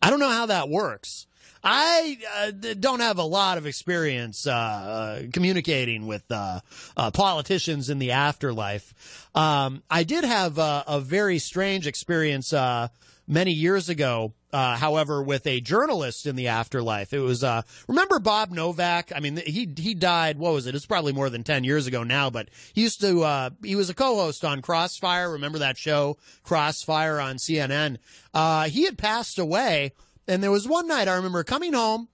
I 0.00 0.10
don't 0.10 0.20
know 0.20 0.30
how 0.30 0.46
that 0.46 0.68
works. 0.68 1.26
I 1.64 2.18
uh, 2.36 2.74
don't 2.78 3.00
have 3.00 3.18
a 3.18 3.24
lot 3.24 3.58
of 3.58 3.66
experience 3.66 4.46
uh, 4.46 4.52
uh, 4.52 5.22
communicating 5.32 6.06
with 6.06 6.24
uh, 6.30 6.60
uh, 6.96 7.10
politicians 7.12 7.88
in 7.88 7.98
the 7.98 8.12
afterlife. 8.12 9.28
Um, 9.34 9.82
I 9.88 10.02
did 10.02 10.24
have 10.24 10.58
a 10.58 11.00
very 11.00 11.38
strange 11.38 11.86
experience 11.86 12.52
uh, 12.52 12.88
many 13.26 13.52
years 13.52 13.88
ago. 13.88 14.34
Uh, 14.52 14.76
however, 14.76 15.22
with 15.22 15.46
a 15.46 15.62
journalist 15.62 16.26
in 16.26 16.36
the 16.36 16.48
afterlife, 16.48 17.14
it 17.14 17.20
was 17.20 17.42
uh, 17.42 17.62
remember 17.88 18.18
Bob 18.18 18.50
Novak. 18.50 19.10
I 19.16 19.20
mean, 19.20 19.38
he 19.38 19.66
he 19.74 19.94
died. 19.94 20.36
What 20.36 20.52
was 20.52 20.66
it? 20.66 20.74
It's 20.74 20.84
probably 20.84 21.14
more 21.14 21.30
than 21.30 21.42
ten 21.42 21.64
years 21.64 21.86
ago 21.86 22.02
now. 22.02 22.28
But 22.28 22.50
he 22.74 22.82
used 22.82 23.00
to. 23.00 23.22
Uh, 23.22 23.50
he 23.64 23.76
was 23.76 23.88
a 23.88 23.94
co-host 23.94 24.44
on 24.44 24.60
Crossfire. 24.60 25.30
Remember 25.30 25.60
that 25.60 25.78
show, 25.78 26.18
Crossfire 26.42 27.18
on 27.18 27.36
CNN? 27.36 27.96
Uh, 28.34 28.64
he 28.64 28.84
had 28.84 28.98
passed 28.98 29.38
away. 29.38 29.92
And 30.28 30.42
there 30.42 30.50
was 30.50 30.68
one 30.68 30.86
night 30.86 31.08
I 31.08 31.16
remember 31.16 31.44
coming 31.44 31.72
home. 31.72 32.08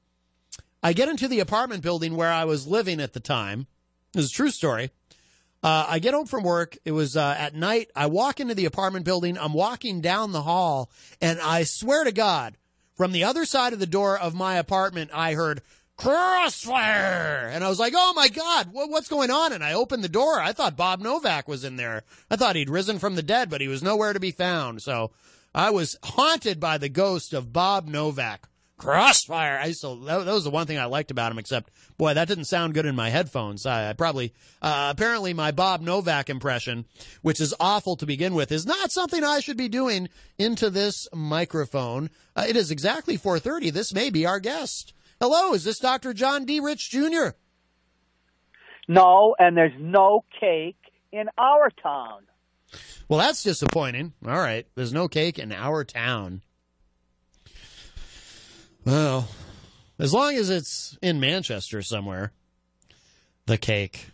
I 0.83 0.93
get 0.93 1.09
into 1.09 1.29
the 1.29 1.41
apartment 1.41 1.83
building 1.83 2.17
where 2.17 2.33
I 2.33 2.45
was 2.45 2.67
living 2.67 3.01
at 3.01 3.13
the 3.13 3.21
time. 3.21 3.67
This 4.13 4.27
is 4.27 4.31
a 4.31 4.35
true 4.35 4.51
story. 4.51 4.91
Uh, 5.63 5.87
I 5.89 5.99
get 5.99 6.15
home 6.15 6.27
from 6.27 6.45
work. 6.45 6.79
It 6.85 6.93
was 6.93 7.17
uh, 7.17 7.35
at 7.37 7.55
night. 7.55 7.91
I 7.97 8.07
walk 8.07 8.39
into 8.39 8.55
the 8.55 8.65
apartment 8.65 9.05
building. 9.05 9.37
I'm 9.37 9.53
walking 9.53 10.01
down 10.01 10.31
the 10.31 10.43
hall, 10.43 10.89
and 11.21 11.41
I 11.41 11.65
swear 11.65 12.05
to 12.05 12.13
God, 12.13 12.57
from 12.97 13.11
the 13.11 13.25
other 13.25 13.45
side 13.45 13.73
of 13.73 13.81
the 13.81 13.87
door 13.87 14.17
of 14.17 14.35
my 14.35 14.57
apartment, 14.57 15.11
I 15.13 15.35
heard 15.35 15.63
crossfire, 15.97 17.51
and 17.53 17.65
I 17.65 17.69
was 17.69 17.81
like, 17.81 17.93
"Oh 17.97 18.13
my 18.15 18.29
God, 18.29 18.73
what, 18.73 18.89
what's 18.89 19.09
going 19.09 19.33
on?" 19.33 19.53
And 19.53 19.65
I 19.65 19.73
opened 19.73 20.05
the 20.05 20.09
door. 20.09 20.41
I 20.41 20.53
thought 20.53 20.77
Bob 20.77 21.01
Novak 21.01 21.49
was 21.49 21.65
in 21.65 21.77
there. 21.77 22.05
I 22.31 22.37
thought 22.37 22.55
he'd 22.55 22.71
risen 22.71 23.01
from 23.01 23.17
the 23.17 23.23
dead, 23.23 23.51
but 23.51 23.61
he 23.61 23.67
was 23.69 23.83
nowhere 23.83 24.13
to 24.13 24.21
be 24.21 24.31
found. 24.31 24.81
So 24.81 25.11
I 25.59 25.71
was 25.71 25.99
haunted 26.05 26.61
by 26.61 26.79
the 26.79 26.89
ghost 26.89 27.33
of 27.35 27.53
Bob 27.53 27.89
Novak. 27.89 28.49
Crossfire. 28.77 29.59
I 29.61 29.73
to, 29.73 30.05
that, 30.05 30.25
was 30.25 30.45
the 30.45 30.51
one 30.51 30.69
thing 30.69 30.79
I 30.79 30.85
liked 30.85 31.11
about 31.11 31.33
him, 31.33 31.39
except, 31.41 31.73
boy, 31.97 32.15
that 32.15 32.29
didn't 32.29 32.45
sound 32.45 32.75
good 32.75 32.87
in 32.87 32.95
my 32.95 33.09
headphones. 33.09 33.67
I, 33.67 33.91
I 33.91 33.93
probably, 33.95 34.33
uh, 34.63 34.93
apparently 34.95 35.35
my 35.35 35.51
Bob 35.51 35.81
Novak 35.81 36.31
impression, 36.31 36.85
which 37.23 37.41
is 37.41 37.57
awful 37.59 37.97
to 37.97 38.07
begin 38.07 38.35
with, 38.35 38.53
is 38.53 38.67
not 38.67 38.93
something 38.93 39.25
I 39.25 39.41
should 39.41 39.57
be 39.57 39.69
doing 39.69 40.09
into 40.39 40.71
this 40.71 41.09
microphone. 41.13 42.11
Uh, 42.37 42.45
it 42.49 42.55
is 42.55 42.71
exactly 42.71 43.19
4.30. 43.19 43.73
This 43.73 43.93
may 43.93 44.11
be 44.11 44.25
our 44.25 44.39
guest. 44.39 44.95
Hello, 45.21 45.55
is 45.55 45.65
this 45.65 45.81
Dr. 45.81 46.15
John 46.15 46.45
D. 46.45 46.61
Rich 46.61 46.89
Jr.? 46.89 47.31
No, 48.87 49.35
and 49.41 49.57
there's 49.57 49.73
no 49.77 50.23
cake 50.39 50.79
in 51.11 51.27
our 51.37 51.71
town. 51.83 52.28
Well, 53.09 53.19
that's 53.19 53.43
disappointing. 53.43 54.13
All 54.27 54.39
right. 54.39 54.67
There's 54.75 54.93
no 54.93 55.09
cake 55.09 55.39
in 55.39 55.53
our 55.53 55.85
town. 55.85 56.43
Well, 58.85 59.29
as 59.99 60.15
long 60.15 60.35
as 60.35 60.51
it's 60.51 60.97
in 61.03 61.21
Manchester 61.21 61.83
somewhere, 61.83 62.33
the 63.47 63.59
cake. 63.59 64.09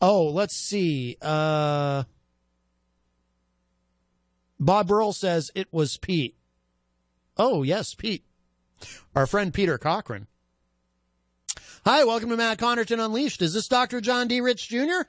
Oh, 0.00 0.26
let's 0.26 0.56
see. 0.56 1.16
Uh, 1.22 2.02
Bob 4.58 4.88
Burl 4.88 5.12
says 5.12 5.50
it 5.54 5.68
was 5.72 5.96
Pete. 5.96 6.36
Oh, 7.36 7.62
yes, 7.62 7.94
Pete. 7.94 8.24
Our 9.14 9.26
friend 9.26 9.54
Peter 9.54 9.78
Cochran. 9.78 10.26
Hi, 11.84 12.04
welcome 12.04 12.30
to 12.30 12.36
Matt 12.36 12.58
Connarton 12.58 13.04
Unleashed. 13.04 13.42
Is 13.42 13.54
this 13.54 13.68
Dr. 13.68 14.00
John 14.00 14.28
D. 14.28 14.40
Rich 14.40 14.68
Jr.? 14.68 15.02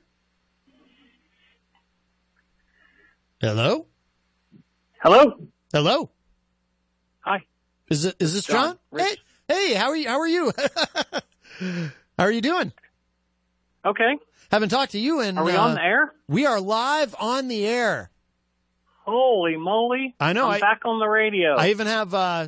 Hello? 3.44 3.86
Hello? 5.02 5.34
Hello? 5.74 6.10
Hi. 7.26 7.42
Is 7.90 8.06
it 8.06 8.16
is 8.18 8.34
this 8.34 8.46
John, 8.46 8.80
John? 8.96 9.06
Hey, 9.06 9.18
hey, 9.50 9.74
how 9.74 9.90
are 9.90 9.98
you? 9.98 10.08
How 10.08 10.20
are 10.22 10.28
you? 10.28 10.54
how 12.18 12.24
are 12.24 12.32
you 12.32 12.40
doing? 12.40 12.72
Okay. 13.86 14.18
Haven't 14.50 14.70
talked 14.70 14.94
to 14.94 14.98
you 14.98 15.20
in. 15.20 15.38
Are 15.38 15.44
we 15.44 15.52
uh, 15.52 15.62
on 15.62 15.74
the 15.76 15.84
air? 15.84 16.14
We 16.30 16.46
are 16.46 16.62
live 16.62 17.14
on 17.20 17.50
the 17.50 17.68
air. 17.68 18.12
Holy 19.02 19.58
moly. 19.58 20.16
I 20.22 20.32
know, 20.32 20.46
I'm 20.46 20.54
I- 20.54 20.60
back 20.62 20.84
on 20.86 21.00
the 21.00 21.08
radio. 21.08 21.56
I 21.58 21.72
even 21.72 21.88
have. 21.88 22.14
uh 22.14 22.48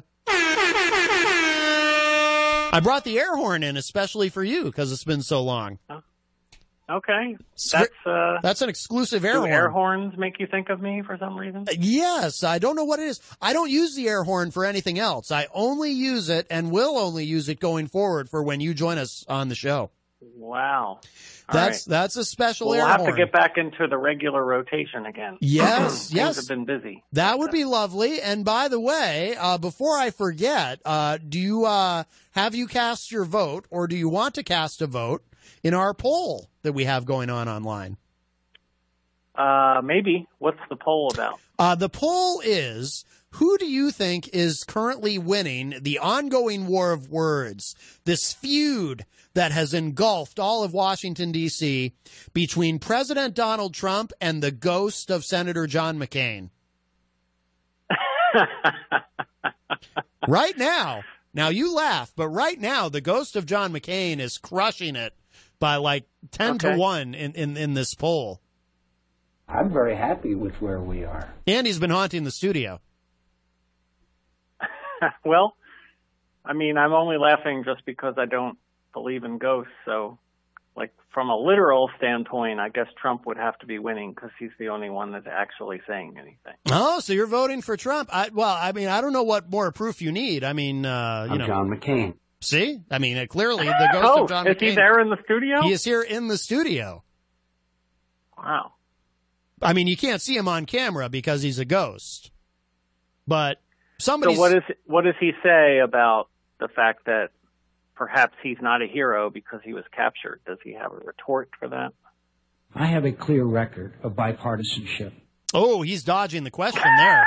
I 2.71 2.79
brought 2.81 3.03
the 3.03 3.19
air 3.19 3.35
horn 3.35 3.63
in 3.63 3.75
especially 3.75 4.29
for 4.29 4.45
you 4.45 4.63
because 4.63 4.93
it's 4.93 5.03
been 5.03 5.23
so 5.23 5.43
long. 5.43 5.77
Okay. 6.89 7.37
That's 7.71 7.91
uh 8.05 8.37
That's 8.41 8.61
an 8.61 8.69
exclusive 8.69 9.23
air 9.25 9.33
do 9.33 9.39
horn. 9.39 9.51
air 9.51 9.69
horns 9.69 10.17
make 10.17 10.39
you 10.39 10.47
think 10.47 10.69
of 10.69 10.81
me 10.81 11.01
for 11.05 11.17
some 11.17 11.37
reason? 11.37 11.65
Yes, 11.79 12.43
I 12.43 12.59
don't 12.59 12.75
know 12.75 12.85
what 12.85 12.99
it 12.99 13.07
is. 13.07 13.19
I 13.41 13.53
don't 13.53 13.69
use 13.69 13.95
the 13.95 14.07
air 14.07 14.23
horn 14.23 14.51
for 14.51 14.65
anything 14.65 14.99
else. 14.99 15.31
I 15.31 15.47
only 15.53 15.91
use 15.91 16.29
it 16.29 16.47
and 16.49 16.71
will 16.71 16.97
only 16.97 17.25
use 17.25 17.49
it 17.49 17.59
going 17.59 17.87
forward 17.87 18.29
for 18.29 18.43
when 18.43 18.59
you 18.59 18.73
join 18.73 18.97
us 18.97 19.25
on 19.27 19.49
the 19.49 19.55
show. 19.55 19.91
Wow. 20.35 20.99
All 21.47 21.53
That's 21.53 21.87
right. 21.87 21.91
that's 21.91 22.15
a 22.15 22.25
special 22.25 22.69
We'll 22.69 22.81
air 22.81 22.87
have 22.87 23.01
horn. 23.01 23.11
to 23.11 23.17
get 23.17 23.31
back 23.31 23.57
into 23.57 23.85
the 23.87 23.97
regular 23.97 24.43
rotation 24.43 25.05
again. 25.05 25.37
Yes, 25.41 26.11
yes. 26.11 26.35
have 26.37 26.47
been 26.47 26.65
busy. 26.65 27.03
That 27.13 27.37
would 27.37 27.51
be 27.51 27.65
lovely. 27.65 28.19
And 28.21 28.43
by 28.43 28.67
the 28.67 28.79
way, 28.79 29.35
uh, 29.39 29.59
before 29.59 29.95
I 29.95 30.09
forget, 30.09 30.79
uh, 30.83 31.19
do 31.19 31.39
you 31.39 31.65
uh, 31.65 32.05
have 32.31 32.55
you 32.55 32.65
cast 32.67 33.11
your 33.11 33.25
vote, 33.25 33.65
or 33.69 33.85
do 33.87 33.95
you 33.95 34.09
want 34.09 34.33
to 34.35 34.43
cast 34.43 34.81
a 34.81 34.87
vote 34.87 35.23
in 35.65 35.73
our 35.73 35.95
poll 35.95 36.47
that 36.61 36.73
we 36.73 36.85
have 36.85 37.05
going 37.05 37.29
on 37.29 37.49
online? 37.49 37.97
Uh 39.33 39.81
maybe. 39.83 40.27
What's 40.37 40.61
the 40.69 40.77
poll 40.77 41.11
about? 41.13 41.39
Uh, 41.57 41.75
the 41.75 41.89
poll 41.89 42.41
is 42.45 43.03
who 43.31 43.57
do 43.57 43.65
you 43.65 43.91
think 43.91 44.29
is 44.29 44.63
currently 44.63 45.17
winning 45.17 45.75
the 45.81 45.97
ongoing 45.99 46.67
war 46.67 46.91
of 46.93 47.09
words, 47.09 47.75
this 48.05 48.31
feud 48.31 49.05
that 49.33 49.51
has 49.51 49.73
engulfed 49.73 50.39
all 50.39 50.63
of 50.63 50.73
Washington, 50.73 51.33
D.C., 51.33 51.91
between 52.33 52.79
President 52.79 53.33
Donald 53.33 53.73
Trump 53.73 54.13
and 54.21 54.41
the 54.41 54.51
ghost 54.51 55.09
of 55.09 55.25
Senator 55.25 55.67
John 55.67 55.99
McCain? 55.99 56.49
right 60.27 60.57
now, 60.57 61.03
now 61.33 61.49
you 61.49 61.73
laugh, 61.75 62.13
but 62.15 62.29
right 62.29 62.59
now, 62.59 62.87
the 62.87 63.01
ghost 63.01 63.35
of 63.35 63.45
John 63.45 63.73
McCain 63.73 64.19
is 64.19 64.37
crushing 64.37 64.95
it 64.95 65.13
by 65.59 65.77
like 65.77 66.05
ten 66.31 66.57
to 66.59 66.75
one 66.75 67.13
in, 67.13 67.33
in 67.33 67.57
in 67.57 67.73
this 67.73 67.93
poll. 67.93 68.41
I'm 69.47 69.71
very 69.71 69.95
happy 69.95 70.33
with 70.35 70.55
where 70.61 70.79
we 70.79 71.03
are. 71.03 71.33
And 71.45 71.67
he's 71.67 71.79
been 71.79 71.91
haunting 71.91 72.23
the 72.23 72.31
studio. 72.31 72.79
well, 75.25 75.55
I 76.43 76.53
mean, 76.53 76.77
I'm 76.77 76.93
only 76.93 77.17
laughing 77.17 77.63
just 77.63 77.85
because 77.85 78.15
I 78.17 78.25
don't 78.25 78.57
believe 78.93 79.23
in 79.23 79.37
ghosts. 79.37 79.71
So, 79.85 80.17
like 80.75 80.93
from 81.13 81.29
a 81.29 81.37
literal 81.37 81.89
standpoint, 81.97 82.59
I 82.59 82.69
guess 82.69 82.87
Trump 82.99 83.25
would 83.27 83.37
have 83.37 83.57
to 83.59 83.65
be 83.67 83.77
winning 83.77 84.11
because 84.13 84.31
he's 84.39 84.51
the 84.57 84.69
only 84.69 84.89
one 84.89 85.11
that's 85.11 85.27
actually 85.27 85.81
saying 85.87 86.15
anything. 86.17 86.55
Oh, 86.71 86.99
so 86.99 87.13
you're 87.13 87.27
voting 87.27 87.61
for 87.61 87.77
Trump? 87.77 88.09
I, 88.11 88.29
well, 88.33 88.57
I 88.59 88.71
mean, 88.71 88.87
I 88.87 89.01
don't 89.01 89.13
know 89.13 89.23
what 89.23 89.49
more 89.49 89.71
proof 89.71 90.01
you 90.01 90.11
need. 90.11 90.43
I 90.43 90.53
mean, 90.53 90.85
uh, 90.85 91.25
you 91.27 91.33
I'm 91.33 91.37
know, 91.39 91.47
John 91.47 91.69
McCain. 91.69 92.15
See, 92.45 92.79
I 92.91 92.99
mean, 92.99 93.27
clearly 93.27 93.65
the 93.65 93.89
ghost 93.91 94.05
oh, 94.07 94.23
of 94.23 94.29
John 94.29 94.47
is 94.47 94.55
McCain. 94.55 94.69
he 94.69 94.75
there 94.75 94.99
in 94.99 95.09
the 95.09 95.17
studio? 95.23 95.61
He 95.63 95.71
is 95.71 95.83
here 95.83 96.01
in 96.01 96.27
the 96.27 96.37
studio. 96.37 97.03
Wow. 98.37 98.73
I 99.61 99.73
mean, 99.73 99.87
you 99.87 99.97
can't 99.97 100.21
see 100.21 100.37
him 100.37 100.47
on 100.47 100.65
camera 100.65 101.09
because 101.09 101.41
he's 101.41 101.57
a 101.57 101.65
ghost. 101.65 102.31
But 103.27 103.57
somebody. 103.97 104.35
So 104.35 104.39
what 104.39 104.55
is 104.55 104.63
what 104.85 105.05
does 105.05 105.15
he 105.19 105.31
say 105.41 105.79
about 105.79 106.29
the 106.59 106.67
fact 106.67 107.05
that 107.05 107.29
perhaps 107.95 108.35
he's 108.43 108.57
not 108.61 108.81
a 108.81 108.87
hero 108.87 109.29
because 109.29 109.61
he 109.63 109.73
was 109.73 109.85
captured? 109.91 110.41
Does 110.45 110.59
he 110.63 110.73
have 110.73 110.91
a 110.91 110.97
retort 110.97 111.49
for 111.59 111.69
that? 111.69 111.93
I 112.75 112.87
have 112.87 113.05
a 113.05 113.11
clear 113.11 113.45
record 113.45 113.93
of 114.03 114.13
bipartisanship. 114.13 115.13
Oh, 115.53 115.81
he's 115.81 116.03
dodging 116.03 116.43
the 116.43 116.51
question 116.51 116.83
there. 116.97 117.25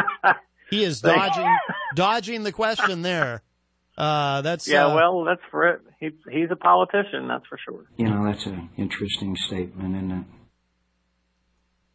he 0.70 0.84
is 0.84 1.00
dodging 1.00 1.54
dodging 1.94 2.44
the 2.44 2.52
question 2.52 3.02
there. 3.02 3.42
Uh, 3.96 4.40
that's 4.42 4.66
yeah, 4.66 4.86
uh, 4.86 4.94
well, 4.94 5.24
that's 5.24 5.40
for 5.50 5.68
it. 5.68 5.80
He, 6.00 6.10
he's 6.30 6.50
a 6.50 6.56
politician, 6.56 7.28
that's 7.28 7.46
for 7.46 7.58
sure. 7.64 7.84
You 7.96 8.08
know, 8.10 8.24
that's 8.24 8.46
an 8.46 8.70
interesting 8.76 9.36
statement, 9.36 9.94
isn't 9.96 10.10
it? 10.10 10.24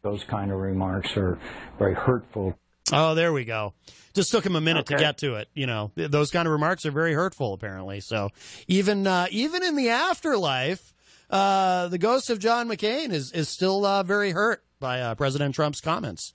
Those 0.02 0.24
kind 0.24 0.50
of 0.50 0.58
remarks 0.58 1.16
are 1.16 1.38
very 1.78 1.94
hurtful. 1.94 2.58
Oh, 2.92 3.14
there 3.14 3.32
we 3.32 3.44
go. 3.44 3.74
Just 4.14 4.30
took 4.30 4.44
him 4.44 4.56
a 4.56 4.60
minute 4.60 4.86
to 4.86 4.96
get 4.96 5.18
to 5.18 5.34
it. 5.34 5.48
You 5.54 5.66
know, 5.66 5.92
those 5.94 6.30
kind 6.30 6.46
of 6.46 6.52
remarks 6.52 6.84
are 6.86 6.90
very 6.90 7.12
hurtful, 7.12 7.52
apparently. 7.52 8.00
So 8.00 8.30
even 8.66 9.06
uh, 9.06 9.26
even 9.30 9.62
in 9.62 9.76
the 9.76 9.90
afterlife, 9.90 10.92
uh, 11.28 11.88
the 11.88 11.98
ghost 11.98 12.30
of 12.30 12.38
John 12.38 12.68
McCain 12.68 13.12
is 13.12 13.30
is 13.32 13.48
still 13.48 13.84
uh, 13.84 14.02
very 14.02 14.32
hurt 14.32 14.64
by 14.80 15.00
uh, 15.00 15.14
President 15.14 15.54
Trump's 15.54 15.80
comments. 15.80 16.34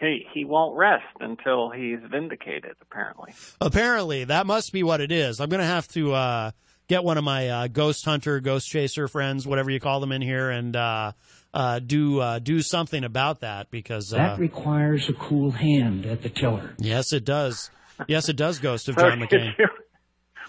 He 0.00 0.26
he 0.32 0.44
won't 0.44 0.76
rest 0.76 1.04
until 1.20 1.70
he's 1.70 1.98
vindicated. 2.10 2.76
Apparently, 2.80 3.32
Apparently, 3.60 4.24
that 4.24 4.46
must 4.46 4.72
be 4.72 4.82
what 4.82 5.00
it 5.00 5.10
is. 5.12 5.40
I'm 5.40 5.48
going 5.48 5.60
to 5.60 5.66
have 5.66 5.88
to 5.88 6.12
uh, 6.12 6.50
get 6.88 7.02
one 7.04 7.18
of 7.18 7.24
my 7.24 7.48
uh, 7.48 7.66
ghost 7.68 8.04
hunter, 8.04 8.40
ghost 8.40 8.68
chaser 8.68 9.08
friends, 9.08 9.46
whatever 9.46 9.70
you 9.70 9.80
call 9.80 10.00
them, 10.00 10.12
in 10.12 10.22
here 10.22 10.50
and 10.50 10.76
uh, 10.76 11.12
uh, 11.52 11.78
do 11.80 12.20
uh, 12.20 12.38
do 12.38 12.62
something 12.62 13.02
about 13.04 13.40
that 13.40 13.70
because 13.70 14.12
uh, 14.12 14.18
That 14.18 14.38
requires 14.38 15.08
a 15.08 15.14
cool 15.14 15.50
hand 15.50 16.06
at 16.06 16.22
the 16.22 16.28
tiller. 16.28 16.74
yes, 16.78 17.12
it 17.12 17.24
does. 17.24 17.70
Yes, 18.06 18.28
it 18.28 18.36
does. 18.36 18.60
Ghost 18.60 18.88
of 18.88 18.96
John 18.96 19.18
McCain. 19.18 19.52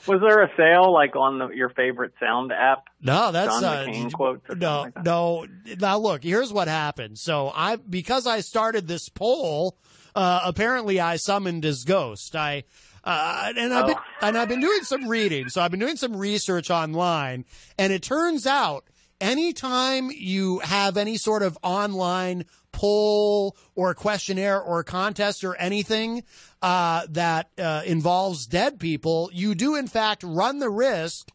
Was 0.10 0.22
there 0.22 0.44
a 0.44 0.50
sale 0.58 0.92
like 0.92 1.16
on 1.16 1.40
the, 1.40 1.50
your 1.50 1.70
favorite 1.70 2.14
sound 2.20 2.52
app? 2.52 2.86
No, 3.02 3.32
that's 3.32 3.60
John 3.60 3.64
uh, 3.64 3.86
McCain 3.86 4.12
quotes. 4.12 4.50
or 4.50 4.56
no, 4.56 4.82
like 4.82 5.04
no. 5.04 5.46
Now 5.80 5.98
look, 6.00 6.24
here's 6.24 6.52
what 6.52 6.68
happened. 6.68 7.18
So 7.18 7.52
I, 7.56 7.76
because 7.78 8.28
I 8.28 8.42
started 8.42 8.88
this 8.88 9.08
poll, 9.10 9.78
uh, 10.16 10.42
apparently 10.44 11.00
I 11.00 11.18
summoned 11.18 11.64
his 11.64 11.84
ghost. 11.86 12.36
I, 12.36 12.64
uh, 13.04 13.54
and 13.56 13.74
I've 13.74 13.88
been, 13.88 13.96
and 14.22 14.38
I've 14.38 14.50
been 14.50 14.62
doing 14.62 14.84
some 14.84 15.08
reading. 15.08 15.50
So 15.50 15.62
I've 15.62 15.72
been 15.72 15.80
doing 15.80 15.96
some 15.96 16.16
research 16.16 16.70
online, 16.70 17.46
and 17.78 17.94
it 17.94 18.04
turns 18.04 18.46
out 18.46 18.86
anytime 19.22 20.12
you 20.12 20.60
have 20.60 20.98
any 20.98 21.18
sort 21.18 21.44
of 21.44 21.58
online 21.64 22.46
poll 22.80 23.58
or 23.76 23.94
questionnaire 23.94 24.62
or 24.62 24.84
contest 24.84 25.44
or 25.44 25.54
anything 25.58 26.24
uh, 26.62 27.02
that 27.10 27.50
uh, 27.58 27.82
involves 27.86 28.46
dead 28.48 28.80
people, 28.80 29.30
you 29.34 29.54
do 29.54 29.76
in 29.76 29.88
fact 29.88 30.24
run 30.24 30.60
the 30.60 30.70
risk 30.70 31.28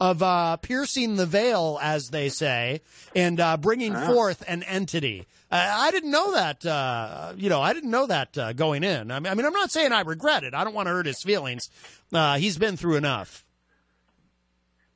of 0.00 0.22
uh, 0.22 0.56
piercing 0.58 1.16
the 1.16 1.26
veil, 1.26 1.78
as 1.82 2.10
they 2.10 2.28
say, 2.28 2.80
and 3.14 3.38
uh, 3.40 3.56
bringing 3.56 3.94
Ah. 3.94 4.06
forth 4.06 4.42
an 4.48 4.62
entity. 4.64 5.26
Uh, 5.50 5.74
I 5.86 5.90
didn't 5.90 6.10
know 6.10 6.32
that. 6.32 6.64
Uh, 6.66 7.32
you 7.36 7.48
know, 7.48 7.60
I 7.60 7.72
didn't 7.72 7.90
know 7.90 8.06
that 8.06 8.36
uh, 8.38 8.52
going 8.52 8.82
in. 8.84 9.10
I 9.12 9.20
mean, 9.20 9.30
I 9.30 9.34
mean, 9.34 9.46
I'm 9.46 9.52
not 9.52 9.70
saying 9.70 9.92
I 9.92 10.00
regret 10.00 10.42
it. 10.44 10.54
I 10.54 10.64
don't 10.64 10.74
want 10.74 10.86
to 10.86 10.92
hurt 10.92 11.06
his 11.06 11.22
feelings. 11.22 11.68
Uh, 12.12 12.36
he's 12.38 12.58
been 12.58 12.76
through 12.76 12.96
enough. 12.96 13.44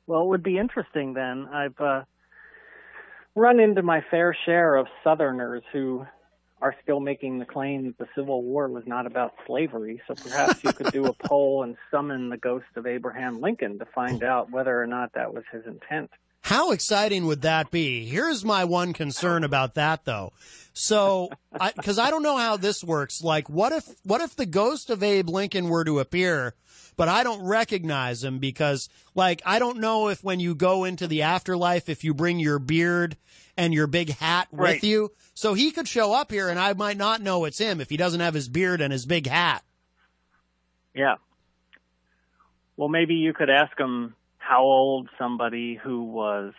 Well, 0.07 0.21
it 0.23 0.27
would 0.27 0.43
be 0.43 0.57
interesting 0.57 1.13
then. 1.13 1.47
I've 1.53 1.79
uh, 1.79 2.03
run 3.37 3.59
into 3.59 3.83
my 3.83 4.01
fair 4.09 4.35
share 4.45 4.75
of 4.75 4.87
Southerners 5.03 5.63
who 5.71 6.05
are 6.59 6.75
still 6.81 6.99
making 6.99 7.37
the 7.37 7.45
claim 7.45 7.85
that 7.85 7.97
the 7.99 8.07
Civil 8.15 8.41
War 8.41 8.67
was 8.67 8.83
not 8.87 9.05
about 9.05 9.35
slavery. 9.45 10.01
So 10.07 10.15
perhaps 10.15 10.63
you 10.63 10.73
could 10.73 10.91
do 10.91 11.05
a 11.05 11.13
poll 11.13 11.61
and 11.63 11.77
summon 11.91 12.29
the 12.29 12.37
ghost 12.37 12.65
of 12.75 12.87
Abraham 12.87 13.39
Lincoln 13.39 13.77
to 13.77 13.85
find 13.85 14.23
out 14.23 14.51
whether 14.51 14.81
or 14.81 14.87
not 14.87 15.13
that 15.13 15.33
was 15.33 15.43
his 15.51 15.65
intent. 15.67 16.09
How 16.41 16.71
exciting 16.71 17.25
would 17.25 17.41
that 17.43 17.69
be? 17.71 18.05
Here's 18.05 18.43
my 18.43 18.63
one 18.63 18.93
concern 18.93 19.43
about 19.43 19.75
that, 19.75 20.05
though. 20.05 20.31
So, 20.73 21.29
because 21.75 21.99
I, 21.99 22.09
don't 22.09 22.23
know 22.23 22.37
how 22.37 22.57
this 22.57 22.83
works. 22.83 23.21
Like, 23.21 23.49
what 23.49 23.73
if 23.73 23.83
what 24.03 24.21
if 24.21 24.35
the 24.35 24.45
ghost 24.45 24.89
of 24.89 25.03
Abe 25.03 25.27
Lincoln 25.27 25.67
were 25.67 25.83
to 25.83 25.99
appear, 25.99 26.53
but 26.97 27.07
I 27.07 27.23
don't 27.23 27.43
recognize 27.45 28.23
him 28.23 28.39
because, 28.39 28.89
like, 29.15 29.41
I 29.45 29.59
don't 29.59 29.77
know 29.79 30.09
if 30.09 30.23
when 30.23 30.39
you 30.41 30.53
go 30.55 30.83
into 30.83 31.07
the 31.07 31.21
afterlife, 31.21 31.87
if 31.87 32.03
you 32.03 32.13
bring 32.13 32.39
your 32.39 32.59
beard 32.59 33.15
and 33.55 33.73
your 33.73 33.87
big 33.87 34.09
hat 34.17 34.47
with 34.51 34.59
Right. 34.59 34.83
you. 34.83 35.11
So 35.33 35.53
he 35.53 35.71
could 35.71 35.87
show 35.87 36.13
up 36.13 36.31
here, 36.31 36.49
and 36.49 36.59
I 36.59 36.73
might 36.73 36.97
not 36.97 37.21
know 37.21 37.45
it's 37.45 37.59
him 37.59 37.79
if 37.79 37.89
he 37.89 37.97
doesn't 37.97 38.19
have 38.19 38.33
his 38.33 38.49
beard 38.49 38.81
and 38.81 38.91
his 38.91 39.05
big 39.05 39.27
hat. 39.27 39.63
Yeah. 40.95 41.15
Well, 42.75 42.89
maybe 42.89 43.13
you 43.15 43.33
could 43.33 43.49
ask 43.49 43.79
him 43.79 44.15
how 44.37 44.63
old 44.63 45.09
somebody 45.17 45.75
who 45.75 46.03
was 46.03 46.53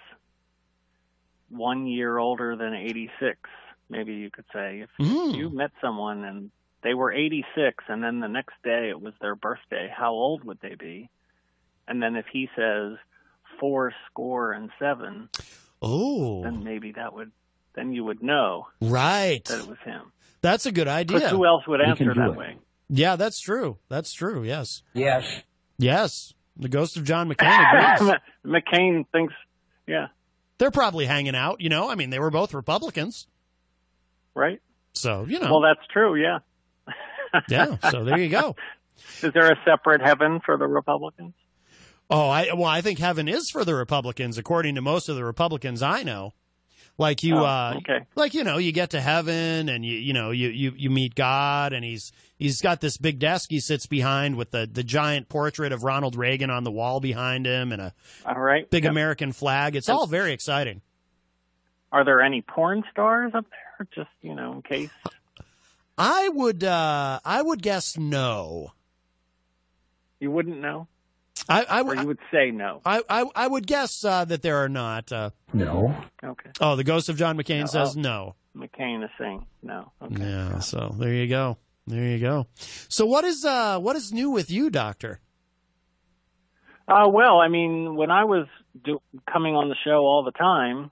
one 1.48 1.86
year 1.86 2.18
older 2.18 2.56
than 2.56 2.74
86. 2.74 3.38
Maybe 3.88 4.14
you 4.14 4.30
could 4.30 4.44
say 4.52 4.80
if 4.80 4.90
Hmm. 4.98 5.30
you 5.34 5.50
met 5.50 5.70
someone 5.80 6.24
and 6.24 6.50
they 6.82 6.94
were 6.94 7.12
86 7.12 7.84
and 7.88 8.02
then 8.02 8.20
the 8.20 8.28
next 8.28 8.54
day 8.62 8.88
it 8.90 9.00
was 9.00 9.14
their 9.20 9.34
birthday, 9.34 9.92
how 9.94 10.12
old 10.12 10.44
would 10.44 10.58
they 10.60 10.74
be? 10.78 11.10
And 11.86 12.02
then 12.02 12.16
if 12.16 12.26
he 12.32 12.48
says 12.56 12.98
four 13.60 13.92
score 14.10 14.52
and 14.52 14.70
seven, 14.78 15.28
Oh, 15.80 16.42
then 16.42 16.64
maybe 16.64 16.92
that 16.92 17.14
would, 17.14 17.30
then 17.74 17.92
you 17.92 18.04
would 18.04 18.22
know 18.22 18.66
right. 18.80 19.44
that 19.44 19.60
it 19.60 19.68
was 19.68 19.78
him. 19.84 20.12
That's 20.40 20.66
a 20.66 20.72
good 20.72 20.88
idea. 20.88 21.18
Because 21.18 21.30
who 21.32 21.46
else 21.46 21.66
would 21.66 21.80
answer 21.80 22.14
that 22.14 22.30
it. 22.30 22.36
way? 22.36 22.56
Yeah, 22.88 23.16
that's 23.16 23.40
true. 23.40 23.78
That's 23.88 24.12
true. 24.12 24.42
Yes. 24.44 24.82
Yes. 24.94 25.42
Yes. 25.78 26.32
The 26.56 26.68
ghost 26.68 26.96
of 26.96 27.04
John 27.04 27.28
McCain. 27.32 28.18
McCain 28.46 29.04
thinks, 29.12 29.34
yeah, 29.86 30.08
They're 30.58 30.70
probably 30.72 31.06
hanging 31.06 31.36
out, 31.36 31.60
you 31.60 31.68
know. 31.68 31.88
I 31.88 31.94
mean, 31.94 32.10
they 32.10 32.18
were 32.18 32.30
both 32.30 32.54
Republicans. 32.54 33.26
right? 34.34 34.60
So, 34.92 35.24
you 35.28 35.38
know. 35.38 35.50
Well, 35.50 35.60
that's 35.60 35.86
true, 35.92 36.16
yeah. 36.16 36.38
Yeah, 37.48 37.76
so 37.90 38.04
there 38.04 38.18
you 38.18 38.28
go. 38.28 38.56
Is 39.22 39.32
there 39.32 39.50
a 39.50 39.56
separate 39.64 40.00
heaven 40.00 40.40
for 40.44 40.56
the 40.56 40.66
Republicans? 40.66 41.34
Oh, 42.10 42.28
I 42.28 42.52
well, 42.54 42.64
I 42.64 42.80
think 42.80 42.98
heaven 42.98 43.28
is 43.28 43.50
for 43.50 43.64
the 43.64 43.74
Republicans, 43.74 44.38
according 44.38 44.74
to 44.76 44.80
most 44.82 45.08
of 45.08 45.16
the 45.16 45.24
Republicans 45.24 45.82
I 45.82 46.02
know. 46.02 46.32
Like 47.00 47.22
you, 47.22 47.36
Oh, 47.36 47.44
uh, 47.44 47.74
okay. 47.76 48.06
like 48.16 48.34
you 48.34 48.42
know, 48.42 48.58
you 48.58 48.72
get 48.72 48.90
to 48.90 49.00
heaven 49.00 49.68
and 49.68 49.84
you, 49.86 49.96
you 49.96 50.12
know, 50.12 50.32
you, 50.32 50.48
you 50.48 50.72
you 50.76 50.90
meet 50.90 51.14
God, 51.14 51.72
and 51.72 51.84
he's 51.84 52.10
he's 52.38 52.60
got 52.60 52.80
this 52.80 52.96
big 52.96 53.20
desk 53.20 53.50
he 53.50 53.60
sits 53.60 53.86
behind 53.86 54.34
with 54.36 54.50
the 54.50 54.68
the 54.70 54.82
giant 54.82 55.28
portrait 55.28 55.70
of 55.70 55.84
Ronald 55.84 56.16
Reagan 56.16 56.50
on 56.50 56.64
the 56.64 56.72
wall 56.72 56.98
behind 56.98 57.46
him, 57.46 57.70
and 57.70 57.80
a 57.80 57.94
All 58.26 58.34
right. 58.40 58.68
big 58.68 58.82
Yep. 58.82 58.90
American 58.90 59.32
flag. 59.32 59.76
It's 59.76 59.88
all 59.88 60.06
very 60.08 60.32
exciting. 60.32 60.82
Are 61.92 62.04
there 62.04 62.20
any 62.20 62.42
porn 62.42 62.82
stars 62.90 63.32
up 63.34 63.46
there? 63.48 63.86
Just, 63.94 64.10
you 64.20 64.34
know, 64.34 64.54
in 64.54 64.62
case. 64.62 64.90
I 65.98 66.28
would, 66.28 66.62
uh, 66.64 67.20
I 67.24 67.42
would 67.42 67.62
guess 67.62 67.96
no. 67.98 68.72
You 70.20 70.30
wouldn't 70.30 70.60
know? 70.60 70.88
I, 71.48 71.64
I, 71.64 71.80
Or 71.82 71.94
you 71.94 72.06
would 72.06 72.18
say 72.32 72.50
no. 72.50 72.80
I, 72.84 73.02
I, 73.08 73.24
I 73.34 73.46
would 73.46 73.66
guess 73.66 74.04
uh, 74.04 74.24
that 74.26 74.42
there 74.42 74.56
are 74.58 74.68
not. 74.68 75.10
Uh, 75.12 75.30
No. 75.52 75.94
Okay. 76.22 76.50
oh, 76.60 76.76
the 76.76 76.84
ghost 76.84 77.08
of 77.08 77.16
John 77.16 77.36
McCain 77.38 77.60
No, 77.60 77.66
says 77.66 77.96
oh. 77.96 78.00
no. 78.00 78.34
McCain 78.56 79.04
is 79.04 79.10
saying 79.18 79.46
no. 79.62 79.92
Okay. 80.02 80.22
Yeah, 80.22 80.58
so 80.58 80.94
there 80.98 81.12
you 81.14 81.28
go. 81.28 81.58
There 81.86 82.02
you 82.04 82.18
go. 82.18 82.48
So 82.88 83.06
what 83.06 83.24
is 83.24 83.44
uh 83.44 83.78
what 83.78 83.94
is 83.96 84.12
new 84.12 84.30
with 84.30 84.50
you, 84.50 84.68
doctor? 84.68 85.20
Uh, 86.88 87.08
well, 87.08 87.38
I 87.38 87.48
mean, 87.48 87.94
when 87.96 88.10
I 88.10 88.24
was 88.24 88.46
do- 88.84 89.00
coming 89.32 89.54
on 89.54 89.68
the 89.68 89.76
show 89.84 89.98
all 90.06 90.24
the 90.24 90.32
time, 90.32 90.90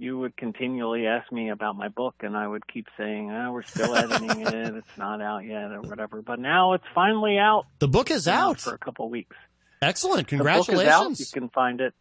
you 0.00 0.18
would 0.18 0.36
continually 0.36 1.06
ask 1.06 1.30
me 1.30 1.50
about 1.50 1.76
my 1.76 1.88
book, 1.88 2.16
and 2.20 2.36
I 2.36 2.48
would 2.48 2.66
keep 2.66 2.86
saying, 2.96 3.30
oh, 3.30 3.52
"We're 3.52 3.62
still 3.62 3.94
editing 3.94 4.40
it; 4.40 4.54
it's 4.76 4.98
not 4.98 5.20
out 5.20 5.44
yet, 5.44 5.70
or 5.70 5.82
whatever." 5.82 6.22
But 6.22 6.40
now 6.40 6.72
it's 6.72 6.84
finally 6.94 7.38
out. 7.38 7.66
The 7.78 7.88
book 7.88 8.10
is 8.10 8.26
out. 8.26 8.60
for 8.60 8.74
a 8.74 8.78
couple 8.78 9.04
of 9.04 9.10
weeks. 9.12 9.36
Excellent. 9.82 10.26
Congratulations. 10.26 10.66
The 10.66 10.94
book 10.94 11.12
is 11.12 11.20
out. 11.20 11.20
You 11.20 11.40
can 11.40 11.48
find 11.50 11.80
it 11.80 11.94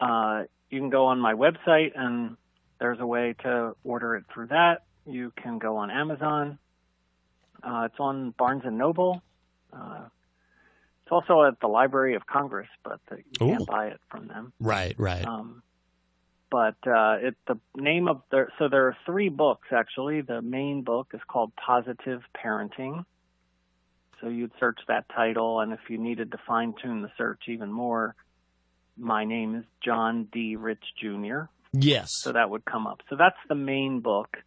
uh, 0.00 0.44
you 0.70 0.80
can 0.80 0.90
go 0.90 1.06
on 1.06 1.20
my 1.20 1.34
website 1.34 1.92
and 1.94 2.36
there's 2.78 3.00
a 3.00 3.06
way 3.06 3.34
to 3.42 3.74
order 3.84 4.16
it 4.16 4.24
through 4.32 4.48
that. 4.48 4.84
You 5.06 5.32
can 5.40 5.58
go 5.58 5.76
on 5.76 5.90
Amazon. 5.90 6.58
Uh, 7.62 7.88
it's 7.90 7.98
on 7.98 8.34
Barnes 8.36 8.62
and 8.64 8.76
Noble. 8.76 9.22
Uh, 9.72 10.08
it's 11.02 11.12
also 11.12 11.44
at 11.44 11.60
the 11.60 11.68
Library 11.68 12.14
of 12.16 12.26
Congress, 12.26 12.68
but 12.84 13.00
you 13.10 13.22
Ooh. 13.42 13.50
can't 13.50 13.66
buy 13.66 13.86
it 13.86 14.00
from 14.10 14.26
them. 14.28 14.52
Right, 14.60 14.94
right. 14.98 15.24
Um, 15.24 15.62
but 16.50 16.76
uh, 16.86 17.18
it 17.20 17.36
the 17.46 17.58
name 17.76 18.08
of 18.08 18.22
the 18.30 18.46
so 18.58 18.68
there 18.68 18.86
are 18.86 18.96
three 19.04 19.28
books 19.28 19.68
actually. 19.72 20.20
The 20.20 20.42
main 20.42 20.82
book 20.82 21.08
is 21.14 21.20
called 21.28 21.52
Positive 21.56 22.22
Parenting. 22.36 23.04
So 24.20 24.28
you'd 24.28 24.52
search 24.58 24.78
that 24.88 25.06
title, 25.14 25.60
and 25.60 25.72
if 25.72 25.80
you 25.88 25.98
needed 25.98 26.32
to 26.32 26.38
fine 26.46 26.74
tune 26.82 27.02
the 27.02 27.10
search 27.18 27.42
even 27.48 27.70
more, 27.70 28.14
my 28.96 29.24
name 29.24 29.54
is 29.56 29.64
John 29.84 30.28
D. 30.32 30.56
Rich 30.56 30.84
Jr. 31.00 31.42
Yes. 31.72 32.10
So 32.22 32.32
that 32.32 32.48
would 32.48 32.64
come 32.64 32.86
up. 32.86 33.02
So 33.10 33.16
that's 33.16 33.36
the 33.48 33.54
main 33.54 34.00
book. 34.00 34.38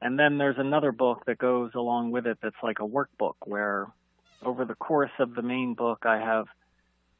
And 0.00 0.18
then 0.18 0.38
there's 0.38 0.58
another 0.58 0.92
book 0.92 1.24
that 1.26 1.38
goes 1.38 1.72
along 1.74 2.10
with 2.10 2.26
it 2.26 2.38
that's 2.42 2.56
like 2.62 2.78
a 2.80 2.86
workbook 2.86 3.34
where 3.44 3.88
over 4.44 4.64
the 4.64 4.74
course 4.74 5.12
of 5.18 5.34
the 5.34 5.42
main 5.42 5.74
book 5.74 6.00
I 6.04 6.18
have 6.18 6.46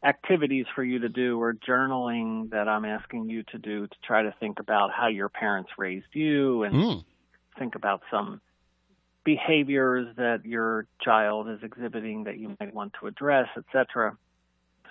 activities 0.04 0.66
for 0.74 0.82
you 0.82 1.00
to 1.00 1.08
do 1.08 1.40
or 1.40 1.54
journaling 1.54 2.50
that 2.50 2.68
I'm 2.68 2.84
asking 2.84 3.28
you 3.28 3.44
to 3.52 3.58
do 3.58 3.86
to 3.86 3.96
try 4.04 4.22
to 4.22 4.34
think 4.40 4.58
about 4.58 4.90
how 4.90 5.08
your 5.08 5.28
parents 5.28 5.70
raised 5.78 6.12
you 6.12 6.64
and 6.64 6.74
Mm. 6.74 7.04
think 7.58 7.74
about 7.74 8.02
some 8.10 8.40
behaviors 9.24 10.14
that 10.16 10.44
your 10.44 10.86
child 11.00 11.48
is 11.48 11.62
exhibiting 11.62 12.24
that 12.24 12.38
you 12.38 12.56
might 12.58 12.74
want 12.74 12.94
to 13.00 13.06
address, 13.06 13.48
etc. 13.56 14.16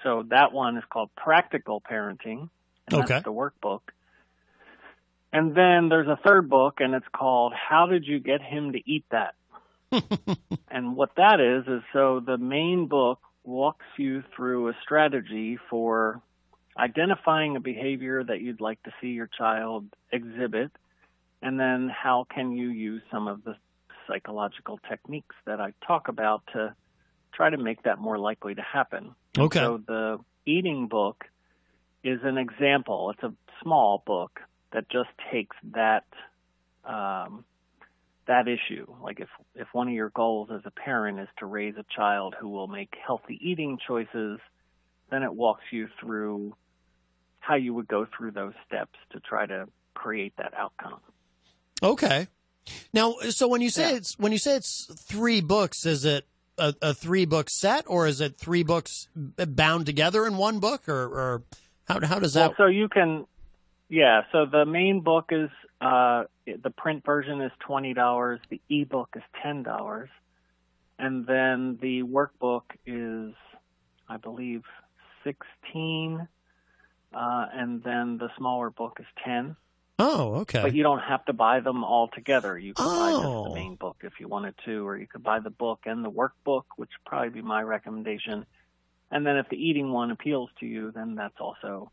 So 0.04 0.24
that 0.30 0.54
one 0.54 0.78
is 0.78 0.84
called 0.92 1.10
Practical 1.18 1.82
Parenting, 1.82 2.50
and 2.88 2.96
Okay. 2.96 3.14
that's 3.14 3.26
the 3.26 3.34
workbook. 3.34 3.82
And 5.34 5.56
then 5.56 5.90
there's 5.90 6.08
a 6.08 6.20
third 6.26 6.50
book, 6.50 6.76
and 6.80 6.94
it's 6.94 7.08
called 7.14 7.54
How 7.54 7.86
Did 7.86 8.06
You 8.06 8.20
Get 8.20 8.42
Him 8.42 8.74
to 8.74 8.80
Eat 8.90 9.06
That? 9.12 9.34
and 10.70 10.96
what 10.96 11.16
that 11.18 11.40
is, 11.40 11.68
is 11.68 11.82
so 11.94 12.22
the 12.26 12.38
main 12.38 12.88
book 12.88 13.20
walks 13.44 13.86
you 13.98 14.24
through 14.36 14.70
a 14.70 14.74
strategy 14.84 15.58
for 15.70 16.22
identifying 16.78 17.56
a 17.56 17.60
behavior 17.60 18.24
that 18.24 18.42
you'd 18.42 18.62
like 18.62 18.82
to 18.84 18.92
see 19.02 19.10
your 19.10 19.28
child 19.28 19.86
exhibit, 20.12 20.72
and 21.42 21.60
then 21.60 21.90
how 21.90 22.26
can 22.34 22.52
you 22.52 22.70
use 22.70 23.02
some 23.12 23.28
of 23.28 23.44
the 23.44 23.56
psychological 24.08 24.80
techniques 24.90 25.36
that 25.46 25.60
I 25.60 25.74
talk 25.86 26.08
about 26.08 26.44
to 26.54 26.76
try 27.34 27.50
to 27.50 27.58
make 27.58 27.84
that 27.84 28.00
more 28.00 28.18
likely 28.18 28.56
to 28.56 28.62
happen. 28.62 29.16
Okay. 29.38 29.60
So 29.60 29.82
the 29.86 30.20
eating 30.46 30.88
book 30.88 31.26
is 32.04 32.20
an 32.24 32.38
example. 32.38 33.12
It's 33.12 33.24
a 33.24 33.34
small 33.64 34.04
book 34.06 34.40
that 34.74 34.90
just 34.90 35.10
takes 35.32 35.56
that 35.74 36.06
um, 36.84 37.46
that 38.27 38.48
issue. 38.48 38.85
Like 39.02 39.19
if 39.19 39.30
if 39.56 39.68
one 39.73 39.88
of 39.88 39.93
your 39.93 40.10
goals 40.10 40.49
as 40.53 40.61
a 40.65 40.72
parent 40.72 41.19
is 41.19 41.27
to 41.39 41.45
raise 41.45 41.76
a 41.77 41.85
child 41.95 42.35
who 42.39 42.49
will 42.49 42.68
make 42.68 42.93
healthy 43.06 43.39
eating 43.41 43.77
choices, 43.88 44.39
then 45.10 45.23
it 45.23 45.34
walks 45.34 45.64
you 45.72 45.88
through 45.99 46.56
how 47.39 47.56
you 47.56 47.73
would 47.73 47.88
go 47.88 48.06
through 48.15 48.31
those 48.31 48.53
steps 48.68 48.98
to 49.11 49.19
try 49.19 49.45
to 49.45 49.68
create 49.93 50.34
that 50.38 50.53
outcome. 50.56 50.99
Okay. 51.84 52.27
Now, 52.93 53.15
so 53.30 53.48
when 53.48 53.61
you 53.61 53.69
say 53.69 53.95
it's 53.95 54.18
when 54.19 54.31
you 54.31 54.38
say 54.38 54.56
it's 54.56 54.88
three 55.07 55.41
books, 55.41 55.85
is 55.85 56.06
it 56.06 56.26
a, 56.57 56.73
a 56.81 56.93
three 56.93 57.26
book 57.26 57.49
set, 57.49 57.85
or 57.88 58.07
is 58.07 58.22
it 58.22 58.38
three 58.38 58.64
books 58.64 59.07
bound 59.15 59.85
together 59.88 60.27
in 60.27 60.38
one 60.38 60.60
book, 60.60 60.88
or, 60.88 61.03
or 61.03 61.43
how 61.88 61.99
how 62.06 62.19
does 62.19 62.34
that? 62.35 62.49
Well, 62.49 62.56
so 62.57 62.65
you 62.68 62.88
can, 62.88 63.26
yeah. 63.89 64.22
So 64.31 64.45
the 64.45 64.65
main 64.65 65.02
book 65.02 65.30
is 65.31 65.49
uh, 65.82 66.26
the 66.45 66.70
print 66.70 67.03
version 67.03 67.41
is 67.41 67.52
twenty 67.60 67.94
dollars. 67.94 68.40
The 68.49 68.62
ebook 68.70 69.10
is 69.16 69.24
ten 69.41 69.64
dollars, 69.64 70.10
and 70.99 71.26
then 71.26 71.78
the 71.82 72.03
workbook 72.03 72.64
is, 72.86 73.34
I 74.08 74.18
believe, 74.18 74.64
sixteen, 75.24 76.28
uh, 77.14 77.45
and 77.53 77.84
then 77.84 78.18
the 78.18 78.30
smaller 78.38 78.70
book 78.70 78.98
is 78.99 79.08
ten. 79.26 79.56
oh, 79.99 80.36
okay. 80.41 80.62
But 80.62 80.74
you 80.76 80.84
don't 80.84 80.99
have 80.99 81.24
to 81.26 81.34
buy 81.34 81.60
them 81.60 81.84
all 81.84 82.08
together. 82.08 82.58
You 82.58 82.74
could 82.74 82.86
buy 82.86 83.12
just 83.12 83.24
Oh. 83.26 83.49
the 83.49 83.53
main 83.56 83.76
book 83.76 83.98
if 84.03 84.20
you 84.20 84.28
wanted 84.28 84.56
to, 84.66 84.88
or 84.88 84.98
you 84.98 85.08
could 85.08 85.24
buy 85.24 85.40
the 85.40 85.49
book 85.52 85.82
and 85.86 86.03
the 86.03 86.10
workbook, 86.12 86.64
which 86.78 86.90
would 86.90 87.06
probably 87.06 87.30
be 87.30 87.41
my 87.41 87.62
recommendation. 87.62 88.45
And 89.12 89.26
then 89.26 89.38
if 89.38 89.49
the 89.49 89.58
eating 89.58 89.91
one 89.91 90.10
appeals 90.10 90.49
to 90.60 90.66
you, 90.66 90.91
then 90.91 91.16
that's 91.16 91.40
also, 91.40 91.91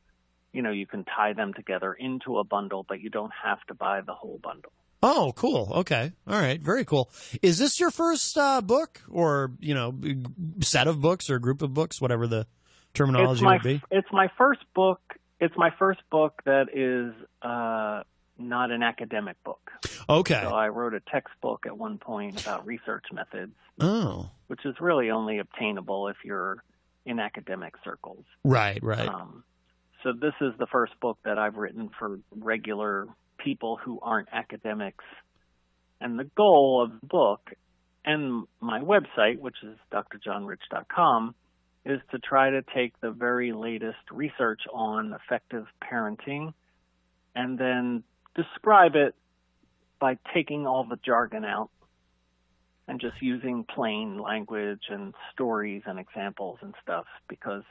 you 0.59 0.62
know, 0.62 0.72
you 0.72 0.89
can 0.89 1.05
tie 1.05 1.35
them 1.35 1.55
together 1.55 1.93
into 1.93 2.39
a 2.39 2.43
bundle, 2.43 2.85
but 2.89 3.01
you 3.01 3.10
don't 3.10 3.30
have 3.44 3.64
to 3.68 3.74
buy 3.74 4.01
the 4.01 4.12
whole 4.12 4.40
bundle. 4.43 4.72
Oh, 5.05 5.32
cool. 5.36 5.70
Okay. 5.72 6.10
All 6.26 6.40
right. 6.40 6.60
Very 6.60 6.85
cool. 6.85 7.12
Is 7.43 7.59
this 7.59 7.78
your 7.78 7.93
first 7.93 8.36
uh, 8.36 8.60
book, 8.60 9.01
or 9.09 9.52
you 9.60 9.72
know, 9.72 9.94
set 10.60 10.89
of 10.89 11.01
books 11.01 11.30
or 11.30 11.39
group 11.39 11.62
of 11.62 11.74
books, 11.74 12.01
whatever 12.01 12.26
the 12.26 12.48
terminology 12.93 13.39
it's 13.39 13.43
my 13.43 13.52
would 13.52 13.62
be? 13.62 13.80
it's 13.93 14.09
my 14.10 14.28
first 14.36 14.62
book. 14.74 15.01
It's 15.39 15.55
my 15.56 15.70
first 15.78 16.01
book 16.10 16.43
that 16.44 16.70
is 16.74 17.14
uh, 17.40 18.02
not 18.36 18.72
an 18.72 18.82
academic 18.82 19.36
book. 19.44 19.70
Okay. 20.09 20.40
So 20.43 20.48
I 20.48 20.70
wrote 20.70 20.94
a 20.94 21.01
textbook 21.09 21.66
at 21.66 21.78
one 21.78 21.98
point 21.98 22.43
about 22.43 22.66
research 22.66 23.05
methods. 23.12 23.55
Oh. 23.80 24.28
which 24.48 24.66
is 24.66 24.74
really 24.80 25.12
only 25.12 25.39
obtainable 25.39 26.09
if 26.09 26.16
you're 26.24 26.64
in 27.06 27.20
academic 27.20 27.74
circles. 27.85 28.24
Right. 28.43 28.82
Right. 28.82 29.06
Um, 29.06 29.44
so 30.03 30.12
this 30.12 30.35
is 30.41 30.53
the 30.59 30.66
first 30.66 30.93
book 31.01 31.19
that 31.25 31.39
I've 31.39 31.57
written 31.57 31.91
for 31.99 32.19
regular 32.37 33.07
people 33.39 33.79
who 33.83 33.99
aren't 34.01 34.29
academics. 34.33 35.05
And 36.01 36.19
the 36.19 36.31
goal 36.37 36.85
of 36.85 37.01
the 37.01 37.07
book 37.07 37.51
and 38.05 38.47
my 38.61 38.81
website, 38.81 39.39
which 39.39 39.57
is 39.62 39.77
drjohnrich.com, 39.93 41.35
is 41.85 42.01
to 42.11 42.19
try 42.19 42.51
to 42.51 42.62
take 42.75 42.99
the 43.01 43.11
very 43.11 43.53
latest 43.53 43.99
research 44.12 44.61
on 44.73 45.15
effective 45.15 45.66
parenting 45.83 46.53
and 47.35 47.59
then 47.59 48.03
describe 48.35 48.95
it 48.95 49.15
by 50.01 50.16
taking 50.35 50.66
all 50.66 50.85
the 50.89 50.99
jargon 51.05 51.45
out 51.45 51.70
and 52.87 53.01
just 53.01 53.20
using 53.20 53.65
plain 53.65 54.19
language 54.19 54.83
and 54.89 55.15
stories 55.33 55.83
and 55.87 55.99
examples 55.99 56.59
and 56.62 56.75
stuff 56.83 57.07
because 57.29 57.65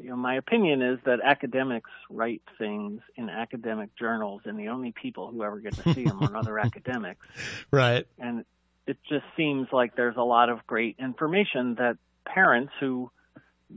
you 0.00 0.10
know 0.10 0.16
my 0.16 0.36
opinion 0.36 0.80
is 0.82 0.98
that 1.04 1.18
academics 1.22 1.90
write 2.08 2.42
things 2.58 3.00
in 3.16 3.28
academic 3.28 3.94
journals 3.96 4.42
and 4.44 4.58
the 4.58 4.68
only 4.68 4.92
people 4.92 5.30
who 5.30 5.42
ever 5.42 5.58
get 5.58 5.74
to 5.74 5.94
see 5.94 6.04
them 6.04 6.22
are 6.22 6.36
other 6.36 6.58
academics 6.68 7.26
Right. 7.70 8.06
and 8.18 8.44
it 8.86 8.96
just 9.08 9.24
seems 9.36 9.68
like 9.72 9.96
there's 9.96 10.16
a 10.16 10.22
lot 10.22 10.48
of 10.48 10.66
great 10.66 10.96
information 10.98 11.74
that 11.74 11.98
parents 12.24 12.72
who 12.80 13.10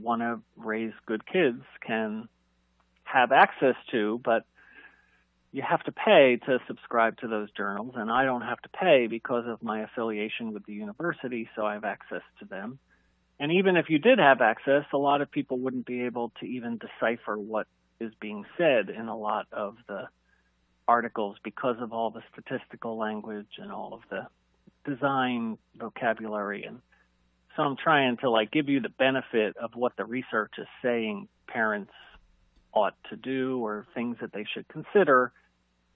want 0.00 0.22
to 0.22 0.40
raise 0.56 0.92
good 1.06 1.26
kids 1.26 1.62
can 1.86 2.28
have 3.04 3.32
access 3.32 3.74
to 3.90 4.20
but 4.24 4.44
you 5.54 5.62
have 5.62 5.82
to 5.82 5.92
pay 5.92 6.38
to 6.46 6.58
subscribe 6.66 7.18
to 7.18 7.28
those 7.28 7.50
journals 7.50 7.92
and 7.96 8.10
I 8.10 8.24
don't 8.24 8.40
have 8.40 8.60
to 8.62 8.70
pay 8.70 9.06
because 9.06 9.44
of 9.46 9.62
my 9.62 9.80
affiliation 9.82 10.54
with 10.54 10.64
the 10.64 10.72
university 10.72 11.48
so 11.54 11.66
I 11.66 11.74
have 11.74 11.84
access 11.84 12.22
to 12.38 12.46
them 12.46 12.78
and 13.42 13.50
even 13.50 13.76
if 13.76 13.90
you 13.90 13.98
did 13.98 14.20
have 14.20 14.40
access 14.40 14.84
a 14.94 14.96
lot 14.96 15.20
of 15.20 15.30
people 15.30 15.58
wouldn't 15.58 15.84
be 15.84 16.02
able 16.02 16.32
to 16.40 16.46
even 16.46 16.78
decipher 16.78 17.36
what 17.36 17.66
is 18.00 18.12
being 18.20 18.44
said 18.56 18.88
in 18.88 19.08
a 19.08 19.16
lot 19.16 19.46
of 19.52 19.76
the 19.88 20.04
articles 20.86 21.36
because 21.42 21.76
of 21.80 21.92
all 21.92 22.10
the 22.10 22.22
statistical 22.32 22.96
language 22.96 23.58
and 23.58 23.70
all 23.70 23.92
of 23.92 24.00
the 24.10 24.26
design 24.90 25.58
vocabulary 25.76 26.64
and 26.64 26.80
so 27.56 27.62
I'm 27.62 27.76
trying 27.76 28.16
to 28.18 28.30
like 28.30 28.50
give 28.50 28.68
you 28.68 28.80
the 28.80 28.88
benefit 28.88 29.56
of 29.56 29.72
what 29.74 29.96
the 29.96 30.04
research 30.04 30.52
is 30.58 30.66
saying 30.80 31.28
parents 31.48 31.92
ought 32.72 32.94
to 33.10 33.16
do 33.16 33.58
or 33.58 33.86
things 33.94 34.16
that 34.20 34.32
they 34.32 34.46
should 34.54 34.66
consider 34.68 35.32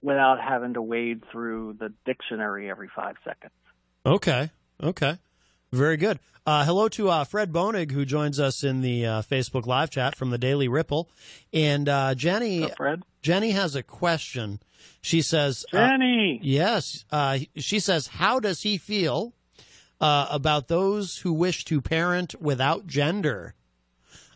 without 0.01 0.39
having 0.39 0.75
to 0.75 0.81
wade 0.81 1.23
through 1.31 1.75
the 1.79 1.91
dictionary 2.05 2.69
every 2.69 2.89
five 2.95 3.15
seconds. 3.23 3.53
Okay. 4.05 4.51
Okay. 4.81 5.17
Very 5.77 5.97
good. 5.97 6.19
Uh, 6.45 6.65
hello 6.65 6.89
to 6.89 7.09
uh, 7.09 7.23
Fred 7.23 7.51
Bonig, 7.53 7.91
who 7.91 8.03
joins 8.03 8.39
us 8.39 8.63
in 8.63 8.81
the 8.81 9.05
uh, 9.05 9.21
Facebook 9.21 9.67
live 9.67 9.91
chat 9.91 10.15
from 10.15 10.31
the 10.31 10.37
Daily 10.39 10.67
Ripple, 10.67 11.07
and 11.53 11.87
uh, 11.87 12.15
Jenny. 12.15 12.67
Fred. 12.75 13.03
Jenny 13.21 13.51
has 13.51 13.75
a 13.75 13.83
question. 13.83 14.59
She 15.01 15.21
says, 15.21 15.65
uh, 15.71 15.77
Jenny. 15.77 16.39
yes. 16.41 17.05
Uh, 17.11 17.39
she 17.57 17.79
says, 17.79 18.07
how 18.07 18.39
does 18.39 18.63
he 18.63 18.77
feel 18.77 19.33
uh, 20.01 20.27
about 20.31 20.67
those 20.67 21.19
who 21.19 21.31
wish 21.31 21.63
to 21.65 21.79
parent 21.79 22.41
without 22.41 22.87
gender? 22.87 23.53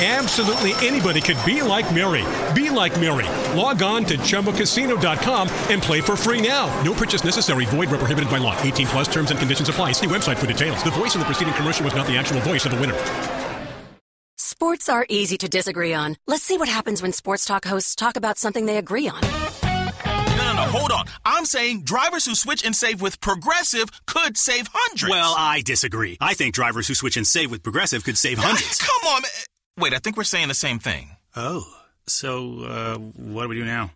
Absolutely 0.00 0.72
anybody 0.84 1.20
could 1.20 1.38
be 1.46 1.62
like 1.62 1.94
Mary. 1.94 2.24
Be 2.54 2.70
like 2.70 2.98
Mary. 2.98 3.26
Log 3.56 3.82
on 3.82 4.04
to 4.06 4.16
ChumbaCasino.com 4.16 5.48
and 5.70 5.80
play 5.80 6.00
for 6.00 6.16
free 6.16 6.40
now. 6.40 6.66
No 6.82 6.92
purchase 6.94 7.22
necessary. 7.22 7.66
Void 7.66 7.90
where 7.90 7.98
prohibited 7.98 8.28
by 8.28 8.38
law. 8.38 8.60
18 8.62 8.86
plus 8.88 9.08
terms 9.08 9.30
and 9.30 9.38
conditions 9.38 9.68
apply. 9.68 9.92
See 9.92 10.06
website 10.06 10.38
for 10.38 10.46
details. 10.46 10.82
The 10.82 10.90
voice 10.90 11.14
in 11.14 11.20
the 11.20 11.26
preceding 11.26 11.54
commercial 11.54 11.84
was 11.84 11.94
not 11.94 12.08
the 12.08 12.16
actual 12.16 12.40
voice 12.40 12.64
of 12.64 12.72
the 12.72 12.80
winner. 12.80 12.98
Sports 14.38 14.88
are 14.88 15.06
easy 15.08 15.36
to 15.38 15.48
disagree 15.48 15.92
on. 15.92 16.16
Let's 16.26 16.42
see 16.42 16.56
what 16.58 16.68
happens 16.68 17.00
when 17.02 17.12
sports 17.12 17.44
talk 17.44 17.64
hosts 17.64 17.94
talk 17.94 18.16
about 18.16 18.38
something 18.38 18.66
they 18.66 18.78
agree 18.78 19.08
on. 19.08 19.20
No, 19.22 20.36
no, 20.36 20.54
no, 20.54 20.62
hold 20.70 20.90
on. 20.90 21.04
I'm 21.24 21.44
saying 21.44 21.82
drivers 21.82 22.24
who 22.26 22.34
switch 22.34 22.64
and 22.64 22.74
save 22.74 23.00
with 23.02 23.20
Progressive 23.20 23.88
could 24.06 24.36
save 24.36 24.68
hundreds. 24.72 25.10
Well, 25.10 25.34
I 25.36 25.62
disagree. 25.64 26.16
I 26.20 26.34
think 26.34 26.54
drivers 26.54 26.88
who 26.88 26.94
switch 26.94 27.16
and 27.16 27.26
save 27.26 27.50
with 27.50 27.62
Progressive 27.62 28.04
could 28.04 28.16
save 28.18 28.38
hundreds. 28.40 28.78
Come 28.78 29.12
on, 29.14 29.22
man. 29.22 29.30
Wait, 29.78 29.94
I 29.94 29.98
think 29.98 30.16
we're 30.16 30.24
saying 30.24 30.48
the 30.48 30.54
same 30.54 30.78
thing. 30.78 31.16
Oh, 31.34 31.64
so 32.06 32.64
uh, 32.64 32.98
what 32.98 33.44
do 33.44 33.48
we 33.48 33.54
do 33.54 33.64
now? 33.64 33.92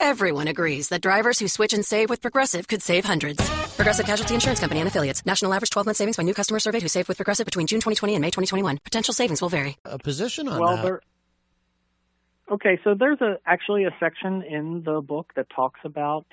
Everyone 0.00 0.48
agrees 0.48 0.88
that 0.88 1.02
drivers 1.02 1.38
who 1.38 1.46
switch 1.46 1.72
and 1.72 1.84
save 1.84 2.10
with 2.10 2.20
Progressive 2.20 2.66
could 2.66 2.82
save 2.82 3.04
hundreds. 3.04 3.48
Progressive 3.76 4.06
Casualty 4.06 4.34
Insurance 4.34 4.58
Company 4.58 4.80
and 4.80 4.88
affiliates. 4.88 5.24
National 5.24 5.54
average 5.54 5.70
12 5.70 5.86
month 5.86 5.96
savings 5.98 6.16
by 6.16 6.24
new 6.24 6.34
customer 6.34 6.58
surveyed 6.58 6.82
who 6.82 6.88
saved 6.88 7.06
with 7.06 7.16
Progressive 7.16 7.44
between 7.44 7.68
June 7.68 7.78
2020 7.78 8.14
and 8.14 8.22
May 8.22 8.28
2021. 8.28 8.78
Potential 8.78 9.14
savings 9.14 9.40
will 9.40 9.48
vary. 9.48 9.76
A 9.84 9.98
position 9.98 10.48
on 10.48 10.60
well, 10.60 10.76
that. 10.76 10.82
there. 10.82 11.00
Okay, 12.50 12.80
so 12.82 12.94
there's 12.94 13.20
a 13.20 13.38
actually 13.46 13.84
a 13.84 13.94
section 14.00 14.42
in 14.42 14.82
the 14.84 15.00
book 15.00 15.32
that 15.36 15.46
talks 15.48 15.80
about 15.84 16.26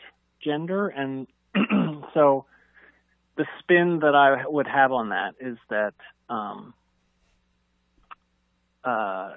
gender, 0.44 0.88
and 0.90 1.28
so 2.14 2.45
the 3.38 3.45
spin 3.60 3.99
that 4.02 4.16
I 4.16 4.45
would 4.48 4.68
have 4.68 4.91
on 4.91 5.10
that 5.10 5.36
is 5.40 5.58
that 5.70 5.94
um, 6.30 6.74
uh, 8.84 9.34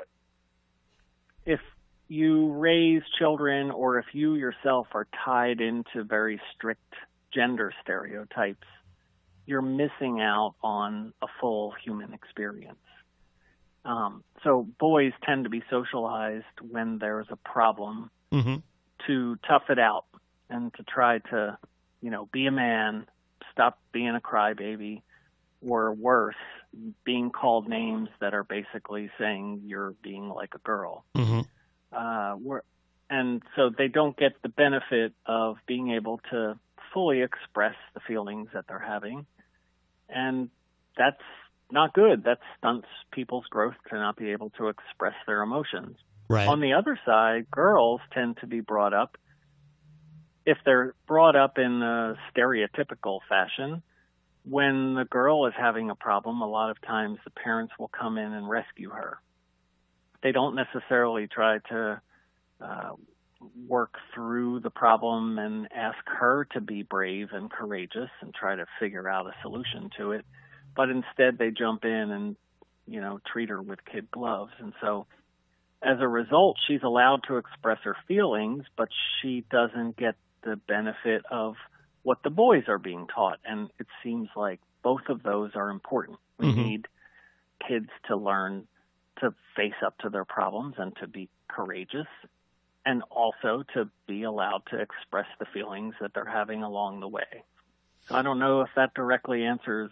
if 1.47 1.61
you 2.09 2.53
raise 2.53 3.03
children 3.19 3.71
or 3.71 3.99
if 3.99 4.07
you 4.13 4.35
yourself 4.35 4.89
are 4.93 5.07
tied 5.25 5.61
into 5.61 6.05
very 6.05 6.41
strict 6.55 6.95
gender 7.33 7.73
stereotypes, 7.83 8.67
you're 9.47 9.63
missing 9.63 10.21
out 10.21 10.55
on 10.63 11.13
a 11.23 11.27
full 11.41 11.75
human 11.85 12.15
experience. 12.15 12.79
Um, 13.85 14.25
so 14.43 14.67
boys 14.79 15.13
tend 15.25 15.45
to 15.45 15.51
be 15.51 15.63
socialized 15.71 16.45
when 16.71 16.99
there's 16.99 17.27
a 17.31 17.37
problem 17.37 18.11
Mm-hmm. 18.33 18.57
to 19.07 19.37
tough 19.47 19.63
it 19.69 19.79
out 19.79 20.07
and 20.51 20.75
to 20.75 20.83
try 20.83 21.19
to, 21.19 21.57
you 22.01 22.11
know, 22.11 22.29
be 22.33 22.47
a 22.47 22.51
man, 22.51 23.07
stop 23.53 23.79
being 23.93 24.17
a 24.17 24.21
crybaby, 24.21 25.03
or 25.65 25.93
worse, 25.93 26.35
being 27.05 27.31
called 27.31 27.69
names 27.69 28.09
that 28.21 28.35
are 28.35 28.45
basically 28.45 29.11
saying 29.19 29.63
you're 29.67 29.95
being 30.03 30.29
like 30.29 30.55
a 30.55 30.59
girl. 30.59 31.05
Mm-hmm. 31.17 31.41
Uh, 31.93 32.37
we're, 32.37 32.63
and 33.11 33.43
so 33.57 33.71
they 33.77 33.89
don't 33.89 34.17
get 34.17 34.33
the 34.43 34.49
benefit 34.49 35.13
of 35.27 35.57
being 35.67 35.93
able 35.93 36.21
to 36.31 36.59
fully 36.93 37.23
express 37.23 37.75
the 37.95 38.01
feelings 38.01 38.49
that 38.55 38.67
they're 38.69 38.79
having. 38.79 39.27
And 40.09 40.51
that's 40.97 41.23
not 41.71 41.93
good. 41.93 42.25
That 42.25 42.39
stunts 42.59 42.89
people's 43.13 43.47
growth 43.47 43.75
to 43.91 43.97
not 43.97 44.17
be 44.17 44.31
able 44.31 44.51
to 44.51 44.69
express 44.69 45.15
their 45.27 45.43
emotions. 45.43 45.97
Right. 46.29 46.49
On 46.49 46.61
the 46.61 46.73
other 46.73 46.99
side, 47.05 47.51
girls 47.51 48.01
tend 48.13 48.39
to 48.39 48.47
be 48.47 48.61
brought 48.61 48.95
up, 48.95 49.19
if 50.47 50.59
they're 50.65 50.95
brought 51.07 51.37
up 51.37 51.59
in 51.59 51.83
a 51.83 52.17
stereotypical 52.35 53.21
fashion, 53.29 53.83
when 54.49 54.95
the 54.95 55.05
girl 55.05 55.47
is 55.47 55.55
having 55.59 55.91
a 55.91 55.95
problem, 55.95 56.41
a 56.41 56.49
lot 56.49 56.71
of 56.71 56.81
times 56.83 57.19
the 57.25 57.31
parents 57.31 57.73
will 57.79 57.89
come 57.89 58.19
in 58.19 58.33
and 58.33 58.49
rescue 58.49 58.91
her. 58.91 59.19
They 60.23 60.33
don't 60.33 60.55
necessarily 60.55 61.27
try 61.27 61.59
to 61.71 62.01
uh, 62.61 62.91
work 63.67 63.95
through 64.15 64.61
the 64.61 64.71
problem 64.71 65.39
and 65.39 65.69
ask 65.75 65.99
her 66.07 66.47
to 66.53 66.61
be 66.61 66.83
brave 66.83 67.29
and 67.33 67.51
courageous 67.51 68.11
and 68.21 68.35
try 68.35 68.57
to 68.57 68.67
figure 68.81 69.09
out 69.09 69.27
a 69.27 69.33
solution 69.43 69.91
to 69.99 70.13
it, 70.13 70.25
but 70.77 70.89
instead 70.89 71.39
they 71.39 71.51
jump 71.51 71.85
in 71.85 72.11
and 72.11 72.37
you 72.87 73.01
know 73.01 73.21
treat 73.31 73.49
her 73.49 73.61
with 73.61 73.85
kid 73.85 74.11
gloves, 74.11 74.53
and 74.59 74.73
so 74.81 75.07
as 75.83 75.99
a 76.01 76.09
result, 76.09 76.57
she's 76.67 76.83
allowed 76.83 77.25
to 77.29 77.37
express 77.37 77.79
her 77.85 77.97
feelings, 78.09 78.65
but 78.77 78.89
she 79.21 79.45
doesn't 79.51 79.97
get 79.97 80.15
the 80.43 80.57
benefit 80.57 81.23
of 81.31 81.57
what 82.05 82.23
the 82.23 82.31
boys 82.31 82.65
are 82.69 82.79
being 82.79 83.09
taught. 83.13 83.41
And 83.45 83.71
it 83.81 83.89
seems 84.05 84.29
like 84.37 84.61
both 84.83 85.09
of 85.09 85.23
those 85.23 85.51
are 85.57 85.71
important. 85.71 86.19
We 86.39 86.47
Mhm. 86.47 86.57
need 86.57 86.89
kids 87.67 87.91
to 88.07 88.17
learn 88.17 88.69
to 89.21 89.35
face 89.57 89.75
up 89.85 89.99
to 89.99 90.11
their 90.11 90.25
problems 90.25 90.75
and 90.79 90.95
to 90.97 91.07
be 91.09 91.29
courageous, 91.49 92.09
and 92.85 93.03
also 93.11 93.63
to 93.75 93.89
be 94.07 94.23
allowed 94.25 94.67
to 94.67 94.79
express 94.79 95.27
the 95.39 95.47
feelings 95.47 95.95
that 96.01 96.13
they're 96.15 96.25
having 96.25 96.63
along 96.63 97.01
the 97.01 97.09
way. 97.09 97.45
So 98.09 98.17
I 98.17 98.23
don't 98.23 98.39
know 98.39 98.61
if 98.61 98.69
that 98.77 98.93
directly 98.95 99.45
answers 99.45 99.91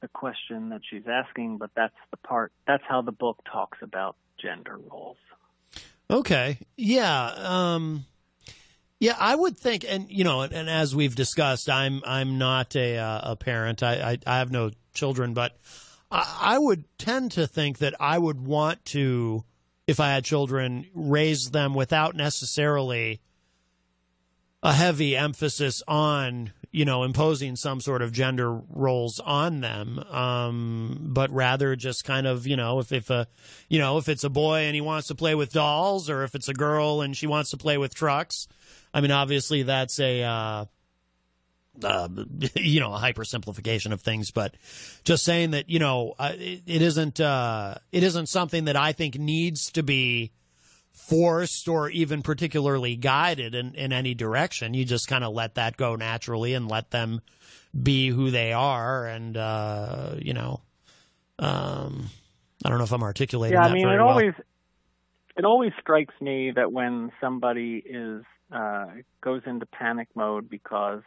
the 0.00 0.08
question 0.08 0.70
that 0.70 0.80
she's 0.88 1.06
asking, 1.06 1.58
but 1.58 1.70
that's 1.74 1.96
the 2.10 2.16
part, 2.16 2.52
that's 2.66 2.84
how 2.88 3.02
the 3.02 3.12
book 3.12 3.42
talks 3.44 3.78
about 3.82 4.16
gender 4.38 4.78
roles. 4.78 5.18
Okay. 6.10 6.58
Yeah. 6.76 7.32
Um, 7.36 8.06
yeah, 9.00 9.16
I 9.18 9.34
would 9.34 9.56
think, 9.56 9.84
and 9.88 10.10
you 10.10 10.24
know, 10.24 10.42
and, 10.42 10.52
and 10.52 10.68
as 10.68 10.94
we've 10.94 11.14
discussed, 11.14 11.70
I'm 11.70 12.02
I'm 12.04 12.38
not 12.38 12.74
a 12.74 12.98
uh, 12.98 13.32
a 13.32 13.36
parent. 13.36 13.82
I, 13.82 14.12
I 14.12 14.18
I 14.26 14.38
have 14.38 14.50
no 14.50 14.70
children, 14.92 15.34
but 15.34 15.56
I, 16.10 16.38
I 16.40 16.58
would 16.58 16.84
tend 16.98 17.32
to 17.32 17.46
think 17.46 17.78
that 17.78 17.94
I 18.00 18.18
would 18.18 18.44
want 18.44 18.84
to, 18.86 19.44
if 19.86 20.00
I 20.00 20.08
had 20.08 20.24
children, 20.24 20.86
raise 20.94 21.50
them 21.50 21.74
without 21.74 22.16
necessarily 22.16 23.20
a 24.62 24.72
heavy 24.72 25.16
emphasis 25.16 25.82
on 25.86 26.52
you 26.72 26.84
know 26.84 27.04
imposing 27.04 27.54
some 27.54 27.80
sort 27.80 28.02
of 28.02 28.12
gender 28.12 28.52
roles 28.52 29.20
on 29.20 29.60
them 29.60 29.98
um 30.10 30.98
but 31.00 31.30
rather 31.30 31.76
just 31.76 32.04
kind 32.04 32.26
of 32.26 32.46
you 32.46 32.56
know 32.56 32.78
if 32.80 32.92
if 32.92 33.08
a 33.08 33.26
you 33.68 33.78
know 33.78 33.98
if 33.98 34.08
it's 34.08 34.24
a 34.24 34.28
boy 34.28 34.62
and 34.62 34.74
he 34.74 34.80
wants 34.80 35.08
to 35.08 35.14
play 35.14 35.34
with 35.34 35.52
dolls 35.52 36.10
or 36.10 36.24
if 36.24 36.34
it's 36.34 36.48
a 36.48 36.52
girl 36.54 37.00
and 37.00 37.16
she 37.16 37.26
wants 37.26 37.50
to 37.50 37.56
play 37.56 37.78
with 37.78 37.94
trucks 37.94 38.48
i 38.92 39.00
mean 39.00 39.10
obviously 39.10 39.62
that's 39.62 39.98
a 40.00 40.22
uh 40.22 40.64
uh, 41.84 42.08
you 42.56 42.80
know, 42.80 42.92
a 42.92 42.98
hypersimplification 42.98 43.92
of 43.92 44.00
things, 44.00 44.32
but 44.32 44.56
just 45.04 45.24
saying 45.24 45.52
that 45.52 45.70
you 45.70 45.78
know 45.78 46.12
uh, 46.18 46.32
it, 46.34 46.62
it 46.66 46.82
isn't 46.82 47.20
uh, 47.20 47.76
it 47.92 48.02
isn't 48.02 48.28
something 48.28 48.64
that 48.64 48.74
I 48.74 48.90
think 48.90 49.16
needs 49.16 49.70
to 49.72 49.84
be 49.84 50.32
forced 50.98 51.68
or 51.68 51.88
even 51.88 52.22
particularly 52.22 52.96
guided 52.96 53.54
in, 53.54 53.74
in 53.74 53.92
any 53.92 54.14
direction. 54.14 54.74
You 54.74 54.84
just 54.84 55.08
kind 55.08 55.24
of 55.24 55.32
let 55.32 55.54
that 55.54 55.76
go 55.76 55.96
naturally 55.96 56.54
and 56.54 56.68
let 56.68 56.90
them 56.90 57.20
be 57.80 58.08
who 58.08 58.30
they 58.30 58.52
are. 58.52 59.06
And, 59.06 59.36
uh, 59.36 60.16
you 60.18 60.34
know, 60.34 60.60
um, 61.38 62.06
I 62.64 62.68
don't 62.68 62.78
know 62.78 62.84
if 62.84 62.92
I'm 62.92 63.02
articulating 63.02 63.56
yeah, 63.56 63.66
I 63.66 63.72
mean, 63.72 63.88
it 63.88 63.96
well. 63.96 64.08
always 64.08 64.34
it 65.36 65.44
always 65.44 65.72
strikes 65.80 66.14
me 66.20 66.50
that 66.50 66.72
when 66.72 67.12
somebody 67.20 67.82
is 67.88 68.24
uh, 68.52 68.86
goes 69.20 69.42
into 69.46 69.66
panic 69.66 70.08
mode 70.14 70.48
because 70.48 71.02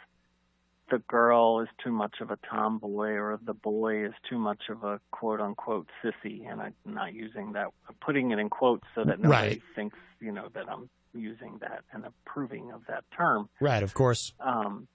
the 0.90 1.00
girl 1.08 1.62
is 1.62 1.70
too 1.84 1.92
much 1.92 2.16
of 2.22 2.32
a 2.32 2.38
tomboy 2.50 3.12
or 3.12 3.40
the 3.46 3.54
boy 3.54 4.06
is 4.06 4.14
too 4.30 4.38
much 4.38 4.64
of 4.70 4.84
a 4.84 5.00
quote 5.12 5.40
unquote 5.40 5.88
sissy, 6.04 6.52
and 6.52 6.62
I'm 6.62 6.74
not 6.86 7.14
using 7.14 7.54
that, 7.54 7.68
I'm 7.88 7.96
putting 8.06 8.32
it 8.32 8.40
in 8.40 8.50
quotes 8.50 8.84
so 8.94 9.04
that 9.06 9.20
nobody 9.20 9.48
Right. 9.48 9.62
thinks 9.76 9.98
you 10.20 10.32
know 10.32 10.50
that 10.54 10.70
I'm 10.70 10.90
using 11.14 11.58
that 11.62 11.84
and 11.94 12.06
approving 12.06 12.72
of 12.72 12.82
that 12.88 13.04
term. 13.16 13.50
Right, 13.60 13.84
of 13.84 13.94
course. 13.94 14.34
Um, 14.40 14.88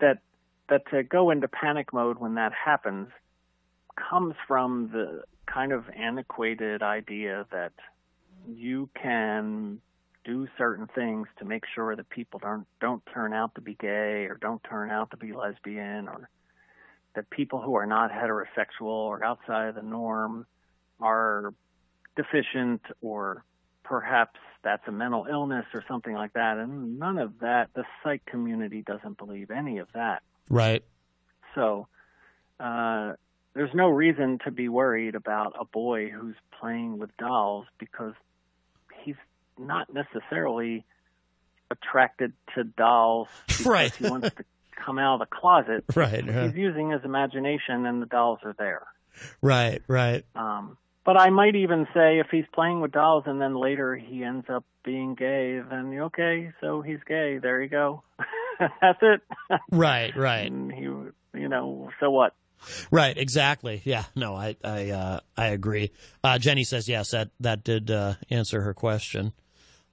that 0.00 0.18
that 0.68 0.82
to 0.90 1.02
go 1.02 1.30
into 1.30 1.48
panic 1.48 1.92
mode 1.92 2.18
when 2.18 2.34
that 2.34 2.52
happens 2.52 3.08
comes 3.96 4.34
from 4.46 4.90
the 4.92 5.22
kind 5.46 5.72
of 5.72 5.84
antiquated 5.90 6.82
idea 6.82 7.46
that 7.50 7.72
you 8.46 8.88
can 9.00 9.80
do 10.24 10.46
certain 10.58 10.86
things 10.94 11.28
to 11.38 11.44
make 11.44 11.64
sure 11.74 11.96
that 11.96 12.08
people 12.10 12.40
don't 12.40 12.66
don't 12.80 13.02
turn 13.12 13.32
out 13.32 13.54
to 13.54 13.60
be 13.60 13.74
gay 13.74 14.26
or 14.28 14.36
don't 14.40 14.62
turn 14.64 14.90
out 14.90 15.10
to 15.10 15.16
be 15.16 15.32
lesbian 15.32 16.08
or 16.08 16.28
that 17.14 17.28
people 17.30 17.60
who 17.60 17.74
are 17.74 17.86
not 17.86 18.10
heterosexual 18.12 18.82
or 18.82 19.24
outside 19.24 19.68
of 19.68 19.74
the 19.74 19.82
norm 19.82 20.46
are 21.00 21.52
deficient 22.16 22.82
or 23.00 23.44
perhaps 23.82 24.38
that's 24.62 24.86
a 24.86 24.92
mental 24.92 25.26
illness 25.28 25.64
or 25.74 25.82
something 25.88 26.14
like 26.14 26.32
that 26.34 26.58
and 26.58 26.98
none 26.98 27.18
of 27.18 27.32
that 27.40 27.70
the 27.74 27.84
psych 28.02 28.24
community 28.26 28.82
doesn't 28.82 29.16
believe 29.16 29.50
any 29.50 29.78
of 29.78 29.88
that 29.94 30.22
Right. 30.50 30.84
so 31.54 31.86
uh, 32.60 33.14
there's 33.54 33.74
no 33.74 33.88
reason 33.88 34.38
to 34.44 34.50
be 34.50 34.68
worried 34.68 35.14
about 35.14 35.54
a 35.58 35.64
boy 35.64 36.10
who's 36.10 36.36
playing 36.60 36.98
with 36.98 37.16
dolls 37.16 37.66
because 37.78 38.14
not 39.60 39.88
necessarily 39.92 40.84
attracted 41.70 42.32
to 42.54 42.64
dolls 42.64 43.28
because 43.46 43.66
Right. 43.66 43.94
he 43.94 44.08
wants 44.08 44.30
to 44.34 44.44
come 44.84 44.98
out 44.98 45.20
of 45.20 45.28
the 45.28 45.34
closet. 45.36 45.84
Right, 45.94 46.26
right. 46.26 46.46
He's 46.48 46.56
using 46.56 46.90
his 46.90 47.04
imagination 47.04 47.86
and 47.86 48.02
the 48.02 48.06
dolls 48.06 48.40
are 48.44 48.54
there. 48.58 48.82
Right, 49.42 49.82
right. 49.86 50.24
Um, 50.34 50.76
but 51.04 51.16
I 51.20 51.30
might 51.30 51.54
even 51.56 51.86
say 51.94 52.18
if 52.18 52.26
he's 52.30 52.44
playing 52.54 52.80
with 52.80 52.92
dolls 52.92 53.24
and 53.26 53.40
then 53.40 53.54
later 53.56 53.94
he 53.96 54.24
ends 54.24 54.46
up 54.48 54.64
being 54.84 55.14
gay, 55.14 55.60
then 55.70 55.96
okay, 56.00 56.52
so 56.60 56.80
he's 56.82 57.00
gay. 57.06 57.38
There 57.38 57.62
you 57.62 57.68
go. 57.68 58.02
That's 58.80 58.98
it. 59.02 59.20
Right, 59.70 60.14
right. 60.16 60.50
And 60.50 60.72
he, 60.72 60.82
you 60.82 61.48
know, 61.48 61.90
so 62.00 62.10
what? 62.10 62.34
Right, 62.90 63.16
exactly. 63.16 63.80
Yeah, 63.84 64.04
no, 64.14 64.34
I 64.36 64.56
I 64.62 64.90
uh, 64.90 65.20
I 65.36 65.46
agree. 65.46 65.92
Uh, 66.22 66.38
Jenny 66.38 66.64
says 66.64 66.88
yes. 66.90 67.12
That 67.12 67.30
that 67.40 67.64
did 67.64 67.90
uh, 67.90 68.14
answer 68.28 68.60
her 68.60 68.74
question. 68.74 69.32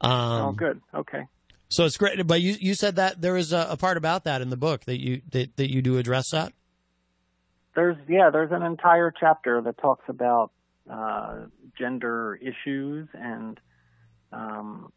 Um, 0.02 0.12
oh, 0.12 0.52
good. 0.52 0.82
Okay. 0.94 1.24
So 1.70 1.86
it's 1.86 1.98
great. 1.98 2.26
But 2.26 2.42
you 2.42 2.56
you 2.60 2.74
said 2.76 2.96
that 2.96 3.22
there 3.22 3.36
is 3.36 3.52
a, 3.52 3.68
a 3.72 3.78
part 3.78 3.98
about 3.98 4.24
that 4.24 4.42
in 4.42 4.50
the 4.50 4.58
book 4.58 4.86
that 4.86 5.00
you 5.02 5.22
that, 5.32 5.56
that 5.58 5.72
you 5.72 5.82
do 5.82 5.98
address 5.98 6.30
that. 6.32 6.54
There's 7.76 7.98
yeah, 8.08 8.30
there's 8.32 8.52
an 8.52 8.64
entire 8.64 9.14
chapter 9.18 9.62
that 9.62 9.78
talks 9.78 10.06
about 10.08 10.52
uh, 10.90 11.46
gender 11.78 12.40
issues 12.42 13.08
and 13.14 13.60
um, 14.32 14.92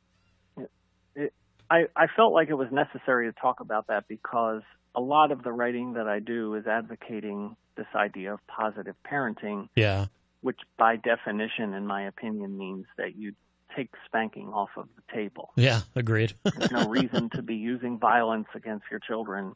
it, 0.56 0.70
it, 1.14 1.32
I 1.68 1.86
I 1.96 2.06
felt 2.16 2.32
like 2.32 2.48
it 2.48 2.54
was 2.54 2.68
necessary 2.70 3.32
to 3.32 3.38
talk 3.40 3.60
about 3.60 3.88
that 3.88 4.06
because 4.08 4.62
a 4.94 5.00
lot 5.00 5.30
of 5.32 5.42
the 5.42 5.52
writing 5.52 5.94
that 5.94 6.08
I 6.08 6.18
do 6.20 6.54
is 6.54 6.66
advocating 6.66 7.56
this 7.76 7.86
idea 7.94 8.34
of 8.34 8.40
positive 8.46 8.96
parenting, 9.10 9.68
Yeah. 9.76 10.06
which 10.40 10.58
by 10.76 10.96
definition, 10.96 11.74
in 11.74 11.86
my 11.86 12.02
opinion, 12.06 12.58
means 12.58 12.86
that 12.96 13.14
you 13.16 13.34
take 13.80 13.90
spanking 14.06 14.48
off 14.48 14.70
of 14.76 14.86
the 14.96 15.14
table. 15.14 15.50
Yeah. 15.56 15.80
Agreed. 15.94 16.34
There's 16.44 16.70
no 16.70 16.88
reason 16.88 17.30
to 17.30 17.42
be 17.42 17.56
using 17.56 17.98
violence 17.98 18.48
against 18.54 18.84
your 18.90 19.00
children, 19.00 19.54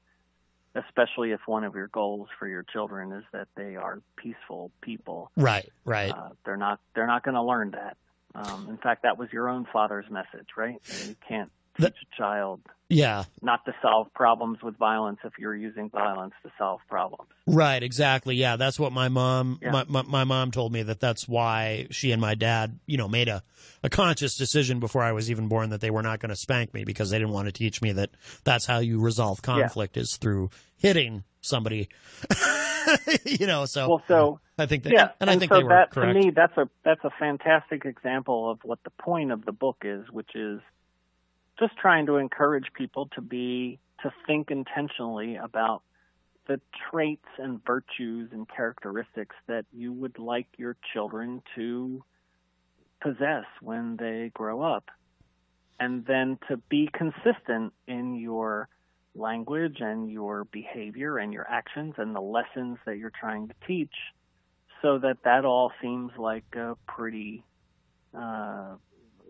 especially 0.74 1.32
if 1.32 1.40
one 1.46 1.64
of 1.64 1.74
your 1.74 1.88
goals 1.88 2.28
for 2.38 2.48
your 2.48 2.62
children 2.62 3.12
is 3.12 3.24
that 3.32 3.48
they 3.56 3.76
are 3.76 4.00
peaceful 4.16 4.70
people. 4.80 5.30
right. 5.36 5.70
Right. 5.84 6.10
Uh, 6.10 6.30
they're 6.44 6.56
not. 6.56 6.80
They're 6.94 7.06
not 7.06 7.22
going 7.24 7.34
to 7.34 7.42
learn 7.42 7.72
that. 7.72 7.96
Um, 8.34 8.66
in 8.68 8.78
fact, 8.78 9.02
that 9.04 9.16
was 9.18 9.28
your 9.32 9.48
own 9.48 9.66
father's 9.72 10.06
message, 10.10 10.48
right? 10.56 10.80
You 11.06 11.14
can't 11.28 11.52
teach 11.76 11.86
a 11.88 12.16
child 12.16 12.60
yeah. 12.88 13.24
not 13.42 13.64
to 13.64 13.74
solve 13.82 14.12
problems 14.14 14.58
with 14.62 14.76
violence 14.76 15.18
if 15.24 15.32
you're 15.38 15.54
using 15.54 15.90
violence 15.90 16.34
to 16.42 16.50
solve 16.58 16.80
problems. 16.88 17.30
Right, 17.46 17.82
exactly. 17.82 18.36
Yeah, 18.36 18.56
that's 18.56 18.78
what 18.78 18.92
my 18.92 19.08
mom 19.08 19.58
Yeah. 19.62 19.70
my, 19.70 19.84
my 19.88 20.02
my 20.02 20.24
mom 20.24 20.50
told 20.50 20.72
me 20.72 20.82
that 20.82 21.00
that's 21.00 21.28
why 21.28 21.86
she 21.90 22.12
and 22.12 22.20
my 22.20 22.34
dad, 22.34 22.78
you 22.86 22.96
know, 22.96 23.08
made 23.08 23.28
a 23.28 23.42
a 23.82 23.88
conscious 23.88 24.36
decision 24.36 24.80
before 24.80 25.02
I 25.02 25.12
was 25.12 25.30
even 25.30 25.48
born 25.48 25.70
that 25.70 25.80
they 25.80 25.90
were 25.90 26.02
not 26.02 26.20
going 26.20 26.30
to 26.30 26.36
spank 26.36 26.72
me 26.74 26.84
because 26.84 27.10
they 27.10 27.18
didn't 27.18 27.32
want 27.32 27.46
to 27.46 27.52
teach 27.52 27.82
me 27.82 27.92
that 27.92 28.10
that's 28.44 28.66
how 28.66 28.78
you 28.78 29.00
resolve 29.00 29.42
conflict 29.42 29.96
is 29.96 30.16
through 30.16 30.50
hitting 30.76 31.24
somebody. 31.40 31.88
you 33.24 33.46
know, 33.46 33.66
so 33.66 33.88
Well, 33.88 34.02
so 34.08 34.40
I 34.58 34.66
think 34.66 34.84
that 34.84 34.92
yeah, 34.92 35.10
and 35.20 35.28
I 35.30 35.38
think 35.38 35.50
so 35.50 35.58
they 35.58 35.64
were 35.64 35.70
that 35.70 35.92
to 35.92 36.12
me 36.12 36.30
that's 36.30 36.56
a 36.56 36.68
that's 36.84 37.04
a 37.04 37.10
fantastic 37.18 37.84
example 37.84 38.50
of 38.50 38.60
what 38.62 38.78
the 38.84 38.90
point 38.90 39.32
of 39.32 39.44
the 39.44 39.52
book 39.52 39.78
is, 39.84 40.10
which 40.10 40.30
is 40.34 40.60
just 41.58 41.76
trying 41.76 42.06
to 42.06 42.16
encourage 42.16 42.66
people 42.74 43.08
to 43.14 43.20
be 43.20 43.78
to 44.02 44.12
think 44.26 44.50
intentionally 44.50 45.36
about 45.36 45.82
the 46.46 46.60
traits 46.90 47.26
and 47.38 47.64
virtues 47.64 48.30
and 48.32 48.46
characteristics 48.48 49.34
that 49.46 49.64
you 49.72 49.92
would 49.92 50.18
like 50.18 50.46
your 50.58 50.76
children 50.92 51.42
to 51.54 52.04
possess 53.00 53.44
when 53.60 53.96
they 53.96 54.30
grow 54.34 54.62
up. 54.62 54.90
And 55.80 56.04
then 56.06 56.38
to 56.48 56.56
be 56.56 56.88
consistent 56.92 57.72
in 57.88 58.14
your 58.16 58.68
language 59.14 59.78
and 59.80 60.10
your 60.10 60.44
behavior 60.44 61.18
and 61.18 61.32
your 61.32 61.48
actions 61.48 61.94
and 61.98 62.14
the 62.14 62.20
lessons 62.20 62.78
that 62.86 62.98
you're 62.98 63.12
trying 63.18 63.48
to 63.48 63.54
teach 63.66 63.94
so 64.82 64.98
that 64.98 65.18
that 65.24 65.44
all 65.44 65.72
seems 65.80 66.12
like 66.18 66.44
a 66.56 66.76
pretty 66.86 67.42
uh, 68.16 68.74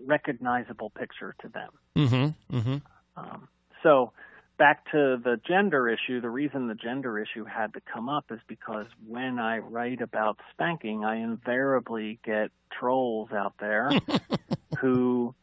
recognizable 0.06 0.90
picture 0.90 1.34
to 1.40 1.48
them. 1.48 1.70
Mm-hmm. 1.96 2.56
Mm-hmm. 2.56 2.76
Um, 3.16 3.48
so 3.82 4.12
back 4.58 4.84
to 4.92 5.20
the 5.22 5.40
gender 5.46 5.88
issue, 5.88 6.20
the 6.20 6.30
reason 6.30 6.68
the 6.68 6.74
gender 6.74 7.18
issue 7.18 7.44
had 7.44 7.74
to 7.74 7.80
come 7.80 8.08
up 8.08 8.26
is 8.30 8.40
because 8.46 8.86
when 9.06 9.38
I 9.38 9.58
write 9.58 10.00
about 10.00 10.38
spanking, 10.52 11.04
I 11.04 11.16
invariably 11.16 12.18
get 12.24 12.50
trolls 12.78 13.30
out 13.32 13.54
there 13.58 13.90
who 14.80 15.34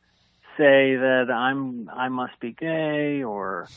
say 0.58 0.96
that 0.96 1.32
I'm 1.32 1.90
I 1.94 2.10
must 2.10 2.40
be 2.40 2.52
gay 2.52 3.24
or 3.24 3.68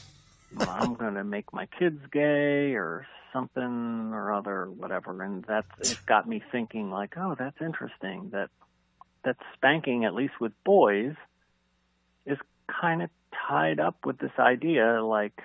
I'm 0.58 0.94
going 0.94 1.14
to 1.14 1.24
make 1.24 1.52
my 1.52 1.66
kids 1.66 2.00
gay 2.12 2.74
or 2.74 3.06
something 3.32 4.10
or 4.12 4.32
other 4.32 4.70
whatever 4.70 5.22
and 5.22 5.44
that's 5.44 5.92
it 5.92 5.98
got 6.06 6.28
me 6.28 6.42
thinking 6.52 6.90
like 6.90 7.14
oh 7.16 7.34
that's 7.36 7.60
interesting 7.60 8.30
that 8.32 8.48
that 9.24 9.36
spanking 9.54 10.04
at 10.04 10.14
least 10.14 10.34
with 10.40 10.52
boys 10.64 11.14
is 12.26 12.38
kind 12.80 13.02
of 13.02 13.10
tied 13.48 13.80
up 13.80 13.96
with 14.04 14.18
this 14.18 14.32
idea 14.38 15.02
like 15.04 15.38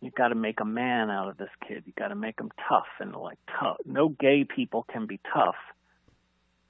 you've 0.00 0.14
got 0.14 0.28
to 0.28 0.34
make 0.34 0.60
a 0.60 0.64
man 0.64 1.10
out 1.10 1.28
of 1.28 1.36
this 1.36 1.50
kid 1.66 1.82
you've 1.86 1.94
got 1.96 2.08
to 2.08 2.14
make 2.14 2.38
him 2.38 2.50
tough 2.68 2.86
and 3.00 3.14
like 3.14 3.38
tough 3.60 3.76
no 3.84 4.08
gay 4.08 4.44
people 4.44 4.84
can 4.92 5.06
be 5.06 5.20
tough 5.32 5.56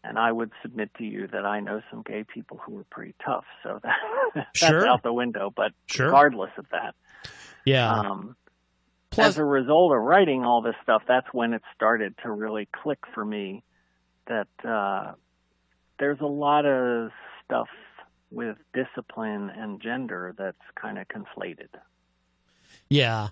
and 0.03 0.19
I 0.19 0.31
would 0.31 0.51
submit 0.61 0.91
to 0.99 1.05
you 1.05 1.27
that 1.29 1.47
I 1.47 1.61
know 1.61 1.81
some 1.91 2.03
gay 2.03 2.25
people 2.25 2.59
who 2.65 2.79
are 2.79 2.85
pretty 2.91 3.15
tough 3.25 3.45
so 3.63 3.81
that 3.85 3.97
that's 4.35 4.47
Sure. 4.59 4.87
out 4.87 5.03
the 5.03 5.13
window 5.13 5.53
but 5.55 5.73
Sure. 5.87 6.07
regardless 6.07 6.51
of 6.59 6.67
that 6.71 6.95
Yeah. 7.65 7.91
um, 8.01 8.37
as 9.17 9.39
a 9.39 9.45
result 9.45 9.93
of 9.95 10.01
writing 10.03 10.45
all 10.45 10.61
this 10.61 10.75
stuff, 10.83 11.03
that's 11.07 11.29
when 11.33 11.53
it 11.55 11.63
started 11.77 12.17
to 12.25 12.31
really 12.33 12.67
click 12.83 12.99
for 13.15 13.25
me 13.25 13.63
that 14.27 14.49
uh, 14.69 15.13
there's 15.99 16.21
a 16.21 16.27
lot 16.27 16.67
of 16.67 17.11
stuff 17.45 17.69
with 18.31 18.57
discipline 18.73 19.51
and 19.51 19.81
gender 19.81 20.35
that's 20.37 20.57
kind 20.75 20.99
of 20.99 21.07
conflated. 21.09 21.69
Yeah. 22.89 23.29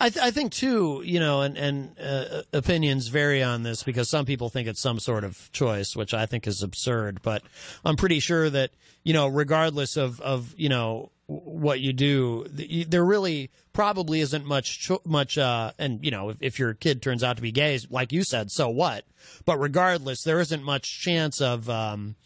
I, 0.00 0.10
th- 0.10 0.24
I 0.24 0.32
think 0.32 0.52
too, 0.52 1.02
you 1.04 1.20
know, 1.20 1.42
and, 1.42 1.56
and 1.56 1.96
uh, 2.00 2.42
opinions 2.52 3.06
vary 3.08 3.44
on 3.44 3.62
this 3.62 3.84
because 3.84 4.10
some 4.10 4.26
people 4.26 4.48
think 4.48 4.66
it's 4.66 4.80
some 4.80 4.98
sort 4.98 5.22
of 5.22 5.50
choice, 5.52 5.94
which 5.94 6.12
I 6.12 6.26
think 6.26 6.48
is 6.48 6.62
absurd. 6.62 7.22
But 7.22 7.42
I'm 7.84 7.94
pretty 7.96 8.18
sure 8.18 8.50
that, 8.50 8.70
you 9.04 9.12
know, 9.12 9.28
regardless 9.28 9.96
of, 9.96 10.20
of 10.20 10.52
you 10.56 10.68
know, 10.68 11.12
what 11.26 11.80
you 11.80 11.92
do, 11.92 12.46
there 12.48 13.04
really 13.04 13.50
probably 13.72 14.20
isn't 14.20 14.44
much, 14.44 14.90
much, 15.04 15.38
uh, 15.38 15.72
and, 15.78 16.04
you 16.04 16.10
know, 16.10 16.28
if, 16.28 16.36
if 16.40 16.58
your 16.58 16.74
kid 16.74 17.00
turns 17.02 17.24
out 17.24 17.36
to 17.36 17.42
be 17.42 17.52
gay, 17.52 17.78
like 17.90 18.12
you 18.12 18.22
said, 18.22 18.50
so 18.50 18.68
what? 18.68 19.04
But 19.44 19.58
regardless, 19.58 20.22
there 20.22 20.40
isn't 20.40 20.62
much 20.62 21.00
chance 21.00 21.40
of 21.40 21.70
um, 21.70 22.16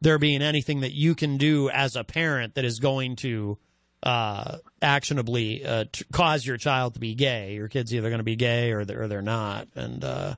there 0.00 0.18
being 0.18 0.42
anything 0.42 0.80
that 0.80 0.92
you 0.92 1.14
can 1.14 1.36
do 1.36 1.68
as 1.68 1.94
a 1.94 2.04
parent 2.04 2.54
that 2.54 2.64
is 2.64 2.78
going 2.78 3.16
to 3.16 3.58
uh, 4.02 4.58
actionably 4.80 5.64
uh, 5.64 5.84
t- 5.92 6.04
cause 6.12 6.46
your 6.46 6.56
child 6.56 6.94
to 6.94 7.00
be 7.00 7.14
gay. 7.14 7.54
Your 7.54 7.68
kid's 7.68 7.94
either 7.94 8.08
going 8.08 8.18
to 8.20 8.24
be 8.24 8.36
gay 8.36 8.72
or 8.72 8.84
they're, 8.84 9.02
or 9.02 9.08
they're 9.08 9.22
not, 9.22 9.68
and 9.74 10.02
uh, 10.02 10.36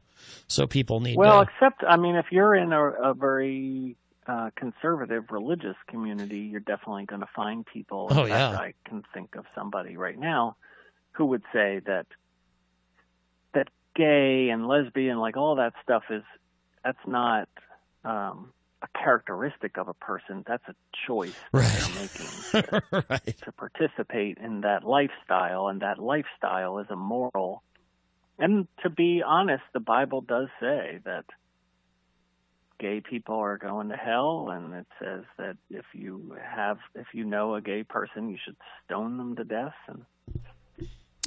so 0.49 0.67
people 0.67 1.01
need 1.01 1.17
Well, 1.17 1.45
to. 1.45 1.51
except, 1.51 1.85
I 1.87 1.97
mean, 1.97 2.17
if 2.17 2.27
you're 2.33 2.55
in 2.57 2.73
a, 2.73 3.11
a 3.11 3.15
very 3.15 3.97
uh, 4.31 4.51
conservative 4.55 5.25
religious 5.31 5.75
community, 5.89 6.39
you're 6.39 6.61
definitely 6.61 7.05
going 7.05 7.21
to 7.21 7.29
find 7.35 7.67
people. 7.67 8.07
Oh, 8.11 8.27
yeah. 8.27 8.51
I 8.51 8.75
can 8.87 9.03
think 9.13 9.35
of 9.35 9.45
somebody 9.57 9.97
right 9.97 10.19
now 10.19 10.57
who 11.13 11.27
would 11.27 11.43
say 11.53 11.81
that 11.87 12.07
that 13.55 13.69
gay 13.97 14.51
and 14.51 14.69
lesbian, 14.69 15.19
like 15.19 15.37
all 15.37 15.57
that 15.57 15.73
stuff, 15.83 16.05
is 16.11 16.23
that's 16.85 17.05
not 17.09 17.49
um, 18.05 18.53
a 18.83 18.99
characteristic 19.03 19.77
of 19.77 19.89
a 19.89 19.95
person. 19.95 20.45
That's 20.47 20.69
a 20.69 20.77
choice 21.09 21.35
that 21.53 21.73
they're 22.53 23.03
making 23.03 23.23
to, 23.33 23.45
to 23.47 23.53
participate 23.53 24.39
in 24.39 24.61
that 24.61 24.85
lifestyle, 24.85 25.67
and 25.67 25.83
that 25.83 25.99
lifestyle 25.99 26.79
is 26.79 26.87
immoral. 26.89 27.65
And 28.39 28.69
to 28.85 28.91
be 28.91 29.25
honest, 29.27 29.65
the 29.73 29.81
Bible 29.81 30.21
does 30.21 30.49
say 30.61 31.01
that 31.05 31.25
gay 32.81 33.01
people 33.01 33.37
are 33.37 33.59
going 33.59 33.91
to 33.91 33.97
hell, 33.97 34.49
and 34.51 34.75
it 34.75 34.87
says 35.01 35.23
that 35.39 35.57
if 35.71 35.85
you 35.93 36.37
have, 36.43 36.79
if 36.95 37.07
you 37.13 37.25
know 37.25 37.55
a 37.55 37.61
gay 37.61 37.85
person, 37.85 38.31
you 38.31 38.39
should 38.45 38.57
stone 38.85 39.19
them 39.19 39.37
to 39.37 39.45
death. 39.45 39.75
And 39.87 40.05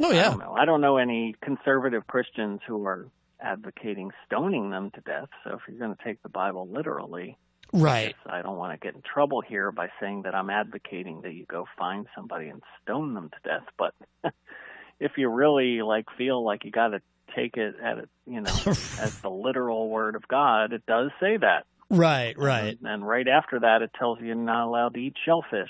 Oh 0.02 0.12
I 0.12 0.16
yeah, 0.16 0.30
don't 0.30 0.40
know. 0.40 0.54
I 0.58 0.66
don't 0.66 0.82
know 0.82 0.98
any 0.98 1.36
conservative 1.42 2.08
Christians 2.08 2.62
who 2.68 2.86
are 2.86 3.08
advocating 3.40 4.12
stoning 4.26 4.72
them 4.72 4.90
to 4.92 5.02
death. 5.02 5.30
So 5.44 5.54
if 5.56 5.62
you're 5.68 5.78
going 5.78 5.96
to 5.96 6.04
take 6.04 6.24
the 6.24 6.30
Bible 6.30 6.68
literally, 6.68 7.38
right. 7.72 8.16
I 8.26 8.42
don't 8.42 8.58
want 8.58 8.74
to 8.74 8.84
get 8.84 8.96
in 8.96 9.02
trouble 9.02 9.42
here 9.42 9.72
by 9.72 9.90
saying 10.00 10.24
that 10.24 10.34
I'm 10.34 10.50
advocating 10.50 11.22
that 11.22 11.34
you 11.34 11.46
go 11.46 11.68
find 11.78 12.08
somebody 12.16 12.48
and 12.48 12.64
stone 12.82 13.14
them 13.14 13.30
to 13.30 13.50
death. 13.50 13.68
But 13.78 13.94
if 15.00 15.12
you 15.18 15.30
really 15.30 15.82
like 15.84 16.06
feel 16.18 16.44
like 16.44 16.66
you 16.66 16.72
got 16.72 16.90
to 16.90 17.02
take 17.36 17.58
it 17.58 17.76
at 17.84 17.98
it, 18.00 18.10
you 18.26 18.42
know, 18.42 18.52
as 18.66 19.20
the 19.22 19.30
literal 19.30 19.90
word 19.90 20.16
of 20.16 20.28
God, 20.28 20.74
it 20.74 20.86
does 20.86 21.12
say 21.20 21.38
that. 21.38 21.66
Right, 21.90 22.38
right. 22.38 22.78
And, 22.80 22.88
and 22.88 23.08
right 23.08 23.28
after 23.28 23.60
that, 23.60 23.82
it 23.82 23.92
tells 23.98 24.20
you 24.20 24.28
you're 24.28 24.36
not 24.36 24.66
allowed 24.68 24.96
to 24.96 25.00
eat 25.00 25.16
shellfish. 25.26 25.70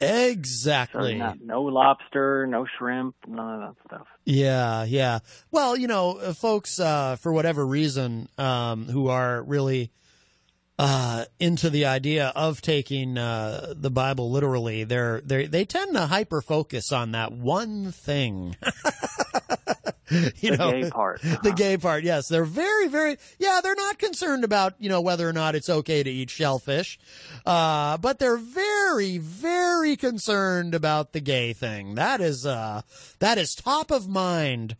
Exactly. 0.00 1.12
So 1.12 1.18
not, 1.18 1.40
no 1.42 1.62
lobster, 1.62 2.46
no 2.46 2.66
shrimp, 2.78 3.14
none 3.26 3.62
of 3.62 3.76
that 3.76 3.86
stuff. 3.86 4.06
Yeah, 4.24 4.84
yeah. 4.84 5.18
Well, 5.50 5.76
you 5.76 5.88
know, 5.88 6.16
uh, 6.18 6.32
folks, 6.32 6.80
uh, 6.80 7.16
for 7.16 7.32
whatever 7.32 7.66
reason, 7.66 8.28
um, 8.38 8.86
who 8.86 9.08
are 9.08 9.42
really 9.42 9.90
uh, 10.78 11.26
into 11.38 11.68
the 11.68 11.84
idea 11.84 12.32
of 12.34 12.62
taking 12.62 13.18
uh, 13.18 13.74
the 13.76 13.90
Bible 13.90 14.30
literally, 14.30 14.84
they're 14.84 15.20
they 15.20 15.44
they 15.44 15.66
tend 15.66 15.94
to 15.94 16.06
hyper 16.06 16.40
focus 16.40 16.90
on 16.90 17.12
that 17.12 17.32
one 17.32 17.92
thing. 17.92 18.56
you 20.40 20.50
the 20.50 20.56
know, 20.56 20.72
gay 20.72 20.90
part. 20.90 21.22
the 21.42 21.52
gay 21.52 21.76
part. 21.76 22.04
Yes, 22.04 22.28
they're 22.28 22.44
very, 22.44 22.88
very. 22.88 23.16
Yeah, 23.38 23.60
they're 23.62 23.74
not 23.74 23.98
concerned 23.98 24.44
about 24.44 24.74
you 24.78 24.88
know 24.88 25.00
whether 25.00 25.28
or 25.28 25.32
not 25.32 25.54
it's 25.54 25.70
okay 25.70 26.02
to 26.02 26.10
eat 26.10 26.30
shellfish, 26.30 26.98
uh, 27.46 27.96
but 27.98 28.18
they're 28.18 28.36
very, 28.36 29.18
very 29.18 29.96
concerned 29.96 30.74
about 30.74 31.12
the 31.12 31.20
gay 31.20 31.52
thing. 31.52 31.94
That 31.94 32.20
is 32.20 32.44
uh, 32.46 32.82
that 33.20 33.38
is 33.38 33.54
top 33.54 33.90
of 33.90 34.08
mind. 34.08 34.76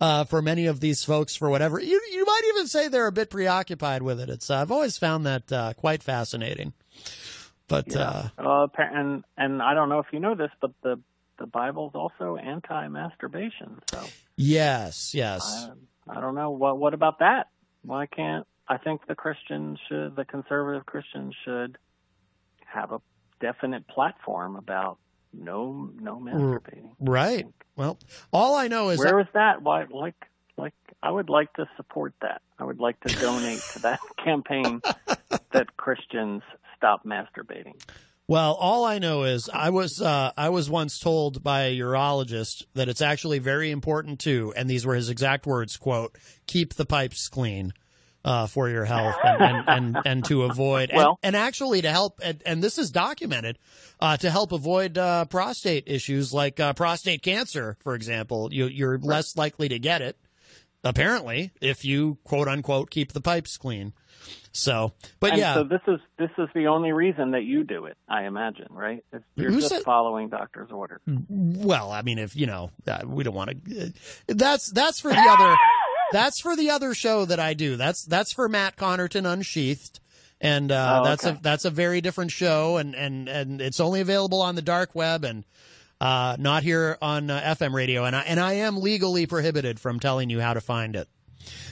Uh, 0.00 0.24
for 0.24 0.42
many 0.42 0.66
of 0.66 0.80
these 0.80 1.04
folks, 1.04 1.36
for 1.36 1.48
whatever 1.48 1.78
you 1.78 2.00
you 2.10 2.24
might 2.24 2.42
even 2.48 2.66
say 2.66 2.88
they're 2.88 3.06
a 3.06 3.12
bit 3.12 3.30
preoccupied 3.30 4.02
with 4.02 4.18
it. 4.18 4.28
It's 4.28 4.50
uh, 4.50 4.56
I've 4.56 4.72
always 4.72 4.98
found 4.98 5.26
that 5.26 5.52
uh, 5.52 5.74
quite 5.74 6.02
fascinating. 6.02 6.72
But 7.68 7.94
uh, 7.94 8.24
Uh, 8.36 8.66
and 8.78 9.22
and 9.36 9.62
I 9.62 9.74
don't 9.74 9.88
know 9.88 10.00
if 10.00 10.06
you 10.12 10.18
know 10.18 10.34
this, 10.34 10.50
but 10.60 10.72
the 10.82 11.00
the 11.42 11.46
Bible's 11.48 11.90
also 11.96 12.36
anti-masturbation. 12.36 13.80
So 13.90 14.00
yes, 14.36 15.12
yes. 15.12 15.68
I, 16.08 16.18
I 16.18 16.20
don't 16.20 16.36
know 16.36 16.50
what 16.50 16.78
what 16.78 16.94
about 16.94 17.18
that. 17.18 17.48
Why 17.82 18.06
can't 18.06 18.46
I 18.68 18.78
think 18.78 19.08
the 19.08 19.16
Christians 19.16 19.80
should 19.88 20.14
the 20.14 20.24
conservative 20.24 20.86
Christians 20.86 21.34
should 21.44 21.78
have 22.64 22.92
a 22.92 23.00
definite 23.40 23.88
platform 23.88 24.54
about 24.54 24.98
no 25.32 25.90
no 26.00 26.20
mm, 26.20 26.32
masturbating. 26.32 26.92
Right. 27.00 27.46
Well, 27.74 27.98
all 28.32 28.54
I 28.54 28.68
know 28.68 28.90
is 28.90 29.00
Where 29.00 29.18
is 29.18 29.26
that? 29.34 29.62
Why 29.62 29.86
like 29.90 30.14
like 30.56 30.74
I 31.02 31.10
would 31.10 31.28
like 31.28 31.52
to 31.54 31.68
support 31.76 32.14
that. 32.22 32.40
I 32.56 32.64
would 32.64 32.78
like 32.78 33.00
to 33.00 33.12
donate 33.16 33.62
to 33.72 33.80
that 33.80 33.98
campaign 34.24 34.80
that 35.50 35.76
Christians 35.76 36.42
stop 36.76 37.04
masturbating. 37.04 37.74
Well, 38.32 38.54
all 38.54 38.86
I 38.86 38.98
know 38.98 39.24
is 39.24 39.50
I 39.52 39.68
was 39.68 40.00
uh, 40.00 40.32
I 40.38 40.48
was 40.48 40.70
once 40.70 40.98
told 40.98 41.42
by 41.42 41.64
a 41.64 41.78
urologist 41.78 42.64
that 42.72 42.88
it's 42.88 43.02
actually 43.02 43.40
very 43.40 43.70
important 43.70 44.20
too, 44.20 44.54
and 44.56 44.70
these 44.70 44.86
were 44.86 44.94
his 44.94 45.10
exact 45.10 45.44
words: 45.44 45.76
"quote 45.76 46.16
Keep 46.46 46.72
the 46.74 46.86
pipes 46.86 47.28
clean." 47.28 47.74
Uh, 48.24 48.46
for 48.46 48.68
your 48.68 48.84
health 48.84 49.16
and, 49.24 49.42
and, 49.42 49.68
and, 49.68 50.06
and 50.06 50.24
to 50.24 50.44
avoid 50.44 50.90
and, 50.90 50.96
Well- 50.96 51.18
and 51.24 51.34
actually 51.34 51.82
to 51.82 51.90
help 51.90 52.20
and, 52.22 52.40
and 52.46 52.62
this 52.62 52.78
is 52.78 52.92
documented 52.92 53.58
uh, 53.98 54.16
to 54.18 54.30
help 54.30 54.52
avoid 54.52 54.96
uh, 54.96 55.24
prostate 55.24 55.88
issues 55.88 56.32
like 56.32 56.60
uh, 56.60 56.72
prostate 56.72 57.22
cancer 57.22 57.76
for 57.80 57.96
example 57.96 58.48
you, 58.52 58.66
you're 58.66 58.96
less 58.96 59.36
likely 59.36 59.68
to 59.70 59.80
get 59.80 60.02
it 60.02 60.16
apparently 60.84 61.50
if 61.60 61.84
you 61.84 62.18
quote 62.24 62.48
unquote 62.48 62.90
keep 62.90 63.12
the 63.12 63.20
pipes 63.20 63.56
clean 63.56 63.92
so 64.52 64.92
but 65.20 65.30
and 65.30 65.38
yeah 65.38 65.54
so 65.54 65.64
this 65.64 65.80
is 65.88 65.98
this 66.18 66.30
is 66.38 66.48
the 66.54 66.66
only 66.66 66.92
reason 66.92 67.30
that 67.32 67.44
you 67.44 67.64
do 67.64 67.86
it, 67.86 67.96
I 68.08 68.24
imagine, 68.24 68.66
right? 68.70 69.02
It's, 69.12 69.24
you're 69.34 69.50
Who 69.50 69.58
just 69.60 69.70
said- 69.70 69.82
following 69.82 70.28
doctor's 70.28 70.70
order. 70.70 71.00
Well, 71.28 71.90
I 71.90 72.02
mean, 72.02 72.18
if 72.18 72.36
you 72.36 72.46
know, 72.46 72.70
uh, 72.86 73.00
we 73.06 73.24
don't 73.24 73.34
want 73.34 73.64
to. 73.64 73.92
That's 74.28 74.70
that's 74.70 75.00
for 75.00 75.10
the 75.10 75.18
other. 75.18 75.56
That's 76.12 76.42
for 76.42 76.54
the 76.56 76.68
other 76.68 76.92
show 76.92 77.24
that 77.24 77.40
I 77.40 77.54
do. 77.54 77.76
That's 77.76 78.04
that's 78.04 78.34
for 78.34 78.46
Matt 78.46 78.76
Connarton 78.76 79.24
Unsheathed, 79.26 79.98
and 80.42 80.70
uh, 80.70 81.00
Oh, 81.00 81.04
that's 81.08 81.24
okay. 81.24 81.38
a 81.38 81.42
that's 81.42 81.64
a 81.64 81.70
very 81.70 82.02
different 82.02 82.30
show, 82.32 82.76
and 82.76 82.94
and 82.94 83.30
and 83.30 83.62
it's 83.62 83.80
only 83.80 84.02
available 84.02 84.42
on 84.42 84.54
the 84.54 84.60
dark 84.60 84.94
web 84.94 85.24
and 85.24 85.44
uh, 86.02 86.36
not 86.38 86.62
here 86.64 86.98
on 87.00 87.30
uh, 87.30 87.40
FM 87.58 87.72
radio. 87.72 88.04
And 88.04 88.16
I 88.16 88.22
and 88.22 88.40
I 88.40 88.54
am 88.54 88.80
legally 88.80 89.26
prohibited 89.26 89.78
from 89.78 90.00
telling 90.00 90.30
you 90.30 90.40
how 90.40 90.54
to 90.54 90.60
find 90.60 90.96
it. 90.96 91.08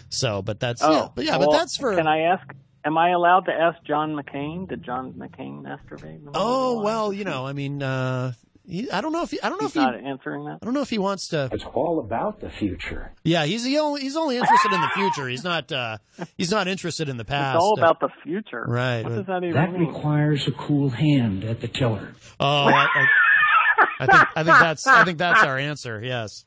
So, 0.09 0.43
but 0.43 0.61
that's 0.61 0.83
oh, 0.83 0.93
yeah, 0.93 1.09
but 1.15 1.25
yeah, 1.25 1.39
but 1.39 1.51
that's 1.53 1.77
for. 1.77 1.95
Can 1.97 2.07
I 2.07 2.21
ask? 2.33 2.47
Am 2.85 2.97
I 2.97 3.11
allowed 3.11 3.45
to 3.47 3.53
ask 3.53 3.83
John 3.85 4.15
McCain? 4.15 4.69
Did 4.69 4.83
John 4.83 5.13
McCain 5.13 5.63
masturbate? 5.63 6.21
Oh 6.35 6.83
well, 6.83 7.13
you 7.13 7.25
know, 7.25 7.47
I 7.47 7.53
mean, 7.53 7.83
uh, 7.83 8.33
he, 8.67 8.91
I 8.91 9.01
don't 9.01 9.13
know 9.13 9.23
if 9.23 9.31
he, 9.31 9.41
I 9.43 9.49
don't 9.49 9.61
know 9.61 9.67
He's 9.67 9.77
if 9.77 9.83
he, 9.83 9.87
not 9.87 9.97
answering 10.03 10.45
that. 10.47 10.59
I 10.63 10.65
don't 10.65 10.75
know 10.75 10.81
if 10.81 10.91
he 10.91 10.99
wants 10.99 11.29
to. 11.29 11.51
It's 11.53 11.65
all 11.65 11.99
about 11.99 12.41
the 12.41 12.51
future. 12.51 13.13
Yeah, 13.25 13.45
he's 13.45 13.65
the 13.65 13.79
only 13.79 14.01
he's 14.01 14.17
only 14.17 14.37
interested 14.37 14.73
in 14.73 14.81
the 14.81 14.91
future. 14.95 15.29
He's 15.29 15.45
not 15.45 15.71
uh 15.73 15.99
he's 16.39 16.51
not 16.51 16.69
interested 16.69 17.09
in 17.09 17.17
the 17.17 17.25
past. 17.25 17.57
It's 17.57 17.63
all 17.65 17.75
about 17.77 18.01
the 18.01 18.09
future. 18.23 18.65
Right. 18.67 19.03
What 19.03 19.15
does 19.15 19.27
that 19.27 19.43
even 19.45 19.55
That 19.55 19.73
mean? 19.73 19.89
requires 19.89 20.47
a 20.49 20.53
cool 20.53 20.89
hand 20.89 21.45
at 21.45 21.61
the 21.61 21.69
tiller. 21.69 22.15
Oh, 22.39 22.47
I, 22.47 22.87
I, 22.87 23.07
I 24.01 24.07
think 24.07 24.29
I 24.37 24.43
think 24.45 24.59
that's 24.59 24.87
I 24.87 25.05
think 25.05 25.19
that's 25.19 25.43
our 25.43 25.59
answer. 25.71 26.01
Yes. 26.03 26.45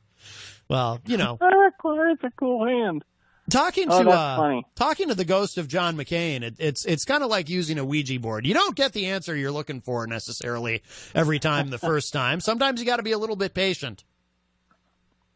Well, 0.70 1.00
you 1.06 1.18
know, 1.18 1.38
That 1.42 1.48
requires 1.56 2.18
a 2.24 2.32
cool 2.32 2.66
hand. 2.66 3.04
talking 3.50 3.88
Oh, 3.92 4.04
to 4.04 4.10
uh, 4.10 4.62
talking 4.76 5.10
to 5.10 5.16
the 5.16 5.26
ghost 5.26 5.58
of 5.58 5.68
John 5.68 5.96
McCain, 5.96 6.42
it, 6.42 6.56
it's 6.60 6.86
it's 6.86 7.06
kind 7.06 7.24
of 7.24 7.30
like 7.30 7.50
using 7.50 7.78
a 7.78 7.86
Ouija 7.86 8.20
board. 8.20 8.46
You 8.46 8.54
don't 8.54 8.76
get 8.76 8.94
the 8.94 9.08
answer 9.08 9.36
you're 9.36 9.52
looking 9.52 9.82
for 9.82 10.08
necessarily 10.08 10.82
every 11.14 11.40
time 11.40 11.70
the 11.70 11.78
first 11.92 12.12
time. 12.14 12.40
Sometimes 12.40 12.80
you 12.80 12.86
got 12.86 12.98
to 12.98 13.04
be 13.04 13.12
a 13.12 13.18
little 13.18 13.36
bit 13.36 13.54
patient. 13.54 14.04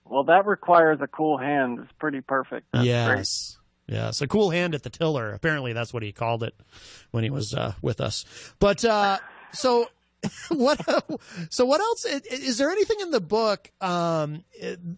Well, 0.06 0.24
that 0.24 0.46
requires 0.46 1.00
a 1.02 1.08
cool 1.08 1.38
hand. 1.38 1.80
It's 1.84 1.92
pretty 2.00 2.22
perfect. 2.22 2.68
That's 2.72 2.84
great. 2.84 2.88
yes. 2.88 3.58
Yes, 3.90 4.22
a 4.22 4.28
cool 4.28 4.50
hand 4.50 4.76
at 4.76 4.84
the 4.84 4.90
tiller. 4.90 5.32
Apparently, 5.32 5.72
that's 5.72 5.94
what 5.94 6.04
he 6.04 6.12
called 6.12 6.44
it 6.44 6.54
when 7.12 7.24
he 7.24 7.30
was 7.30 7.54
uh, 7.54 7.72
with 7.82 8.02
us. 8.02 8.26
But 8.60 8.84
uh, 8.84 9.18
so 9.54 9.88
what? 10.50 10.80
So 11.50 11.66
what 11.66 11.80
else? 11.80 12.06
Is 12.06 12.58
there 12.58 12.72
anything 12.72 12.98
in 13.02 13.12
the 13.12 13.22
book, 13.22 13.72
um, 13.82 14.44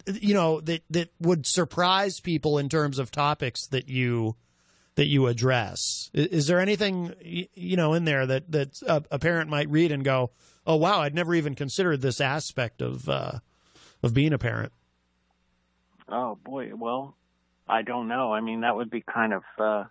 you 0.06 0.34
know, 0.34 0.60
that 0.62 0.82
that 0.90 1.10
would 1.20 1.46
surprise 1.46 2.20
people 2.20 2.58
in 2.58 2.68
terms 2.68 2.98
of 2.98 3.10
topics 3.10 3.66
that 3.68 3.88
you 3.88 4.36
that 4.94 5.06
you 5.06 5.26
address? 5.26 6.10
Is 6.14 6.46
there 6.46 6.60
anything 6.60 7.14
you 7.20 7.76
know 7.76 7.94
in 7.94 8.04
there 8.04 8.26
that 8.26 8.50
that 8.52 8.80
a, 8.86 9.18
parent 9.18 9.50
might 9.50 9.68
read 9.68 9.92
and 9.92 10.04
go, 10.04 10.30
"Oh 10.66 10.76
wow, 10.76 11.02
I'd 11.02 11.14
never 11.14 11.34
even 11.34 11.54
considered 11.54 12.00
this 12.00 12.20
aspect 12.20 12.80
of 12.80 13.08
uh, 13.08 13.40
of 14.02 14.14
being 14.14 14.32
a 14.32 14.38
parent." 14.38 14.72
Oh 16.08 16.38
boy, 16.44 16.72
well, 16.74 17.16
I 17.68 17.82
don't 17.82 18.08
know. 18.08 18.32
I 18.32 18.40
mean, 18.40 18.62
that 18.62 18.74
would 18.74 18.90
be 18.90 19.02
kind 19.02 19.34
of. 19.34 19.42
uh 19.58 19.84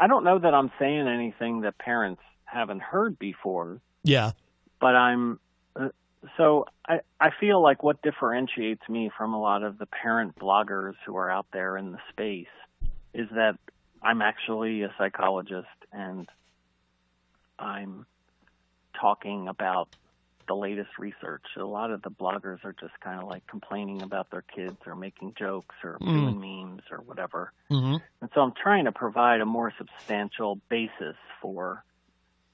I 0.00 0.06
don't 0.06 0.22
know 0.22 0.38
that 0.38 0.54
I'm 0.54 0.70
saying 0.78 1.08
anything 1.08 1.62
that 1.62 1.76
parents 1.76 2.22
haven't 2.50 2.82
heard 2.82 3.18
before, 3.18 3.80
Yeah. 4.02 4.32
but 4.80 4.94
I'm. 4.96 5.38
Uh, 5.76 5.88
so 6.36 6.66
I 6.88 7.00
I 7.20 7.30
feel 7.38 7.62
like 7.62 7.82
what 7.82 8.02
differentiates 8.02 8.88
me 8.88 9.10
from 9.16 9.34
a 9.34 9.40
lot 9.40 9.62
of 9.62 9.78
the 9.78 9.86
parent 9.86 10.34
bloggers 10.36 10.94
who 11.06 11.16
are 11.16 11.30
out 11.30 11.46
there 11.52 11.76
in 11.76 11.92
the 11.92 11.98
space 12.10 12.46
is 13.14 13.28
that 13.30 13.56
I'm 14.02 14.22
actually 14.22 14.82
a 14.82 14.92
psychologist 14.98 15.66
and 15.92 16.28
I'm 17.58 18.06
talking 19.00 19.48
about 19.48 19.88
the 20.46 20.54
latest 20.54 20.90
research. 20.98 21.42
A 21.56 21.62
lot 21.64 21.90
of 21.90 22.02
the 22.02 22.10
bloggers 22.10 22.64
are 22.64 22.72
just 22.72 22.98
kind 23.00 23.20
of 23.20 23.28
like 23.28 23.46
complaining 23.46 24.02
about 24.02 24.30
their 24.30 24.42
kids 24.42 24.78
or 24.86 24.94
making 24.96 25.34
jokes 25.38 25.74
or 25.84 25.98
Mm. 26.00 26.06
doing 26.06 26.40
memes 26.40 26.82
or 26.90 26.98
whatever. 26.98 27.52
Mm-hmm. 27.70 27.96
And 28.22 28.30
so 28.34 28.40
I'm 28.40 28.52
trying 28.60 28.86
to 28.86 28.92
provide 28.92 29.40
a 29.40 29.46
more 29.46 29.72
substantial 29.76 30.56
basis 30.68 31.16
for 31.42 31.84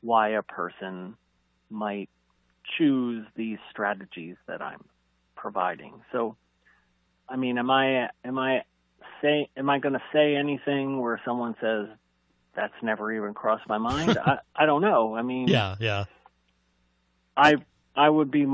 why 0.04 0.30
a 0.30 0.42
person 0.42 1.16
might 1.70 2.10
choose 2.78 3.26
these 3.36 3.58
strategies 3.70 4.36
that 4.46 4.60
I'm 4.60 4.84
providing. 5.36 6.02
So, 6.12 6.36
I 7.28 7.36
mean, 7.36 7.56
am 7.58 7.70
I 7.70 8.10
am 8.24 8.38
I 8.38 8.62
say 9.22 9.48
am 9.56 9.70
I 9.70 9.78
going 9.78 9.94
to 9.94 10.02
say 10.12 10.36
anything 10.36 11.00
where 11.00 11.20
someone 11.24 11.54
says 11.60 11.86
that's 12.54 12.74
never 12.82 13.12
even 13.12 13.32
crossed 13.34 13.68
my 13.68 13.78
mind? 13.78 14.18
I 14.24 14.38
I 14.54 14.66
don't 14.66 14.82
know. 14.82 15.16
I 15.16 15.22
mean, 15.22 15.48
Yeah. 15.48 15.76
Yeah. 15.80 16.04
I 17.36 17.54
I 17.96 18.08
would 18.08 18.30
be 18.30 18.46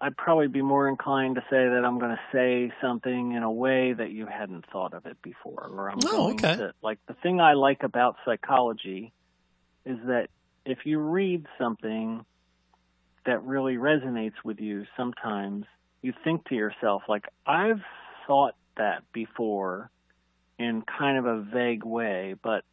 I'd 0.00 0.16
probably 0.16 0.48
be 0.48 0.60
more 0.62 0.88
inclined 0.88 1.36
to 1.36 1.40
say 1.42 1.68
that 1.68 1.82
I'm 1.84 1.98
going 1.98 2.10
to 2.14 2.20
say 2.30 2.70
something 2.82 3.32
in 3.32 3.42
a 3.42 3.50
way 3.50 3.94
that 3.94 4.10
you 4.10 4.26
hadn't 4.26 4.66
thought 4.70 4.92
of 4.92 5.06
it 5.06 5.16
before, 5.22 5.70
or 5.72 5.90
I'm 5.90 5.98
Oh, 6.00 6.10
going 6.10 6.36
okay. 6.44 6.56
to 6.56 6.72
like 6.82 6.98
the 7.08 7.14
thing 7.22 7.40
I 7.40 7.54
like 7.54 7.82
about 7.82 8.16
psychology 8.24 9.12
is 9.86 9.98
that 10.06 10.28
if 10.66 10.78
you 10.84 10.98
read 10.98 11.46
something 11.58 12.24
that 13.24 13.42
really 13.44 13.76
resonates 13.76 14.34
with 14.44 14.60
you, 14.60 14.84
sometimes 14.96 15.64
you 16.02 16.12
think 16.24 16.44
to 16.48 16.54
yourself 16.54 17.02
like 17.08 17.24
I've 17.46 17.82
thought 18.26 18.54
that 18.76 19.02
before 19.12 19.90
in 20.58 20.82
kind 20.82 21.18
of 21.18 21.26
a 21.26 21.40
vague 21.40 21.84
way, 21.84 22.34
but 22.42 22.64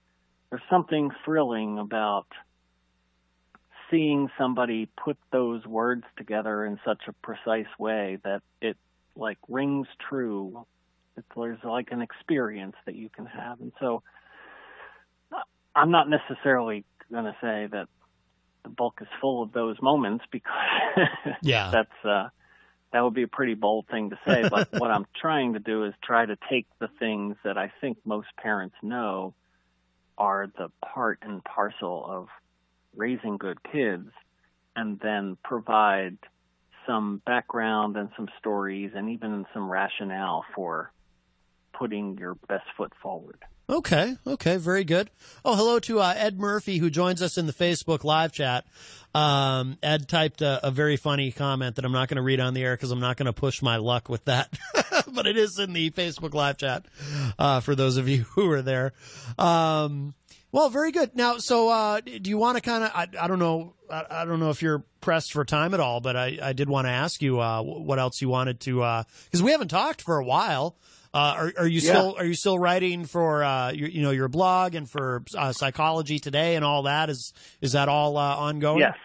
there's 0.50 0.62
something 0.70 1.12
thrilling 1.24 1.80
about 1.80 2.28
seeing 3.90 4.30
somebody 4.38 4.88
put 5.04 5.18
those 5.32 5.66
words 5.66 6.04
together 6.18 6.66
in 6.66 6.80
such 6.86 7.02
a 7.08 7.14
precise 7.14 7.68
way 7.78 8.18
that 8.24 8.42
it 8.62 8.78
like 9.16 9.38
rings 9.48 9.88
true. 10.10 10.66
It's, 11.16 11.28
there's 11.36 11.60
like 11.64 11.90
an 11.92 12.02
experience 12.02 12.76
that 12.86 12.96
you 12.96 13.10
can 13.10 13.28
have, 13.28 13.62
and 13.62 13.72
so 13.80 14.02
uh, 15.32 15.42
I'm 15.76 15.92
not 15.92 16.10
necessarily 16.10 16.86
going 17.14 17.26
to 17.26 17.36
say 17.42 17.68
that 17.72 17.88
the 18.64 18.70
book 18.70 19.00
is 19.02 19.08
full 19.22 19.44
of 19.44 19.52
those 19.54 19.78
moments 19.82 20.26
because 20.32 20.52
Yeah. 21.42 21.70
that's 21.72 22.06
uh, 22.06 22.30
that 22.92 23.02
would 23.04 23.14
be 23.14 23.24
a 23.24 23.28
pretty 23.28 23.56
bold 23.56 23.88
thing 23.90 24.10
to 24.12 24.20
say. 24.26 24.48
But 24.50 24.70
what 24.80 24.92
I'm 24.92 25.06
trying 25.20 25.54
to 25.54 25.60
do 25.60 25.86
is 25.86 25.94
try 26.04 26.26
to 26.26 26.38
take 26.50 26.68
the 26.80 26.90
things 27.00 27.36
that 27.44 27.58
I 27.58 27.72
think 27.82 27.98
most 28.06 28.28
parents 28.38 28.76
know 28.84 29.34
are 30.18 30.48
the 30.58 30.70
part 30.94 31.20
and 31.24 31.44
parcel 31.44 32.06
of 32.08 32.28
raising 32.96 33.38
good 33.38 33.58
kids, 33.64 34.10
and 34.76 35.00
then 35.00 35.38
provide 35.44 36.18
some 36.86 37.22
background 37.26 37.98
and 37.98 38.10
some 38.16 38.28
stories 38.38 38.92
and 38.96 39.10
even 39.10 39.46
some 39.54 39.70
rationale 39.70 40.46
for 40.56 40.92
putting 41.74 42.18
your 42.18 42.36
best 42.48 42.66
foot 42.78 42.94
forward. 43.02 43.40
Okay, 43.70 44.18
okay, 44.28 44.58
very 44.58 44.84
good. 44.84 45.10
Oh, 45.46 45.56
hello 45.56 45.80
to 45.80 46.00
uh, 46.02 46.14
Ed 46.18 46.38
Murphy 46.38 46.80
who 46.80 46.90
joins 46.90 47.22
us 47.22 47.38
in 47.38 47.48
the 47.48 47.54
Facebook 47.54 48.04
live 48.04 48.34
chat. 48.34 48.66
Um, 49.16 49.78
Ed 49.82 50.10
typed 50.10 50.42
a, 50.42 50.68
a 50.68 50.72
very 50.72 50.98
funny 50.98 51.32
comment 51.32 51.78
that 51.78 51.86
I'm 51.86 51.94
not 51.94 52.10
going 52.10 52.18
to 52.18 52.24
read 52.24 52.42
on 52.42 52.54
the 52.54 52.62
air 52.64 52.76
because 52.76 52.92
I'm 52.92 53.00
not 53.00 53.16
going 53.16 53.28
to 53.28 53.34
push 53.34 53.62
my 53.62 53.78
luck 53.78 54.10
with 54.10 54.26
that, 54.26 54.52
but 55.14 55.28
it 55.28 55.38
is 55.38 55.60
in 55.60 55.72
the 55.72 55.92
Facebook 55.92 56.34
live 56.34 56.58
chat 56.58 56.86
uh, 57.40 57.62
for 57.62 57.74
those 57.74 57.96
of 57.96 58.10
you 58.10 58.24
who 58.36 58.52
are 58.52 58.62
there. 58.62 58.92
Um, 59.38 60.14
well, 60.54 60.70
very 60.70 60.92
good. 60.94 61.14
Now, 61.16 61.40
so 61.40 61.68
uh, 61.68 62.00
do 62.00 62.30
you 62.30 62.38
want 62.38 62.56
to 62.56 62.62
kind 62.62 62.86
of? 62.86 62.92
I, 62.94 63.08
I 63.20 63.28
don't 63.28 63.40
know. 63.40 63.74
I, 63.92 64.06
I 64.10 64.26
don't 64.26 64.40
know 64.40 64.50
if 64.52 64.62
you're 64.62 64.86
pressed 65.02 65.34
for 65.34 65.44
time 65.44 65.74
at 65.74 65.82
all, 65.82 66.00
but 66.00 66.16
I, 66.16 66.38
I 66.42 66.54
did 66.54 66.70
want 66.70 66.86
to 66.88 66.92
ask 66.92 67.22
you 67.22 67.42
uh, 67.42 67.62
what 67.62 68.00
else 68.00 68.22
you 68.22 68.30
wanted 68.30 68.62
to 68.62 68.76
because 69.26 69.44
we 69.44 69.52
haven't 69.52 69.68
talked 69.68 70.02
for 70.02 70.18
a 70.18 70.24
while. 70.24 70.78
Uh, 71.14 71.36
are, 71.38 71.54
are 71.60 71.68
you 71.68 71.80
Yeah. 71.80 71.92
still 71.92 72.16
are 72.18 72.26
you 72.26 72.34
still 72.34 72.58
writing 72.58 73.06
for 73.06 73.44
uh, 73.44 73.72
your, 73.72 73.90
you 73.90 74.02
know 74.02 74.10
your 74.12 74.28
blog 74.30 74.74
and 74.74 74.90
for 74.90 75.24
uh, 75.38 75.52
Psychology 75.52 76.18
Today 76.18 76.56
and 76.56 76.64
all 76.66 76.84
that? 76.84 77.10
Is 77.10 77.34
is 77.62 77.74
that 77.74 77.90
all 77.90 78.18
uh, 78.18 78.36
ongoing? 78.36 78.80
Yes. 78.80 78.96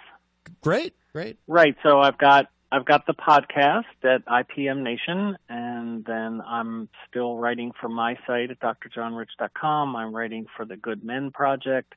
Great, 0.62 0.94
great. 1.12 1.38
Right. 1.46 1.76
So 1.82 2.00
I've 2.00 2.16
got 2.16 2.46
I've 2.70 2.84
got 2.84 3.06
the 3.06 3.14
podcast 3.14 3.84
at 4.04 4.26
IPM 4.26 4.82
Nation, 4.82 5.38
and 5.48 6.04
then 6.04 6.42
I'm 6.46 6.88
still 7.08 7.36
writing 7.38 7.72
for 7.80 7.88
my 7.88 8.18
site 8.26 8.50
at 8.50 8.60
drjohnrich.com. 8.60 9.96
I'm 9.96 10.14
writing 10.14 10.46
for 10.54 10.66
the 10.66 10.76
Good 10.76 11.02
Men 11.02 11.30
Project. 11.30 11.94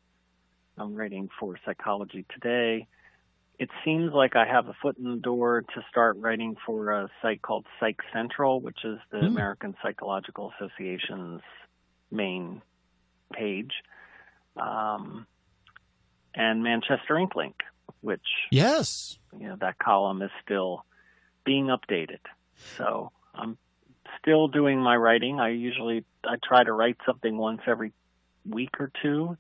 I'm 0.77 0.95
writing 0.95 1.29
for 1.39 1.57
Psychology 1.65 2.25
Today. 2.33 2.87
It 3.59 3.69
seems 3.83 4.13
like 4.13 4.35
I 4.37 4.45
have 4.45 4.69
a 4.69 4.73
foot 4.81 4.97
in 4.97 5.03
the 5.11 5.17
door 5.19 5.61
to 5.61 5.85
start 5.89 6.15
writing 6.19 6.55
for 6.65 6.91
a 6.91 7.09
site 7.21 7.41
called 7.41 7.65
Psych 7.79 7.99
Central, 8.13 8.61
which 8.61 8.79
is 8.85 8.97
the 9.11 9.19
Hmm. 9.19 9.25
American 9.25 9.75
Psychological 9.83 10.53
Association's 10.57 11.41
main 12.09 12.61
page, 13.33 13.73
um, 14.55 15.27
and 16.33 16.63
Manchester 16.63 17.15
Inklink, 17.15 17.55
which 17.99 18.25
Yes. 18.51 19.19
You 19.39 19.47
know 19.47 19.57
that 19.59 19.79
column 19.79 20.21
is 20.21 20.31
still 20.43 20.85
being 21.43 21.67
updated. 21.67 22.19
So 22.77 23.11
I'm 23.33 23.57
still 24.21 24.47
doing 24.47 24.79
my 24.79 24.95
writing. 24.95 25.39
I 25.39 25.49
usually 25.49 26.05
I 26.25 26.35
try 26.43 26.63
to 26.63 26.71
write 26.71 26.97
something 27.05 27.37
once 27.37 27.61
every 27.67 27.93
week 28.47 28.79
or 28.79 28.91
two. 29.01 29.37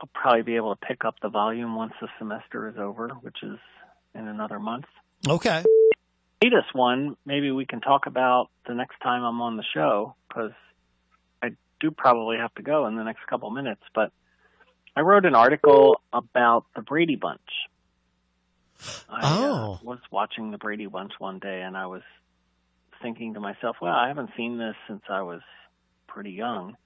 I'll 0.00 0.08
probably 0.12 0.42
be 0.42 0.56
able 0.56 0.74
to 0.74 0.86
pick 0.86 1.04
up 1.04 1.16
the 1.20 1.28
volume 1.28 1.76
once 1.76 1.92
the 2.00 2.08
semester 2.18 2.68
is 2.68 2.76
over, 2.78 3.08
which 3.20 3.42
is 3.42 3.58
in 4.14 4.28
another 4.28 4.58
month. 4.58 4.86
Okay. 5.26 5.62
Latest 6.42 6.74
one, 6.74 7.16
maybe 7.24 7.50
we 7.50 7.64
can 7.64 7.80
talk 7.80 8.06
about 8.06 8.50
the 8.66 8.74
next 8.74 9.00
time 9.02 9.22
I'm 9.22 9.40
on 9.40 9.56
the 9.56 9.64
show 9.72 10.14
because 10.28 10.52
I 11.42 11.50
do 11.80 11.90
probably 11.90 12.36
have 12.36 12.54
to 12.56 12.62
go 12.62 12.86
in 12.86 12.96
the 12.96 13.04
next 13.04 13.26
couple 13.26 13.50
minutes. 13.50 13.80
But 13.94 14.12
I 14.94 15.00
wrote 15.00 15.24
an 15.24 15.34
article 15.34 16.00
about 16.12 16.66
the 16.76 16.82
Brady 16.82 17.16
Bunch. 17.16 17.40
I 19.08 19.20
Oh. 19.22 19.74
uh, 19.74 19.78
was 19.84 19.98
watching 20.10 20.50
the 20.50 20.58
Brady 20.58 20.86
Bunch 20.86 21.12
one 21.18 21.38
day 21.38 21.62
and 21.62 21.76
I 21.76 21.86
was 21.86 22.02
thinking 23.02 23.34
to 23.34 23.40
myself, 23.40 23.76
well, 23.80 23.92
I 23.94 24.08
haven't 24.08 24.30
seen 24.36 24.58
this 24.58 24.74
since 24.88 25.02
I 25.08 25.22
was 25.22 25.40
pretty 26.06 26.32
young. 26.32 26.76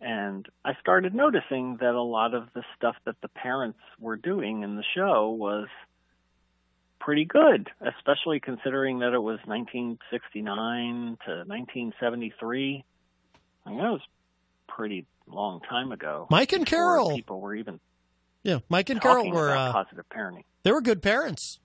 And 0.00 0.46
I 0.64 0.74
started 0.80 1.14
noticing 1.14 1.78
that 1.80 1.94
a 1.94 2.02
lot 2.02 2.34
of 2.34 2.48
the 2.54 2.62
stuff 2.76 2.94
that 3.04 3.20
the 3.20 3.28
parents 3.28 3.78
were 3.98 4.16
doing 4.16 4.62
in 4.62 4.76
the 4.76 4.84
show 4.94 5.30
was 5.30 5.66
pretty 7.00 7.24
good, 7.24 7.68
especially 7.80 8.38
considering 8.40 9.00
that 9.00 9.12
it 9.12 9.18
was 9.22 9.38
1969 9.44 11.18
to 11.26 11.30
1973. 11.46 12.84
I 13.66 13.70
mean, 13.70 13.78
that 13.78 13.90
was 13.90 14.00
pretty 14.68 15.06
long 15.26 15.60
time 15.68 15.92
ago. 15.92 16.26
Mike 16.30 16.52
and 16.52 16.64
Carol. 16.66 17.14
People 17.14 17.40
were 17.40 17.54
even 17.54 17.80
Yeah, 18.48 18.60
Mike 18.70 18.88
and 18.88 18.98
Carol 18.98 19.30
were 19.30 19.50
uh, 19.50 19.72
positive 19.72 20.06
parenting. 20.08 20.44
they 20.62 20.72
were 20.72 20.80
good 20.80 21.02
parents. 21.02 21.60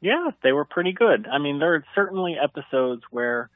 Yeah, 0.00 0.30
they 0.42 0.50
were 0.50 0.64
pretty 0.64 0.92
good. 0.92 1.28
I 1.28 1.38
mean, 1.38 1.60
there 1.60 1.76
are 1.76 1.84
certainly 1.94 2.34
episodes 2.36 3.02
where 3.12 3.48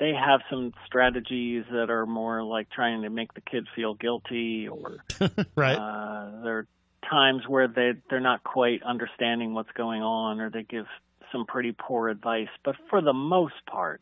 they 0.00 0.12
have 0.14 0.40
some 0.48 0.72
strategies 0.86 1.64
that 1.70 1.90
are 1.90 2.06
more 2.06 2.42
like 2.42 2.70
trying 2.70 3.02
to 3.02 3.10
make 3.10 3.34
the 3.34 3.42
kid 3.42 3.66
feel 3.76 3.92
guilty, 3.92 4.66
or 4.66 4.96
right. 5.54 5.76
uh, 5.76 6.42
there 6.42 6.58
are 6.60 6.66
times 7.10 7.42
where 7.46 7.68
they 7.68 7.92
they're 8.08 8.20
not 8.20 8.42
quite 8.42 8.82
understanding 8.82 9.52
what's 9.52 9.72
going 9.72 10.00
on, 10.00 10.40
or 10.40 10.48
they 10.48 10.62
give 10.62 10.86
some 11.32 11.44
pretty 11.44 11.72
poor 11.78 12.08
advice. 12.08 12.48
But 12.64 12.76
for 12.88 13.02
the 13.02 13.12
most 13.12 13.66
part, 13.66 14.00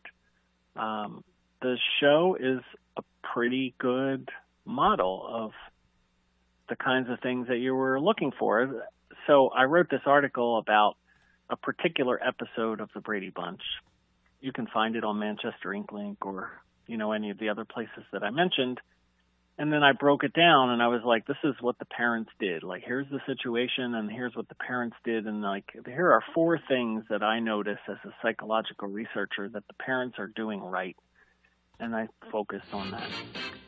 um, 0.77 1.21
the 1.61 1.77
show 1.99 2.37
is 2.39 2.61
a 2.95 3.01
pretty 3.33 3.75
good 3.77 4.29
model 4.65 5.25
of 5.29 5.51
the 6.73 6.83
kinds 6.83 7.07
of 7.09 7.19
things 7.19 7.47
that 7.49 7.57
you 7.57 7.75
were 7.75 7.99
looking 7.99 8.31
for. 8.39 8.83
So 9.27 9.49
I 9.49 9.65
wrote 9.65 9.89
this 9.91 10.01
article 10.05 10.57
about 10.57 10.95
a 11.49 11.55
particular 11.55 12.19
episode 12.21 12.79
of 12.79 12.89
the 12.95 12.99
Brady 12.99 13.29
Bunch. 13.29 13.61
You 14.41 14.51
can 14.51 14.67
find 14.73 14.95
it 14.95 15.03
on 15.03 15.19
Manchester 15.19 15.69
Inklink 15.69 16.17
or 16.21 16.49
you 16.87 16.97
know 16.97 17.11
any 17.11 17.29
of 17.29 17.37
the 17.37 17.49
other 17.49 17.63
places 17.63 18.03
that 18.11 18.23
I 18.23 18.31
mentioned. 18.31 18.79
And 19.59 19.71
then 19.71 19.83
I 19.83 19.91
broke 19.91 20.23
it 20.23 20.33
down 20.33 20.71
and 20.71 20.81
I 20.81 20.87
was 20.87 21.01
like, 21.05 21.27
this 21.27 21.37
is 21.43 21.53
what 21.61 21.77
the 21.77 21.85
parents 21.85 22.31
did. 22.39 22.63
Like, 22.63 22.81
here's 22.83 23.07
the 23.11 23.19
situation 23.27 23.93
and 23.93 24.09
here's 24.09 24.35
what 24.35 24.49
the 24.49 24.55
parents 24.55 24.95
did. 25.05 25.27
And 25.27 25.43
like, 25.43 25.65
here 25.85 26.11
are 26.11 26.23
four 26.33 26.59
things 26.67 27.03
that 27.11 27.21
I 27.21 27.39
notice 27.39 27.77
as 27.87 27.97
a 28.03 28.09
psychological 28.23 28.87
researcher 28.87 29.47
that 29.47 29.67
the 29.67 29.75
parents 29.75 30.17
are 30.17 30.25
doing 30.25 30.59
right. 30.59 30.97
And 31.79 31.95
I 31.95 32.07
focused 32.31 32.73
on 32.73 32.89
that. 32.91 33.09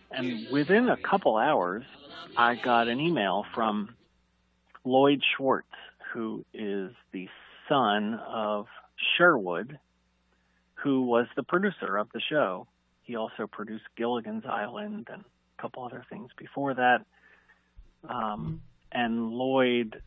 And 0.09 0.47
within 0.51 0.89
a 0.89 0.97
couple 0.97 1.37
hours, 1.37 1.83
I 2.37 2.55
got 2.55 2.87
an 2.87 2.99
email 2.99 3.45
from 3.53 3.95
Lloyd 4.83 5.21
Schwartz, 5.35 5.67
who 6.13 6.45
is 6.53 6.91
the 7.11 7.27
son 7.69 8.15
of 8.27 8.67
Sherwood, 9.17 9.79
who 10.75 11.03
was 11.03 11.27
the 11.35 11.43
producer 11.43 11.97
of 11.97 12.09
the 12.13 12.21
show. 12.21 12.67
He 13.03 13.15
also 13.15 13.47
produced 13.47 13.85
Gilligan's 13.95 14.45
Island 14.45 15.07
and 15.11 15.23
a 15.23 15.61
couple 15.61 15.83
other 15.83 16.03
things 16.09 16.29
before 16.37 16.73
that. 16.73 17.05
Um, 18.07 18.61
and 18.91 19.31
Lloyd 19.31 20.01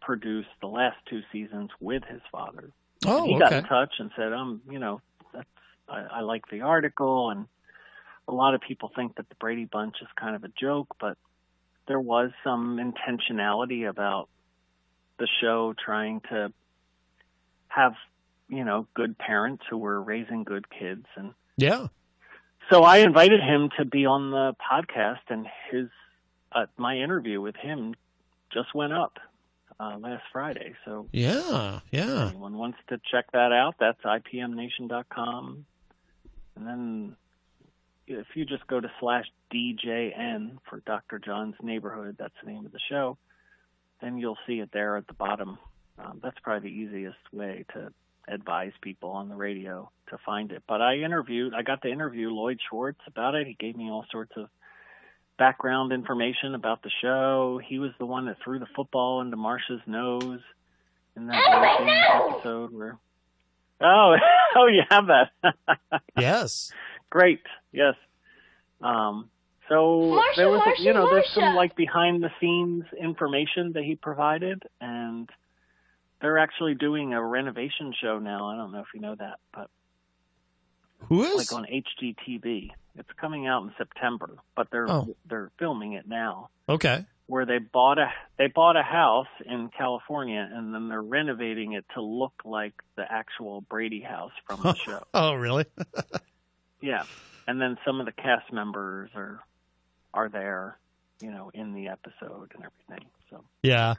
produced 0.00 0.48
the 0.60 0.66
last 0.66 0.96
two 1.08 1.22
seasons 1.32 1.70
with 1.80 2.04
his 2.04 2.20
father. 2.30 2.70
Oh, 3.06 3.24
And 3.24 3.32
he 3.32 3.38
got 3.38 3.52
in 3.52 3.64
touch 3.64 3.94
and 3.98 4.10
said, 4.16 4.32
"Um, 4.32 4.60
you 4.70 4.78
know, 4.78 5.00
that's 5.32 5.48
I, 5.88 6.00
I 6.00 6.20
like 6.20 6.48
the 6.50 6.62
article, 6.62 7.30
and 7.30 7.46
a 8.28 8.32
lot 8.32 8.54
of 8.54 8.60
people 8.60 8.90
think 8.94 9.16
that 9.16 9.28
the 9.28 9.34
Brady 9.36 9.64
Bunch 9.64 9.96
is 10.00 10.08
kind 10.16 10.36
of 10.36 10.44
a 10.44 10.48
joke, 10.48 10.88
but 11.00 11.16
there 11.86 12.00
was 12.00 12.30
some 12.42 12.78
intentionality 12.78 13.88
about 13.88 14.28
the 15.18 15.28
show 15.40 15.74
trying 15.84 16.20
to 16.30 16.52
have, 17.68 17.92
you 18.48 18.64
know, 18.64 18.86
good 18.94 19.16
parents 19.18 19.64
who 19.68 19.78
were 19.78 20.00
raising 20.02 20.44
good 20.44 20.66
kids 20.70 21.06
and 21.16 21.34
Yeah. 21.56 21.86
so 22.70 22.82
I 22.82 22.98
invited 22.98 23.40
him 23.40 23.70
to 23.78 23.84
be 23.84 24.06
on 24.06 24.30
the 24.30 24.54
podcast, 24.70 25.20
and 25.28 25.46
his 25.70 25.88
uh, 26.52 26.66
my 26.76 26.96
interview 26.98 27.40
with 27.40 27.56
him 27.56 27.94
just 28.52 28.72
went 28.74 28.92
up 28.92 29.18
uh, 29.80 29.96
last 29.98 30.22
Friday. 30.32 30.74
So 30.84 31.08
Yeah. 31.12 31.80
Yeah. 31.90 32.28
anyone 32.28 32.56
wants 32.56 32.78
to 32.88 33.00
check 33.10 33.30
that 33.32 33.52
out, 33.52 33.74
that's 33.80 34.00
ipmnation.com, 34.02 35.64
and 36.56 36.66
then 36.66 37.16
if 38.06 38.26
you 38.34 38.44
just 38.44 38.66
go 38.66 38.80
to 38.80 38.90
slash 39.00 39.24
DJN 39.52 40.58
for 40.68 40.80
Dr. 40.86 41.18
John's 41.18 41.54
Neighborhood, 41.62 42.16
that's 42.18 42.34
the 42.42 42.50
name 42.50 42.66
of 42.66 42.72
the 42.72 42.80
show, 42.88 43.16
then 44.00 44.18
you'll 44.18 44.38
see 44.46 44.60
it 44.60 44.70
there 44.72 44.96
at 44.96 45.06
the 45.06 45.14
bottom. 45.14 45.58
Um, 45.98 46.20
that's 46.22 46.38
probably 46.42 46.70
the 46.70 46.76
easiest 46.76 47.18
way 47.32 47.64
to 47.74 47.92
advise 48.26 48.72
people 48.80 49.10
on 49.10 49.28
the 49.28 49.34
radio 49.34 49.90
to 50.08 50.18
find 50.24 50.50
it. 50.52 50.62
But 50.66 50.82
I 50.82 50.96
interviewed, 50.96 51.54
I 51.54 51.62
got 51.62 51.82
to 51.82 51.90
interview 51.90 52.30
Lloyd 52.30 52.58
Schwartz 52.68 53.00
about 53.06 53.34
it. 53.34 53.46
He 53.46 53.54
gave 53.54 53.76
me 53.76 53.90
all 53.90 54.04
sorts 54.10 54.32
of 54.36 54.48
background 55.38 55.92
information 55.92 56.54
about 56.54 56.82
the 56.82 56.90
show. 57.02 57.60
He 57.64 57.78
was 57.78 57.90
the 57.98 58.06
one 58.06 58.26
that 58.26 58.36
threw 58.42 58.58
the 58.58 58.66
football 58.74 59.20
into 59.20 59.36
Marsha's 59.36 59.82
nose 59.86 60.40
in 61.16 61.26
that 61.26 61.42
very 61.50 61.78
famous 61.78 62.34
episode 62.34 62.72
where 62.72 62.98
Oh, 63.80 64.16
oh, 64.56 64.66
you 64.66 64.82
have 64.88 65.06
that. 65.06 65.54
yes. 66.18 66.72
Great. 67.10 67.40
Yes. 67.74 67.94
Um, 68.80 69.28
so 69.68 69.74
Marsha, 70.22 70.36
there 70.36 70.48
was, 70.50 70.60
Marsha, 70.60 70.78
you 70.84 70.92
know, 70.94 71.10
there's 71.10 71.28
some 71.34 71.54
like 71.54 71.74
behind 71.74 72.22
the 72.22 72.30
scenes 72.40 72.84
information 73.00 73.72
that 73.74 73.82
he 73.82 73.96
provided, 73.96 74.62
and 74.80 75.28
they're 76.20 76.38
actually 76.38 76.74
doing 76.74 77.12
a 77.14 77.22
renovation 77.22 77.92
show 78.00 78.18
now. 78.18 78.48
I 78.50 78.56
don't 78.56 78.72
know 78.72 78.80
if 78.80 78.86
you 78.94 79.00
know 79.00 79.14
that, 79.16 79.38
but 79.54 79.68
Who 81.08 81.24
is? 81.24 81.50
like 81.50 81.52
on 81.52 81.66
HGTV. 81.66 82.70
It's 82.96 83.10
coming 83.20 83.46
out 83.48 83.64
in 83.64 83.72
September, 83.76 84.36
but 84.54 84.68
they're 84.70 84.88
Oh. 84.88 85.16
they're 85.28 85.50
filming 85.58 85.94
it 85.94 86.06
now. 86.06 86.50
Okay. 86.68 87.04
Where 87.26 87.46
they 87.46 87.58
bought 87.58 87.98
a 87.98 88.12
they 88.38 88.46
bought 88.48 88.76
a 88.76 88.82
house 88.82 89.26
in 89.46 89.70
California 89.76 90.46
and 90.52 90.72
then 90.74 90.88
they're 90.88 91.02
renovating 91.02 91.72
it 91.72 91.86
to 91.94 92.02
look 92.02 92.34
like 92.44 92.74
the 92.96 93.10
actual 93.10 93.62
Brady 93.62 94.00
house 94.02 94.32
from 94.46 94.60
the 94.62 94.74
show. 94.86 95.02
Oh, 95.14 95.34
really? 95.34 95.64
Yeah, 96.82 97.04
and 97.46 97.60
then 97.60 97.76
some 97.84 98.00
of 98.00 98.06
the 98.06 98.12
cast 98.12 98.52
members 98.52 99.10
are 99.14 99.40
are 100.12 100.28
there, 100.28 100.78
you 101.20 101.30
know, 101.30 101.50
in 101.54 101.72
the 101.74 101.88
episode 101.88 102.52
and 102.54 102.64
everything. 102.64 103.08
So, 103.30 103.44
yeah. 103.62 103.94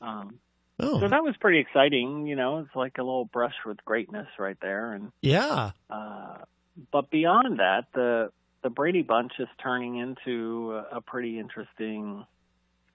um, 0.00 0.38
Oh. 0.80 0.98
so 0.98 1.06
that 1.08 1.22
was 1.22 1.36
pretty 1.40 1.60
exciting. 1.60 2.26
You 2.26 2.34
know, 2.34 2.58
it's 2.58 2.74
like 2.74 2.98
a 2.98 3.02
little 3.02 3.26
brush 3.26 3.54
with 3.64 3.84
greatness 3.84 4.26
right 4.40 4.56
there. 4.60 4.92
And 4.92 5.12
Yeah. 5.22 5.70
uh, 5.88 6.38
but 6.90 7.10
beyond 7.10 7.60
that, 7.60 7.84
the 7.94 8.32
the 8.62 8.70
Brady 8.70 9.02
Bunch 9.02 9.32
is 9.38 9.46
turning 9.62 9.98
into 9.98 10.72
a, 10.72 10.96
a 10.96 11.00
pretty 11.00 11.38
interesting 11.38 12.24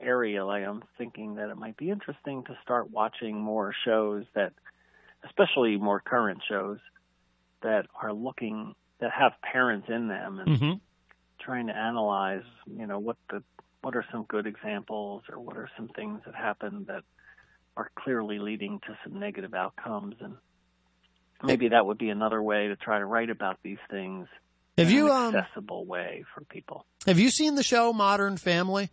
area. 0.01 0.43
Like 0.45 0.65
I'm 0.65 0.83
thinking 0.97 1.35
that 1.35 1.49
it 1.49 1.57
might 1.57 1.77
be 1.77 1.89
interesting 1.89 2.43
to 2.45 2.57
start 2.63 2.89
watching 2.91 3.39
more 3.39 3.73
shows 3.85 4.25
that, 4.33 4.51
especially 5.23 5.77
more 5.77 5.99
current 6.01 6.41
shows 6.49 6.79
that 7.61 7.85
are 8.01 8.11
looking 8.11 8.75
that 8.99 9.11
have 9.11 9.33
parents 9.41 9.87
in 9.89 10.07
them 10.07 10.39
and 10.39 10.57
hmm 10.57 10.73
trying 11.41 11.67
to 11.67 11.75
analyze, 11.75 12.43
you 12.67 12.85
know, 12.85 12.99
what 12.99 13.15
the 13.29 13.41
what 13.81 13.95
are 13.95 14.05
some 14.11 14.25
good 14.27 14.45
examples 14.45 15.23
or 15.31 15.39
what 15.39 15.55
are 15.55 15.69
some 15.77 15.87
things 15.87 16.19
that 16.25 16.35
happen 16.35 16.85
that 16.89 17.03
are 17.77 17.89
clearly 17.95 18.39
leading 18.39 18.79
to 18.81 18.97
some 19.05 19.19
negative 19.19 19.53
outcomes 19.53 20.15
and 20.19 20.35
maybe 21.43 21.69
that 21.69 21.85
would 21.85 21.97
be 21.97 22.09
another 22.09 22.41
way 22.43 22.67
to 22.67 22.75
try 22.75 22.99
to 22.99 23.05
write 23.05 23.29
about 23.29 23.57
these 23.63 23.77
things 23.89 24.27
Have 24.77 24.89
in 24.89 24.95
you, 24.95 25.05
an 25.05 25.11
um, 25.11 25.35
accessible 25.35 25.85
way 25.85 26.25
for 26.33 26.43
people. 26.43 26.85
Have 27.05 27.19
you 27.19 27.29
seen 27.29 27.55
the 27.55 27.63
show 27.63 27.93
Modern 27.93 28.37
Family? 28.37 28.89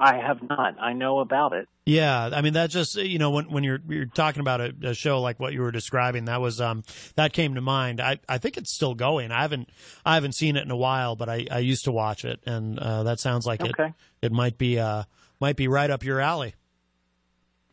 I 0.00 0.16
have 0.16 0.42
not. 0.42 0.76
I 0.80 0.92
know 0.94 1.20
about 1.20 1.52
it. 1.52 1.68
Yeah, 1.86 2.30
I 2.32 2.40
mean 2.40 2.54
that 2.54 2.70
just 2.70 2.96
you 2.96 3.18
know 3.18 3.30
when 3.30 3.50
when 3.50 3.64
you're 3.64 3.80
you're 3.88 4.06
talking 4.06 4.40
about 4.40 4.60
a, 4.60 4.72
a 4.82 4.94
show 4.94 5.20
like 5.20 5.38
what 5.38 5.52
you 5.52 5.60
were 5.60 5.70
describing, 5.72 6.24
that 6.26 6.40
was 6.40 6.60
um 6.60 6.82
that 7.16 7.32
came 7.32 7.54
to 7.54 7.60
mind. 7.60 8.00
I 8.00 8.18
I 8.28 8.38
think 8.38 8.56
it's 8.56 8.74
still 8.74 8.94
going. 8.94 9.30
I 9.32 9.42
haven't 9.42 9.68
I 10.04 10.14
haven't 10.14 10.32
seen 10.34 10.56
it 10.56 10.64
in 10.64 10.70
a 10.70 10.76
while, 10.76 11.16
but 11.16 11.28
I 11.28 11.46
I 11.50 11.58
used 11.58 11.84
to 11.84 11.92
watch 11.92 12.24
it, 12.24 12.40
and 12.46 12.78
uh, 12.78 13.02
that 13.04 13.20
sounds 13.20 13.46
like 13.46 13.60
Okay. 13.62 13.86
it 14.20 14.26
it 14.26 14.32
might 14.32 14.56
be 14.58 14.78
uh 14.78 15.04
might 15.40 15.56
be 15.56 15.68
right 15.68 15.90
up 15.90 16.04
your 16.04 16.20
alley. 16.20 16.54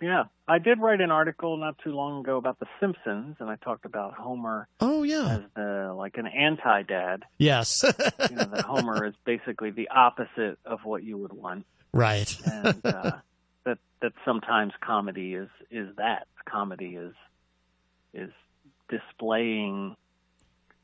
Yeah. 0.01 0.25
I 0.47 0.59
did 0.59 0.79
write 0.79 1.01
an 1.01 1.11
article 1.11 1.57
not 1.57 1.77
too 1.83 1.91
long 1.91 2.21
ago 2.21 2.37
about 2.37 2.59
the 2.59 2.67
Simpsons 2.79 3.35
and 3.39 3.49
I 3.49 3.55
talked 3.57 3.83
about 3.85 4.13
Homer 4.13 4.67
Oh 4.79 5.03
yeah. 5.03 5.37
as 5.37 5.41
the 5.55 5.93
like 5.97 6.17
an 6.17 6.27
anti 6.27 6.83
dad. 6.83 7.23
Yes. 7.37 7.83
you 8.29 8.35
know, 8.35 8.45
that 8.45 8.63
Homer 8.65 9.05
is 9.07 9.13
basically 9.25 9.71
the 9.71 9.89
opposite 9.89 10.59
of 10.65 10.81
what 10.85 11.03
you 11.03 11.17
would 11.17 11.33
want. 11.33 11.65
Right. 11.93 12.35
and 12.45 12.85
uh, 12.85 13.11
that 13.65 13.77
that 14.01 14.13
sometimes 14.25 14.73
comedy 14.81 15.33
is 15.33 15.49
is 15.71 15.95
that 15.97 16.27
comedy 16.49 16.95
is 16.95 17.13
is 18.13 18.31
displaying 18.89 19.95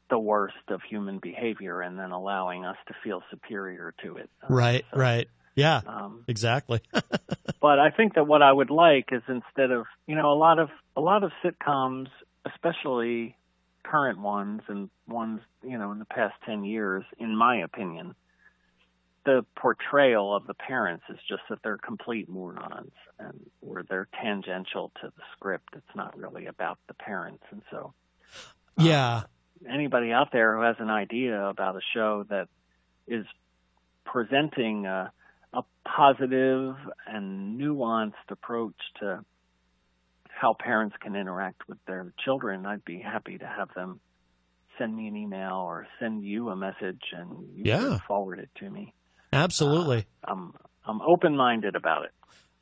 the 0.09 0.19
worst 0.19 0.55
of 0.67 0.81
human 0.87 1.19
behavior 1.19 1.81
and 1.81 1.97
then 1.97 2.11
allowing 2.11 2.65
us 2.65 2.77
to 2.87 2.93
feel 3.03 3.23
superior 3.31 3.93
to 4.03 4.17
it. 4.17 4.29
right. 4.47 4.85
Right. 4.93 5.27
Yeah. 5.55 5.81
Um, 5.85 6.23
exactly. 6.27 6.81
but 7.61 7.79
I 7.79 7.89
think 7.91 8.15
that 8.15 8.27
what 8.27 8.41
I 8.41 8.51
would 8.51 8.69
like 8.69 9.09
is 9.11 9.21
instead 9.27 9.71
of 9.71 9.85
you 10.07 10.15
know 10.15 10.31
a 10.31 10.37
lot 10.37 10.59
of 10.59 10.69
a 10.95 11.01
lot 11.01 11.23
of 11.23 11.31
sitcoms, 11.43 12.07
especially 12.45 13.35
current 13.83 14.19
ones 14.19 14.61
and 14.67 14.89
ones 15.07 15.41
you 15.63 15.77
know 15.77 15.91
in 15.91 15.99
the 15.99 16.05
past 16.05 16.35
ten 16.45 16.63
years, 16.63 17.03
in 17.19 17.35
my 17.35 17.57
opinion, 17.57 18.15
the 19.25 19.45
portrayal 19.55 20.35
of 20.35 20.45
the 20.47 20.53
parents 20.53 21.03
is 21.09 21.17
just 21.27 21.41
that 21.49 21.59
they're 21.63 21.77
complete 21.77 22.27
morons 22.27 22.91
and 23.19 23.39
where 23.61 23.83
they're 23.87 24.07
tangential 24.21 24.91
to 25.01 25.07
the 25.07 25.23
script. 25.35 25.69
It's 25.75 25.95
not 25.95 26.17
really 26.17 26.45
about 26.47 26.77
the 26.87 26.93
parents, 26.93 27.43
and 27.51 27.61
so 27.71 27.93
um, 28.77 28.85
yeah. 28.85 29.23
anybody 29.69 30.11
out 30.11 30.31
there 30.31 30.55
who 30.57 30.63
has 30.63 30.75
an 30.79 30.89
idea 30.89 31.41
about 31.45 31.75
a 31.75 31.81
show 31.93 32.25
that 32.29 32.47
is 33.07 33.25
presenting 34.05 34.85
a, 34.85 35.11
a 35.53 35.63
positive 35.85 36.75
and 37.07 37.59
nuanced 37.59 38.29
approach 38.29 38.75
to 38.99 39.23
how 40.27 40.53
parents 40.53 40.95
can 40.99 41.15
interact 41.15 41.67
with 41.69 41.77
their 41.85 42.11
children, 42.25 42.65
I'd 42.65 42.83
be 42.83 42.99
happy 42.99 43.37
to 43.37 43.45
have 43.47 43.73
them 43.75 43.99
send 44.77 44.95
me 44.95 45.07
an 45.07 45.15
email 45.15 45.53
or 45.53 45.87
send 45.99 46.23
you 46.23 46.49
a 46.49 46.55
message 46.55 47.01
and 47.15 47.47
you 47.55 47.63
Yeah. 47.65 47.77
can 47.79 47.99
forward 48.07 48.39
it 48.39 48.49
to 48.55 48.69
me. 48.69 48.93
Absolutely. 49.33 50.05
I'm 50.23 50.53
I'm 50.85 51.01
open 51.01 51.35
minded 51.35 51.75
about 51.75 52.05
it. 52.05 52.11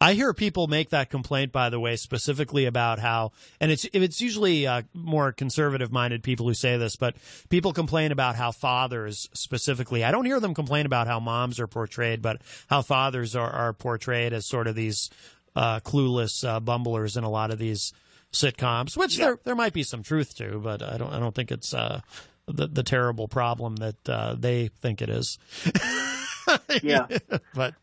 I 0.02 0.14
hear 0.14 0.34
people 0.34 0.66
make 0.66 0.90
that 0.90 1.12
complaint, 1.12 1.52
by 1.52 1.70
the 1.70 1.80
way, 1.80 1.96
specifically 1.96 2.66
about 2.66 2.98
how, 2.98 3.34
and 3.60 3.72
it's 3.72 3.86
it's 3.94 4.20
usually 4.20 4.66
uh, 4.66 4.82
more 4.96 5.32
conservative-minded 5.32 6.24
people 6.24 6.48
who 6.48 6.56
say 6.56 6.76
this, 6.78 6.96
but 6.96 7.16
people 7.50 7.72
complain 7.72 8.12
about 8.12 8.36
how 8.36 8.52
fathers, 8.52 9.30
specifically, 9.34 10.04
I 10.04 10.10
don't 10.10 10.26
hear 10.26 10.40
them 10.40 10.56
complain 10.56 10.88
about 10.88 11.06
how 11.06 11.20
moms 11.20 11.60
are 11.60 11.68
portrayed, 11.68 12.24
but 12.24 12.42
how 12.68 12.82
fathers 12.82 13.36
are, 13.36 13.52
are 13.52 13.74
portrayed 13.74 14.34
as 14.34 14.48
sort 14.48 14.66
of 14.66 14.74
these 14.74 15.12
uh, 15.56 15.82
clueless 15.82 16.48
uh, 16.48 16.60
bumblers 16.60 17.16
in 17.16 17.24
a 17.24 17.30
lot 17.30 17.52
of 17.52 17.60
these 17.60 17.94
sitcoms, 18.34 18.98
which 18.98 19.18
there 19.18 19.38
there 19.44 19.56
might 19.56 19.74
be 19.74 19.84
some 19.84 20.02
truth 20.02 20.36
to, 20.38 20.60
but 20.64 20.82
I 20.82 20.98
don't 20.98 21.14
I 21.14 21.20
don't 21.20 21.36
think 21.36 21.52
it's 21.52 21.76
uh, 21.76 22.02
the 22.48 22.66
the 22.66 22.84
terrible 22.84 23.28
problem 23.28 23.76
that 23.76 24.10
uh, 24.10 24.34
they 24.34 24.70
think 24.70 25.00
it 25.04 25.12
is. 25.12 25.38
Yeah. 26.84 27.08
but 27.54 27.74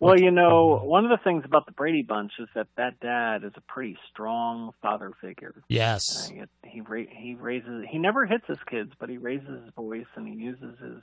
Well, 0.00 0.18
you 0.18 0.30
know, 0.30 0.80
one 0.82 1.04
of 1.04 1.10
the 1.10 1.22
things 1.22 1.44
about 1.44 1.66
the 1.66 1.72
Brady 1.72 2.02
Bunch 2.02 2.32
is 2.38 2.48
that 2.54 2.68
that 2.76 2.98
dad 3.00 3.44
is 3.44 3.52
a 3.56 3.60
pretty 3.60 3.98
strong 4.10 4.72
father 4.80 5.12
figure. 5.20 5.54
yes, 5.68 6.30
Uh, 6.32 6.46
he 6.64 6.70
he, 6.70 6.80
ra- 6.80 7.04
he 7.10 7.34
raises 7.34 7.84
he 7.88 7.98
never 7.98 8.24
hits 8.24 8.44
his 8.46 8.58
kids, 8.68 8.92
but 8.98 9.08
he 9.10 9.18
raises 9.18 9.46
his 9.64 9.74
voice 9.76 10.06
and 10.16 10.26
he 10.26 10.34
uses 10.34 10.78
his 10.80 11.02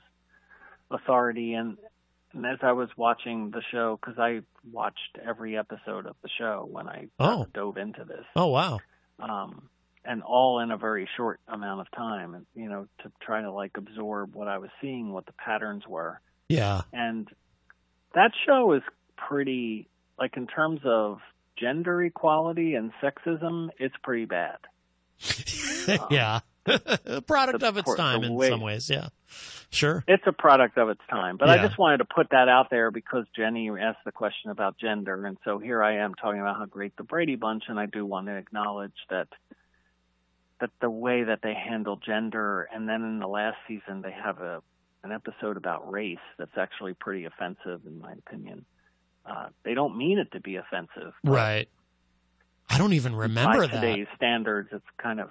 authority. 0.90 1.54
And, 1.54 1.76
and 2.32 2.44
as 2.44 2.58
I 2.62 2.72
was 2.72 2.88
watching 2.96 3.50
the 3.50 3.62
show, 3.70 3.98
because 4.00 4.18
I 4.18 4.40
watched 4.70 5.18
every 5.24 5.56
episode 5.56 6.06
of 6.06 6.16
the 6.22 6.28
show 6.36 6.66
when 6.70 6.88
I 6.88 7.06
Oh. 7.20 7.46
dove 7.54 7.76
into 7.78 8.04
this, 8.04 8.24
oh 8.36 8.48
wow, 8.48 8.80
um, 9.20 9.68
and 10.04 10.22
all 10.22 10.60
in 10.60 10.70
a 10.70 10.76
very 10.76 11.08
short 11.16 11.40
amount 11.48 11.80
of 11.82 11.90
time, 11.92 12.34
and 12.34 12.46
you 12.54 12.68
know, 12.68 12.86
to 13.02 13.12
try 13.22 13.42
to 13.42 13.52
like 13.52 13.76
absorb 13.76 14.34
what 14.34 14.48
I 14.48 14.58
was 14.58 14.70
seeing, 14.80 15.12
what 15.12 15.26
the 15.26 15.32
patterns 15.32 15.86
were 15.86 16.20
yeah. 16.48 16.82
and 16.92 17.28
that 18.14 18.32
show 18.46 18.72
is 18.72 18.82
pretty 19.16 19.88
like 20.18 20.36
in 20.36 20.46
terms 20.46 20.80
of 20.84 21.18
gender 21.56 22.02
equality 22.02 22.74
and 22.74 22.92
sexism 23.02 23.68
it's 23.78 23.94
pretty 24.02 24.24
bad 24.24 24.58
um, 25.88 26.06
yeah. 26.10 26.40
a 26.66 27.20
product 27.26 27.62
of 27.62 27.76
its 27.76 27.92
time 27.94 28.22
in 28.22 28.34
way- 28.34 28.50
some 28.50 28.60
ways. 28.60 28.88
Yeah. 28.88 29.08
Sure. 29.70 30.02
it's 30.08 30.22
a 30.26 30.32
product 30.32 30.78
of 30.78 30.88
its 30.88 31.02
time 31.10 31.36
but 31.36 31.50
i 31.50 31.58
just 31.58 31.76
wanted 31.76 31.98
to 31.98 32.06
put 32.06 32.30
that 32.30 32.48
out 32.48 32.70
there 32.70 32.90
because 32.90 33.26
jenny 33.36 33.68
asked 33.68 33.98
the 34.06 34.12
question 34.12 34.50
about 34.50 34.78
gender 34.78 35.26
and 35.26 35.36
so 35.44 35.58
here 35.58 35.82
i 35.82 35.96
am 35.96 36.14
talking 36.14 36.40
about 36.40 36.56
how 36.56 36.64
great 36.64 36.96
the 36.96 37.02
brady 37.02 37.36
bunch 37.36 37.64
and 37.68 37.78
i 37.78 37.84
do 37.84 38.06
want 38.06 38.28
to 38.28 38.34
acknowledge 38.34 38.94
that 39.10 39.28
that 40.60 40.70
the 40.80 40.88
way 40.88 41.24
that 41.24 41.40
they 41.42 41.52
handle 41.52 41.96
gender 41.96 42.66
and 42.72 42.88
then 42.88 43.02
in 43.02 43.18
the 43.18 43.28
last 43.28 43.58
season 43.68 44.00
they 44.00 44.10
have 44.10 44.38
a 44.38 44.62
an 45.04 45.12
episode 45.12 45.56
about 45.56 45.90
race 45.90 46.18
that's 46.38 46.56
actually 46.56 46.94
pretty 46.94 47.24
offensive 47.24 47.80
in 47.86 47.98
my 48.00 48.12
opinion 48.12 48.64
uh, 49.26 49.48
they 49.64 49.74
don't 49.74 49.96
mean 49.96 50.18
it 50.18 50.30
to 50.32 50.40
be 50.40 50.56
offensive 50.56 51.12
Right. 51.24 51.68
I 52.70 52.76
don't 52.76 52.92
even 52.92 53.14
remember 53.16 53.60
by 53.62 53.66
that. 53.68 53.80
today's 53.80 54.06
standards, 54.14 54.68
it's 54.72 54.84
kind 55.02 55.20
of 55.20 55.30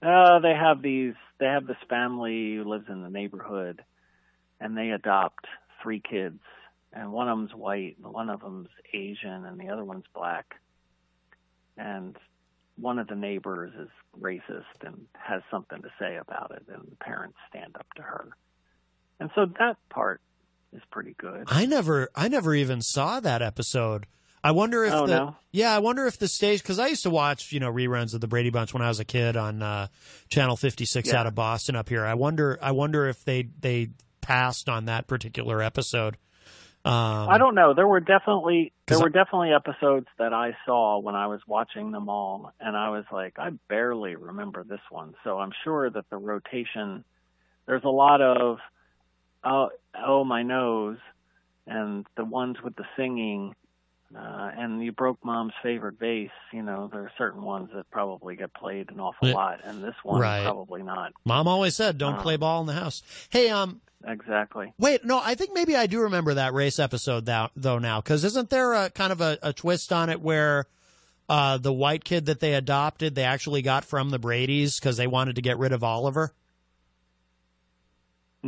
uh, 0.00 0.38
they 0.38 0.54
have 0.54 0.80
these 0.80 1.12
they 1.38 1.44
have 1.46 1.66
this 1.66 1.76
family 1.90 2.56
who 2.56 2.64
lives 2.64 2.86
in 2.88 3.02
the 3.02 3.10
neighborhood, 3.10 3.82
and 4.58 4.76
they 4.76 4.90
adopt 4.90 5.44
three 5.82 6.00
kids, 6.00 6.40
and 6.92 7.12
one 7.12 7.28
of 7.28 7.36
them's 7.36 7.54
white, 7.54 7.96
and 8.02 8.12
one 8.12 8.30
of 8.30 8.40
them's 8.40 8.68
Asian, 8.94 9.44
and 9.44 9.60
the 9.60 9.68
other 9.68 9.84
one's 9.84 10.06
black, 10.14 10.54
and 11.76 12.16
one 12.76 12.98
of 12.98 13.06
the 13.08 13.14
neighbors 13.16 13.72
is 13.78 13.88
racist 14.18 14.82
and 14.82 15.06
has 15.14 15.42
something 15.50 15.82
to 15.82 15.90
say 15.98 16.16
about 16.16 16.52
it, 16.56 16.64
and 16.72 16.90
the 16.90 16.96
parents 16.96 17.36
stand 17.50 17.76
up 17.76 17.86
to 17.96 18.02
her, 18.02 18.30
and 19.20 19.30
so 19.34 19.46
that 19.58 19.76
part 19.90 20.20
is 20.72 20.82
pretty 20.90 21.14
good. 21.18 21.44
I 21.48 21.66
never 21.66 22.08
I 22.14 22.28
never 22.28 22.54
even 22.54 22.80
saw 22.82 23.20
that 23.20 23.42
episode. 23.42 24.06
I 24.44 24.52
wonder 24.52 24.84
if 24.84 24.92
Oh, 24.92 25.06
the 25.06 25.16
no? 25.18 25.36
yeah, 25.50 25.74
I 25.74 25.78
wonder 25.80 26.06
if 26.06 26.18
the 26.18 26.28
stage 26.28 26.62
because 26.62 26.78
I 26.78 26.86
used 26.86 27.02
to 27.02 27.10
watch 27.10 27.50
you 27.52 27.58
know 27.60 27.72
reruns 27.72 28.14
of 28.14 28.20
the 28.20 28.28
Brady 28.28 28.50
Bunch 28.50 28.72
when 28.72 28.82
I 28.82 28.88
was 28.88 29.00
a 29.00 29.04
kid 29.04 29.36
on 29.36 29.62
uh, 29.62 29.88
Channel 30.28 30.56
56 30.56 31.08
Yeah. 31.08 31.20
out 31.20 31.26
of 31.26 31.34
Boston 31.34 31.74
up 31.74 31.88
here. 31.88 32.04
I 32.04 32.14
wonder 32.14 32.58
I 32.62 32.70
wonder 32.72 33.06
if 33.08 33.24
they 33.24 33.48
they 33.60 33.90
passed 34.20 34.68
on 34.68 34.84
that 34.86 35.06
particular 35.06 35.62
episode. 35.62 36.16
Um, 36.84 37.28
I 37.28 37.38
don't 37.38 37.54
know. 37.56 37.74
There 37.74 37.88
were 37.88 38.00
definitely 38.00 38.72
there 38.86 38.94
'Cause 38.96 39.00
I- 39.00 39.04
were 39.04 39.10
definitely 39.10 39.52
episodes 39.52 40.06
that 40.18 40.32
I 40.32 40.56
saw 40.64 40.98
when 40.98 41.14
I 41.16 41.26
was 41.26 41.40
watching 41.46 41.90
them 41.90 42.08
all, 42.08 42.52
and 42.60 42.76
I 42.76 42.90
was 42.90 43.04
like, 43.10 43.38
I 43.38 43.50
barely 43.68 44.14
remember 44.14 44.62
this 44.64 44.80
one. 44.88 45.14
So 45.24 45.38
I'm 45.38 45.52
sure 45.64 45.90
that 45.90 46.08
the 46.08 46.16
rotation, 46.16 47.04
there's 47.66 47.84
a 47.84 47.88
lot 47.90 48.20
of, 48.22 48.58
oh, 49.44 49.70
oh 49.96 50.24
my 50.24 50.42
nose, 50.42 50.98
and 51.66 52.06
the 52.16 52.24
ones 52.24 52.56
with 52.62 52.76
the 52.76 52.84
singing, 52.96 53.54
uh, 54.16 54.50
and 54.56 54.82
you 54.82 54.92
broke 54.92 55.22
mom's 55.24 55.52
favorite 55.62 55.98
vase. 55.98 56.30
You 56.52 56.62
know, 56.62 56.88
there 56.90 57.02
are 57.02 57.12
certain 57.18 57.42
ones 57.42 57.70
that 57.74 57.90
probably 57.90 58.36
get 58.36 58.52
played 58.54 58.90
an 58.90 59.00
awful 59.00 59.28
lot, 59.32 59.60
and 59.64 59.82
this 59.82 59.94
one 60.02 60.20
Right. 60.20 60.44
probably 60.44 60.82
not. 60.82 61.12
Mom 61.24 61.46
always 61.48 61.76
said, 61.76 61.98
"Don't 61.98 62.14
Um, 62.14 62.20
play 62.22 62.36
ball 62.36 62.60
in 62.60 62.66
the 62.66 62.72
house." 62.74 63.02
Hey, 63.30 63.48
um, 63.50 63.80
Exactly. 64.06 64.72
Wait, 64.78 65.04
no, 65.04 65.20
I 65.22 65.34
think 65.34 65.52
maybe 65.52 65.74
I 65.74 65.88
do 65.88 66.02
remember 66.02 66.34
that 66.34 66.54
race 66.54 66.78
episode 66.78 67.26
thou- 67.26 67.50
though 67.56 67.80
now, 67.80 68.00
because 68.00 68.22
isn't 68.24 68.48
there 68.48 68.72
a 68.72 68.90
kind 68.90 69.10
of 69.10 69.20
a, 69.20 69.38
a 69.42 69.52
twist 69.52 69.92
on 69.92 70.08
it 70.08 70.20
where 70.20 70.66
uh, 71.28 71.58
the 71.58 71.72
white 71.72 72.04
kid 72.04 72.26
that 72.26 72.38
they 72.38 72.54
adopted 72.54 73.16
they 73.16 73.24
actually 73.24 73.60
got 73.60 73.84
from 73.84 74.10
the 74.10 74.18
Brady's 74.20 74.78
because 74.78 74.96
they 74.98 75.08
wanted 75.08 75.34
to 75.34 75.42
get 75.42 75.58
rid 75.58 75.72
of 75.72 75.82
Oliver? 75.82 76.32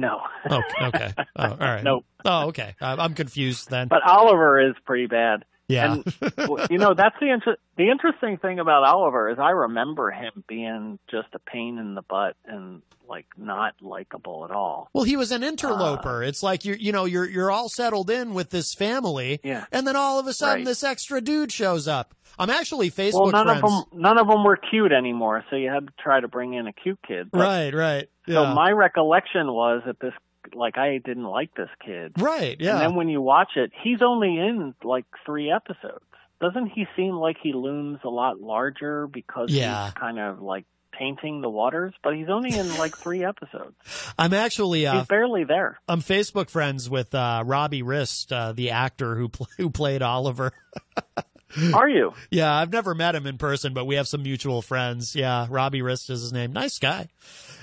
No. 0.01 0.23
Oh, 0.49 0.63
okay. 0.83 1.13
Oh, 1.37 1.51
all 1.51 1.57
right. 1.59 1.85
Nope. 1.91 2.07
Oh, 2.25 2.49
okay. 2.49 2.75
I'm 2.81 3.13
confused 3.15 3.69
then. 3.71 3.89
But 3.89 4.03
Oliver 4.03 4.61
is 4.71 4.75
pretty 4.87 5.07
bad. 5.07 5.45
Yeah. 5.71 5.95
And, 5.95 6.71
you 6.71 6.79
know, 6.79 6.95
that's 6.95 7.17
the 7.21 7.31
inter- 7.31 7.57
the 7.77 7.91
interesting 7.91 8.37
thing 8.39 8.59
about 8.59 8.85
Oliver 8.85 9.31
is 9.31 9.39
I 9.39 9.51
remember 9.51 10.11
him 10.11 10.45
being 10.49 10.99
just 11.11 11.29
a 11.35 11.39
pain 11.39 11.79
in 11.79 11.95
the 11.95 12.03
butt 12.03 12.37
and 12.45 12.83
like 13.09 13.27
not 13.37 13.75
likable 13.83 14.45
at 14.45 14.51
all. 14.51 14.89
Well, 14.93 15.05
he 15.05 15.17
was 15.17 15.33
an 15.33 15.43
interloper. 15.43 16.23
Uh, 16.23 16.29
it's 16.29 16.43
like 16.43 16.65
you're, 16.65 16.77
you 16.77 16.93
know, 16.93 17.05
you're 17.07 17.29
you're 17.29 17.51
all 17.51 17.69
settled 17.69 18.09
in 18.11 18.35
with 18.35 18.51
this 18.51 18.73
family, 18.75 19.41
Yeah. 19.43 19.65
and 19.73 19.87
then 19.87 19.97
all 19.97 20.19
of 20.21 20.27
a 20.27 20.33
sudden 20.33 20.59
Right. 20.59 20.65
this 20.67 20.85
extra 20.85 21.21
dude 21.21 21.51
shows 21.53 21.89
up. 21.89 22.15
I'm 22.39 22.51
actually 22.51 22.91
Facebook 22.91 23.33
well, 23.33 23.33
none 23.33 23.47
friends. 23.47 23.63
of 23.65 23.71
them 23.91 24.01
none 24.01 24.19
of 24.19 24.29
them 24.29 24.45
were 24.45 24.57
cute 24.57 24.93
anymore, 24.93 25.45
so 25.51 25.57
you 25.57 25.69
had 25.71 25.89
to 25.89 25.93
try 26.01 26.21
to 26.21 26.29
bring 26.29 26.55
in 26.55 26.67
a 26.69 26.73
cute 26.73 27.01
kid. 27.07 27.31
But- 27.33 27.41
Right, 27.41 27.75
right. 27.75 28.09
So 28.29 28.47
my 28.55 28.71
recollection 28.71 29.49
was 29.53 29.83
that 29.87 29.99
this 29.99 30.13
like 30.55 30.79
I 30.79 30.99
didn't 30.99 31.25
like 31.25 31.55
this 31.55 31.69
kid. 31.85 32.13
Right, 32.19 32.57
yeah. 32.61 32.73
And 32.73 32.81
then 32.81 32.95
when 32.95 33.09
you 33.09 33.21
watch 33.21 33.53
it, 33.57 33.73
he's 33.83 34.03
only 34.03 34.39
in 34.39 34.75
like 34.85 35.07
3 35.27 35.51
episodes. 35.51 36.05
Doesn't 36.41 36.69
he 36.69 36.87
seem 36.97 37.15
like 37.15 37.37
he 37.43 37.53
looms 37.53 37.99
a 38.05 38.09
lot 38.09 38.41
larger 38.41 39.07
because 39.07 39.51
Yeah. 39.51 39.87
he's 39.87 39.95
kind 39.95 40.19
of 40.19 40.41
like 40.41 40.65
painting 40.93 41.41
the 41.41 41.49
waters, 41.51 41.95
but 42.03 42.15
he's 42.15 42.29
only 42.29 42.57
in 42.57 42.77
like 42.79 42.97
3 43.03 43.25
episodes. 43.25 43.75
I'm 44.19 44.33
actually 44.35 44.87
uh, 44.87 44.99
He's 44.99 45.07
barely 45.07 45.45
there. 45.45 45.79
I'm 45.89 46.01
Facebook 46.01 46.51
friends 46.51 46.89
with 46.91 47.15
uh, 47.15 47.43
Robbie 47.47 47.83
Rist, 47.83 48.33
uh, 48.33 48.53
the 48.53 48.71
actor 48.71 49.17
who 49.17 49.29
pl- 49.29 49.49
who 49.59 49.71
played 49.71 50.03
Oliver. 50.03 50.53
Are 51.75 51.89
you? 51.89 52.13
Yeah, 52.31 52.53
I've 52.55 52.71
never 52.73 52.95
met 52.95 53.17
him 53.17 53.27
in 53.27 53.37
person, 53.37 53.75
but 53.75 53.85
we 53.85 53.97
have 53.97 54.07
some 54.07 54.23
mutual 54.23 54.63
friends. 54.63 55.17
Yeah, 55.17 55.47
Robbie 55.51 55.83
Rist 55.83 56.09
is 56.09 56.21
his 56.23 56.33
name. 56.33 56.53
Nice 56.53 56.79
guy. 56.79 57.09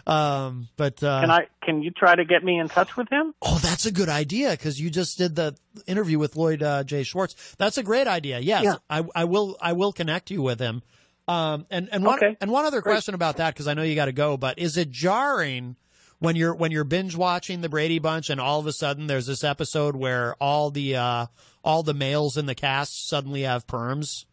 Um, 0.08 0.70
but 0.78 1.04
uh, 1.04 1.20
Can 1.20 1.32
I 1.32 1.48
can 1.62 1.84
you 1.84 1.92
try 1.92 2.16
to 2.16 2.24
get 2.24 2.42
me 2.44 2.58
in 2.58 2.70
touch 2.70 2.96
with 2.96 3.10
him? 3.12 3.34
Oh, 3.42 3.60
that's 3.62 3.86
a 3.86 3.92
good 3.92 4.08
idea 4.08 4.52
because 4.52 4.80
you 4.80 4.90
just 4.90 5.18
did 5.18 5.36
the 5.36 5.54
interview 5.86 6.18
with 6.18 6.38
Lloyd 6.38 6.64
uh, 6.64 6.86
J. 6.86 7.04
Schwartz. 7.04 7.56
That's 7.58 7.78
a 7.78 7.84
great 7.84 8.08
idea. 8.08 8.40
Yes, 8.40 8.64
Yeah. 8.64 8.76
I, 8.90 9.04
I 9.14 9.26
will. 9.26 9.58
I 9.62 9.74
will 9.74 9.92
connect 9.92 10.32
you 10.32 10.42
with 10.42 10.60
him. 10.62 10.82
Um, 11.28 11.66
and 11.70 11.90
and 11.92 12.06
one 12.06 12.20
Okay. 12.20 12.38
and 12.40 12.50
one 12.50 12.64
other 12.64 12.80
Great. 12.80 12.94
question 12.94 13.16
about 13.16 13.36
that 13.38 13.54
because 13.54 13.68
I 13.68 13.74
know 13.74 13.84
you 13.84 13.96
got 13.96 14.06
to 14.06 14.14
go. 14.14 14.38
But 14.38 14.60
is 14.60 14.78
it 14.78 14.90
jarring 14.92 15.76
when 16.20 16.38
you're 16.38 16.56
when 16.56 16.72
you're 16.72 16.86
binge 16.86 17.18
watching 17.18 17.60
the 17.60 17.68
Brady 17.68 18.00
Bunch 18.00 18.30
and 18.30 18.40
all 18.40 18.62
of 18.62 18.66
a 18.68 18.72
sudden 18.72 19.08
there's 19.08 19.26
this 19.28 19.44
episode 19.44 19.98
where 19.98 20.36
all 20.40 20.72
the 20.72 20.96
uh, 20.96 21.26
all 21.66 21.84
the 21.84 21.94
males 21.94 22.38
in 22.38 22.46
the 22.46 22.56
cast 22.56 23.10
suddenly 23.10 23.42
have 23.42 23.68
perms? 23.68 24.24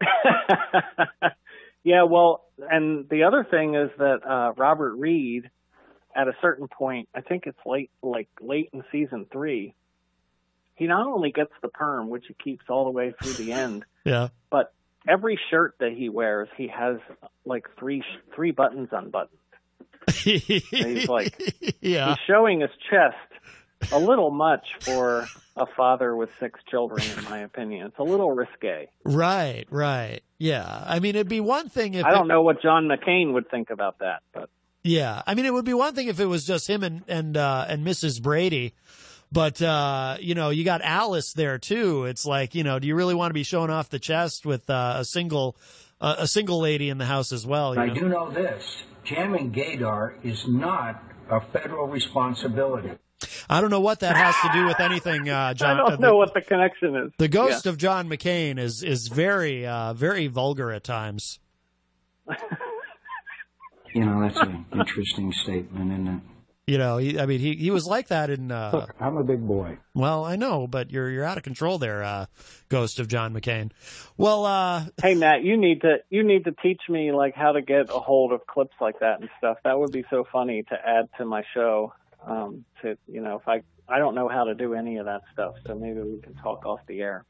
Yeah, 1.82 2.02
well, 2.04 2.44
and 2.58 3.08
the 3.08 3.24
other 3.24 3.46
thing 3.50 3.74
is 3.74 3.90
that 3.98 4.20
uh, 4.26 4.52
Robert 4.56 4.94
Reed, 4.96 5.50
at 6.14 6.28
a 6.28 6.32
certain 6.42 6.68
point, 6.68 7.08
I 7.14 7.20
think 7.22 7.44
it's 7.46 7.58
late, 7.64 7.90
like 8.02 8.28
late 8.40 8.70
in 8.72 8.84
season 8.92 9.26
three, 9.32 9.74
he 10.74 10.86
not 10.86 11.06
only 11.06 11.30
gets 11.32 11.52
the 11.62 11.68
perm, 11.68 12.10
which 12.10 12.24
he 12.28 12.34
keeps 12.34 12.64
all 12.68 12.84
the 12.84 12.90
way 12.90 13.12
through 13.22 13.32
the 13.44 13.52
end, 13.52 13.84
Yeah. 14.04 14.28
but 14.50 14.72
every 15.08 15.38
shirt 15.50 15.74
that 15.80 15.92
he 15.92 16.08
wears, 16.08 16.48
he 16.56 16.68
has 16.68 16.96
like 17.44 17.66
three 17.78 18.02
three 18.34 18.50
buttons 18.50 18.88
unbuttoned. 18.92 19.36
He's 20.12 21.08
like, 21.08 21.38
yeah. 21.80 22.08
he's 22.08 22.18
showing 22.26 22.60
his 22.60 22.70
chest 22.90 23.16
a 23.92 23.98
little 23.98 24.30
much 24.30 24.66
for 24.80 25.26
a 25.56 25.66
father 25.76 26.14
with 26.14 26.30
six 26.38 26.60
children, 26.70 27.02
in 27.18 27.24
my 27.24 27.38
opinion. 27.40 27.86
It's 27.88 27.98
a 27.98 28.02
little 28.02 28.32
risque. 28.32 28.88
Right. 29.04 29.66
Right. 29.70 30.20
Yeah. 30.38 30.84
I 30.86 31.00
mean, 31.00 31.16
it'd 31.16 31.28
be 31.28 31.40
one 31.40 31.68
thing 31.68 31.94
if 31.94 32.04
I 32.04 32.12
don't 32.12 32.28
know 32.28 32.42
what 32.42 32.62
John 32.62 32.88
McCain 32.88 33.32
would 33.34 33.50
think 33.50 33.70
about 33.70 33.98
that, 33.98 34.22
but 34.32 34.48
Yeah, 34.82 35.22
I 35.26 35.34
mean, 35.34 35.44
it 35.44 35.52
would 35.52 35.64
be 35.64 35.74
one 35.74 35.94
thing 35.94 36.08
if 36.08 36.20
it 36.20 36.26
was 36.26 36.46
just 36.46 36.68
him 36.68 36.82
and 36.82 37.02
and 37.08 37.36
uh, 37.36 37.66
and 37.68 37.86
Mrs. 37.86 38.22
Brady, 38.22 38.74
but 39.32 39.60
uh, 39.60 40.16
you 40.20 40.34
know, 40.34 40.50
you 40.50 40.64
got 40.64 40.80
Alice 40.82 41.32
there 41.32 41.58
too. 41.58 42.04
It's 42.04 42.24
like, 42.24 42.54
you 42.54 42.64
know, 42.64 42.78
do 42.78 42.86
you 42.88 42.94
really 42.94 43.14
want 43.14 43.30
to 43.30 43.34
be 43.34 43.42
showing 43.42 43.70
off 43.70 43.90
the 43.90 43.98
chest 43.98 44.46
with 44.46 44.68
uh, 44.70 44.96
a 44.98 45.04
single 45.04 45.56
uh, 46.00 46.16
a 46.18 46.26
single 46.26 46.60
lady 46.60 46.88
in 46.88 46.98
the 46.98 47.04
house 47.06 47.32
as 47.32 47.46
well? 47.46 47.74
You 47.74 47.80
I 47.80 47.86
know? 47.86 47.94
do 47.94 48.08
know 48.08 48.30
this 48.30 48.64
jamming 49.04 49.52
gaydar 49.52 50.14
is 50.24 50.46
not 50.48 51.02
a 51.30 51.40
federal 51.52 51.86
responsibility. 51.86 52.92
I 53.48 53.60
don't 53.60 53.70
know 53.70 53.80
what 53.80 54.00
that 54.00 54.16
has 54.16 54.34
to 54.42 54.50
do 54.58 54.66
with 54.66 54.80
anything, 54.80 55.28
uh, 55.28 55.54
John. 55.54 55.78
I 55.78 55.82
uh, 55.82 55.88
don't 55.90 56.00
the- 56.00 56.06
know 56.08 56.16
what 56.16 56.34
the 56.34 56.40
connection 56.40 56.96
is. 56.96 57.12
The 57.18 57.28
ghost 57.28 57.66
of 57.66 57.76
John 57.78 58.08
McCain 58.08 58.58
is 58.58 58.82
is 58.82 59.08
very 59.08 59.66
uh, 59.66 59.92
very 59.94 60.26
vulgar 60.26 60.70
at 60.72 60.84
times. 60.84 61.38
You 63.92 64.04
know, 64.04 64.20
that's 64.22 64.38
an 64.38 64.66
interesting 64.72 65.32
statement, 65.32 65.90
isn't 65.92 66.06
it? 66.08 66.20
You 66.66 66.78
know, 66.78 66.98
he, 66.98 67.18
I 67.18 67.26
mean, 67.26 67.40
he 67.40 67.56
he 67.56 67.72
was 67.72 67.86
like 67.86 68.08
that 68.08 68.30
in. 68.30 68.52
Uh, 68.52 68.70
Look, 68.72 68.94
I'm 69.00 69.16
a 69.16 69.24
big 69.24 69.44
boy. 69.44 69.78
well, 69.94 70.24
I 70.24 70.36
know, 70.36 70.68
but 70.68 70.92
you're 70.92 71.10
you're 71.10 71.24
out 71.24 71.36
of 71.36 71.42
control 71.42 71.78
there, 71.78 72.04
uh, 72.04 72.26
ghost 72.68 73.00
of 73.00 73.08
John 73.08 73.34
McCain. 73.34 73.72
Well, 74.16 74.44
uh, 74.46 74.84
Hey 75.02 75.16
Matt, 75.16 75.42
you 75.42 75.56
need 75.56 75.80
to 75.80 75.96
you 76.08 76.22
need 76.22 76.44
to 76.44 76.52
teach 76.62 76.82
me 76.88 77.10
like 77.10 77.34
how 77.34 77.50
to 77.52 77.62
get 77.62 77.90
a 77.90 77.98
hold 77.98 78.32
of 78.32 78.46
clips 78.46 78.76
like 78.80 79.00
that 79.00 79.20
and 79.20 79.28
stuff. 79.38 79.56
That 79.64 79.76
would 79.80 79.90
be 79.90 80.04
so 80.08 80.24
funny 80.30 80.62
to 80.62 80.74
add 80.74 81.08
to 81.18 81.24
my 81.24 81.42
show. 81.52 81.92
Um, 82.26 82.64
to 82.82 82.96
you 83.06 83.20
know, 83.20 83.36
if 83.36 83.48
I 83.48 83.62
I 83.88 83.98
don't 83.98 84.14
know 84.14 84.28
how 84.28 84.44
to 84.44 84.54
do 84.54 84.74
any 84.74 84.98
of 84.98 85.06
that 85.06 85.22
stuff, 85.32 85.54
so 85.66 85.74
maybe 85.74 86.00
we 86.00 86.20
can 86.20 86.34
talk 86.36 86.64
off 86.64 86.80
the 86.86 87.00
air. 87.00 87.24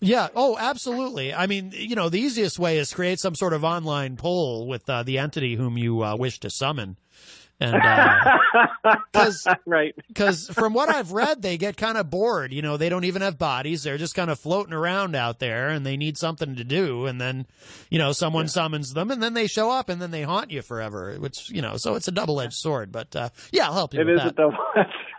Yeah. 0.00 0.28
Oh, 0.34 0.56
absolutely. 0.58 1.34
I 1.34 1.46
mean, 1.46 1.72
you 1.74 1.94
know, 1.94 2.08
the 2.08 2.18
easiest 2.18 2.58
way 2.58 2.78
is 2.78 2.94
create 2.94 3.20
some 3.20 3.34
sort 3.34 3.52
of 3.52 3.64
online 3.64 4.16
poll 4.16 4.66
with 4.66 4.88
uh, 4.88 5.02
the 5.02 5.18
entity 5.18 5.56
whom 5.56 5.76
you 5.76 6.02
uh, 6.02 6.16
wish 6.16 6.40
to 6.40 6.50
summon. 6.50 6.96
And 7.58 7.72
because 9.12 9.46
right, 9.64 9.94
because 10.08 10.48
from 10.48 10.74
what 10.74 10.90
I've 10.90 11.12
read, 11.12 11.40
they 11.40 11.56
get 11.56 11.76
kind 11.78 11.96
of 11.96 12.10
bored. 12.10 12.52
You 12.52 12.60
know, 12.60 12.76
they 12.76 12.88
don't 12.90 13.04
even 13.04 13.22
have 13.22 13.38
bodies; 13.38 13.82
they're 13.82 13.96
just 13.96 14.14
kind 14.14 14.30
of 14.30 14.38
floating 14.38 14.74
around 14.74 15.14
out 15.16 15.38
there, 15.38 15.68
and 15.70 15.86
they 15.86 15.96
need 15.96 16.18
something 16.18 16.56
to 16.56 16.64
do. 16.64 17.06
And 17.06 17.18
then, 17.18 17.46
you 17.88 17.98
know, 17.98 18.12
someone 18.12 18.48
summons 18.48 18.92
them, 18.92 19.10
and 19.10 19.22
then 19.22 19.32
they 19.32 19.46
show 19.46 19.70
up, 19.70 19.88
and 19.88 20.02
then 20.02 20.10
they 20.10 20.22
haunt 20.22 20.50
you 20.50 20.60
forever. 20.60 21.16
Which 21.18 21.48
you 21.50 21.62
know, 21.62 21.78
so 21.78 21.94
it's 21.94 22.08
a 22.08 22.12
double 22.12 22.40
edged 22.42 22.52
sword. 22.54 22.92
But 22.92 23.16
uh, 23.16 23.30
yeah, 23.52 23.66
I'll 23.68 23.74
help 23.74 23.94
you 23.94 24.00
It 24.00 24.04
with 24.06 24.16
is 24.16 24.22
that. 24.22 24.28
a 24.28 24.32
double 24.32 24.58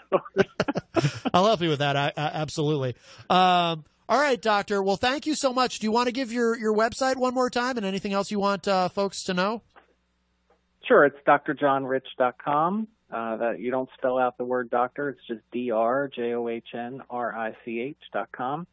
I'll 1.34 1.46
help 1.46 1.62
you 1.62 1.70
with 1.70 1.80
that. 1.80 1.96
I, 1.96 2.14
I, 2.16 2.22
absolutely. 2.34 2.96
Um, 3.30 3.84
all 4.10 4.20
right, 4.20 4.42
doctor. 4.42 4.82
Well, 4.82 4.96
thank 4.96 5.26
you 5.26 5.36
so 5.36 5.52
much. 5.52 5.80
Do 5.80 5.88
you 5.88 5.92
want 5.92 6.08
to 6.08 6.14
give 6.14 6.32
your, 6.32 6.58
your 6.58 6.74
website 6.74 7.18
one 7.18 7.34
more 7.34 7.50
time 7.50 7.78
and 7.78 7.86
anything 7.86 8.14
else 8.14 8.32
you 8.32 8.40
want 8.40 8.68
uh, 8.68 8.88
folks 8.90 9.24
to 9.26 9.34
know? 9.34 9.64
Sure, 10.88 11.06
it's 11.06 11.18
drjohnrich.com. 11.28 12.88
Uh, 13.10 13.38
that 13.38 13.60
you 13.62 13.72
don't 13.72 13.90
spell 13.98 14.18
out 14.18 14.38
the 14.38 14.44
word 14.44 14.70
doctor; 14.70 15.10
it's 15.10 15.26
just 15.28 15.40
D 15.54 15.72
R 15.72 16.10
J 16.14 16.34
O 16.34 16.50
H 16.50 16.68
N 16.74 17.02
R 17.10 17.34
I 17.34 17.56
C 17.64 17.80
H 17.80 17.98
dot 18.12 18.30
com. 18.34 18.68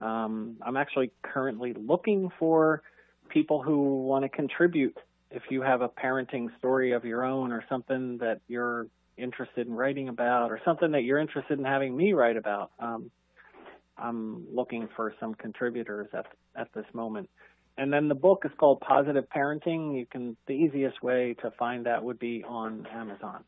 Um, 0.00 0.56
I'm 0.62 0.76
actually 0.76 1.12
currently 1.22 1.72
looking 1.72 2.30
for 2.40 2.82
people 3.28 3.62
who 3.62 4.02
want 4.02 4.24
to 4.24 4.28
contribute. 4.28 4.98
If 5.30 5.44
you 5.48 5.62
have 5.62 5.80
a 5.80 5.88
parenting 5.88 6.48
story 6.58 6.90
of 6.92 7.04
your 7.04 7.24
own, 7.24 7.52
or 7.52 7.64
something 7.68 8.18
that 8.18 8.40
you're 8.48 8.88
interested 9.16 9.68
in 9.68 9.74
writing 9.74 10.08
about, 10.08 10.50
or 10.50 10.60
something 10.64 10.90
that 10.90 11.04
you're 11.04 11.18
interested 11.18 11.56
in 11.56 11.64
having 11.64 11.96
me 11.96 12.14
write 12.14 12.36
about, 12.36 12.72
um, 12.80 13.12
I'm 13.96 14.44
looking 14.52 14.88
for 14.96 15.14
some 15.20 15.34
contributors 15.34 16.08
at 16.12 16.26
at 16.56 16.72
this 16.74 16.86
moment. 16.92 17.30
And 17.78 17.92
then 17.92 18.08
the 18.08 18.14
book 18.14 18.42
is 18.44 18.50
called 18.58 18.80
Positive 18.80 19.24
Parenting. 19.34 19.98
You 19.98 20.06
can 20.06 20.36
the 20.46 20.54
easiest 20.54 21.02
way 21.02 21.36
to 21.42 21.50
find 21.52 21.86
that 21.86 22.02
would 22.02 22.18
be 22.18 22.42
on 22.46 22.86
Amazon. 22.90 23.44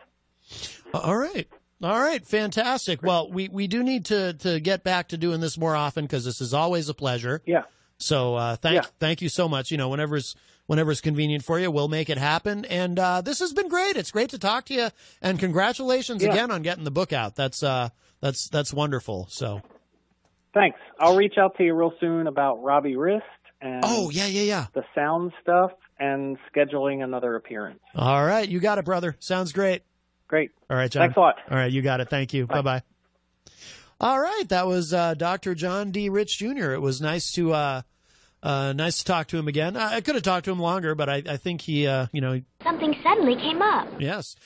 All 0.94 1.16
right. 1.16 1.48
All 1.82 1.98
right, 2.00 2.26
fantastic. 2.26 3.02
Well, 3.04 3.30
we, 3.30 3.48
we 3.48 3.68
do 3.68 3.84
need 3.84 4.06
to, 4.06 4.32
to 4.34 4.58
get 4.58 4.82
back 4.82 5.08
to 5.08 5.16
doing 5.16 5.40
this 5.40 5.56
more 5.56 5.76
often 5.76 6.04
because 6.04 6.24
this 6.24 6.40
is 6.40 6.52
always 6.52 6.88
a 6.88 6.94
pleasure. 6.94 7.40
Yeah. 7.46 7.62
So 7.98 8.34
uh, 8.34 8.56
thank 8.56 8.74
Yeah. 8.76 8.88
thank 8.98 9.22
you 9.22 9.28
so 9.28 9.48
much. 9.48 9.70
You 9.70 9.76
know, 9.76 9.88
whenever's 9.88 10.34
whenever's 10.66 11.00
convenient 11.00 11.44
for 11.44 11.58
you, 11.58 11.70
we'll 11.70 11.88
make 11.88 12.10
it 12.10 12.18
happen. 12.18 12.64
And 12.64 12.98
uh, 12.98 13.20
this 13.22 13.38
has 13.38 13.52
been 13.52 13.68
great. 13.68 13.96
It's 13.96 14.10
great 14.10 14.30
to 14.30 14.38
talk 14.38 14.66
to 14.66 14.74
you. 14.74 14.88
And 15.22 15.38
congratulations 15.38 16.22
Yeah. 16.22 16.30
again 16.32 16.50
on 16.50 16.62
getting 16.62 16.84
the 16.84 16.90
book 16.90 17.12
out. 17.12 17.34
That's 17.36 17.62
uh 17.62 17.88
that's 18.20 18.48
that's 18.48 18.74
wonderful. 18.74 19.26
So 19.30 19.62
Thanks. 20.54 20.78
I'll 20.98 21.16
reach 21.16 21.34
out 21.38 21.56
to 21.58 21.64
you 21.64 21.74
real 21.74 21.92
soon 22.00 22.26
about 22.26 22.62
Robbie 22.62 22.96
Rist 22.96 23.24
and 23.60 23.82
Oh, 23.84 24.10
yeah, 24.10 24.26
yeah, 24.26 24.42
yeah. 24.42 24.66
the 24.74 24.84
sound 24.94 25.32
stuff 25.42 25.72
and 25.98 26.36
scheduling 26.54 27.02
another 27.02 27.34
appearance. 27.34 27.80
all 27.94 28.24
right, 28.24 28.48
you 28.48 28.60
got 28.60 28.78
it, 28.78 28.84
brother. 28.84 29.16
Sounds 29.18 29.52
great. 29.52 29.82
Great. 30.28 30.50
All 30.70 30.76
right, 30.76 30.90
John. 30.90 31.02
Thanks 31.02 31.16
a 31.16 31.20
lot. 31.20 31.36
All 31.50 31.56
right, 31.56 31.72
you 31.72 31.82
got 31.82 32.00
it. 32.00 32.08
Thank 32.10 32.34
you. 32.34 32.46
Bye 32.46 32.60
bye. 32.62 32.82
All 34.00 34.20
right, 34.20 34.44
that 34.50 34.66
was 34.66 34.92
uh, 34.94 35.14
Dr. 35.14 35.54
John 35.54 35.90
D. 35.90 36.08
Rich 36.08 36.38
Jr. 36.38 36.72
It 36.72 36.80
was 36.82 37.00
nice 37.00 37.32
to 37.32 37.52
uh, 37.52 37.82
uh, 38.42 38.72
nice 38.72 38.98
to 38.98 39.04
talk 39.04 39.28
to 39.28 39.38
him 39.38 39.48
again. 39.48 39.76
I, 39.76 39.96
I 39.96 40.00
could 40.00 40.14
have 40.14 40.24
talked 40.24 40.44
to 40.46 40.52
him 40.52 40.60
longer, 40.60 40.94
but 40.94 41.08
I, 41.08 41.22
I 41.28 41.36
think 41.36 41.60
he, 41.62 41.86
uh, 41.86 42.06
you 42.12 42.20
know, 42.20 42.40
Something 42.62 42.94
suddenly 43.02 43.36
came 43.36 43.62
up. 43.62 43.88
Yes. 44.00 44.36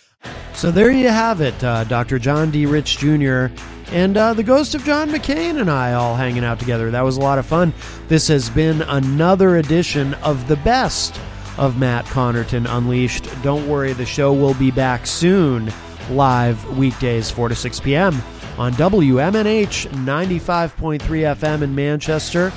So 0.55 0.71
there 0.71 0.91
you 0.91 1.09
have 1.09 1.41
it, 1.41 1.63
uh, 1.65 1.85
Dr. 1.85 2.19
John 2.19 2.51
D. 2.51 2.67
Rich 2.67 2.99
Jr. 2.99 3.47
and 3.91 4.17
uh, 4.17 4.35
the 4.35 4.45
ghost 4.45 4.75
of 4.75 4.85
John 4.85 5.11
McCain 5.11 5.61
and 5.61 5.69
I 5.71 5.95
all 5.95 6.15
hanging 6.15 6.45
out 6.45 6.61
together. 6.61 6.91
That 6.91 7.03
was 7.03 7.17
a 7.17 7.21
lot 7.21 7.39
of 7.39 7.47
fun. 7.47 7.75
This 8.09 8.29
has 8.29 8.49
been 8.51 8.83
another 8.83 9.57
edition 9.57 10.15
of 10.15 10.47
the 10.49 10.57
best 10.57 11.19
of 11.59 11.79
Matt 11.79 12.05
Connarton 12.07 12.67
Unleashed. 12.69 13.29
Don't 13.43 13.69
worry, 13.69 13.93
the 13.93 14.07
show 14.07 14.33
will 14.33 14.55
be 14.55 14.71
back 14.71 15.07
soon, 15.07 15.73
live 16.11 16.79
weekdays 16.79 17.31
4 17.31 17.49
to 17.49 17.55
6 17.55 17.81
p.m. 17.81 18.15
on 18.59 18.73
WMNH 18.75 19.89
95.3 19.89 21.01
FM 21.01 21.63
in 21.63 21.75
Manchester. 21.75 22.53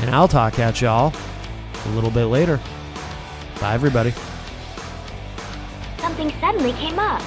And 0.00 0.10
I'll 0.10 0.28
talk 0.28 0.58
at 0.58 0.80
y'all 0.80 1.12
a 1.84 1.88
little 1.90 2.10
bit 2.10 2.26
later. 2.26 2.60
Bye, 3.60 3.74
everybody. 3.74 4.12
Something 5.98 6.32
suddenly 6.40 6.72
came 6.72 6.98
up. 6.98 7.22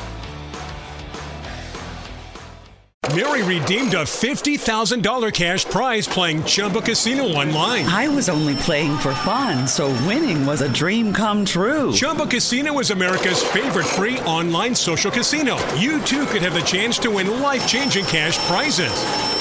Mary 3.16 3.44
redeemed 3.44 3.94
a 3.94 4.04
$50,000 4.04 5.34
cash 5.34 5.66
prize 5.66 6.08
playing 6.08 6.44
Chumba 6.46 6.82
Casino 6.82 7.24
online. 7.24 7.86
I 7.86 8.08
was 8.08 8.30
only 8.30 8.56
playing 8.56 8.98
for 9.00 9.14
fun, 9.16 9.68
so 9.68 9.88
winning 10.08 10.46
was 10.46 10.62
a 10.62 10.72
dream 10.72 11.12
come 11.12 11.44
true. 11.44 11.92
Chumba 11.92 12.26
Casino 12.26 12.80
is 12.80 12.92
America's 12.92 13.44
favorite 13.44 13.86
free 13.88 14.20
online 14.20 14.76
social 14.76 15.12
casino. 15.12 15.58
You 15.74 16.00
too 16.04 16.26
could 16.28 16.42
have 16.44 16.54
the 16.54 16.62
chance 16.62 16.98
to 17.00 17.12
win 17.12 17.42
life 17.42 17.68
changing 17.68 18.06
cash 18.06 18.38
prizes. 18.48 19.41